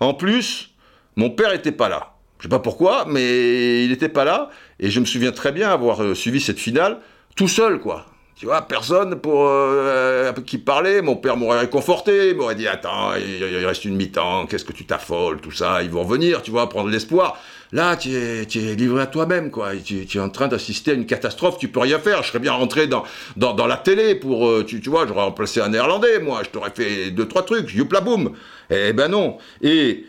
En 0.00 0.14
plus, 0.14 0.70
mon 1.16 1.28
père 1.28 1.52
était 1.52 1.70
pas 1.70 1.90
là. 1.90 2.14
Je 2.38 2.44
sais 2.44 2.48
pas 2.48 2.60
pourquoi, 2.60 3.04
mais 3.06 3.84
il 3.84 3.90
n'était 3.90 4.08
pas 4.08 4.24
là. 4.24 4.48
Et 4.80 4.88
je 4.88 4.98
me 4.98 5.04
souviens 5.04 5.32
très 5.32 5.52
bien 5.52 5.68
avoir 5.68 6.02
euh, 6.02 6.14
suivi 6.14 6.40
cette 6.40 6.58
finale 6.58 7.00
tout 7.36 7.48
seul, 7.48 7.80
quoi. 7.80 8.06
Tu 8.38 8.46
vois, 8.46 8.62
personne 8.62 9.16
pour 9.16 9.46
euh, 9.48 10.32
qui 10.46 10.58
parlait. 10.58 11.02
Mon 11.02 11.16
père 11.16 11.36
m'aurait 11.36 11.58
réconforté, 11.58 12.34
m'aurait 12.34 12.54
dit 12.54 12.68
Attends, 12.68 13.16
il, 13.16 13.66
reste 13.66 13.84
une 13.84 13.96
mi-temps, 13.96 14.46
qu'est-ce 14.46 14.64
que 14.64 14.72
tu 14.72 14.84
t'affoles, 14.84 15.40
tout 15.40 15.50
ça, 15.50 15.82
ils 15.82 15.90
vont 15.90 16.04
revenir, 16.04 16.40
tu 16.42 16.52
vois, 16.52 16.68
prendre 16.68 16.88
l'espoir. 16.88 17.36
Là, 17.72 17.96
tu 17.96 18.10
es, 18.14 18.44
livré 18.76 19.02
à 19.02 19.06
toi-même, 19.06 19.50
quoi. 19.50 19.72
Tu, 19.84 20.06
es 20.14 20.20
en 20.20 20.30
train 20.30 20.46
d'assister 20.46 20.92
à 20.92 20.94
une 20.94 21.04
catastrophe, 21.04 21.58
tu 21.58 21.66
peux 21.66 21.80
rien 21.80 21.98
faire. 21.98 22.22
Je 22.22 22.28
serais 22.28 22.38
bien 22.38 22.52
rentré 22.52 22.86
dans, 22.86 23.02
dans, 23.36 23.66
la 23.66 23.76
télé 23.76 24.14
pour, 24.14 24.48
euh, 24.48 24.64
tu, 24.64 24.80
tu 24.80 24.88
vois, 24.88 25.04
j'aurais 25.08 25.24
remplacé 25.24 25.60
un 25.60 25.70
néerlandais, 25.70 26.20
moi, 26.20 26.42
je 26.44 26.50
t'aurais 26.50 26.70
fait 26.70 27.10
deux, 27.10 27.26
trois 27.26 27.42
trucs, 27.44 27.74
youpla 27.74 28.00
boum. 28.00 28.34
Eh 28.70 28.92
ben 28.92 29.08
non. 29.08 29.38
Et, 29.62 30.06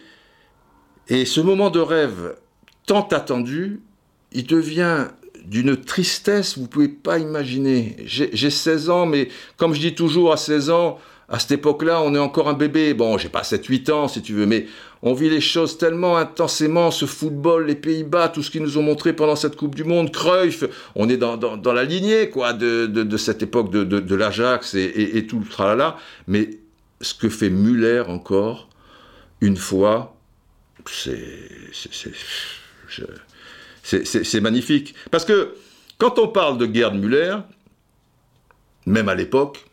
et 1.08 1.26
ce 1.26 1.42
moment 1.42 1.72
de 1.72 1.80
rêve 1.80 2.36
tant 2.86 3.08
attendu, 3.08 3.82
il 4.32 4.46
devient 4.46 5.08
d'une 5.50 5.76
tristesse, 5.76 6.58
vous 6.58 6.68
pouvez 6.68 6.88
pas 6.88 7.18
imaginer. 7.18 7.96
J'ai 8.06 8.50
16 8.50 8.90
ans, 8.90 9.06
mais 9.08 9.30
comme 9.58 9.74
je 9.74 9.80
dis 9.80 9.96
toujours, 9.96 10.32
à 10.32 10.38
16 10.38 10.70
ans, 10.70 11.00
à 11.28 11.40
cette 11.40 11.52
époque-là, 11.52 12.02
on 12.02 12.14
est 12.14 12.20
encore 12.20 12.50
un 12.50 12.54
bébé. 12.54 12.94
Bon, 12.94 13.18
j'ai 13.18 13.30
pas 13.30 13.42
7-8 13.42 13.92
ans, 13.92 14.08
si 14.08 14.22
tu 14.22 14.34
veux, 14.34 14.46
mais 14.46 14.68
on 15.02 15.14
vit 15.14 15.30
les 15.30 15.42
choses 15.42 15.78
tellement 15.78 16.18
intensément, 16.18 16.92
ce 16.92 17.06
football, 17.06 17.66
les 17.66 17.76
Pays-Bas, 17.76 18.30
tout 18.30 18.44
ce 18.44 18.52
qu'ils 18.52 18.62
nous 18.62 18.78
ont 18.78 18.84
montré 18.84 19.14
pendant 19.14 19.36
cette 19.36 19.56
Coupe 19.56 19.74
du 19.74 19.84
Monde, 19.84 20.12
Cruyff, 20.12 20.64
on 20.96 21.10
est 21.10 21.18
dans, 21.18 21.38
dans, 21.38 21.74
la 21.74 21.84
lignée, 21.84 22.30
quoi, 22.30 22.54
de, 22.54 23.18
cette 23.18 23.42
époque 23.42 23.72
de, 23.72 24.16
l'Ajax 24.16 24.76
et, 24.76 25.18
et, 25.18 25.26
tout 25.26 25.40
le 25.40 25.46
tralala. 25.46 25.98
Mais 26.28 26.52
ce 27.02 27.16
que 27.16 27.30
fait 27.30 27.50
Muller 27.50 28.04
encore, 28.08 28.70
une 29.42 29.58
fois, 29.58 30.16
c'est 30.86 31.18
c'est 34.04 34.42
magnifique. 34.42 34.96
Parce 35.12 35.26
que 35.26 35.56
quand 35.98 36.20
on 36.20 36.28
parle 36.28 36.58
de 36.58 36.74
Gerd 36.74 36.96
Müller, 36.96 37.38
même 38.86 39.10
à 39.10 39.16
l'époque, 39.16 39.70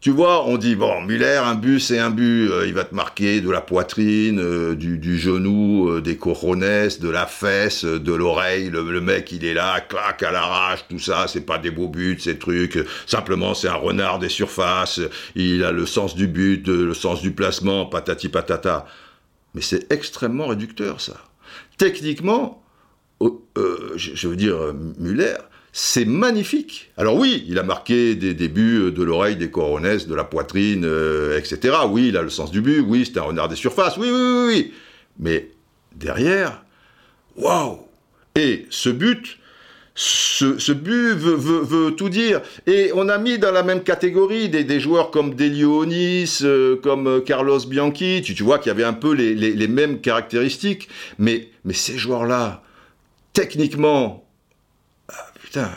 tu 0.00 0.10
vois, 0.10 0.46
on 0.46 0.56
dit, 0.56 0.76
bon, 0.76 1.02
Müller, 1.02 1.40
un 1.42 1.54
but, 1.54 1.80
c'est 1.80 1.98
un 1.98 2.10
but, 2.10 2.48
euh, 2.48 2.66
il 2.66 2.74
va 2.74 2.84
te 2.84 2.94
marquer 2.94 3.40
de 3.40 3.50
la 3.50 3.60
poitrine, 3.60 4.38
euh, 4.38 4.74
du, 4.76 5.18
genou, 5.18 5.88
euh, 5.88 6.00
des 6.00 6.16
cojones, 6.16 6.60
de 6.60 7.08
la 7.08 7.26
fesse, 7.26 7.84
de 7.84 8.12
l'oreille, 8.12 8.70
le, 8.70 9.00
mec, 9.00 9.32
il 9.32 9.44
est 9.44 9.54
là, 9.54 9.80
clac, 9.80 10.22
à 10.22 10.30
l'arrache, 10.30 10.86
tout 10.88 10.98
ça, 10.98 11.26
c'est 11.26 11.40
pas 11.40 11.58
des 11.58 11.70
beaux 11.70 11.88
buts, 11.88 12.18
ces 12.20 12.38
trucs, 12.38 12.78
simplement, 13.06 13.54
c'est 13.54 13.68
un 13.68 13.74
renard 13.74 14.18
des 14.18 14.28
surfaces, 14.28 15.00
il 15.34 15.64
a 15.64 15.72
le 15.72 15.86
sens 15.86 16.14
du 16.14 16.28
but, 16.28 16.68
le 16.68 16.94
sens 16.94 17.20
du 17.20 17.32
placement, 17.32 17.86
patati 17.86 18.28
patata. 18.28 18.86
Mais 19.54 19.62
c'est 19.62 19.90
extrêmement 19.90 20.46
réducteur, 20.46 21.00
ça. 21.00 21.14
Techniquement, 21.78 22.62
euh, 23.22 23.92
je 23.96 24.28
veux 24.28 24.36
dire, 24.36 24.56
Muller, 24.98 25.36
c'est 25.78 26.06
magnifique. 26.06 26.90
Alors 26.96 27.16
oui, 27.16 27.44
il 27.48 27.58
a 27.58 27.62
marqué 27.62 28.14
des 28.14 28.32
débuts 28.32 28.90
de 28.92 29.02
l'oreille, 29.02 29.36
des 29.36 29.50
coronets, 29.50 29.98
de 30.08 30.14
la 30.14 30.24
poitrine, 30.24 30.86
euh, 30.86 31.38
etc. 31.38 31.76
Oui, 31.86 32.08
il 32.08 32.16
a 32.16 32.22
le 32.22 32.30
sens 32.30 32.50
du 32.50 32.62
but. 32.62 32.80
Oui, 32.80 33.04
c'est 33.04 33.18
un 33.18 33.24
renard 33.24 33.48
des 33.48 33.56
surfaces. 33.56 33.98
Oui, 33.98 34.08
oui, 34.10 34.18
oui, 34.18 34.46
oui. 34.46 34.72
Mais 35.18 35.50
derrière, 35.94 36.62
waouh 37.36 37.80
Et 38.36 38.66
ce 38.70 38.88
but, 38.88 39.38
ce, 39.94 40.72
but 40.72 41.12
veut, 41.12 41.94
tout 41.94 42.08
dire. 42.08 42.40
Et 42.66 42.90
on 42.94 43.10
a 43.10 43.18
mis 43.18 43.38
dans 43.38 43.52
la 43.52 43.62
même 43.62 43.82
catégorie 43.82 44.48
des, 44.48 44.80
joueurs 44.80 45.10
comme 45.10 45.34
Delionis, 45.34 46.38
euh, 46.40 46.76
comme 46.76 47.22
Carlos 47.22 47.60
Bianchi. 47.66 48.22
Tu, 48.22 48.42
vois 48.42 48.58
qu'il 48.58 48.70
y 48.70 48.74
avait 48.74 48.84
un 48.84 48.94
peu 48.94 49.12
les, 49.12 49.68
mêmes 49.68 50.00
caractéristiques. 50.00 50.88
Mais 51.18 51.50
ces 51.70 51.98
joueurs-là, 51.98 52.62
techniquement, 53.36 54.26
ah, 55.10 55.26
putain, 55.42 55.70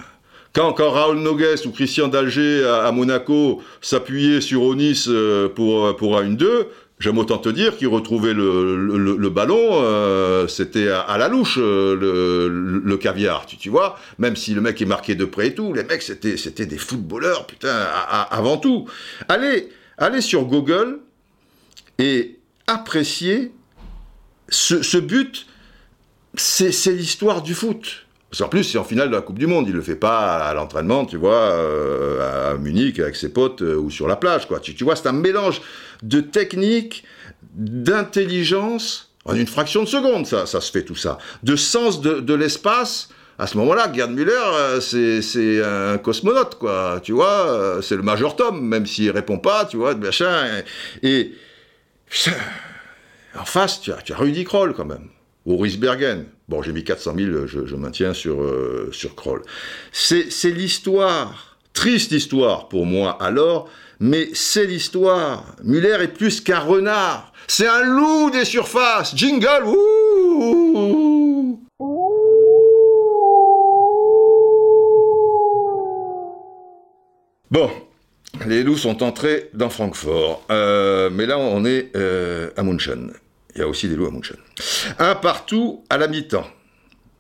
quand, 0.53 0.73
Raoul 0.77 1.17
Nogues 1.19 1.59
ou 1.65 1.71
Christian 1.71 2.07
d'Alger 2.07 2.65
à, 2.65 2.89
Monaco 2.93 3.61
s'appuyaient 3.81 4.39
sur 4.39 4.63
Onis 4.63 5.05
euh, 5.09 5.49
pour, 5.49 5.93
pour 5.97 6.17
un 6.17 6.23
1-2, 6.23 6.67
j'aime 6.99 7.17
autant 7.17 7.37
te 7.37 7.49
dire 7.49 7.75
qu'ils 7.75 7.89
retrouvaient 7.89 8.33
le, 8.33 9.29
ballon, 9.29 9.57
euh, 9.83 10.47
c'était 10.47 10.87
à, 10.87 11.17
la 11.17 11.27
louche 11.27 11.57
euh, 11.61 12.47
le, 12.81 12.97
caviar, 12.97 13.45
tu, 13.45 13.69
vois, 13.69 13.99
même 14.19 14.37
si 14.37 14.53
le 14.53 14.61
mec 14.61 14.81
est 14.81 14.85
marqué 14.85 15.15
de 15.15 15.25
près 15.25 15.47
et 15.47 15.53
tout, 15.53 15.73
les 15.73 15.83
mecs 15.83 16.01
c'était, 16.01 16.65
des 16.65 16.77
footballeurs, 16.77 17.45
putain, 17.45 17.75
avant 18.31 18.57
tout. 18.57 18.87
Allez, 19.27 19.67
allez 19.97 20.21
sur 20.21 20.45
Google 20.45 20.99
et 21.97 22.39
appréciez 22.67 23.51
ce 24.47 24.97
but 24.97 25.48
c'est 26.39 26.93
l'histoire 26.93 27.41
du 27.41 27.53
foot. 27.53 28.05
Parce 28.31 28.47
plus, 28.49 28.63
c'est 28.63 28.77
en 28.77 28.83
finale 28.83 29.09
de 29.09 29.15
la 29.15 29.21
Coupe 29.21 29.39
du 29.39 29.47
Monde. 29.47 29.67
Il 29.67 29.73
le 29.73 29.81
fait 29.81 29.95
pas 29.95 30.37
à 30.37 30.53
l'entraînement, 30.53 31.05
tu 31.05 31.17
vois, 31.17 31.33
euh, 31.33 32.51
à 32.51 32.57
Munich 32.57 32.99
avec 32.99 33.15
ses 33.15 33.29
potes 33.29 33.63
euh, 33.63 33.75
ou 33.75 33.89
sur 33.89 34.07
la 34.07 34.15
plage, 34.15 34.47
quoi. 34.47 34.59
Tu, 34.59 34.83
vois, 34.83 34.95
c'est 34.95 35.07
un 35.07 35.13
mélange 35.13 35.61
de 36.03 36.21
technique, 36.21 37.03
d'intelligence, 37.55 39.11
en 39.25 39.33
une 39.33 39.47
fraction 39.47 39.83
de 39.83 39.87
seconde, 39.87 40.27
ça, 40.27 40.45
ça 40.45 40.61
se 40.61 40.71
fait 40.71 40.83
tout 40.83 40.95
ça. 40.95 41.17
De 41.41 41.55
sens 41.55 42.01
de, 42.01 42.33
l'espace, 42.35 43.09
à 43.39 43.47
ce 43.47 43.57
moment-là, 43.57 43.91
Gerd 43.91 44.11
Müller, 44.11 44.31
euh, 44.33 44.79
c'est 44.79 45.63
un 45.63 45.97
cosmonaute, 45.97 46.55
quoi. 46.55 46.99
Tu 47.01 47.13
vois, 47.13 47.79
c'est 47.81 47.95
le 47.95 48.03
Major 48.03 48.35
Tom, 48.35 48.61
même 48.61 48.85
s'il 48.85 49.09
répond 49.09 49.39
pas, 49.39 49.65
tu 49.65 49.77
vois, 49.77 49.95
machin. 49.95 50.61
Et, 51.01 51.33
en 53.39 53.45
face, 53.45 53.81
tu 53.81 53.91
as, 53.91 53.97
tu 54.03 54.13
as 54.13 54.17
Rudy 54.17 54.43
Kroll, 54.43 54.73
quand 54.75 54.85
même. 54.85 55.09
Ou 55.49 55.65
Bergen. 55.79 56.25
Bon, 56.47 56.61
j'ai 56.61 56.71
mis 56.71 56.83
400 56.83 57.15
000, 57.17 57.47
je, 57.47 57.75
maintiens 57.75 58.13
sur, 58.13 58.39
euh, 58.39 58.89
sur 58.91 59.15
Kroll. 59.15 59.41
C'est 59.91 60.51
l'histoire, 60.51 61.57
triste 61.73 62.11
histoire 62.11 62.69
pour 62.69 62.85
moi 62.85 63.17
alors, 63.19 63.67
mais 63.99 64.29
c'est 64.33 64.67
l'histoire. 64.67 65.43
Müller 65.63 65.97
est 66.01 66.13
plus 66.13 66.39
qu'un 66.39 66.59
renard. 66.59 67.33
C'est 67.47 67.67
un 67.67 67.83
loup 67.83 68.29
des 68.29 68.45
surfaces. 68.45 69.15
Jingle, 69.15 69.63
Bon, 77.49 77.71
les 78.45 78.61
loups 78.61 78.77
sont 78.77 79.01
entrés 79.01 79.49
dans 79.55 79.71
Francfort. 79.71 80.43
Euh, 80.51 81.09
mais 81.11 81.25
là, 81.25 81.39
on 81.39 81.65
est 81.65 81.89
euh, 81.95 82.51
à 82.55 82.61
München. 82.61 83.13
Il 83.59 83.63
y 83.63 83.65
a 83.65 83.67
aussi 83.67 83.89
des 83.89 83.97
loups 83.97 84.05
à 84.05 84.11
München. 84.11 84.37
Un 84.99 85.15
partout 85.15 85.83
à 85.89 85.97
la 85.97 86.07
mi-temps. 86.07 86.47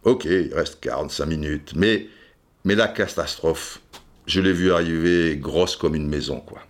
Ok, 0.03 0.23
il 0.23 0.53
reste 0.53 0.79
45 0.79 1.25
minutes. 1.25 1.73
Mais, 1.75 2.07
mais 2.63 2.75
la 2.75 2.87
catastrophe, 2.87 3.81
je 4.25 4.39
l'ai 4.39 4.53
vu 4.53 4.71
arriver 4.71 5.35
grosse 5.35 5.75
comme 5.75 5.95
une 5.95 6.07
maison, 6.07 6.39
quoi. 6.39 6.61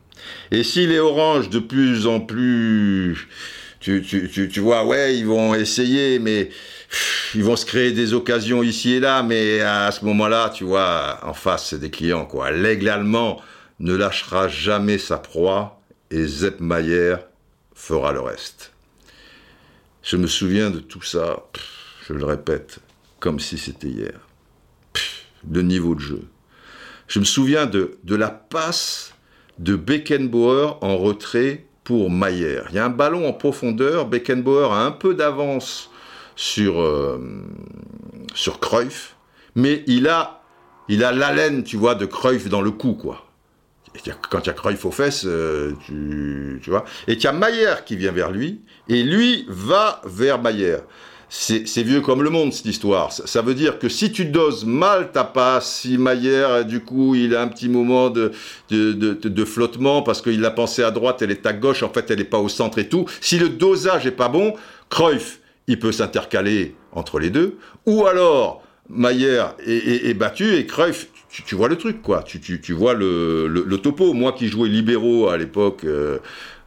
Et 0.49 0.63
si 0.63 0.87
les 0.87 0.97
oranges 0.97 1.51
de 1.51 1.59
plus 1.59 2.07
en 2.07 2.19
plus... 2.19 3.27
Tu, 3.79 4.01
tu, 4.01 4.27
tu, 4.27 4.49
tu 4.49 4.59
vois, 4.59 4.87
ouais, 4.87 5.15
ils 5.15 5.27
vont 5.27 5.53
essayer, 5.53 6.17
mais 6.17 6.49
ils 7.35 7.43
vont 7.43 7.55
se 7.55 7.67
créer 7.67 7.91
des 7.91 8.15
occasions 8.15 8.63
ici 8.63 8.93
et 8.93 8.99
là, 8.99 9.21
mais 9.21 9.61
à 9.61 9.91
ce 9.91 10.03
moment-là, 10.03 10.49
tu 10.49 10.63
vois, 10.63 11.19
en 11.21 11.35
face, 11.35 11.67
c'est 11.69 11.79
des 11.79 11.91
clients, 11.91 12.25
quoi. 12.25 12.49
L'aigle 12.49 12.89
allemand 12.89 13.39
ne 13.79 13.93
lâchera 13.93 14.47
jamais 14.47 14.97
sa 14.97 15.19
proie 15.19 15.79
et 16.09 16.25
Zepp 16.25 16.59
Mayer 16.59 17.17
fera 17.75 18.11
le 18.11 18.21
reste. 18.21 18.71
Je 20.01 20.17
me 20.17 20.27
souviens 20.27 20.69
de 20.69 20.79
tout 20.79 21.01
ça, 21.01 21.45
je 22.07 22.13
le 22.13 22.25
répète, 22.25 22.79
comme 23.19 23.39
si 23.39 23.57
c'était 23.57 23.87
hier. 23.87 24.19
le 25.49 25.61
niveau 25.61 25.95
de 25.95 25.99
jeu. 25.99 26.21
Je 27.07 27.19
me 27.19 27.25
souviens 27.25 27.65
de, 27.65 27.97
de 28.03 28.15
la 28.15 28.29
passe 28.29 29.13
de 29.57 29.75
Beckenbauer 29.75 30.77
en 30.81 30.97
retrait 30.97 31.65
pour 31.83 32.09
Mayer. 32.09 32.61
Il 32.69 32.75
y 32.75 32.79
a 32.79 32.85
un 32.85 32.89
ballon 32.89 33.27
en 33.27 33.33
profondeur, 33.33 34.05
Beckenbauer 34.05 34.71
a 34.71 34.85
un 34.85 34.91
peu 34.91 35.15
d'avance 35.15 35.89
sur, 36.35 36.79
euh, 36.79 37.19
sur 38.35 38.59
Cruyff, 38.59 39.15
mais 39.55 39.83
il 39.87 40.07
a 40.07 40.39
il 40.89 41.03
a 41.03 41.11
l'haleine, 41.11 41.63
tu 41.63 41.77
vois, 41.77 41.93
de 41.93 42.05
Cruyff 42.05 42.49
dans 42.49 42.61
le 42.61 42.71
cou, 42.71 42.93
quoi. 42.95 43.27
quand 44.29 44.39
il 44.39 44.47
y 44.47 44.49
a 44.49 44.53
Cruyff 44.53 44.85
aux 44.85 44.91
fesses, 44.91 45.23
euh, 45.25 45.73
tu, 45.85 46.59
tu, 46.63 46.71
vois. 46.71 46.83
Et 47.07 47.13
il 47.13 47.21
y 47.21 47.27
a 47.27 47.31
Mayer 47.31 47.75
qui 47.85 47.95
vient 47.95 48.11
vers 48.11 48.31
lui, 48.31 48.61
et 48.89 49.03
lui 49.03 49.45
va 49.47 50.01
vers 50.05 50.41
Mayer. 50.41 50.77
C'est 51.31 51.83
vieux 51.83 52.01
comme 52.01 52.23
le 52.23 52.31
monde, 52.31 52.51
cette 52.51 52.65
histoire. 52.65 53.11
Ça, 53.11 53.43
veut 53.43 53.53
dire 53.53 53.77
que 53.77 53.87
si 53.87 54.11
tu 54.11 54.25
doses 54.25 54.65
mal 54.65 55.11
ta 55.11 55.23
passe, 55.23 55.81
si 55.81 55.99
Mayer, 55.99 56.63
du 56.67 56.79
coup, 56.79 57.13
il 57.13 57.35
a 57.35 57.43
un 57.43 57.47
petit 57.47 57.69
moment 57.69 58.09
de, 58.09 58.31
de, 58.71 58.93
de, 58.93 59.45
flottement 59.45 60.01
parce 60.01 60.23
qu'il 60.23 60.43
a 60.43 60.49
pensé 60.49 60.81
à 60.81 60.89
droite, 60.89 61.21
elle 61.21 61.29
est 61.29 61.45
à 61.45 61.53
gauche, 61.53 61.83
en 61.83 61.89
fait, 61.89 62.09
elle 62.09 62.17
n'est 62.17 62.23
pas 62.23 62.39
au 62.39 62.49
centre 62.49 62.79
et 62.79 62.89
tout. 62.89 63.05
Si 63.21 63.37
le 63.37 63.49
dosage 63.49 64.07
est 64.07 64.11
pas 64.11 64.27
bon, 64.27 64.55
Cruyff, 64.89 65.39
il 65.67 65.77
peut 65.77 65.91
s'intercaler 65.91 66.75
entre 66.93 67.19
les 67.19 67.29
deux, 67.29 67.57
ou 67.85 68.07
alors 68.07 68.63
Mayer 68.89 69.43
est, 69.67 70.15
battu 70.15 70.55
et 70.55 70.65
Cruyff, 70.65 71.09
tu, 71.29 71.53
vois 71.53 71.67
le 71.67 71.77
truc, 71.77 72.01
quoi. 72.01 72.23
Tu, 72.23 72.39
tu, 72.39 72.73
vois 72.73 72.95
le, 72.95 73.47
le, 73.47 73.77
topo. 73.77 74.13
Moi 74.13 74.31
qui 74.31 74.47
jouais 74.47 74.67
libéraux 74.67 75.29
à 75.29 75.37
l'époque 75.37 75.83
euh, 75.83 76.17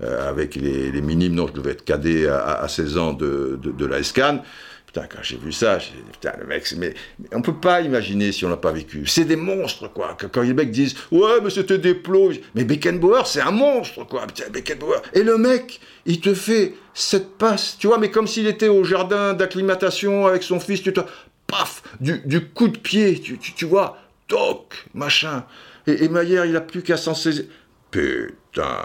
avec 0.02 0.54
les, 0.56 0.90
minimes, 1.00 1.34
non, 1.34 1.46
je 1.46 1.52
devais 1.52 1.72
être 1.72 1.84
cadet 1.84 2.26
à, 2.28 2.66
16 2.68 2.98
ans 2.98 3.12
de, 3.12 3.58
de, 3.62 3.86
la 3.86 4.02
SCAN. 4.02 4.42
Putain, 4.86 5.06
quand 5.08 5.22
j'ai 5.22 5.38
vu 5.38 5.52
ça, 5.52 5.78
j'ai 5.78 5.92
dit, 5.92 6.02
putain, 6.12 6.32
le 6.38 6.46
mec, 6.46 6.70
mais, 6.76 6.92
mais 7.18 7.28
on 7.32 7.40
peut 7.40 7.54
pas 7.54 7.80
imaginer 7.80 8.30
si 8.30 8.44
on 8.44 8.50
l'a 8.50 8.58
pas 8.58 8.72
vécu. 8.72 9.06
C'est 9.06 9.24
des 9.24 9.36
monstres, 9.36 9.88
quoi. 9.90 10.16
Quand, 10.30 10.42
les 10.42 10.52
mecs 10.52 10.70
disent, 10.70 10.96
ouais, 11.10 11.40
mais 11.42 11.48
c'était 11.48 11.78
des 11.78 11.94
plots. 11.94 12.32
Mais 12.54 12.64
Beckenbauer, 12.64 13.22
c'est 13.24 13.40
un 13.40 13.52
monstre, 13.52 14.04
quoi. 14.04 14.26
Putain, 14.26 14.50
Beckenbauer. 14.50 15.00
Et 15.14 15.22
le 15.22 15.38
mec, 15.38 15.80
il 16.04 16.20
te 16.20 16.34
fait 16.34 16.74
cette 16.92 17.38
passe, 17.38 17.76
tu 17.78 17.86
vois, 17.86 17.96
mais 17.96 18.10
comme 18.10 18.26
s'il 18.26 18.46
était 18.46 18.68
au 18.68 18.84
jardin 18.84 19.32
d'acclimatation 19.32 20.26
avec 20.26 20.42
son 20.42 20.60
fils, 20.60 20.82
tu 20.82 20.92
te, 20.92 21.00
paf, 21.46 21.82
du, 22.00 22.46
coup 22.48 22.68
de 22.68 22.78
pied, 22.78 23.18
tu, 23.20 23.38
tu, 23.38 23.64
vois, 23.64 23.98
toc, 24.28 24.74
machin. 24.94 25.44
Et, 25.86 26.04
et 26.04 26.10
il 26.10 26.56
a 26.56 26.60
plus 26.60 26.82
qu'à 26.82 26.96
s'en 26.96 27.14
saisir. 27.14 27.44
Putain, 27.92 28.84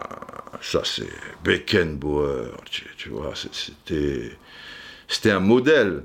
ça 0.61 0.81
c'est 0.83 1.09
Beckenbauer, 1.43 2.51
tu, 2.97 3.09
vois, 3.09 3.33
c'était, 3.35 4.31
c'était 5.07 5.31
un 5.31 5.39
modèle. 5.39 6.03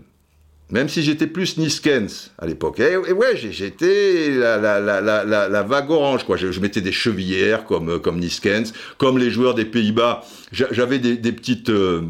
Même 0.70 0.88
si 0.88 1.02
j'étais 1.02 1.26
plus 1.26 1.58
Niskens 1.58 2.30
à 2.38 2.46
l'époque. 2.46 2.80
Et, 2.80 2.96
ouais, 2.96 3.36
j'étais 3.36 4.30
la, 4.30 4.58
la, 4.80 5.62
vague 5.64 5.90
orange, 5.90 6.24
quoi. 6.24 6.38
Je, 6.38 6.58
mettais 6.60 6.80
des 6.80 6.92
chevillères 6.92 7.66
comme, 7.66 8.00
comme 8.00 8.18
Niskens, 8.18 8.72
comme 8.96 9.18
les 9.18 9.30
joueurs 9.30 9.54
des 9.54 9.66
Pays-Bas. 9.66 10.24
J'avais 10.50 10.98
des, 10.98 11.32
petites... 11.32 11.68
Euh, 11.68 12.00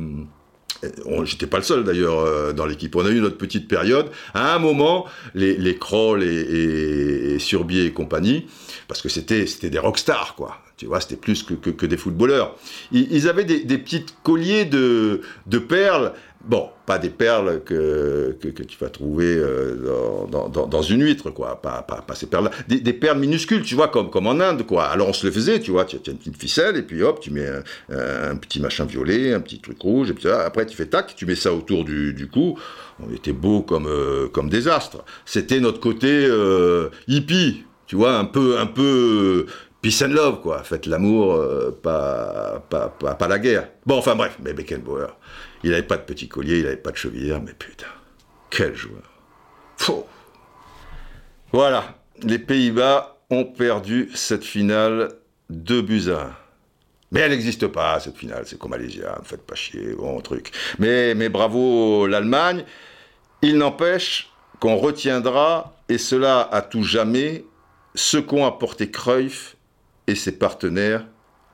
J'étais 1.24 1.46
pas 1.46 1.58
le 1.58 1.62
seul 1.62 1.84
d'ailleurs 1.84 2.20
euh, 2.20 2.52
dans 2.52 2.66
l'équipe. 2.66 2.94
On 2.96 3.04
a 3.04 3.10
eu 3.10 3.20
notre 3.20 3.38
petite 3.38 3.68
période. 3.68 4.06
À 4.34 4.54
un 4.54 4.58
moment, 4.58 5.06
les, 5.34 5.56
les 5.56 5.76
Kroll 5.76 6.22
et, 6.24 7.34
et, 7.34 7.38
Surbier 7.38 7.86
et 7.86 7.92
compagnie, 7.92 8.46
parce 8.92 9.00
que 9.00 9.08
c'était 9.08 9.46
c'était 9.46 9.70
des 9.70 9.78
rockstars 9.78 10.34
quoi. 10.34 10.58
Tu 10.76 10.84
vois, 10.84 11.00
c'était 11.00 11.16
plus 11.16 11.42
que, 11.44 11.54
que, 11.54 11.86
des 11.86 11.96
footballeurs. 11.96 12.56
Ils, 12.90 13.28
avaient 13.28 13.44
des, 13.44 13.60
des 13.62 13.78
petites 13.78 14.16
colliers 14.24 14.64
de, 14.64 15.20
de 15.46 15.58
perles 15.58 16.12
Bon, 16.44 16.70
pas 16.86 16.98
des 16.98 17.08
perles 17.08 17.62
que, 17.64 18.36
que, 18.40 18.62
tu 18.64 18.76
vas 18.80 18.88
trouver 18.88 19.36
euh, 19.36 20.26
dans, 20.28 20.48
dans, 20.48 20.66
dans, 20.66 20.82
une 20.82 21.04
huître, 21.04 21.30
quoi. 21.30 21.62
Pas, 21.62 21.82
pas, 21.82 22.02
pas 22.02 22.16
ces 22.16 22.26
perles-là. 22.26 22.50
Des, 22.66 22.80
des, 22.80 22.92
perles 22.92 23.20
minuscules, 23.20 23.62
tu 23.62 23.76
vois, 23.76 23.86
comme, 23.86 24.10
comme 24.10 24.26
en 24.26 24.40
Inde, 24.40 24.66
quoi. 24.66 24.86
Alors 24.86 25.08
on 25.08 25.12
se 25.12 25.24
le 25.24 25.32
faisait, 25.32 25.60
tu 25.60 25.70
vois, 25.70 25.84
tu 25.84 25.96
as 25.96 26.10
une 26.10 26.18
petite 26.18 26.36
ficelle, 26.36 26.76
et 26.76 26.82
puis 26.82 27.00
hop, 27.04 27.20
tu 27.20 27.30
mets 27.30 27.46
un, 27.90 28.34
petit 28.36 28.60
machin 28.60 28.86
violet, 28.86 29.32
un 29.32 29.40
petit 29.40 29.60
truc 29.60 29.80
rouge, 29.80 30.10
et 30.10 30.14
puis 30.14 30.28
après 30.28 30.66
tu 30.66 30.76
fais 30.76 30.86
tac, 30.86 31.14
tu 31.14 31.26
mets 31.26 31.36
ça 31.36 31.52
autour 31.52 31.84
du, 31.84 32.12
du 32.12 32.26
cou. 32.28 32.58
On 33.00 33.12
était 33.14 33.32
beau 33.32 33.62
comme, 33.62 33.86
euh, 33.86 34.26
comme 34.28 34.48
des 34.48 34.66
astres. 34.66 35.04
C'était 35.24 35.60
notre 35.60 35.78
côté 35.78 36.08
euh, 36.10 36.88
hippie, 37.06 37.64
tu 37.92 37.96
vois, 37.96 38.16
un 38.16 38.24
peu, 38.24 38.58
un 38.58 38.64
peu 38.64 39.44
peace 39.82 40.02
and 40.02 40.14
love, 40.14 40.40
quoi. 40.40 40.62
Faites 40.62 40.86
l'amour, 40.86 41.38
pas, 41.82 42.64
pas, 42.70 42.88
pas, 42.88 43.14
pas, 43.14 43.28
la 43.28 43.38
guerre. 43.38 43.68
Bon, 43.84 43.98
enfin 43.98 44.14
bref, 44.14 44.38
mais 44.42 44.54
Beckenbauer. 44.54 45.08
Il 45.62 45.72
n'avait 45.72 45.82
pas 45.82 45.98
de 45.98 46.02
petit 46.04 46.26
collier, 46.26 46.60
il 46.60 46.62
n'avait 46.62 46.78
pas 46.78 46.90
de 46.90 46.96
chevillère, 46.96 47.42
mais 47.42 47.52
putain, 47.52 47.84
quel 48.48 48.74
joueur. 48.74 49.02
Faux. 49.76 50.06
Voilà, 51.52 51.98
les 52.22 52.38
Pays-Bas 52.38 53.18
ont 53.28 53.44
perdu 53.44 54.08
cette 54.14 54.44
finale 54.44 55.10
de 55.50 55.82
buts 55.82 56.08
Mais 57.10 57.20
elle 57.20 57.32
n'existe 57.32 57.66
pas, 57.66 58.00
cette 58.00 58.16
finale, 58.16 58.44
c'est 58.46 58.58
comme 58.58 58.72
Alésia, 58.72 59.18
ne 59.20 59.26
faites 59.26 59.46
pas 59.46 59.54
chier, 59.54 59.92
bon 59.98 60.18
truc. 60.22 60.50
Mais, 60.78 61.14
mais 61.14 61.28
bravo 61.28 62.06
l'Allemagne. 62.06 62.64
Il 63.42 63.58
n'empêche 63.58 64.30
qu'on 64.60 64.76
retiendra, 64.76 65.76
et 65.90 65.98
cela 65.98 66.48
à 66.50 66.62
tout 66.62 66.84
jamais, 66.84 67.44
ce 67.94 68.18
qu'ont 68.18 68.46
apporté 68.46 68.90
Cruyff 68.90 69.56
et 70.06 70.14
ses 70.14 70.32
partenaires 70.32 71.06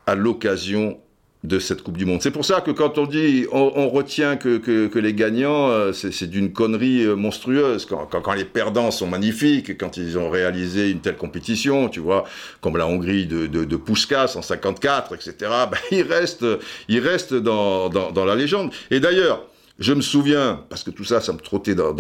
à 0.06 0.14
l'occasion 0.14 0.98
de 1.44 1.58
cette 1.60 1.82
Coupe 1.82 1.96
du 1.96 2.04
Monde. 2.04 2.20
C'est 2.20 2.32
pour 2.32 2.44
ça 2.44 2.60
que 2.60 2.72
quand 2.72 2.98
on 2.98 3.06
dit 3.06 3.46
on, 3.52 3.88
retient 3.88 4.36
que, 4.36 4.98
les 4.98 5.14
gagnants, 5.14 5.68
euh, 5.68 5.92
c'est 5.92 6.28
d'une 6.28 6.52
connerie 6.52 7.04
euh, 7.04 7.14
monstrueuse. 7.14 7.86
Quand, 7.86 8.32
les 8.32 8.44
perdants 8.44 8.90
sont 8.90 9.06
magnifiques, 9.06 9.78
quand 9.78 9.96
ils 9.96 10.18
ont 10.18 10.30
réalisé 10.30 10.90
une 10.90 11.00
telle 11.00 11.16
compétition, 11.16 11.88
tu 11.88 12.00
vois, 12.00 12.24
comme 12.60 12.76
la 12.76 12.86
Hongrie 12.88 13.26
de, 13.26 13.46
de, 13.46 13.76
Puskas 13.76 14.34
en 14.36 14.42
54, 14.42 15.14
etc., 15.14 15.34
ben, 15.70 15.78
ils 15.92 16.02
restent, 16.02 16.46
ils 16.88 17.00
restent 17.00 17.34
dans, 17.34 17.90
la 18.26 18.34
légende. 18.34 18.72
Et 18.90 18.98
d'ailleurs, 18.98 19.46
je 19.78 19.92
me 19.92 20.00
souviens, 20.00 20.64
parce 20.68 20.82
que 20.82 20.90
tout 20.90 21.04
ça, 21.04 21.20
ça 21.20 21.32
me 21.32 21.38
trottait 21.38 21.76
dans, 21.76 21.94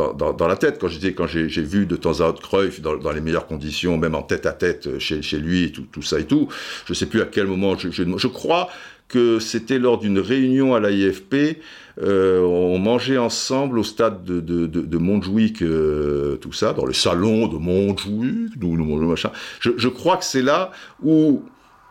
la 0.48 0.56
tête 0.56 0.80
quand 0.80 0.88
j'ai 0.88 1.62
vu 1.62 1.86
de 1.86 1.94
temps 1.94 2.20
à 2.20 2.28
autre 2.28 2.42
Cruyff 2.42 2.80
dans, 2.80 3.12
les 3.12 3.20
meilleures 3.20 3.46
conditions, 3.46 3.96
même 3.96 4.16
en 4.16 4.22
tête 4.22 4.46
à 4.46 4.52
tête 4.52 4.98
chez, 4.98 5.22
chez 5.22 5.38
lui, 5.38 5.70
tout, 5.70 5.86
tout 5.92 6.02
ça 6.02 6.18
et 6.18 6.24
tout. 6.24 6.48
Je 6.86 6.94
sais 6.94 7.06
plus 7.06 7.20
à 7.20 7.26
quel 7.26 7.46
moment. 7.46 7.76
Je, 7.78 8.26
crois 8.26 8.68
que 9.06 9.38
c'était 9.38 9.78
lors 9.78 9.98
d'une 9.98 10.18
réunion 10.18 10.74
à 10.74 10.80
l'AIFP. 10.80 11.60
Euh, 12.02 12.40
on 12.40 12.78
mangeait 12.78 13.18
ensemble 13.18 13.78
au 13.78 13.84
stade 13.84 14.24
de, 14.24 14.40
de, 14.40 14.98
Montjuic, 14.98 15.62
euh, 15.62 16.36
tout 16.36 16.52
ça, 16.52 16.72
dans 16.72 16.84
le 16.84 16.92
salon 16.92 17.46
de 17.46 17.58
Montjuic, 17.58 18.56
machin. 18.60 19.30
Je, 19.60 19.88
crois 19.88 20.16
que 20.16 20.24
c'est 20.24 20.42
là 20.42 20.72
où 21.02 21.44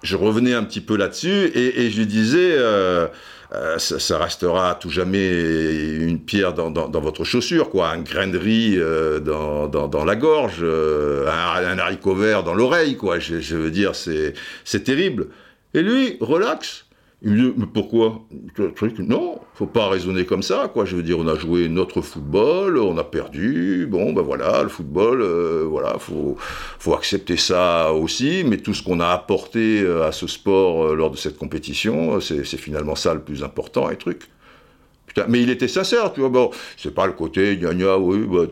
je 0.04 0.18
revenais 0.18 0.54
un 0.54 0.64
petit 0.64 0.82
peu 0.82 0.98
là-dessus 0.98 1.52
et, 1.56 1.90
je 1.90 1.98
lui 1.98 2.08
disais, 2.08 2.56
euh, 2.58 3.08
euh, 3.54 3.78
ça, 3.78 4.18
restera 4.18 4.72
à 4.72 4.76
tout 4.76 4.90
jamais 4.90 5.96
une 5.96 6.20
pierre 6.20 6.54
dans, 6.54 6.90
votre 7.00 7.24
chaussure, 7.24 7.70
quoi, 7.70 7.90
un 7.90 8.00
grain 8.02 8.28
de 8.28 8.38
riz 8.38 8.76
euh, 8.78 9.20
dans, 9.20 10.06
la 10.06 10.16
gorge, 10.16 10.64
un, 10.64 11.66
un, 11.66 11.78
haricot 11.78 12.16
vert 12.16 12.44
dans 12.44 12.54
l'oreille, 12.54 12.98
quoi. 12.98 13.20
Je, 13.20 13.40
je 13.40 13.56
veux 13.56 13.72
dire, 13.72 13.94
c'est 13.96 14.84
terrible. 14.84 15.28
Et 15.74 15.82
lui, 15.82 16.18
relax. 16.20 16.87
Il 17.24 17.32
me 17.32 17.38
dit, 17.38 17.54
mais 17.58 17.66
pourquoi? 17.66 18.22
Non, 19.00 19.40
faut 19.56 19.66
pas 19.66 19.90
raisonner 19.90 20.26
comme 20.26 20.44
ça, 20.44 20.70
quoi. 20.72 20.86
Je 20.86 20.96
veux 20.96 21.02
dire, 21.02 21.18
on 21.18 21.28
a 21.28 21.36
joué 21.36 21.68
notre 21.68 22.02
football, 22.02 22.78
on 22.78 22.96
a 23.00 23.04
perdu, 23.04 23.88
bon, 23.90 24.14
ben 24.14 24.22
voilà, 24.22 24.62
le 24.62 24.70
football, 24.70 25.22
euh, 25.22 25.66
voilà, 25.68 25.98
faut, 25.98 26.38
accepter 26.94 27.36
ça 27.36 27.92
aussi, 27.92 28.44
mais 28.46 28.58
tout 28.58 28.76
ce 28.76 28.84
qu'on 28.84 29.00
a 29.00 29.08
apporté 29.08 29.82
euh, 29.82 30.08
à 30.08 30.12
ce 30.12 30.28
sport 30.28 30.86
euh, 30.86 30.96
lors 30.96 31.10
de 31.10 31.18
cette 31.18 31.38
compétition, 31.38 32.20
c'est 32.22 32.46
finalement 32.46 32.96
ça 32.96 33.16
le 33.16 33.22
plus 33.22 33.44
important, 33.44 33.90
et 33.90 33.98
truc. 33.98 34.30
Mais 35.28 35.42
il 35.42 35.50
était 35.50 35.68
sincère, 35.68 36.14
tu 36.14 36.20
vois, 36.20 36.30
bon, 36.30 36.52
c'est 36.78 36.94
pas 36.94 37.08
le 37.08 37.14
côté 37.14 37.58
gna 37.58 37.74
gna, 37.74 37.98
oui, 37.98 38.20
bah, 38.28 38.46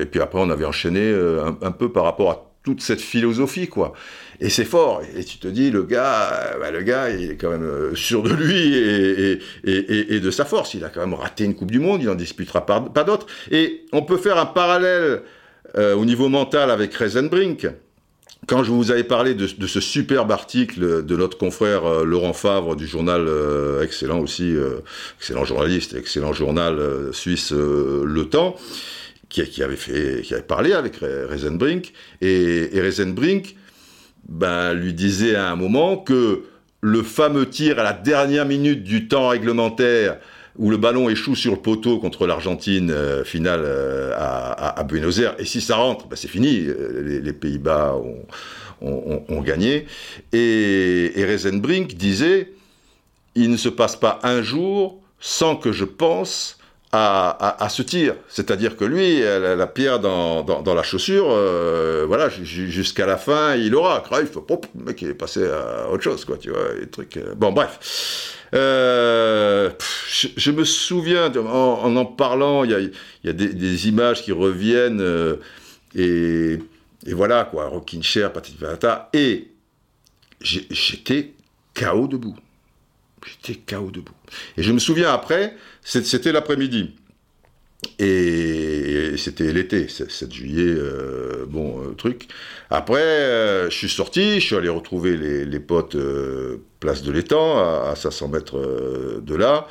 et 0.00 0.06
puis 0.06 0.20
après 0.20 0.38
on 0.40 0.48
avait 0.48 0.64
enchaîné 0.64 1.14
un 1.60 1.72
peu 1.72 1.92
par 1.92 2.04
rapport 2.04 2.30
à 2.30 2.52
toute 2.62 2.80
cette 2.80 3.02
philosophie, 3.02 3.68
quoi. 3.68 3.92
Et 4.42 4.50
c'est 4.50 4.64
fort. 4.64 5.02
Et 5.16 5.22
tu 5.22 5.38
te 5.38 5.46
dis, 5.46 5.70
le 5.70 5.84
gars, 5.84 6.56
bah, 6.58 6.72
le 6.72 6.82
gars, 6.82 7.10
il 7.10 7.30
est 7.30 7.36
quand 7.36 7.50
même 7.50 7.62
euh, 7.62 7.94
sûr 7.94 8.24
de 8.24 8.34
lui 8.34 8.74
et, 9.64 10.20
de 10.20 10.30
sa 10.32 10.44
force. 10.44 10.74
Il 10.74 10.84
a 10.84 10.88
quand 10.88 10.98
même 10.98 11.14
raté 11.14 11.44
une 11.44 11.54
Coupe 11.54 11.70
du 11.70 11.78
Monde, 11.78 12.02
il 12.02 12.06
n'en 12.06 12.16
disputera 12.16 12.66
pas, 12.66 12.80
pas 12.80 13.04
d'autres. 13.04 13.26
Et 13.52 13.86
on 13.92 14.02
peut 14.02 14.16
faire 14.16 14.38
un 14.38 14.46
parallèle 14.46 15.22
euh, 15.78 15.94
au 15.94 16.04
niveau 16.04 16.28
mental 16.28 16.72
avec 16.72 16.92
Reisenbrink. 16.92 17.68
Quand 18.48 18.64
je 18.64 18.72
vous 18.72 18.90
avais 18.90 19.04
parlé 19.04 19.34
de, 19.34 19.46
ce 19.46 19.80
superbe 19.80 20.32
article 20.32 21.06
de 21.06 21.16
notre 21.16 21.38
confrère 21.38 21.86
euh, 21.86 22.04
Laurent 22.04 22.32
Favre 22.32 22.74
du 22.74 22.88
journal 22.88 23.28
excellent 23.80 24.18
aussi, 24.18 24.56
excellent 25.20 25.44
journaliste, 25.44 25.94
excellent 25.94 26.32
journal 26.32 26.80
suisse 27.12 27.52
Le 27.52 28.24
Temps, 28.24 28.56
qui, 29.28 29.62
avait 29.62 29.76
fait, 29.76 30.22
qui 30.22 30.34
avait 30.34 30.42
parlé 30.42 30.72
avec 30.72 30.96
Reisenbrink, 31.00 31.92
et, 32.20 32.76
et 32.76 32.80
Reisenbrink 32.80 33.54
ben, 34.28 34.72
lui 34.74 34.94
disait 34.94 35.34
à 35.34 35.50
un 35.50 35.56
moment 35.56 35.96
que 35.96 36.44
le 36.80 37.02
fameux 37.02 37.48
tir 37.48 37.78
à 37.78 37.82
la 37.82 37.92
dernière 37.92 38.46
minute 38.46 38.82
du 38.82 39.08
temps 39.08 39.28
réglementaire 39.28 40.18
où 40.58 40.70
le 40.70 40.76
ballon 40.76 41.08
échoue 41.08 41.34
sur 41.34 41.52
le 41.52 41.58
poteau 41.58 41.98
contre 41.98 42.26
l'Argentine 42.26 42.90
euh, 42.90 43.24
finale 43.24 43.62
euh, 43.64 44.12
à, 44.16 44.82
Buenos 44.84 45.18
Aires, 45.18 45.34
et 45.38 45.44
si 45.44 45.60
ça 45.60 45.76
rentre, 45.76 46.08
ben, 46.08 46.16
c'est 46.16 46.28
fini, 46.28 46.66
euh, 46.66 47.20
les, 47.22 47.32
Pays-Bas 47.32 47.96
ont, 48.80 49.40
gagné. 49.40 49.86
Et, 50.32 51.12
et 51.16 51.86
disait, 51.94 52.52
il 53.34 53.50
ne 53.50 53.56
se 53.56 53.68
passe 53.68 53.96
pas 53.96 54.18
un 54.22 54.42
jour 54.42 55.00
sans 55.20 55.56
que 55.56 55.72
je 55.72 55.84
pense 55.84 56.58
à, 56.92 57.68
ce 57.70 57.82
tir. 57.82 58.14
C'est-à-dire 58.28 58.76
que 58.76 58.84
lui, 58.84 59.20
la, 59.20 59.66
pierre 59.66 59.98
dans, 59.98 60.74
la 60.74 60.82
chaussure, 60.82 61.26
euh, 61.30 62.04
voilà, 62.06 62.28
jusqu'à 62.28 63.06
la 63.06 63.16
fin, 63.16 63.56
il 63.56 63.74
aura. 63.74 64.00
Cruyff, 64.00 64.34
le 64.34 64.84
mec, 64.84 65.00
il 65.02 65.08
est 65.08 65.14
passé 65.14 65.46
à 65.46 65.90
autre 65.90 66.02
chose, 66.02 66.24
quoi, 66.24 66.36
tu 66.36 66.50
vois, 66.50 66.68
trucs. 66.90 67.16
Euh. 67.16 67.34
Bon, 67.34 67.52
bref. 67.52 68.38
Euh, 68.54 69.70
je, 70.08 70.50
me 70.50 70.64
souviens, 70.64 71.32
en 71.34 71.96
en, 71.96 72.04
parlant, 72.04 72.64
il 72.64 72.92
y 73.24 73.28
a, 73.28 73.32
des, 73.32 73.88
images 73.88 74.22
qui 74.22 74.32
reviennent, 74.32 75.02
et, 75.94 76.58
voilà, 77.06 77.44
quoi, 77.44 77.68
Rockin' 77.68 78.02
Chair, 78.02 78.32
patata, 78.32 79.08
et 79.14 79.48
j'étais 80.42 81.32
KO 81.74 82.06
debout. 82.06 82.36
J'étais 83.26 83.60
KO 83.60 83.90
debout. 83.90 84.12
Et 84.56 84.62
je 84.62 84.72
me 84.72 84.78
souviens 84.78 85.12
après, 85.12 85.56
c'était 85.82 86.32
l'après-midi. 86.32 86.94
Et 87.98 89.14
c'était 89.16 89.52
l'été, 89.52 89.88
7 89.88 90.32
juillet, 90.32 90.74
euh, 90.76 91.46
bon, 91.48 91.80
euh, 91.80 91.94
truc. 91.94 92.28
Après, 92.70 93.02
euh, 93.02 93.70
je 93.70 93.76
suis 93.76 93.88
sorti, 93.88 94.40
je 94.40 94.46
suis 94.46 94.56
allé 94.56 94.68
retrouver 94.68 95.16
les, 95.16 95.60
potes 95.60 95.96
place 96.80 97.02
de 97.02 97.12
l'étang, 97.12 97.58
à, 97.58 97.94
500 97.96 98.28
mètres 98.28 99.20
de 99.20 99.34
là. 99.34 99.66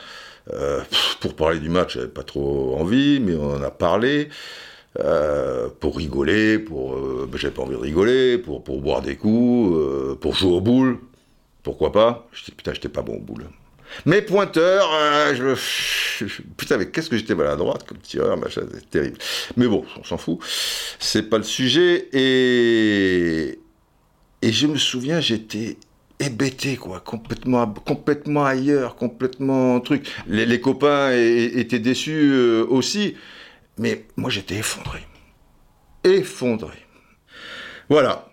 pour 1.21 1.35
parler 1.35 1.59
du 1.59 1.69
match, 1.69 1.93
j'avais 1.95 2.07
pas 2.07 2.23
trop 2.23 2.75
envie, 2.77 3.19
mais 3.21 3.35
on 3.35 3.55
en 3.55 3.63
a 3.63 3.71
parlé. 3.71 4.29
pour 5.79 5.97
rigoler, 5.97 6.59
pour 6.59 6.97
j'avais 7.35 7.53
pas 7.53 7.63
envie 7.63 7.75
de 7.75 7.81
rigoler, 7.81 8.37
pour, 8.37 8.63
pour 8.63 8.81
boire 8.81 9.01
des 9.01 9.15
coups, 9.15 10.17
pour 10.19 10.35
jouer 10.35 10.51
aux 10.51 10.61
boules, 10.61 10.99
pourquoi 11.63 11.91
pas 11.91 12.27
Putain, 12.57 12.73
j'étais 12.73 12.89
pas 12.89 13.01
bon 13.01 13.15
aux 13.15 13.21
boules. 13.21 13.47
Mes 14.05 14.21
pointeurs, 14.21 14.89
euh, 14.93 15.35
je, 15.35 16.25
putain, 16.57 16.77
mais 16.77 16.89
qu'est-ce 16.89 17.09
que 17.09 17.17
j'étais 17.17 17.35
maladroite 17.35 17.85
comme 17.85 17.97
tireur, 17.97 18.37
machin, 18.37 18.61
c'est 18.73 18.89
terrible. 18.89 19.17
Mais 19.57 19.67
bon, 19.67 19.85
on 19.99 20.03
s'en 20.03 20.17
fout. 20.17 20.39
C'est 20.99 21.23
pas 21.23 21.37
le 21.37 21.43
sujet. 21.43 22.07
Et, 22.13 23.59
et 24.41 24.51
je 24.51 24.67
me 24.67 24.77
souviens, 24.77 25.19
j'étais 25.19 25.77
hébété, 26.19 26.77
quoi, 26.77 26.99
complètement, 26.99 27.67
complètement 27.67 28.45
ailleurs, 28.45 28.95
complètement 28.95 29.79
truc. 29.81 30.07
Les, 30.27 30.61
copains 30.61 31.11
étaient 31.13 31.79
déçus 31.79 32.31
euh, 32.31 32.65
aussi, 32.69 33.15
mais 33.77 34.05
moi 34.15 34.29
j'étais 34.29 34.55
effondré. 34.55 34.99
Effondré. 36.03 36.77
Voilà. 37.89 38.29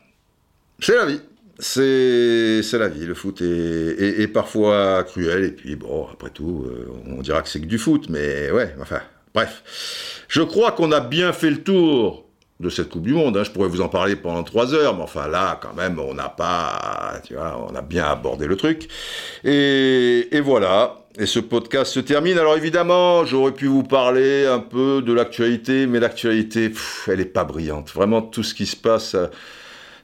C'est 0.81 0.95
la 0.95 1.07
vie 1.07 1.21
c'est 1.59 2.79
la 2.79 2.89
vie, 2.89 3.05
le 3.05 3.15
foot 3.15 3.43
est, 3.43 4.33
parfois 4.33 5.03
cruel, 5.05 5.45
et 5.45 5.51
puis 5.51 5.77
bon, 5.77 6.07
après 6.13 6.31
tout, 6.31 6.65
euh, 6.67 6.89
on 7.07 7.21
dira 7.21 7.43
que 7.43 7.49
c'est 7.49 7.61
que 7.61 7.67
du 7.67 7.79
foot, 7.79 8.09
mais 8.09 8.51
ouais, 8.51 8.75
enfin, 8.81 9.01
bref. 9.35 10.25
Je 10.29 10.43
crois 10.43 10.73
qu'on 10.73 10.93
a 10.93 11.01
bien 11.01 11.33
fait 11.33 11.51
le 11.51 11.63
tour 11.63 12.29
de 12.61 12.71
cette 12.71 12.89
Coupe 12.89 13.03
du 13.03 13.13
Monde, 13.13 13.37
hein. 13.37 13.45
je 13.45 13.51
pourrais 13.51 13.69
vous 13.69 13.81
en 13.81 13.89
parler 13.89 14.17
pendant 14.17 14.43
trois 14.43 14.75
heures, 14.75 14.97
mais 14.97 15.03
enfin 15.03 15.29
là, 15.29 15.59
quand 15.63 15.75
même, 15.75 15.99
on 15.99 16.15
n'a 16.15 16.29
pas, 16.29 17.21
tu 17.25 17.35
vois, 17.35 17.67
on 17.71 17.75
a 17.75 17.83
bien 17.83 18.05
abordé 18.05 18.47
le 18.47 18.57
truc. 18.57 18.89
Et, 19.45 20.41
voilà, 20.41 21.07
et 21.19 21.27
ce 21.27 21.39
podcast 21.39 21.93
se 21.93 22.01
termine. 22.01 22.39
Alors 22.39 22.57
évidemment, 22.57 23.25
j'aurais 23.25 23.53
pu 23.53 23.67
vous 23.67 23.85
parler 23.85 24.47
un 24.47 24.59
peu 24.59 25.03
de 25.03 25.13
l'actualité, 25.13 25.87
mais 25.87 26.01
l'actualité, 26.01 26.73
elle 27.07 27.19
n'est 27.19 27.25
pas 27.25 27.45
brillante. 27.45 27.91
Vraiment, 27.91 28.23
tout 28.23 28.43
ce 28.43 28.55
qui 28.55 28.67
se 28.67 28.77
passe 28.77 29.17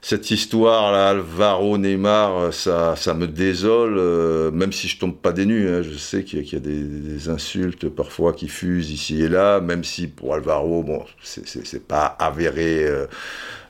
cette 0.04 0.30
histoire 0.30 0.92
là, 0.92 1.08
Alvaro 1.08 1.78
Neymar, 1.78 2.52
ça, 2.52 2.94
ça 2.94 3.14
me 3.14 3.26
désole, 3.26 3.96
euh, 3.96 4.50
même 4.50 4.70
si 4.70 4.86
je 4.86 4.98
tombe 4.98 5.16
pas 5.16 5.32
des 5.32 5.46
nues. 5.46 5.66
Hein. 5.66 5.80
je 5.80 5.96
sais 5.96 6.24
qu'il 6.24 6.46
y, 6.46 6.56
a, 6.56 6.58
des, 6.58 7.30
insultes 7.30 7.88
parfois 7.88 8.34
qui 8.34 8.48
fusent 8.48 8.90
ici 8.90 9.22
et 9.22 9.30
là, 9.30 9.60
même 9.60 9.82
si 9.82 10.06
pour 10.06 10.34
Alvaro, 10.34 10.82
bon, 10.82 11.02
c'est 11.22 11.88
pas 11.88 12.04
avéré 12.18 12.84
euh, 12.84 13.06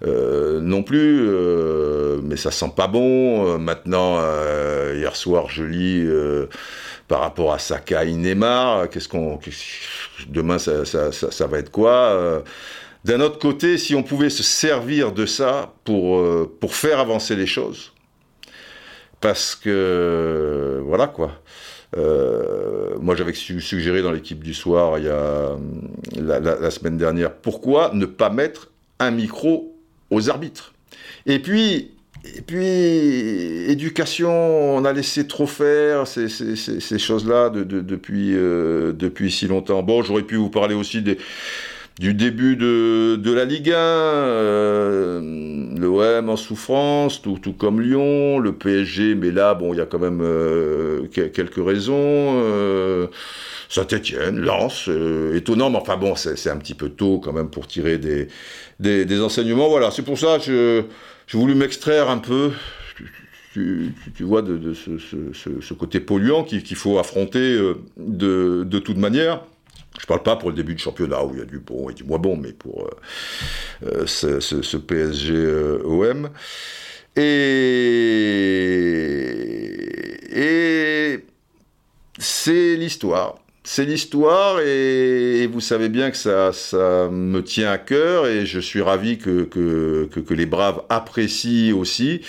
euh, 0.05 0.61
non 0.61 0.83
plus, 0.83 1.23
mais 2.25 2.37
ça 2.37 2.51
sent 2.51 2.73
pas 2.75 2.89
bon. 2.89 3.57
maintenant, 3.61 4.19
hier 4.93 5.15
soir, 5.15 5.49
je 5.49 5.63
lis 5.63 6.05
par 7.07 7.21
rapport 7.21 7.53
à 7.53 7.61
Saka 7.61 8.05
et 8.05 8.13
Neymar, 8.13 8.89
qu'est-ce 8.89 9.09
qu'on, 9.09 9.39
demain 10.27 10.59
ça, 10.59 11.47
va 11.47 11.59
être 11.59 11.71
quoi 11.71 12.43
d'un 13.05 13.21
autre 13.21 13.39
côté, 13.39 13.77
si 13.77 13.95
on 13.95 14.03
pouvait 14.03 14.31
se 14.31 14.43
servir 14.43 15.13
de 15.13 15.27
ça 15.27 15.75
pour, 15.85 16.19
euh, 16.19 16.51
faire 16.69 16.99
avancer 16.99 17.37
les 17.37 17.47
choses, 17.47 17.93
parce 19.21 19.55
que, 19.55 20.81
voilà 20.85 21.07
quoi. 21.07 21.33
Euh, 21.97 22.97
moi, 23.01 23.15
j'avais 23.15 23.35
suggéré 23.35 24.03
dans 24.03 24.11
l'équipe 24.11 24.43
du 24.43 24.55
soir, 24.55 24.99
il 24.99 25.05
y 25.05 25.09
a 25.09 25.57
la, 26.17 26.71
semaine 26.71 26.97
dernière, 26.97 27.33
pourquoi 27.33 27.91
ne 27.95 28.07
pas 28.07 28.31
mettre 28.31 28.71
un 28.99 29.11
micro 29.11 29.77
aux 30.11 30.31
arbitres? 30.31 30.73
Et 31.27 31.39
puis, 31.39 31.93
et 32.37 32.41
puis, 32.41 32.67
éducation, 33.71 34.77
on 34.77 34.85
a 34.85 34.93
laissé 34.93 35.27
trop 35.27 35.47
faire 35.47 36.07
ces, 36.07 36.29
choses-là 36.99 37.51
depuis, 37.51 38.35
euh, 38.35 38.93
depuis 38.93 39.31
si 39.31 39.47
longtemps. 39.47 39.83
Bon, 39.83 40.03
j'aurais 40.03 40.23
pu 40.23 40.37
vous 40.37 40.51
parler 40.51 40.75
aussi 40.75 41.03
des, 41.03 41.19
du 41.99 42.13
début 42.13 42.57
de, 42.57 43.17
de 43.17 43.33
la 43.33 43.45
Ligue 43.45 43.71
1, 43.71 43.75
euh, 43.77 45.21
l'OM 45.79 46.29
en 46.29 46.37
souffrance, 46.37 47.23
tout, 47.23 47.39
tout, 47.41 47.53
comme 47.53 47.81
Lyon, 47.81 48.41
le 48.41 48.53
PSG, 48.53 49.15
mais 49.15 49.31
là, 49.31 49.55
bon, 49.55 49.73
il 49.73 49.77
y 49.77 49.81
a 49.81 49.87
quand 49.87 50.01
même 50.01 50.21
euh, 50.21 51.07
quelques 51.09 51.65
raisons. 51.65 51.95
Euh, 51.97 53.07
Saint-Etienne, 53.69 54.41
Lens, 54.41 54.89
euh, 54.89 55.37
étonnant, 55.37 55.71
mais 55.71 55.79
enfin 55.79 55.97
bon, 55.97 56.15
c'est 56.17 56.51
un 56.51 56.57
petit 56.57 56.75
peu 56.75 56.91
tôt 56.91 57.19
quand 57.19 57.33
même 57.33 57.49
pour 57.49 57.67
tirer 57.67 57.99
des, 57.99 58.29
des, 58.81 59.05
des 59.05 59.21
enseignements. 59.21 59.69
Voilà, 59.69 59.91
c'est 59.91 60.03
pour 60.03 60.19
ça 60.19 60.39
que 60.45 60.85
j'ai 61.27 61.39
voulu 61.39 61.55
m'extraire 61.55 62.11
un 62.11 62.19
peu 62.19 62.51
tu, 63.53 63.93
tu, 64.17 64.25
vois, 64.25 64.43
de, 64.43 64.59
de 64.59 64.75
ce, 64.75 64.99
ce, 64.99 65.61
ce, 65.61 65.75
côté 65.75 66.01
polluant 66.01 66.43
qu'il 66.43 66.77
faut 66.77 66.99
affronter 66.99 67.57
de, 67.97 68.65
de 68.65 68.79
toute 68.81 68.97
manière. 68.99 69.43
Je 70.01 70.07
parle 70.07 70.23
pas 70.23 70.37
pour 70.37 70.51
le 70.51 70.57
début 70.57 70.75
de 70.75 70.81
championnat 70.81 71.25
où 71.25 71.35
il 71.35 71.39
y 71.39 71.43
a 71.43 71.47
du 71.47 71.59
bon 71.61 71.89
et 71.89 71.95
du 71.95 72.05
moins 72.05 72.19
bon, 72.19 72.37
mais 72.37 72.53
pour 72.53 72.87
euh, 72.87 72.91
euh, 73.85 74.07
ce, 74.07 74.77
PSG 74.77 75.35
OM. 75.85 76.31
Et, 77.17 77.23
et 80.33 81.25
l'histoire. 82.77 83.37
C'est 83.67 83.87
l'histoire 83.87 84.61
et, 84.61 85.47
vous 85.47 85.61
savez 85.63 85.89
bien 85.89 86.11
que 86.11 86.19
ça, 86.19 86.53
ça 86.53 87.09
me 87.11 87.41
tient 87.43 87.71
à 87.71 87.79
cœur 87.79 88.27
et 88.27 88.45
je 88.45 88.61
suis 88.61 88.83
ravi 88.83 89.17
que, 89.17 89.45
que, 89.45 90.07
que, 90.07 90.35
les 90.35 90.45
Braves 90.45 90.83
apprécient 90.91 91.75
aussi. 91.75 92.21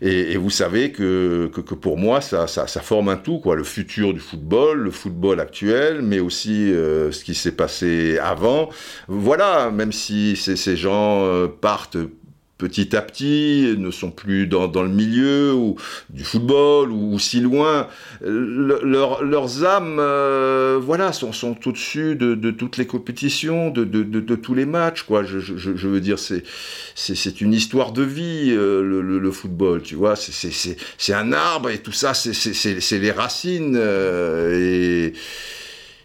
Et, 0.00 0.36
vous 0.36 0.48
savez 0.50 0.92
que, 0.92 1.50
que, 1.52 1.74
pour 1.74 1.98
moi, 1.98 2.20
ça, 2.20 2.46
ça, 2.46 2.68
ça, 2.68 2.80
forme 2.82 3.08
un 3.08 3.16
tout, 3.16 3.40
quoi. 3.40 3.56
Le 3.56 3.64
futur 3.64 4.14
du 4.14 4.20
football, 4.20 4.78
le 4.78 4.92
football 4.92 5.40
actuel, 5.40 6.02
mais 6.02 6.20
aussi 6.20 6.72
euh, 6.72 7.10
ce 7.10 7.24
qui 7.24 7.34
s'est 7.34 7.56
passé 7.56 8.18
avant. 8.22 8.68
Voilà, 9.08 9.72
même 9.72 9.90
si 9.90 10.36
ces 10.36 10.76
gens 10.76 11.24
euh, 11.24 11.48
partent 11.48 11.98
petit 12.58 12.96
à 12.96 13.02
petit, 13.02 13.74
ne 13.76 13.90
sont 13.90 14.10
plus 14.10 14.46
dans, 14.46 14.66
dans 14.66 14.82
le 14.82 14.88
milieu 14.88 15.52
ou 15.52 15.76
du 16.08 16.24
football 16.24 16.90
ou, 16.90 17.18
si 17.18 17.40
loin. 17.40 17.88
leurs 18.22 19.64
âmes, 19.64 19.98
euh, 20.00 20.78
voilà, 20.82 21.12
sont, 21.12 21.32
sont 21.32 21.56
au-dessus 21.66 22.16
de, 22.16 22.34
de, 22.34 22.50
toutes 22.50 22.78
les 22.78 22.86
compétitions, 22.86 23.70
de, 23.70 23.84
de, 23.84 24.02
de, 24.02 24.34
tous 24.36 24.54
les 24.54 24.66
matchs, 24.66 25.02
quoi. 25.02 25.22
Je, 25.22 25.38
je, 25.38 25.88
veux 25.88 26.00
dire, 26.00 26.18
c'est 26.18 26.44
c'est 26.94 27.40
une 27.40 27.52
histoire 27.52 27.92
de 27.92 28.02
vie 28.02 28.50
euh, 28.50 28.82
le, 29.02 29.30
football, 29.30 29.82
tu 29.82 29.94
vois. 29.94 30.14
C'est 30.16 31.12
un 31.12 31.32
arbre 31.32 31.70
et 31.70 31.78
tout 31.78 31.92
ça, 31.92 32.14
c'est 32.14 32.98
les 32.98 33.10
racines 33.10 33.76
euh, 33.76 34.58
et 34.58 35.12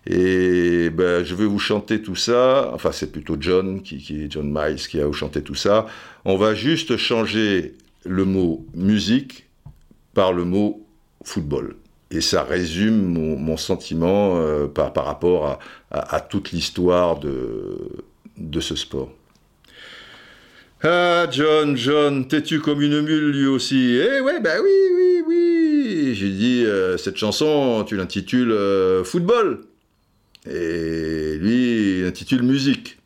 et 0.08 0.90
ben, 0.90 1.24
je 1.24 1.36
vais 1.36 1.46
vous 1.46 1.60
chanter 1.60 2.02
tout 2.02 2.16
ça. 2.16 2.72
Enfin, 2.74 2.92
c'est 2.92 3.12
plutôt 3.12 3.38
John, 3.40 3.82
qui, 3.82 3.98
qui, 3.98 4.30
John 4.30 4.52
Miles, 4.52 4.88
qui 4.88 5.00
a 5.00 5.12
chanté 5.12 5.44
tout 5.44 5.56
ça. 5.56 5.86
On 6.26 6.38
va 6.38 6.56
juste 6.56 6.98
changer 6.98 7.76
le 8.06 8.26
mot 8.26 8.66
musique 8.74 9.48
par 10.14 10.34
le 10.34 10.44
mot 10.44 10.86
football. 11.24 11.76
Et 12.10 12.20
ça 12.20 12.44
résume 12.44 13.14
mon, 13.14 13.58
sentiment 13.58 14.38
euh, 14.38 14.68
par, 14.68 14.92
par, 14.92 15.06
rapport 15.06 15.60
à, 15.92 16.20
toute 16.20 16.52
l'histoire 16.52 17.20
de, 17.20 17.78
de 18.38 18.60
ce 18.60 18.76
sport. 18.76 19.12
Ah, 20.84 21.28
John, 21.32 21.78
John, 21.78 22.28
t'es-tu 22.28 22.60
comme 22.60 22.82
une 22.82 23.02
mule 23.02 23.32
lui 23.32 23.46
aussi? 23.46 23.98
Eh 23.98 24.20
ouais, 24.20 24.42
ben 24.42 24.60
oui, 24.64 24.72
oui, 24.96 25.24
oui. 25.28 26.16
J'ai 26.16 26.30
dit, 26.32 26.64
euh, 26.66 26.98
cette 26.98 27.18
chanson, 27.18 27.86
tu 27.88 27.96
l'intitules 27.96 28.52
euh, 28.52 29.04
Football. 29.04 29.62
Et 30.50 31.38
lui, 31.40 32.00
il 32.00 32.06
intitule 32.06 32.44
Musique. 32.44 32.98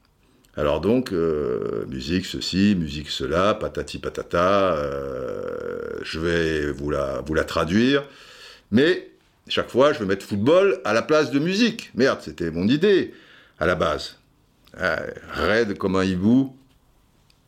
Alors 0.58 0.80
donc, 0.80 1.12
euh, 1.12 1.86
musique 1.88 2.26
ceci, 2.26 2.76
musique 2.80 3.10
cela, 3.10 3.54
patati 3.56 4.00
patata, 4.00 4.76
euh, 4.76 6.00
je 6.02 6.20
vais 6.20 6.72
vous 6.72 6.90
la, 6.90 7.44
traduire. 7.44 8.04
Mais 8.72 9.10
chaque 9.50 9.70
fois, 9.70 9.92
je 9.92 10.00
vais 10.00 10.06
mettre 10.06 10.26
football 10.26 10.80
à 10.86 10.94
la 10.94 11.02
place 11.02 11.30
de 11.30 11.40
musique. 11.40 11.92
Merde, 11.94 12.20
c'était 12.22 12.52
mon 12.52 12.70
idée 12.70 13.14
à 13.60 13.66
la 13.66 13.76
base. 13.76 14.18
Ah, 14.80 15.02
raide 15.34 15.78
comme 15.78 15.98
un 15.98 16.06
hibou. 16.06 16.56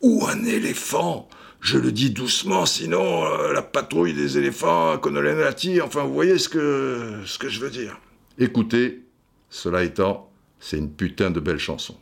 Ou 0.02 0.26
un 0.26 0.44
éléphant? 0.44 1.28
Je 1.60 1.78
le 1.78 1.90
dis 1.90 2.10
doucement, 2.10 2.66
sinon 2.66 3.24
euh, 3.24 3.52
la 3.52 3.62
patrouille 3.62 4.14
des 4.14 4.38
éléphants, 4.38 4.96
Conolé 4.98 5.34
enfin 5.82 6.04
vous 6.04 6.14
voyez 6.14 6.38
ce 6.38 6.48
que, 6.48 7.20
ce 7.24 7.38
que 7.38 7.48
je 7.48 7.58
veux 7.58 7.70
dire. 7.70 7.98
Écoutez, 8.38 9.02
cela 9.50 9.82
étant, 9.82 10.30
c'est 10.60 10.78
une 10.78 10.90
putain 10.90 11.30
de 11.30 11.40
belle 11.40 11.58
chanson. 11.58 11.96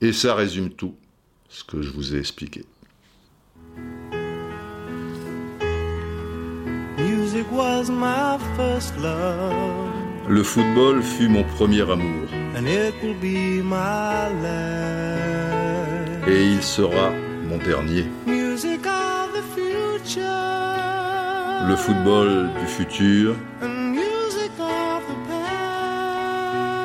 Et 0.00 0.12
ça 0.12 0.34
résume 0.34 0.70
tout 0.70 0.94
ce 1.48 1.64
que 1.64 1.82
je 1.82 1.90
vous 1.90 2.14
ai 2.14 2.18
expliqué. 2.18 2.64
Le 10.28 10.42
football 10.42 11.02
fut 11.02 11.28
mon 11.28 11.44
premier 11.44 11.82
amour. 11.82 12.28
Et 16.26 16.44
il 16.44 16.62
sera 16.62 17.10
mon 17.48 17.58
dernier. 17.58 18.06
Le 21.66 21.76
football 21.76 22.50
du 22.60 22.66
futur 22.66 23.36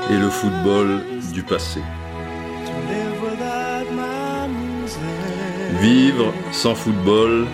et 0.10 0.18
le 0.18 0.30
football 0.30 1.04
du 1.34 1.44
passé. 1.44 1.82
Vivre 5.82 6.34
sans 6.52 6.76
football 6.76 7.46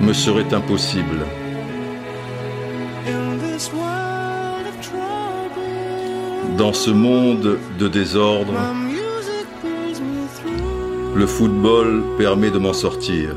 me 0.00 0.12
serait 0.12 0.52
impossible. 0.52 1.24
Dans 6.58 6.72
ce 6.72 6.90
monde 6.90 7.58
de 7.78 7.88
désordre, 7.88 8.54
le 11.14 11.26
football 11.26 12.02
permet 12.18 12.50
de 12.50 12.58
m'en 12.58 12.72
sortir. 12.72 13.34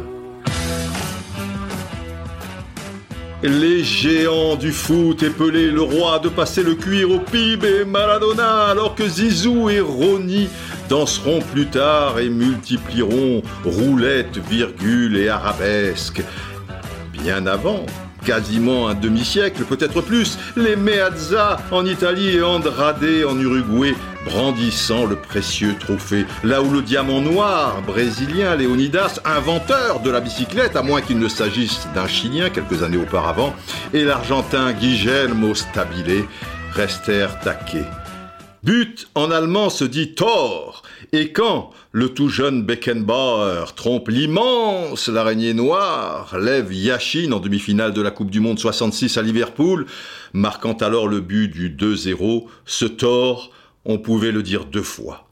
Les 3.46 3.84
géants 3.84 4.56
du 4.56 4.72
foot 4.72 5.22
épelaient 5.22 5.70
le 5.70 5.82
roi 5.82 6.18
de 6.20 6.30
passer 6.30 6.64
le 6.64 6.76
cuir 6.76 7.12
au 7.12 7.20
PIB 7.20 7.82
et 7.82 7.86
Maradona, 7.86 8.68
alors 8.68 8.96
que 8.96 9.06
Zizou 9.06 9.70
et 9.70 9.82
Roni 9.82 10.48
danseront 10.88 11.42
plus 11.52 11.66
tard 11.66 12.20
et 12.20 12.30
multiplieront 12.30 13.42
roulettes, 13.66 14.38
virgules 14.50 15.18
et 15.18 15.28
arabesques. 15.28 16.24
Bien 17.12 17.46
avant, 17.46 17.86
quasiment 18.26 18.88
un 18.88 18.94
demi-siècle, 18.94 19.64
peut-être 19.64 20.02
plus, 20.02 20.38
les 20.56 20.76
Meazza 20.76 21.58
en 21.72 21.86
Italie 21.86 22.38
et 22.38 22.42
Andrade 22.42 23.04
en 23.28 23.40
Uruguay 23.40 23.96
brandissant 24.26 25.06
le 25.06 25.16
précieux 25.16 25.76
trophée, 25.80 26.26
là 26.44 26.62
où 26.62 26.72
le 26.72 26.82
diamant 26.82 27.22
noir 27.22 27.82
brésilien 27.82 28.56
Leonidas, 28.56 29.20
inventeur 29.26 30.00
de 30.00 30.10
la 30.10 30.22
bicyclette, 30.22 30.76
à 30.76 30.82
moins 30.82 31.02
qu'il 31.02 31.20
ne 31.20 31.28
s'agisse 31.28 31.88
d'un 31.94 32.08
Chilien 32.08 32.50
quelques 32.50 32.84
années 32.84 32.98
auparavant, 32.98 33.54
et 33.94 34.04
l'Argentin 34.04 34.72
Guillermo 34.74 35.54
Stabile 35.56 36.26
restèrent 36.72 37.40
taqués. 37.42 37.86
But 38.64 39.10
en 39.14 39.30
allemand 39.30 39.70
se 39.70 39.84
dit 39.84 40.16
Tor, 40.16 40.84
et 41.14 41.32
quand 41.32 41.70
le 41.92 42.10
tout 42.10 42.28
jeune 42.28 42.64
Beckenbauer 42.64 43.76
trompe 43.76 44.10
l'immense 44.10 45.08
l'araignée 45.08 45.54
noire, 45.54 46.36
lève 46.40 46.74
Yashin 46.74 47.32
en 47.32 47.40
demi-finale 47.40 47.94
de 47.94 48.02
la 48.02 48.10
Coupe 48.10 48.32
du 48.32 48.40
Monde 48.40 48.58
66 48.58 49.18
à 49.18 49.22
Liverpool, 49.22 49.86
marquant 50.34 50.74
alors 50.74 51.08
le 51.08 51.20
but 51.20 51.50
du 51.50 51.70
2-0, 51.70 52.46
ce 52.66 52.86
Tor 52.86 53.52
on 53.86 54.00
pouvait 54.00 54.32
le 54.32 54.42
dire 54.42 54.66
deux 54.66 54.82
fois. 54.82 55.28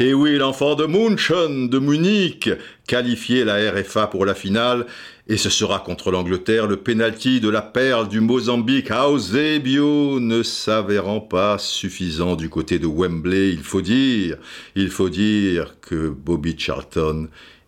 Et 0.00 0.14
oui, 0.14 0.36
l'enfant 0.36 0.76
de 0.76 0.86
München, 0.86 1.68
de 1.68 1.80
Munich, 1.80 2.48
qualifié 2.86 3.42
la 3.42 3.56
RFA 3.72 4.06
pour 4.06 4.24
la 4.24 4.34
finale, 4.34 4.86
et 5.26 5.36
ce 5.36 5.50
sera 5.50 5.80
contre 5.80 6.12
l'Angleterre 6.12 6.68
le 6.68 6.76
penalty 6.76 7.40
de 7.40 7.48
la 7.48 7.62
perle 7.62 8.06
du 8.06 8.20
Mozambique, 8.20 8.92
Eusebio, 8.92 10.20
ne 10.20 10.44
s'avérant 10.44 11.18
pas 11.20 11.58
suffisant 11.58 12.36
du 12.36 12.48
côté 12.48 12.78
de 12.78 12.86
Wembley, 12.86 13.50
il 13.50 13.64
faut 13.64 13.80
dire, 13.80 14.36
il 14.76 14.90
faut 14.90 15.08
dire 15.08 15.74
que 15.80 16.08
Bobby 16.10 16.54
Charlton 16.56 17.26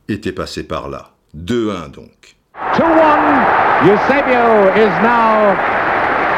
était 0.09 0.31
passé 0.31 0.62
par 0.62 0.89
là. 0.89 1.11
2-1 1.36 1.90
donc. 1.90 2.36
2-1. 2.77 3.51
Eusebio 3.82 4.70
is 4.77 4.93
now 5.02 5.57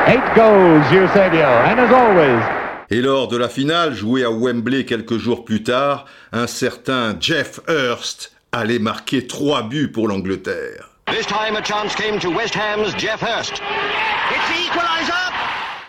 eight 0.07 0.25
goals, 0.35 0.83
Eusebio. 0.91 1.49
And 1.67 1.81
as 1.81 1.93
always, 1.93 2.62
et 2.93 3.01
lors 3.01 3.27
de 3.27 3.39
la 3.39 3.49
finale, 3.49 3.95
jouée 3.95 4.23
à 4.23 4.31
Wembley 4.31 4.85
quelques 4.85 5.17
jours 5.17 5.47
plus 5.47 5.63
tard, 5.63 6.05
un 6.31 6.47
certain 6.47 7.17
Jeff 7.19 7.59
Hurst 7.67 8.33
allait 8.53 8.79
marquer 8.79 9.27
trois 9.27 9.63
buts 9.63 9.91
pour 9.91 10.09
l'Angleterre. 10.09 10.91
This 11.07 11.27
time 11.27 11.57
a 11.57 11.65
chance 11.65 11.95
came 11.95 12.19
to 12.19 12.29
West 12.29 12.55
Ham's 12.55 12.95
Jeff 12.99 13.23
Hurst. 13.23 13.63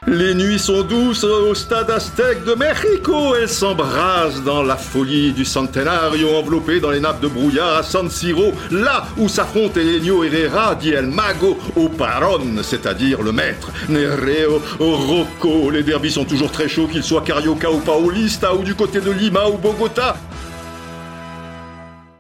Les 0.06 0.36
nuits 0.36 0.60
sont 0.60 0.84
douces 0.84 1.24
au 1.24 1.56
stade 1.56 1.90
aztèque 1.90 2.44
de 2.44 2.56
Mexico. 2.56 3.36
Elles 3.36 3.48
s'embrasent 3.48 4.44
dans 4.44 4.62
la 4.62 4.76
folie 4.76 5.32
du 5.32 5.46
centenario 5.46 6.36
enveloppé 6.36 6.82
dans 6.82 6.92
les 6.92 7.00
nappes 7.00 7.22
de 7.22 7.30
brouillard 7.30 7.78
à 7.78 7.84
San 7.84 8.10
Siro, 8.10 8.52
là 8.70 9.06
où 9.18 9.30
s'affrontent 9.30 9.80
Elenio 9.80 10.26
Herrera, 10.26 10.76
dit 10.76 10.92
El 10.92 11.08
Mago, 11.08 11.58
au 11.78 11.88
Paron, 11.88 12.42
c'est-à-dire 12.64 13.22
le 13.22 13.32
maître. 13.32 13.72
Nereo, 13.88 14.62
Rocco, 14.80 15.70
les 15.72 15.84
derbys 15.84 16.12
sont 16.12 16.26
toujours 16.26 16.52
très 16.52 16.68
chauds, 16.68 16.88
qu'ils 16.88 17.04
soient 17.04 17.22
Carioca 17.22 17.72
ou 17.72 17.80
Paulista, 17.80 18.54
ou 18.54 18.62
du 18.62 18.76
côté 18.76 19.00
de 19.00 19.12
Lima 19.12 19.48
ou 19.48 19.58
Bogota. 19.58 20.18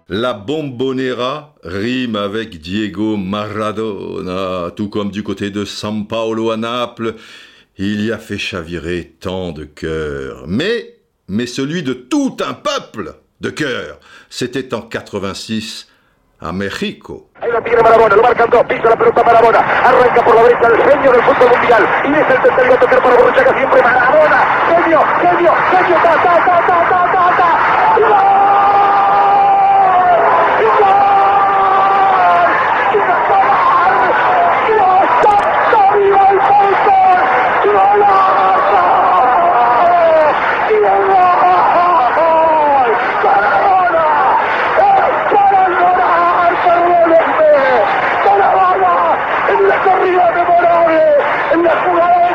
La 0.10 0.34
bombonera 0.34 1.55
rime 1.64 2.18
avec 2.18 2.60
Diego 2.60 3.15
Maradona, 3.18 4.69
tout 4.76 4.89
comme 4.89 5.11
du 5.11 5.23
côté 5.23 5.49
de 5.49 5.64
San 5.64 6.05
Paolo 6.05 6.51
à 6.51 6.57
Naples 6.57 7.15
il 7.78 8.06
y 8.06 8.12
a 8.12 8.18
fait 8.18 8.38
chavirer 8.38 9.14
tant 9.20 9.52
de 9.52 9.66
cœurs, 9.66 10.44
mais, 10.48 10.95
mais 11.28 11.48
celui 11.48 11.84
de 11.84 11.94
tout 11.94 12.38
un 12.45 12.54
peuple 12.54 13.16
de 13.41 13.50
cœur. 13.50 14.00
C'était 14.30 14.74
en 14.74 14.82
86 14.82 15.88
a 16.40 16.52
México 16.52 17.30
ta, 26.14 26.44
¡Gol! 27.95 28.10
¡Gol! 30.62 30.94
¡Dios 34.66 35.06
santo, 35.22 35.80
viva 35.95 36.24
el 36.32 36.40
fútbol! 36.41 37.20
¡Golazo! 37.64 38.84
¡Gol! 42.18 42.90
¡Maradona! 43.24 44.08
¡Es 44.78 44.94
para 45.34 45.62
llorar! 45.70 46.52
¡Perdónenme! 46.64 47.54
¡Maradona! 48.26 48.95
¡En 49.50 49.60
la 49.70 49.78
corrida 49.84 50.26
memorable! 50.32 51.04
¡En 51.54 51.60
la 51.64 51.76
jugada 51.84 52.18
de 52.20 52.34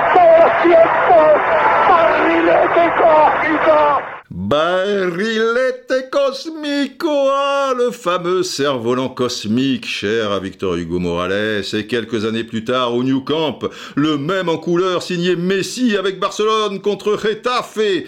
todos 0.59 0.71
los 0.71 0.89
tiempos! 1.09 1.41
¡Barrilete 1.89 2.93
cósmico! 2.97 4.03
Barrilete 4.31 6.11
cosmico, 6.11 7.29
ah, 7.31 7.75
le 7.77 7.91
fameux 7.91 8.43
cerf-volant 8.43 9.09
cosmique 9.09 9.87
cher 9.87 10.33
à 10.33 10.41
Victor 10.41 10.77
Hugo 10.77 10.99
Morales, 10.99 11.65
et 11.73 11.87
quelques 11.87 12.25
années 12.25 12.45
plus 12.45 12.65
tard 12.65 12.95
au 12.95 13.03
New 13.03 13.23
Camp, 13.23 13.59
le 13.95 14.19
même 14.19 14.49
en 14.49 14.59
couleur 14.59 15.03
signé 15.03 15.37
Messi 15.37 15.97
avec 15.97 16.19
Barcelone 16.19 16.81
contre 16.81 17.13
Retafe. 17.13 18.07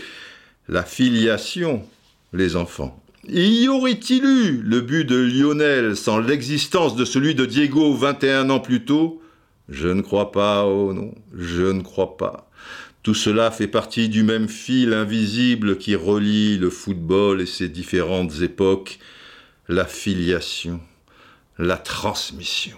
La 0.68 0.84
filiation, 0.84 1.82
les 2.32 2.54
enfants. 2.54 2.96
Y 3.28 3.68
aurait-il 3.68 4.24
eu 4.24 4.62
le 4.62 4.80
but 4.80 5.04
de 5.04 5.16
Lionel 5.16 5.96
sans 5.96 6.18
l'existence 6.18 6.96
de 6.96 7.04
celui 7.04 7.34
de 7.34 7.44
Diego 7.44 7.92
21 7.92 8.50
ans 8.50 8.60
plus 8.60 8.84
tôt? 8.84 9.19
Je 9.70 9.88
ne 9.88 10.02
crois 10.02 10.32
pas, 10.32 10.64
oh 10.64 10.92
non, 10.92 11.12
je 11.32 11.62
ne 11.62 11.80
crois 11.80 12.16
pas. 12.16 12.48
Tout 13.02 13.14
cela 13.14 13.50
fait 13.50 13.68
partie 13.68 14.08
du 14.08 14.24
même 14.24 14.48
fil 14.48 14.92
invisible 14.92 15.78
qui 15.78 15.94
relie 15.94 16.58
le 16.58 16.70
football 16.70 17.40
et 17.40 17.46
ses 17.46 17.68
différentes 17.68 18.42
époques, 18.42 18.98
la 19.68 19.86
filiation, 19.86 20.80
la 21.56 21.76
transmission 21.76 22.76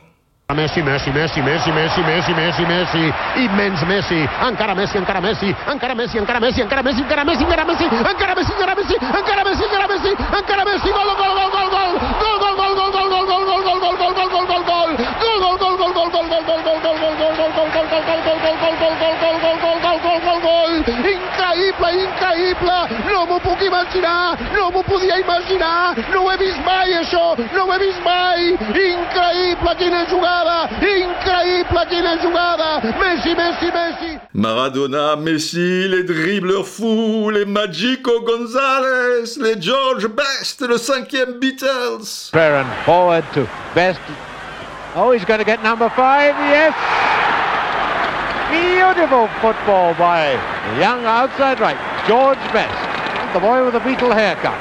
increïble, 21.52 21.88
increïble, 22.06 22.72
no 23.10 23.26
m'ho 23.26 23.38
puc 23.40 23.62
imaginar, 23.62 24.38
no 24.54 24.70
m'ho 24.70 24.82
podia 24.82 25.18
imaginar, 25.20 25.96
no 26.12 26.22
ho 26.24 26.30
he 26.32 26.36
vist 26.38 26.60
mai 26.66 26.94
això, 27.00 27.36
no 27.54 27.66
ho 27.66 27.72
he 27.72 27.78
vist 27.82 28.02
mai, 28.04 28.52
increïble 28.82 29.74
quina 29.78 30.04
jugada, 30.10 30.56
increïble 30.80 31.84
quina 31.90 32.16
jugada, 32.22 32.70
Messi, 33.00 33.34
Messi, 33.36 33.70
Messi. 33.72 34.18
Maradona, 34.34 35.16
Messi, 35.16 35.88
les 35.88 36.04
dribbleurs 36.04 36.66
fous, 36.66 37.30
les 37.30 37.44
Magico 37.44 38.20
Gonzalez, 38.20 39.36
les 39.40 39.60
George 39.60 40.08
Best, 40.08 40.62
le 40.62 40.78
cinquième 40.78 41.38
Beatles. 41.38 42.30
Ferran 42.62 42.84
forward 42.84 43.24
to 43.34 43.48
Best. 43.74 44.00
Oh, 44.94 45.12
he's 45.12 45.24
going 45.24 45.38
to 45.38 45.44
get 45.44 45.62
number 45.62 45.88
five. 45.90 46.34
Yes. 46.52 46.74
Beautiful 48.50 49.28
football 49.40 49.94
by 49.94 50.32
the 50.68 50.80
young 50.80 51.04
outside 51.06 51.58
right, 51.58 51.78
George 52.06 52.38
Best, 52.52 53.32
the 53.32 53.40
boy 53.40 53.64
with 53.64 53.72
the 53.72 53.80
beetle 53.80 54.12
haircut. 54.12 54.52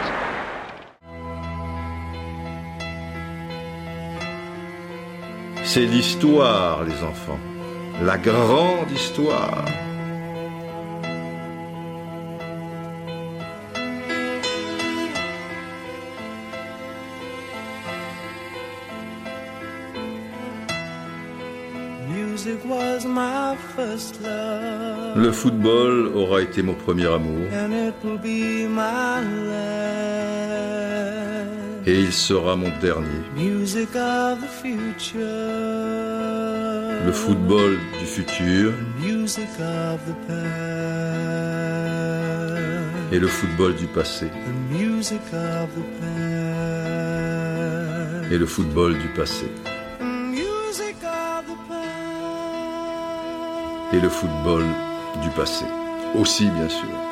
C'est 5.63 5.85
l'histoire, 5.85 6.83
les 6.83 7.03
enfants. 7.03 7.39
La 8.01 8.17
grande 8.17 8.89
histoire. 8.91 9.65
Le 25.15 25.31
football 25.31 26.11
aura 26.15 26.41
été 26.41 26.61
mon 26.61 26.73
premier 26.73 27.07
amour. 27.07 27.47
Et 31.85 31.99
il 31.99 32.13
sera 32.13 32.55
mon 32.55 32.69
dernier. 32.81 33.23
Le 37.05 37.11
football 37.11 37.77
du 37.99 38.05
futur. 38.05 38.73
Et 43.11 43.19
le 43.19 43.27
football 43.27 43.75
du 43.75 43.87
passé. 43.87 44.27
Et 48.31 48.37
le 48.37 48.45
football 48.45 48.97
du 48.97 49.07
passé. 49.09 49.47
Et 53.93 53.99
le 53.99 54.09
football 54.09 54.63
du 55.21 55.29
passé. 55.31 55.65
Aussi, 56.15 56.47
bien 56.49 56.69
sûr. 56.69 57.10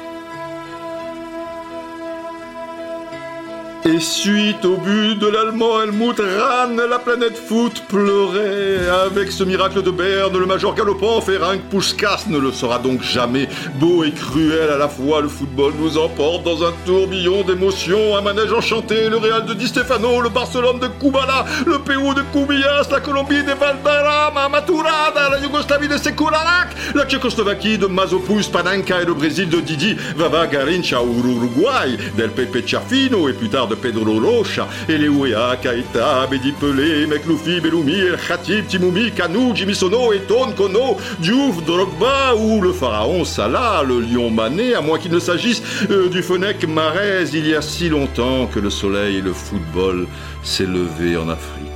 Et 3.92 4.00
suite 4.00 4.66
au 4.66 4.78
but 4.78 5.16
de 5.18 5.28
l'Allemand 5.28 5.82
Helmut 5.82 6.20
Rahn, 6.20 6.80
la 6.90 7.00
planète 7.00 7.38
foot 7.38 7.84
pleurait. 7.88 8.88
Avec 9.08 9.32
ce 9.32 9.44
miracle 9.44 9.82
de 9.82 9.90
Berne, 9.90 10.38
le 10.38 10.46
major 10.46 10.76
galopant 10.76 11.20
Ferenc 11.22 11.60
Puskas 11.72 12.26
ne 12.28 12.38
le 12.38 12.52
sera 12.52 12.78
donc 12.78 13.02
jamais. 13.02 13.48
Beau 13.80 14.04
et 14.04 14.12
cruel 14.12 14.70
à 14.70 14.78
la 14.78 14.90
fois, 14.90 15.22
le 15.22 15.28
football 15.28 15.74
nous 15.80 15.98
emporte 15.98 16.44
dans 16.44 16.64
un 16.64 16.72
tourbillon 16.86 17.42
d'émotions. 17.44 18.16
Un 18.16 18.22
manège 18.22 18.54
enchanté, 18.54 19.10
le 19.10 19.18
Real 19.18 19.46
de 19.46 19.56
Di 19.56 19.68
Stefano, 19.68 20.22
le 20.22 20.30
Barcelone 20.30 20.80
de 20.80 20.88
Kubala, 20.88 21.46
le 21.66 21.80
Pérou 21.80 22.14
de 22.14 22.22
Kubias, 22.32 22.90
la 22.92 23.00
Colombie 23.00 23.44
de 23.44 23.54
Valderrama, 23.54 24.50
Maturada, 24.50 25.30
la 25.32 25.40
Yougoslavie 25.40 25.88
de 25.88 25.98
Sekurarak, 25.98 26.76
la 26.94 27.06
Tchécoslovaquie 27.06 27.80
de 27.80 27.88
Mazopus, 27.88 28.50
Panenka 28.50 29.02
et 29.02 29.06
le 29.06 29.16
Brésil 29.16 29.50
de 29.50 29.62
Didi, 29.62 29.96
Vava 30.16 30.46
Garincha 30.46 31.02
ou 31.02 31.24
l'Uruguay, 31.24 31.98
del 32.16 32.30
Pepe 32.30 32.68
Chafino 32.68 33.28
et 33.28 33.34
plus 33.34 33.50
tard 33.50 33.68
de 33.68 33.79
Pedro 33.82 34.20
Rocha, 34.20 34.68
et 34.88 34.98
les 34.98 35.10
Ouéa, 35.10 35.58
Kaita, 35.62 36.28
Bedi 36.30 36.52
Pelé, 36.52 37.08
Mekloufi, 37.08 37.60
Belloumi, 37.60 38.00
El 38.00 38.18
Khatib, 38.18 38.68
Timoumi, 38.68 39.12
Kanou, 39.12 39.56
Jimmy 39.56 39.76
Sono, 39.76 40.14
Eton, 40.14 40.52
Kono, 40.56 40.98
Diouf, 41.20 41.64
Drogba 41.66 42.36
ou 42.36 42.62
le 42.62 42.74
pharaon 42.74 43.24
Salah, 43.24 43.84
le 43.86 44.02
lion 44.02 44.30
Mané, 44.30 44.76
à 44.76 44.82
moins 44.82 45.00
qu'il 45.00 45.12
ne 45.12 45.20
s'agisse 45.20 45.62
euh, 45.90 46.10
du 46.10 46.22
Fenech 46.22 46.66
Marez, 46.68 47.30
il 47.34 47.48
y 47.48 47.56
a 47.56 47.62
si 47.62 47.90
longtemps 47.90 48.48
que 48.48 48.60
le 48.60 48.70
soleil 48.70 49.18
et 49.18 49.22
le 49.22 49.34
football 49.34 50.08
s'est 50.44 50.66
levé 50.66 51.18
en 51.18 51.30
Afrique. 51.30 51.69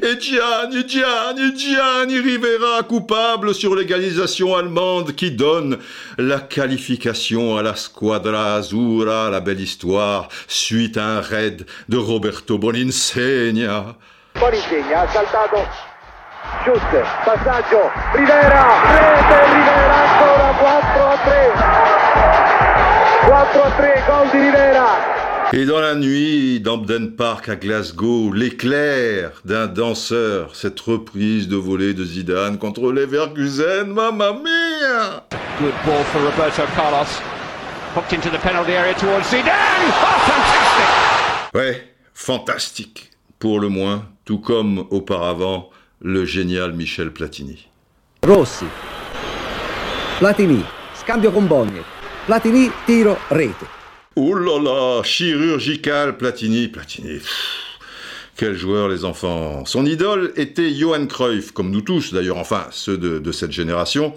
Et 0.00 0.20
Gianni, 0.20 0.86
Gianni, 0.86 1.56
Gianni 1.56 2.20
Rivera, 2.20 2.84
coupable 2.84 3.52
sur 3.52 3.74
l'égalisation 3.74 4.54
allemande 4.54 5.16
qui 5.16 5.32
donne 5.32 5.76
la 6.18 6.38
qualification 6.38 7.56
à 7.56 7.62
la 7.62 7.74
Squadra 7.74 8.54
Azzurra, 8.54 9.28
la 9.28 9.40
belle 9.40 9.60
histoire, 9.60 10.28
suite 10.46 10.96
à 10.96 11.04
un 11.04 11.20
raid 11.20 11.66
de 11.88 11.96
Roberto 11.96 12.58
Boninsegna. 12.58 13.96
Boninsegna 14.38 15.08
saltato. 15.08 15.66
Schuster, 16.62 17.04
passaggio, 17.24 17.90
Rivera, 18.14 18.66
rete 18.94 19.44
Rivera 19.52 19.96
ancora 20.06 20.54
4 20.60 21.06
a 21.06 21.18
3 21.24 21.88
4 23.26 23.62
a 23.62 23.70
3, 23.70 24.04
gol 24.06 24.30
di 24.30 24.38
Rivera 24.38 25.17
Et 25.54 25.64
dans 25.64 25.80
la 25.80 25.94
nuit 25.94 26.60
d'Ampden 26.60 27.12
Park 27.16 27.48
à 27.48 27.56
Glasgow, 27.56 28.32
l'éclair 28.34 29.30
d'un 29.46 29.66
danseur, 29.66 30.54
cette 30.54 30.78
reprise 30.78 31.48
de 31.48 31.56
volée 31.56 31.94
de 31.94 32.04
Zidane 32.04 32.58
contre 32.58 32.92
Leverkusen, 32.92 33.86
mamma 33.86 34.34
mia 34.34 35.26
Good 35.58 35.72
ball 35.86 36.04
for 36.12 36.20
Roberto 36.20 36.62
Carlos. 36.76 37.08
Hooked 37.94 38.12
into 38.12 38.28
the 38.28 38.38
penalty 38.42 38.72
area 38.72 38.92
towards 38.92 39.30
Zidane. 39.30 39.88
Oh, 39.88 40.20
fantastic! 40.26 41.54
Ouais, 41.54 41.94
fantastique, 42.12 43.10
pour 43.38 43.58
le 43.58 43.70
moins, 43.70 44.04
tout 44.26 44.40
comme 44.40 44.84
auparavant 44.90 45.70
le 46.02 46.26
génial 46.26 46.74
Michel 46.74 47.10
Platini. 47.10 47.68
Rossi, 48.22 48.66
Platini, 50.18 50.62
scambio 50.94 51.30
con 51.30 51.48
Platini, 52.26 52.70
tiro, 52.84 53.16
rete. 53.30 53.77
Oh 54.20 54.34
là 54.34 54.58
là, 54.58 55.02
chirurgical, 55.04 56.16
Platini, 56.16 56.66
Platini. 56.66 57.18
pff, 57.18 57.78
Quel 58.34 58.56
joueur, 58.56 58.88
les 58.88 59.04
enfants. 59.04 59.64
Son 59.64 59.86
idole 59.86 60.32
était 60.34 60.72
Johan 60.72 61.06
Cruyff, 61.06 61.52
comme 61.52 61.70
nous 61.70 61.82
tous 61.82 62.12
d'ailleurs, 62.12 62.38
enfin 62.38 62.66
ceux 62.72 62.98
de, 62.98 63.20
de 63.20 63.30
cette 63.30 63.52
génération. 63.52 64.12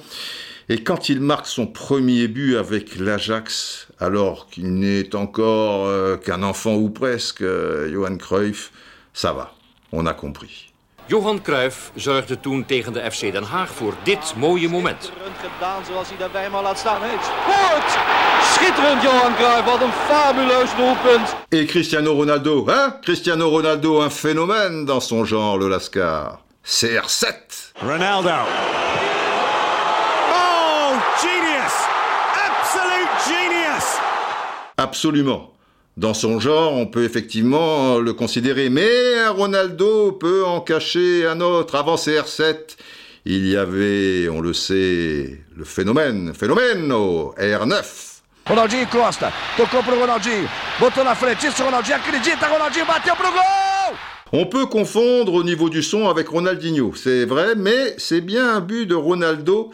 Et 0.69 0.82
quand 0.82 1.10
il 1.10 1.22
marque 1.22 1.45
son 1.45 1.68
premier 1.68 2.28
but 2.28 2.57
avec 2.57 2.98
l'Ajax, 2.98 3.90
alors 3.99 4.48
qu'il 4.49 4.73
n'est 4.73 5.15
encore 5.15 5.86
euh, 5.86 6.18
qu'un 6.18 6.41
enfant 6.41 6.73
ou 6.73 6.90
presque, 6.90 7.44
euh, 7.44 7.88
Johan 7.91 8.18
Cruyff, 8.18 8.72
ça 9.14 9.34
va, 9.34 9.53
on 9.91 10.07
a 10.07 10.15
compris. 10.15 10.72
Johan 11.11 11.41
Cruijff 11.41 11.91
zorgde 11.95 12.40
toen 12.40 12.65
tegen 12.65 12.94
de 12.94 13.11
FC 13.11 13.32
Den 13.32 13.44
Haag 13.44 13.69
voor 13.69 13.94
dit 14.03 14.34
mooie 14.38 14.69
moment. 14.69 15.11
Gedaan 15.41 15.86
zoals 15.86 16.07
hij 16.34 16.49
laat 16.61 16.80
staan. 16.80 17.02
Schitterend 18.53 19.02
Johan 19.03 19.34
Cruijff, 19.36 19.65
wat 19.65 19.82
een 19.82 19.91
fabuleus 20.07 20.76
doelpunt. 20.76 21.36
Et 21.49 21.65
Cristiano 21.65 22.14
Ronaldo, 22.14 22.65
hein? 22.68 22.94
Cristiano 23.02 23.49
Ronaldo, 23.49 24.02
un 24.02 24.10
phénomène 24.10 24.86
dans 24.86 24.99
son 24.99 25.26
genre, 25.26 25.57
le 25.57 25.69
Lascar. 25.69 26.40
CR7 26.65 27.26
Ronaldo. 27.82 28.30
Oh, 30.34 30.94
genius! 31.22 31.73
Absolute 32.49 33.14
genius! 33.26 33.86
Absolument. 34.78 35.52
Dans 35.98 36.14
son 36.14 36.40
genre, 36.40 36.73
on 36.73 36.88
peut 36.88 37.03
effectivement 37.03 37.99
le 37.99 38.14
considérer, 38.14 38.69
mais 38.69 39.19
un 39.19 39.32
Ronaldo 39.32 40.11
peut 40.14 40.45
en 40.45 40.61
cacher 40.61 41.26
un 41.26 41.41
autre. 41.41 41.76
Avant 41.76 41.95
CR7, 41.95 42.78
il 43.26 43.48
y 43.48 43.56
avait, 43.56 44.30
on 44.30 44.41
le 44.41 44.53
sait, 44.53 45.44
le 45.56 45.64
phénomène, 45.64 46.34
phénomène, 46.34 46.91
R9. 46.91 48.10
Ronaldinho 48.45 48.85
Costa, 48.88 49.31
tocou 49.55 49.77
Ronaldinho, 49.77 50.47
Ronaldinho! 50.80 52.85
On 54.34 54.45
peut 54.45 54.65
confondre 54.65 55.34
au 55.34 55.43
niveau 55.43 55.69
du 55.69 55.84
son 55.84 56.09
avec 56.09 56.30
Ronaldinho, 56.30 56.93
c'est 56.95 57.26
vrai, 57.26 57.55
mais 57.55 57.93
c'est 57.97 58.22
bien 58.22 58.55
un 58.55 58.61
but 58.61 58.85
de 58.85 58.95
Ronaldo 58.95 59.72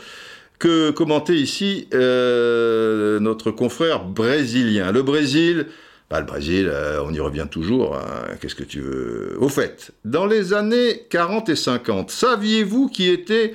que 0.59 0.91
commentait 0.91 1.35
ici 1.35 1.87
euh, 1.93 3.19
notre 3.19 3.51
confrère 3.51 4.03
brésilien. 4.03 4.91
Le 4.91 5.03
Brésil, 5.03 5.67
bah, 6.09 6.19
le 6.19 6.25
Brésil, 6.25 6.69
euh, 6.71 7.03
on 7.05 7.13
y 7.13 7.19
revient 7.19 7.45
toujours, 7.49 7.95
hein, 7.95 8.35
qu'est-ce 8.41 8.55
que 8.55 8.63
tu 8.63 8.81
veux? 8.81 9.37
Au 9.39 9.49
fait, 9.49 9.91
dans 10.03 10.25
les 10.25 10.53
années 10.53 11.05
40 11.09 11.49
et 11.49 11.55
50, 11.55 12.09
saviez-vous 12.09 12.89
qui 12.89 13.09
était 13.09 13.53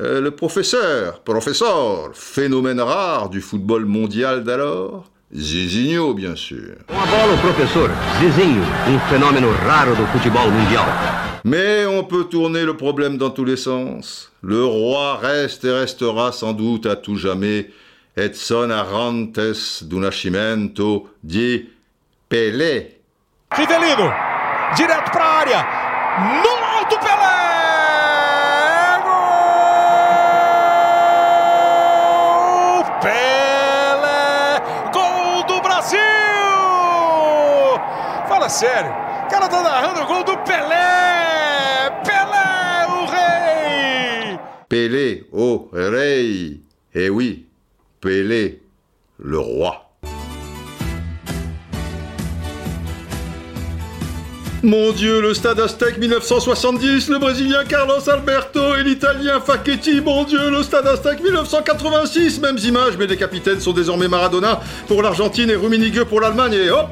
euh, 0.00 0.20
le 0.20 0.30
professeur, 0.30 1.20
professeur, 1.20 2.10
phénomène 2.14 2.80
rare 2.80 3.28
du 3.28 3.40
football 3.40 3.84
mondial 3.84 4.44
d'alors 4.44 5.04
Zizinho, 5.30 6.14
bien 6.14 6.34
sûr. 6.36 6.76
Com 6.86 6.96
a 6.96 7.04
bola, 7.04 7.34
o 7.34 7.38
professor 7.38 7.90
Zizinho, 8.18 8.62
um 8.88 8.98
fenômeno 9.10 9.50
raro 9.66 9.94
do 9.94 10.06
futebol 10.06 10.50
mundial. 10.50 10.88
Mais 11.44 11.84
on 11.84 12.02
peut 12.04 12.24
tourner 12.24 12.64
le 12.64 12.76
problème 12.76 13.18
dans 13.18 13.28
tous 13.28 13.44
les 13.44 13.58
sens. 13.58 14.32
Le 14.42 14.64
roi 14.64 15.18
reste 15.18 15.64
et 15.64 15.72
restera 15.72 16.32
sans 16.32 16.54
doute 16.54 16.86
à 16.86 16.96
tout 16.96 17.16
jamais 17.16 17.70
Edson 18.16 18.70
Arantes 18.70 19.84
do 19.84 20.00
Nascimento 20.00 21.08
di 21.22 21.68
Pelé. 22.28 23.00
Rivelino, 23.50 24.10
direto 24.76 25.10
pra 25.10 25.40
área. 25.40 25.66
No 26.42 26.54
alto 26.78 26.96
Pelé! 27.00 27.27
Sério. 38.58 38.90
O 38.90 39.30
cara 39.30 39.48
tá 39.48 39.62
narrando 39.62 40.00
o 40.00 40.06
gol 40.06 40.24
do 40.24 40.36
Pelé! 40.38 41.90
Pelé, 42.04 42.86
o 42.88 43.06
rei! 43.06 44.38
Pelé, 44.68 45.24
rei. 45.72 46.60
Eh 46.92 47.08
oui, 47.08 47.46
Pelé, 48.00 48.60
le 49.20 49.38
roi. 49.38 49.84
Mon 54.64 54.90
Dieu, 54.90 55.20
le 55.20 55.34
stade 55.34 55.60
Aztec 55.60 55.98
1970, 55.98 57.10
le 57.10 57.18
Brésilien 57.20 57.64
Carlos 57.64 58.10
Alberto 58.10 58.74
et 58.74 58.82
l'Italien 58.82 59.38
Facchetti, 59.38 60.00
mon 60.00 60.24
Dieu, 60.24 60.50
le 60.50 60.64
stade 60.64 60.88
Aztec 60.88 61.22
1986, 61.22 62.40
mêmes 62.40 62.58
images, 62.58 62.96
mais 62.98 63.06
les 63.06 63.16
capitaines 63.16 63.60
sont 63.60 63.72
désormais 63.72 64.08
Maradona 64.08 64.60
pour 64.88 65.00
l'Argentine 65.00 65.48
et 65.48 65.54
Rummenigge 65.54 66.02
pour 66.04 66.20
l'Allemagne, 66.20 66.54
et 66.54 66.70
hop 66.70 66.88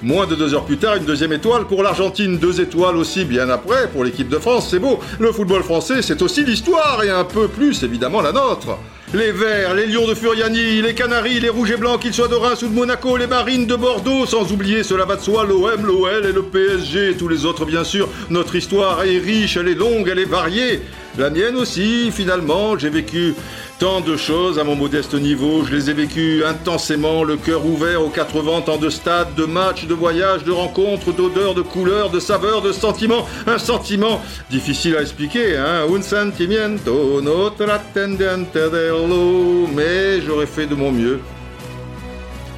Moins 0.00 0.26
de 0.26 0.36
deux 0.36 0.54
heures 0.54 0.64
plus 0.64 0.76
tard, 0.76 0.94
une 0.94 1.04
deuxième 1.04 1.32
étoile 1.32 1.66
pour 1.66 1.82
l'Argentine, 1.82 2.38
deux 2.38 2.60
étoiles 2.60 2.96
aussi 2.96 3.24
bien 3.24 3.48
après 3.50 3.88
pour 3.88 4.04
l'équipe 4.04 4.28
de 4.28 4.38
France, 4.38 4.68
c'est 4.70 4.78
beau. 4.78 5.00
Le 5.18 5.32
football 5.32 5.64
français, 5.64 6.02
c'est 6.02 6.22
aussi 6.22 6.44
l'histoire 6.44 7.02
et 7.02 7.10
un 7.10 7.24
peu 7.24 7.48
plus 7.48 7.82
évidemment 7.82 8.20
la 8.20 8.30
nôtre. 8.30 8.78
Les 9.12 9.32
Verts, 9.32 9.74
les 9.74 9.86
Lions 9.86 10.06
de 10.06 10.14
Furiani, 10.14 10.82
les 10.82 10.94
Canaries, 10.94 11.40
les 11.40 11.48
Rouges 11.48 11.72
et 11.72 11.76
Blancs, 11.76 12.00
qu'ils 12.00 12.14
soient 12.14 12.28
de 12.28 12.36
Reims 12.36 12.62
ou 12.62 12.68
de 12.68 12.74
Monaco, 12.74 13.16
les 13.16 13.26
Marines 13.26 13.66
de 13.66 13.74
Bordeaux, 13.74 14.24
sans 14.24 14.52
oublier, 14.52 14.84
cela 14.84 15.04
va 15.04 15.16
de 15.16 15.22
soi, 15.22 15.44
l'OM, 15.44 15.84
l'OL 15.84 16.26
et 16.26 16.32
le 16.32 16.42
PSG, 16.42 17.16
tous 17.18 17.26
les 17.26 17.44
autres 17.44 17.64
bien 17.64 17.82
sûr. 17.82 18.08
Notre 18.30 18.54
histoire 18.54 19.02
est 19.02 19.18
riche, 19.18 19.56
elle 19.56 19.68
est 19.68 19.74
longue, 19.74 20.08
elle 20.08 20.20
est 20.20 20.26
variée. 20.26 20.82
La 21.16 21.30
mienne 21.30 21.56
aussi, 21.56 22.12
finalement, 22.12 22.78
j'ai 22.78 22.90
vécu 22.90 23.34
tant 23.78 24.00
de 24.00 24.16
choses 24.16 24.58
à 24.58 24.64
mon 24.64 24.76
modeste 24.76 25.14
niveau, 25.14 25.64
je 25.64 25.74
les 25.74 25.90
ai 25.90 25.92
vécues 25.92 26.44
intensément, 26.44 27.24
le 27.24 27.36
cœur 27.36 27.64
ouvert 27.64 28.02
aux 28.02 28.08
quatre 28.08 28.40
vents, 28.40 28.60
tant 28.60 28.76
de 28.76 28.90
stades, 28.90 29.34
de 29.34 29.44
matchs, 29.44 29.86
de 29.86 29.94
voyages, 29.94 30.44
de 30.44 30.52
rencontres, 30.52 31.12
d'odeurs, 31.12 31.54
de 31.54 31.62
couleurs, 31.62 32.10
de 32.10 32.20
saveurs, 32.20 32.62
de 32.62 32.72
sentiments. 32.72 33.26
Un 33.46 33.58
sentiment 33.58 34.20
difficile 34.50 34.96
à 34.96 35.02
expliquer, 35.02 35.56
hein. 35.56 35.86
Un 35.92 36.02
sentimiento, 36.02 37.20
notre 37.22 37.68
attendente 37.70 38.52
dello. 38.54 39.66
Mais 39.74 40.20
j'aurais 40.20 40.46
fait 40.46 40.66
de 40.66 40.74
mon 40.74 40.92
mieux. 40.92 41.20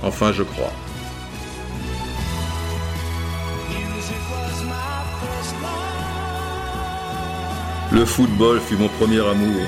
Enfin, 0.02 0.32
je 0.32 0.42
crois. 0.42 0.72
Le 7.92 8.04
football 8.04 8.60
fut 8.60 8.76
mon 8.76 8.88
premier 8.88 9.18
amour. 9.18 9.62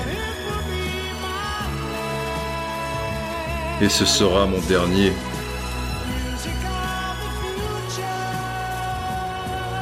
Et 3.81 3.89
ce 3.89 4.05
sera 4.05 4.45
mon 4.45 4.59
dernier. 4.61 5.11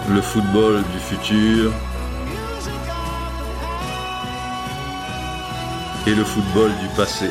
Le 0.09 0.21
football 0.21 0.83
du 0.91 0.99
futur. 0.99 1.71
Et 6.07 6.15
le 6.15 6.23
football 6.23 6.71
du 6.81 6.87
passé. 6.97 7.29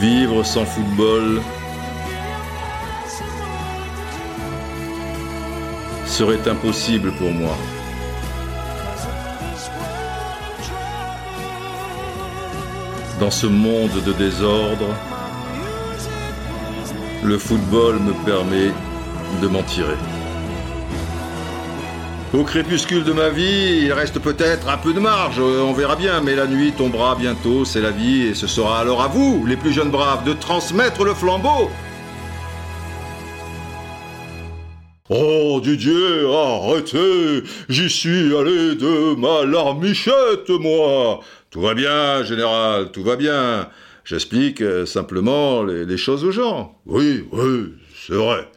Vivre 0.00 0.42
sans 0.44 0.64
football 0.64 1.42
serait 6.20 6.50
impossible 6.50 7.12
pour 7.12 7.30
moi. 7.30 7.56
Dans 13.18 13.30
ce 13.30 13.46
monde 13.46 14.02
de 14.04 14.12
désordre, 14.12 14.88
le 17.22 17.38
football 17.38 18.00
me 18.00 18.12
permet 18.26 18.70
de 19.40 19.48
m'en 19.48 19.62
tirer. 19.62 19.96
Au 22.34 22.44
crépuscule 22.44 23.04
de 23.04 23.14
ma 23.14 23.30
vie, 23.30 23.84
il 23.84 23.92
reste 23.94 24.18
peut-être 24.18 24.68
un 24.68 24.76
peu 24.76 24.92
de 24.92 25.00
marge, 25.00 25.40
on 25.40 25.72
verra 25.72 25.96
bien, 25.96 26.20
mais 26.20 26.34
la 26.34 26.46
nuit 26.46 26.72
tombera 26.72 27.14
bientôt, 27.14 27.64
c'est 27.64 27.80
la 27.80 27.92
vie, 27.92 28.26
et 28.26 28.34
ce 28.34 28.46
sera 28.46 28.78
alors 28.78 29.00
à 29.00 29.08
vous, 29.08 29.46
les 29.46 29.56
plus 29.56 29.72
jeunes 29.72 29.90
braves, 29.90 30.24
de 30.24 30.34
transmettre 30.34 31.02
le 31.02 31.14
flambeau. 31.14 31.70
Oh 35.60 35.62
Didier, 35.62 36.24
arrêtez 36.26 37.42
J'y 37.68 37.90
suis 37.90 38.34
allé 38.34 38.76
de 38.76 39.14
ma 39.14 39.44
larmichette, 39.44 40.48
moi 40.48 41.20
Tout 41.50 41.60
va 41.60 41.74
bien, 41.74 42.24
général, 42.24 42.90
tout 42.92 43.02
va 43.02 43.16
bien. 43.16 43.68
J'explique 44.04 44.62
euh, 44.62 44.86
simplement 44.86 45.62
les, 45.62 45.98
choses 45.98 46.24
aux 46.24 46.30
gens. 46.30 46.78
Oui, 46.86 47.26
oui, 47.30 47.74
c'est 47.94 48.14
vrai. 48.14 48.48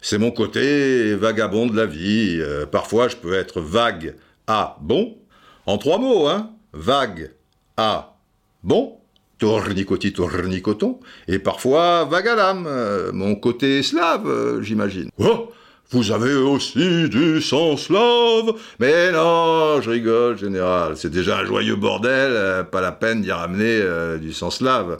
C'est 0.00 0.16
mon 0.16 0.30
côté 0.30 1.14
vagabond 1.14 1.66
de 1.66 1.76
la 1.76 1.84
vie. 1.84 2.38
Euh, 2.40 2.64
parfois, 2.64 3.08
je 3.08 3.16
peux 3.16 3.34
être 3.34 3.60
vague 3.60 4.14
à 4.46 4.78
bon? 4.80 5.18
En 5.66 5.76
trois 5.76 5.98
mots, 5.98 6.26
hein. 6.26 6.52
Vague 6.72 7.32
à 7.76 8.16
bon? 8.62 8.96
Tournicoti, 9.36 10.14
tournicoton. 10.14 11.00
Et 11.28 11.38
parfois, 11.38 12.06
vague 12.06 12.28
à 12.28 12.34
l'âme. 12.34 12.64
euh, 12.66 13.12
mon 13.12 13.34
côté 13.34 13.82
slave, 13.82 14.62
j'imagine. 14.62 15.10
Oh 15.18 15.50
vous 15.90 16.10
avez 16.10 16.34
aussi 16.34 17.08
du 17.08 17.40
sang 17.40 17.76
slave 17.76 18.52
Mais 18.80 19.12
non, 19.12 19.80
je 19.80 19.90
rigole, 19.90 20.36
général. 20.36 20.96
C'est 20.96 21.10
déjà 21.10 21.38
un 21.38 21.44
joyeux 21.44 21.76
bordel, 21.76 22.32
euh, 22.32 22.62
pas 22.64 22.80
la 22.80 22.92
peine 22.92 23.22
d'y 23.22 23.30
ramener 23.30 23.80
euh, 23.82 24.18
du 24.18 24.32
sang 24.32 24.50
slave. 24.50 24.98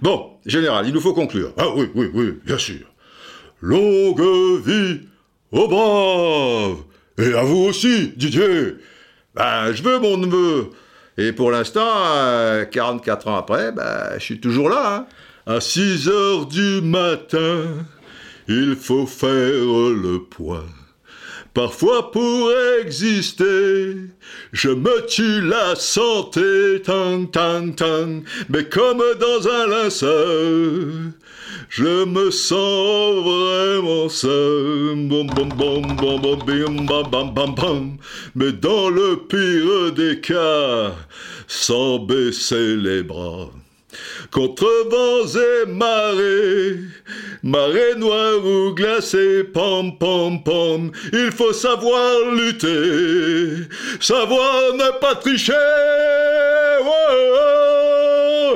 Bon, 0.00 0.30
général, 0.46 0.86
il 0.88 0.94
nous 0.94 1.00
faut 1.00 1.12
conclure. 1.12 1.52
Ah 1.58 1.68
oui, 1.76 1.90
oui, 1.94 2.10
oui, 2.14 2.38
bien 2.44 2.58
sûr. 2.58 2.86
Longue 3.60 4.20
vie 4.66 5.00
aux 5.52 5.68
braves 5.68 6.78
Et 7.18 7.34
à 7.34 7.42
vous 7.44 7.64
aussi, 7.68 8.12
Didier 8.16 8.76
Ben, 9.34 9.72
je 9.72 9.82
veux 9.82 9.98
mon 9.98 10.16
neveu. 10.16 10.70
Et 11.18 11.32
pour 11.32 11.50
l'instant, 11.50 11.86
euh, 12.16 12.64
44 12.64 13.28
ans 13.28 13.36
après, 13.36 13.70
ben, 13.70 14.12
je 14.14 14.20
suis 14.24 14.40
toujours 14.40 14.70
là. 14.70 14.96
hein. 14.96 15.06
À 15.56 15.60
6 15.60 16.08
heures 16.08 16.46
du 16.46 16.80
matin, 16.82 17.64
il 18.48 18.76
faut 18.76 19.06
faire 19.06 19.30
le 19.30 20.18
point. 20.28 20.66
Parfois 21.54 22.10
pour 22.10 22.50
exister, 22.80 23.96
je 24.52 24.70
me 24.70 25.06
tue 25.06 25.42
la 25.42 25.74
santé, 25.76 26.80
tang, 26.82 27.30
tang, 27.30 27.74
tang, 27.74 28.22
mais 28.48 28.64
comme 28.64 29.02
dans 29.20 29.48
un 29.48 29.66
linceul, 29.66 31.12
je 31.68 32.04
me 32.06 32.30
sens 32.30 33.14
vraiment 33.22 34.08
seul, 34.08 35.08
bom, 35.08 35.26
bom, 35.26 35.48
bom, 35.48 35.82
bom, 35.94 36.18
bom, 36.18 36.36
bim, 36.46 36.86
bam, 36.86 37.10
bam, 37.10 37.34
bam, 37.34 37.54
bam, 37.54 37.96
mais 38.34 38.52
dans 38.52 38.88
le 38.88 39.16
pire 39.16 39.92
des 39.92 40.20
cas, 40.20 40.94
sans 41.46 41.98
baisser 41.98 42.76
les 42.76 43.02
bras. 43.02 43.50
Contre 44.30 44.88
vents 44.90 45.40
et 45.40 45.66
marées, 45.66 46.76
marée 47.42 47.94
noire 47.96 48.44
ou 48.44 48.74
glacée, 48.74 49.44
pom 49.44 49.98
pom 49.98 50.42
pom, 50.42 50.90
il 51.12 51.30
faut 51.32 51.52
savoir 51.52 52.30
lutter, 52.32 53.68
savoir 54.00 54.74
ne 54.74 54.98
pas 54.98 55.16
tricher. 55.16 55.52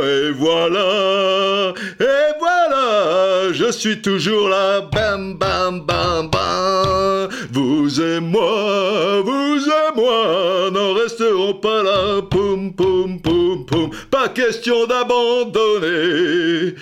Et 0.02 0.30
voilà, 0.32 1.72
et 2.00 2.38
voilà, 2.38 3.52
je 3.52 3.70
suis 3.70 4.00
toujours 4.00 4.48
là, 4.48 4.80
bam 4.80 5.34
bam 5.38 5.80
bam 5.80 6.28
bam. 6.30 7.28
Vous 7.50 8.00
et 8.00 8.20
moi, 8.20 9.20
vous 9.22 9.58
et 9.58 9.96
moi, 9.96 10.70
n'en 10.72 10.94
resterons 10.94 11.54
pas 11.54 11.82
là, 11.82 12.22
poum 12.22 12.72
poum 12.74 13.20
poum 13.20 13.66
poum. 13.66 13.90
Pas 14.10 14.28
question 14.28 14.86
d'abandonner, 14.86 16.74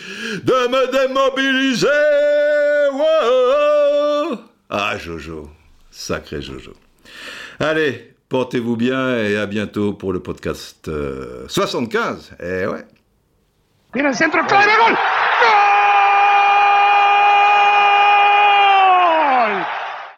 de 0.42 0.68
me 0.68 0.90
démobiliser. 0.92 1.86
Oh, 2.92 4.36
ah 4.70 4.96
Jojo, 4.98 5.48
sacré 5.90 6.42
Jojo. 6.42 6.72
Allez, 7.60 8.14
portez-vous 8.28 8.76
bien 8.76 9.16
et 9.18 9.36
à 9.36 9.46
bientôt 9.46 9.92
pour 9.92 10.12
le 10.12 10.20
podcast 10.20 10.88
euh, 10.88 11.44
75. 11.48 12.32
Eh 12.40 12.66
ouais. 12.66 12.84
Viene 13.94 14.08
el 14.08 14.16
centro, 14.16 14.44
clave, 14.44 14.72
gol. 14.76 14.98